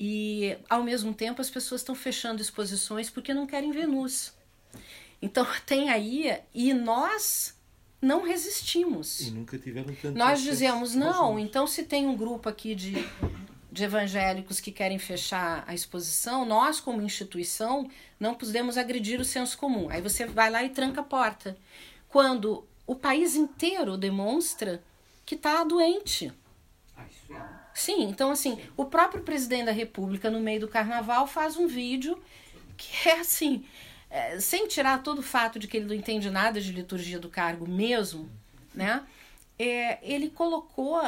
E, 0.00 0.56
ao 0.70 0.82
mesmo 0.82 1.12
tempo, 1.12 1.42
as 1.42 1.50
pessoas 1.50 1.82
estão 1.82 1.94
fechando 1.94 2.40
exposições 2.40 3.10
porque 3.10 3.34
não 3.34 3.46
querem 3.46 3.72
ver 3.72 3.86
nus. 3.86 4.32
Então 5.20 5.46
tem 5.66 5.90
aí, 5.90 6.34
e 6.54 6.72
nós 6.72 7.54
não 8.00 8.22
resistimos. 8.22 9.20
E 9.20 9.30
nunca 9.32 9.58
tiveram 9.58 9.94
tanto 9.94 10.16
Nós 10.16 10.40
dizemos, 10.40 10.94
não, 10.94 11.38
então 11.38 11.66
se 11.66 11.82
tem 11.82 12.06
um 12.06 12.16
grupo 12.16 12.48
aqui 12.48 12.74
de, 12.74 12.94
de 13.70 13.84
evangélicos 13.84 14.60
que 14.60 14.72
querem 14.72 14.98
fechar 14.98 15.62
a 15.66 15.74
exposição, 15.74 16.46
nós, 16.46 16.80
como 16.80 17.02
instituição, 17.02 17.86
não 18.18 18.34
podemos 18.34 18.78
agredir 18.78 19.20
o 19.20 19.26
senso 19.26 19.58
comum. 19.58 19.90
Aí 19.90 20.00
você 20.00 20.24
vai 20.24 20.50
lá 20.50 20.64
e 20.64 20.70
tranca 20.70 21.02
a 21.02 21.04
porta. 21.04 21.54
Quando 22.12 22.64
o 22.86 22.94
país 22.94 23.34
inteiro 23.34 23.96
demonstra 23.96 24.82
que 25.24 25.34
está 25.34 25.64
doente. 25.64 26.30
Ah, 26.94 27.04
é 27.30 27.62
Sim, 27.72 28.02
então 28.02 28.30
assim, 28.30 28.58
o 28.76 28.84
próprio 28.84 29.22
presidente 29.22 29.64
da 29.64 29.72
República, 29.72 30.30
no 30.30 30.38
meio 30.38 30.60
do 30.60 30.68
carnaval, 30.68 31.26
faz 31.26 31.56
um 31.56 31.66
vídeo 31.66 32.22
que 32.76 33.08
é 33.08 33.20
assim 33.20 33.64
é, 34.10 34.38
sem 34.38 34.68
tirar 34.68 35.02
todo 35.02 35.20
o 35.20 35.22
fato 35.22 35.58
de 35.58 35.66
que 35.66 35.78
ele 35.78 35.86
não 35.86 35.94
entende 35.94 36.28
nada 36.28 36.60
de 36.60 36.70
liturgia 36.70 37.18
do 37.18 37.30
cargo 37.30 37.66
mesmo, 37.66 38.28
né? 38.74 39.02
É, 39.58 39.98
ele 40.02 40.28
colocou 40.28 41.00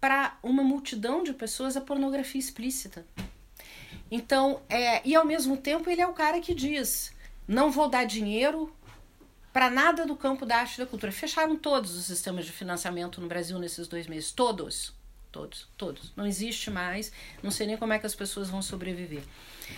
para 0.00 0.36
uma 0.42 0.64
multidão 0.64 1.22
de 1.22 1.32
pessoas 1.32 1.76
a 1.76 1.80
pornografia 1.80 2.40
explícita. 2.40 3.06
Então, 4.10 4.60
é, 4.68 5.00
e 5.06 5.14
ao 5.14 5.24
mesmo 5.24 5.56
tempo 5.56 5.88
ele 5.88 6.00
é 6.00 6.06
o 6.08 6.12
cara 6.12 6.40
que 6.40 6.52
diz: 6.52 7.14
não 7.46 7.70
vou 7.70 7.88
dar 7.88 8.04
dinheiro 8.04 8.74
para 9.58 9.70
nada 9.70 10.06
do 10.06 10.14
campo 10.14 10.46
da 10.46 10.58
arte 10.58 10.76
e 10.76 10.78
da 10.78 10.86
cultura. 10.86 11.10
Fecharam 11.10 11.56
todos 11.56 11.96
os 11.96 12.04
sistemas 12.04 12.46
de 12.46 12.52
financiamento 12.52 13.20
no 13.20 13.26
Brasil 13.26 13.58
nesses 13.58 13.88
dois 13.88 14.06
meses, 14.06 14.30
todos, 14.30 14.94
todos, 15.32 15.66
todos. 15.76 16.12
Não 16.14 16.24
existe 16.24 16.70
mais. 16.70 17.10
Não 17.42 17.50
sei 17.50 17.66
nem 17.66 17.76
como 17.76 17.92
é 17.92 17.98
que 17.98 18.06
as 18.06 18.14
pessoas 18.14 18.48
vão 18.48 18.62
sobreviver. 18.62 19.24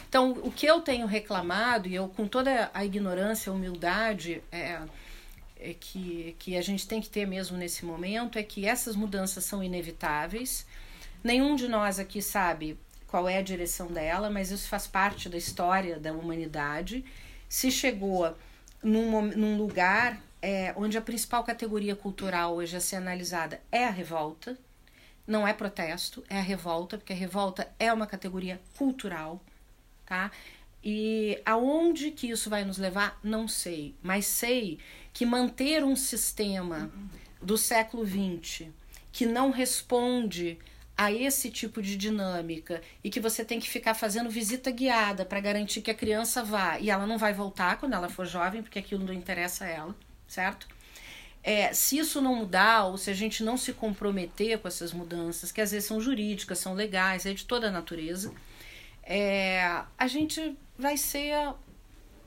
Então, 0.07 0.33
o 0.43 0.53
que 0.53 0.67
eu 0.67 0.83
tenho 0.83 1.07
reclamado, 1.07 1.89
e 1.89 1.95
eu 1.95 2.09
com 2.09 2.29
toda 2.29 2.71
a 2.75 2.85
ignorância, 2.85 3.51
a 3.51 3.55
humildade 3.55 4.43
é, 4.53 4.83
é 5.59 5.73
que, 5.73 6.37
que 6.39 6.59
a 6.59 6.63
gente 6.63 6.87
tem 6.87 7.01
que 7.01 7.09
ter 7.09 7.27
mesmo 7.27 7.57
nesse 7.57 7.83
momento, 7.87 8.39
é 8.39 8.43
que 8.43 8.67
essas 8.67 8.95
mudanças 8.95 9.45
são 9.45 9.65
inevitáveis. 9.65 10.67
Nenhum 11.25 11.57
de 11.57 11.67
nós 11.69 11.99
aqui 11.99 12.21
sabe 12.21 12.79
qual 13.07 13.27
é 13.27 13.39
a 13.39 13.43
direção 13.43 13.87
dela, 13.87 14.29
mas 14.29 14.51
isso 14.51 14.69
faz 14.69 14.87
parte 14.87 15.27
da 15.31 15.39
história 15.39 15.99
da 15.99 16.13
humanidade. 16.13 17.03
Se 17.49 17.71
chegou 17.71 18.37
num, 18.83 19.23
num 19.23 19.57
lugar 19.57 20.21
é, 20.43 20.73
onde 20.77 20.97
a 20.97 21.03
principal 21.03 21.45
categoria 21.45 21.95
cultural 21.95 22.55
hoje 22.55 22.77
a 22.77 22.81
ser 22.81 22.97
analisada 22.97 23.61
é 23.71 23.85
a 23.85 23.91
revolta, 23.91 24.59
não 25.27 25.47
é 25.47 25.53
protesto, 25.53 26.25
é 26.29 26.39
a 26.39 26.43
revolta, 26.43 26.97
porque 26.97 27.13
a 27.13 27.17
revolta 27.17 27.71
é 27.79 27.93
uma 27.93 28.07
categoria 28.07 28.61
cultural 28.77 29.41
tá? 30.11 30.33
E 30.83 31.41
aonde 31.47 32.11
que 32.11 32.29
isso 32.29 32.51
vai 32.51 32.65
nos 32.65 32.79
levar, 32.79 33.21
não 33.23 33.47
sei, 33.47 33.95
mas 34.03 34.27
sei 34.27 34.81
que 35.13 35.25
manter 35.25 35.85
um 35.85 35.95
sistema 35.95 36.91
do 37.41 37.57
século 37.57 38.05
XX 38.05 38.67
que 39.13 39.25
não 39.25 39.51
responde 39.51 40.59
a 41.01 41.11
esse 41.11 41.51
tipo 41.51 41.81
de 41.81 41.97
dinâmica 41.97 42.83
e 43.03 43.09
que 43.09 43.21
você 43.21 43.43
tem 43.43 43.59
que 43.59 43.71
ficar 43.71 43.95
fazendo 43.95 44.29
visita 44.29 44.71
guiada 44.71 45.25
para 45.25 45.41
garantir 45.41 45.81
que 45.81 45.91
a 45.91 45.95
criança 45.95 46.45
vá 46.45 46.79
e 46.79 46.91
ela 46.91 47.07
não 47.07 47.17
vai 47.17 47.33
voltar 47.33 47.79
quando 47.79 47.95
ela 47.95 48.11
for 48.11 48.27
jovem, 48.27 48.63
porque 48.63 48.79
aquilo 48.79 49.03
não 49.03 49.15
interessa 49.15 49.65
a 49.65 49.69
ela, 49.69 49.97
certo? 50.29 50.69
É, 51.43 51.73
se 51.73 51.97
isso 51.97 52.21
não 52.21 52.35
mudar, 52.35 52.85
ou 52.85 52.99
se 52.99 53.09
a 53.09 53.15
gente 53.15 53.43
não 53.43 53.57
se 53.57 53.73
comprometer 53.73 54.59
com 54.59 54.69
essas 54.69 54.93
mudanças, 54.93 55.51
que 55.51 55.63
às 55.63 55.71
vezes 55.71 55.89
são 55.89 56.03
jurídicas, 56.03 56.59
são 56.59 56.75
legais, 56.75 57.25
é 57.25 57.33
de 57.33 57.47
toda 57.47 57.69
a 57.69 57.71
natureza, 57.71 58.31
é, 59.03 59.83
a 59.97 60.07
gente 60.07 60.55
vai 60.77 60.99
ser 60.99 61.35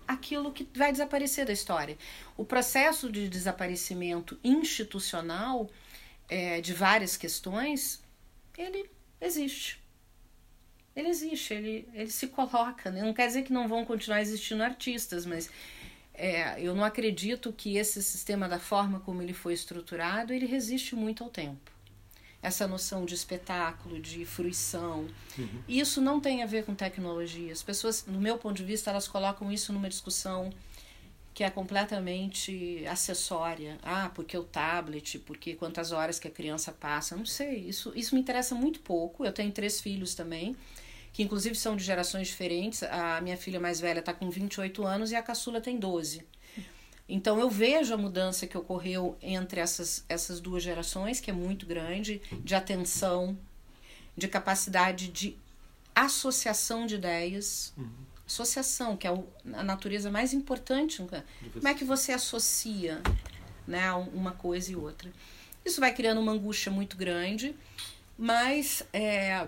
aquilo 0.07 0.51
que 0.51 0.67
vai 0.75 0.91
desaparecer 0.91 1.45
da 1.45 1.53
história. 1.53 1.95
O 2.35 2.43
processo 2.43 3.11
de 3.11 3.29
desaparecimento 3.29 4.35
institucional 4.43 5.69
é, 6.27 6.59
de 6.59 6.73
várias 6.73 7.15
questões, 7.15 8.02
ele 8.57 8.89
existe. 9.19 9.79
ele 10.95 11.09
existe, 11.09 11.53
ele, 11.53 11.87
ele 11.93 12.09
se 12.09 12.27
coloca. 12.27 12.91
Né? 12.91 13.01
Não 13.01 13.13
quer 13.13 13.27
dizer 13.27 13.43
que 13.43 13.53
não 13.53 13.67
vão 13.67 13.85
continuar 13.85 14.21
existindo 14.21 14.63
artistas, 14.63 15.25
mas 15.25 15.49
é, 16.13 16.61
eu 16.61 16.75
não 16.75 16.83
acredito 16.83 17.51
que 17.51 17.77
esse 17.77 18.03
sistema, 18.03 18.47
da 18.47 18.59
forma 18.59 18.99
como 18.99 19.21
ele 19.21 19.33
foi 19.33 19.53
estruturado, 19.53 20.33
ele 20.33 20.45
resiste 20.45 20.95
muito 20.95 21.23
ao 21.23 21.29
tempo. 21.29 21.71
Essa 22.41 22.67
noção 22.67 23.05
de 23.05 23.15
espetáculo, 23.15 23.99
de 23.99 24.25
fruição. 24.25 25.07
Uhum. 25.37 25.63
Isso 25.67 26.01
não 26.01 26.19
tem 26.19 26.43
a 26.43 26.45
ver 26.45 26.65
com 26.65 26.75
tecnologia. 26.75 27.53
As 27.53 27.63
pessoas, 27.63 28.05
no 28.05 28.19
meu 28.19 28.37
ponto 28.37 28.57
de 28.57 28.65
vista, 28.65 28.89
elas 28.89 29.07
colocam 29.07 29.51
isso 29.51 29.71
numa 29.71 29.89
discussão 29.89 30.51
que 31.33 31.43
é 31.43 31.49
completamente 31.49 32.85
acessória. 32.87 33.77
Ah, 33.81 34.11
porque 34.13 34.37
o 34.37 34.43
tablet, 34.43 35.17
porque 35.19 35.55
quantas 35.55 35.91
horas 35.91 36.19
que 36.19 36.27
a 36.27 36.31
criança 36.31 36.71
passa, 36.71 37.15
não 37.15 37.25
sei. 37.25 37.67
Isso, 37.67 37.91
isso 37.95 38.13
me 38.13 38.21
interessa 38.21 38.53
muito 38.53 38.79
pouco. 38.81 39.25
Eu 39.25 39.33
tenho 39.33 39.51
três 39.51 39.81
filhos 39.81 40.13
também, 40.13 40.55
que 41.11 41.23
inclusive 41.23 41.55
são 41.55 41.75
de 41.75 41.83
gerações 41.83 42.27
diferentes. 42.27 42.83
A 42.83 43.19
minha 43.21 43.35
filha 43.35 43.59
mais 43.59 43.79
velha 43.79 43.99
está 43.99 44.13
com 44.13 44.29
28 44.29 44.85
anos 44.85 45.11
e 45.11 45.15
a 45.15 45.23
caçula 45.23 45.59
tem 45.59 45.77
12. 45.79 46.23
Então 47.09 47.39
eu 47.39 47.49
vejo 47.49 47.93
a 47.93 47.97
mudança 47.97 48.45
que 48.45 48.57
ocorreu 48.57 49.17
entre 49.21 49.59
essas, 49.59 50.05
essas 50.07 50.39
duas 50.39 50.61
gerações, 50.61 51.19
que 51.19 51.31
é 51.31 51.33
muito 51.33 51.65
grande, 51.65 52.21
de 52.43 52.55
atenção, 52.55 53.37
de 54.15 54.27
capacidade 54.27 55.07
de 55.09 55.35
associação 55.95 56.85
de 56.85 56.95
ideias. 56.95 57.73
Uhum 57.75 58.02
associação, 58.27 58.95
que 58.95 59.07
é 59.07 59.11
a 59.53 59.63
natureza 59.63 60.09
mais 60.09 60.33
importante. 60.33 61.01
Como 61.53 61.67
é 61.67 61.73
que 61.73 61.83
você 61.83 62.11
associa 62.11 63.01
né, 63.67 63.91
uma 63.93 64.31
coisa 64.31 64.71
e 64.71 64.75
outra? 64.75 65.11
Isso 65.65 65.79
vai 65.79 65.93
criando 65.93 66.19
uma 66.19 66.31
angústia 66.31 66.71
muito 66.71 66.97
grande, 66.97 67.55
mas 68.17 68.83
é, 68.91 69.47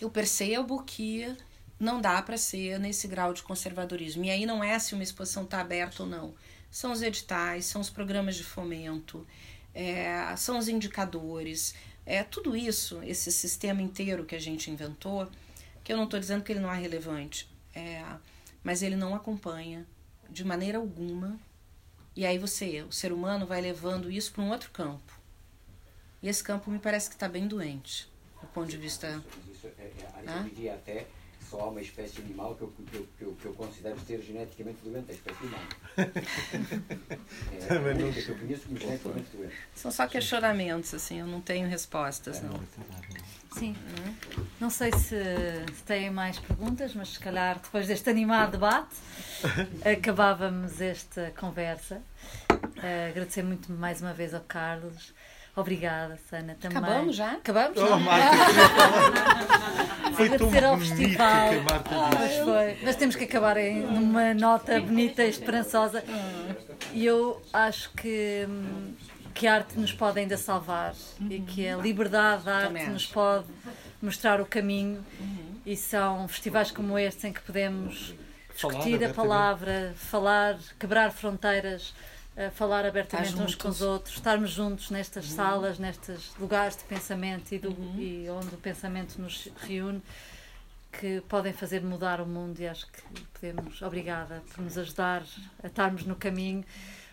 eu 0.00 0.10
percebo 0.10 0.82
que 0.82 1.34
não 1.78 2.00
dá 2.00 2.22
para 2.22 2.36
ser 2.36 2.78
nesse 2.78 3.08
grau 3.08 3.32
de 3.32 3.42
conservadorismo. 3.42 4.24
E 4.24 4.30
aí 4.30 4.46
não 4.46 4.62
é 4.62 4.78
se 4.78 4.94
uma 4.94 5.02
exposição 5.02 5.44
está 5.44 5.60
aberta 5.60 6.02
ou 6.02 6.08
não. 6.08 6.34
São 6.70 6.92
os 6.92 7.02
editais, 7.02 7.66
são 7.66 7.80
os 7.80 7.90
programas 7.90 8.36
de 8.36 8.44
fomento, 8.44 9.26
é, 9.74 10.34
são 10.36 10.58
os 10.58 10.68
indicadores, 10.68 11.74
é 12.06 12.22
tudo 12.22 12.56
isso, 12.56 13.02
esse 13.02 13.30
sistema 13.30 13.80
inteiro 13.80 14.24
que 14.24 14.34
a 14.34 14.40
gente 14.40 14.70
inventou, 14.70 15.28
que 15.82 15.92
eu 15.92 15.96
não 15.96 16.04
estou 16.04 16.18
dizendo 16.18 16.42
que 16.42 16.52
ele 16.52 16.60
não 16.60 16.72
é 16.72 16.78
relevante, 16.78 17.48
é, 17.74 18.04
mas 18.62 18.82
ele 18.82 18.96
não 18.96 19.14
acompanha 19.14 19.86
de 20.30 20.44
maneira 20.44 20.78
alguma. 20.78 21.38
E 22.16 22.24
aí 22.24 22.38
você, 22.38 22.82
o 22.82 22.92
ser 22.92 23.12
humano, 23.12 23.46
vai 23.46 23.60
levando 23.60 24.10
isso 24.10 24.32
para 24.32 24.42
um 24.42 24.50
outro 24.50 24.70
campo. 24.70 25.12
E 26.22 26.28
esse 26.28 26.42
campo 26.42 26.70
me 26.70 26.78
parece 26.78 27.08
que 27.08 27.16
está 27.16 27.28
bem 27.28 27.46
doente, 27.46 28.08
do 28.40 28.46
ponto 28.48 28.68
de 28.68 28.76
vista. 28.76 29.22
Isso 29.52 29.66
é, 29.78 29.92
é, 30.26 30.42
diria 30.44 30.74
até 30.74 31.06
só 31.54 31.60
há 31.60 31.68
uma 31.68 31.80
espécie 31.80 32.20
animal 32.20 32.56
que 32.56 32.62
eu, 32.62 32.68
que 32.68 32.96
eu, 32.96 33.08
que 33.16 33.24
eu, 33.24 33.32
que 33.34 33.44
eu 33.46 33.54
considero 33.54 33.96
ser 34.00 34.20
geneticamente 34.20 34.78
doente, 34.82 35.10
a 35.10 35.14
espécie 35.14 35.44
humana. 35.44 35.68
é, 37.52 38.08
é 38.08 38.22
que 38.22 38.28
eu 38.28 38.38
conheço 38.38 38.66
como 38.66 38.80
geneticamente 38.80 39.36
doente. 39.36 39.54
São 39.74 39.92
só 39.92 40.08
questionamentos, 40.08 40.92
assim, 40.92 41.20
eu 41.20 41.26
não 41.26 41.40
tenho 41.40 41.68
respostas, 41.68 42.42
não. 42.42 42.60
Sim. 43.56 43.76
Não 44.60 44.68
sei 44.68 44.90
se 44.92 45.14
têm 45.86 46.10
mais 46.10 46.40
perguntas, 46.40 46.92
mas 46.92 47.10
se 47.10 47.20
calhar 47.20 47.60
depois 47.60 47.86
deste 47.86 48.10
animado 48.10 48.52
debate 48.52 48.96
acabávamos 49.86 50.80
esta 50.80 51.32
conversa. 51.38 52.02
Uh, 52.50 53.10
agradecer 53.10 53.44
muito 53.44 53.70
mais 53.72 54.00
uma 54.00 54.12
vez 54.12 54.34
ao 54.34 54.40
Carlos. 54.40 55.14
Obrigada, 55.56 56.18
Sana, 56.28 56.56
também. 56.60 56.78
Acabamos 56.78 57.16
já? 57.16 57.32
Acabamos? 57.32 57.78
Oh, 57.78 57.98
Marta, 57.98 58.36
foi 60.14 60.26
Agradecer 60.26 60.64
ao 60.64 60.78
festival. 60.78 61.50
Que 61.50 61.60
Marta 61.60 61.90
ah, 61.92 62.10
mas, 62.18 62.36
foi. 62.38 62.78
mas 62.82 62.96
temos 62.96 63.14
que 63.14 63.24
acabar 63.24 63.56
em 63.56 63.80
numa 63.82 64.34
nota 64.34 64.80
bonita 64.80 65.24
e 65.24 65.30
esperançosa. 65.30 66.02
E 66.92 67.06
eu 67.06 67.40
acho 67.52 67.90
que 67.92 68.48
que 69.34 69.48
a 69.48 69.54
arte 69.54 69.78
nos 69.78 69.92
pode 69.92 70.20
ainda 70.20 70.36
salvar 70.36 70.94
uhum. 71.20 71.26
e 71.28 71.40
que 71.40 71.68
a 71.68 71.76
liberdade 71.76 72.44
da 72.44 72.56
arte 72.56 72.88
nos 72.88 73.06
pode 73.06 73.46
mostrar 74.00 74.40
o 74.40 74.46
caminho 74.46 75.04
uhum. 75.18 75.60
e 75.66 75.76
são 75.76 76.28
festivais 76.28 76.70
como 76.70 76.96
este 76.96 77.26
em 77.26 77.32
que 77.32 77.40
podemos 77.40 78.14
discutir 78.54 78.98
falar 78.98 79.10
a 79.10 79.14
palavra, 79.14 79.92
falar, 79.96 80.58
quebrar 80.78 81.10
fronteiras, 81.10 81.92
uh, 82.36 82.50
falar 82.52 82.84
abertamente 82.84 83.34
uns 83.36 83.54
com 83.54 83.68
os 83.68 83.82
outros, 83.82 84.16
estarmos 84.16 84.50
juntos 84.50 84.90
nestas 84.90 85.30
uhum. 85.30 85.36
salas, 85.36 85.78
nestes 85.78 86.32
lugares 86.38 86.76
de 86.76 86.84
pensamento 86.84 87.52
e, 87.52 87.58
do, 87.58 87.70
uhum. 87.70 87.98
e 87.98 88.28
onde 88.30 88.54
o 88.54 88.58
pensamento 88.58 89.20
nos 89.20 89.48
reúne 89.60 90.02
que 91.00 91.20
podem 91.28 91.52
fazer 91.52 91.82
mudar 91.82 92.20
o 92.20 92.26
mundo 92.26 92.60
e 92.60 92.68
acho 92.68 92.86
que 92.86 93.02
podemos. 93.32 93.82
Obrigada 93.82 94.42
por 94.54 94.62
nos 94.62 94.78
ajudar 94.78 95.22
a 95.62 95.66
estarmos 95.66 96.04
no 96.04 96.16
caminho. 96.16 96.64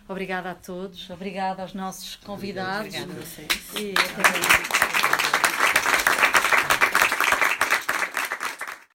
Obrigada 0.08 0.50
a 0.50 0.54
todos, 0.54 1.08
obrigada 1.10 1.62
aos 1.62 1.74
nossos 1.74 2.16
convidados. 2.16 2.94
Obrigada 2.94 3.12
a 3.12 3.16
vocês. 3.16 3.48
E 3.78 3.92
até 3.92 4.91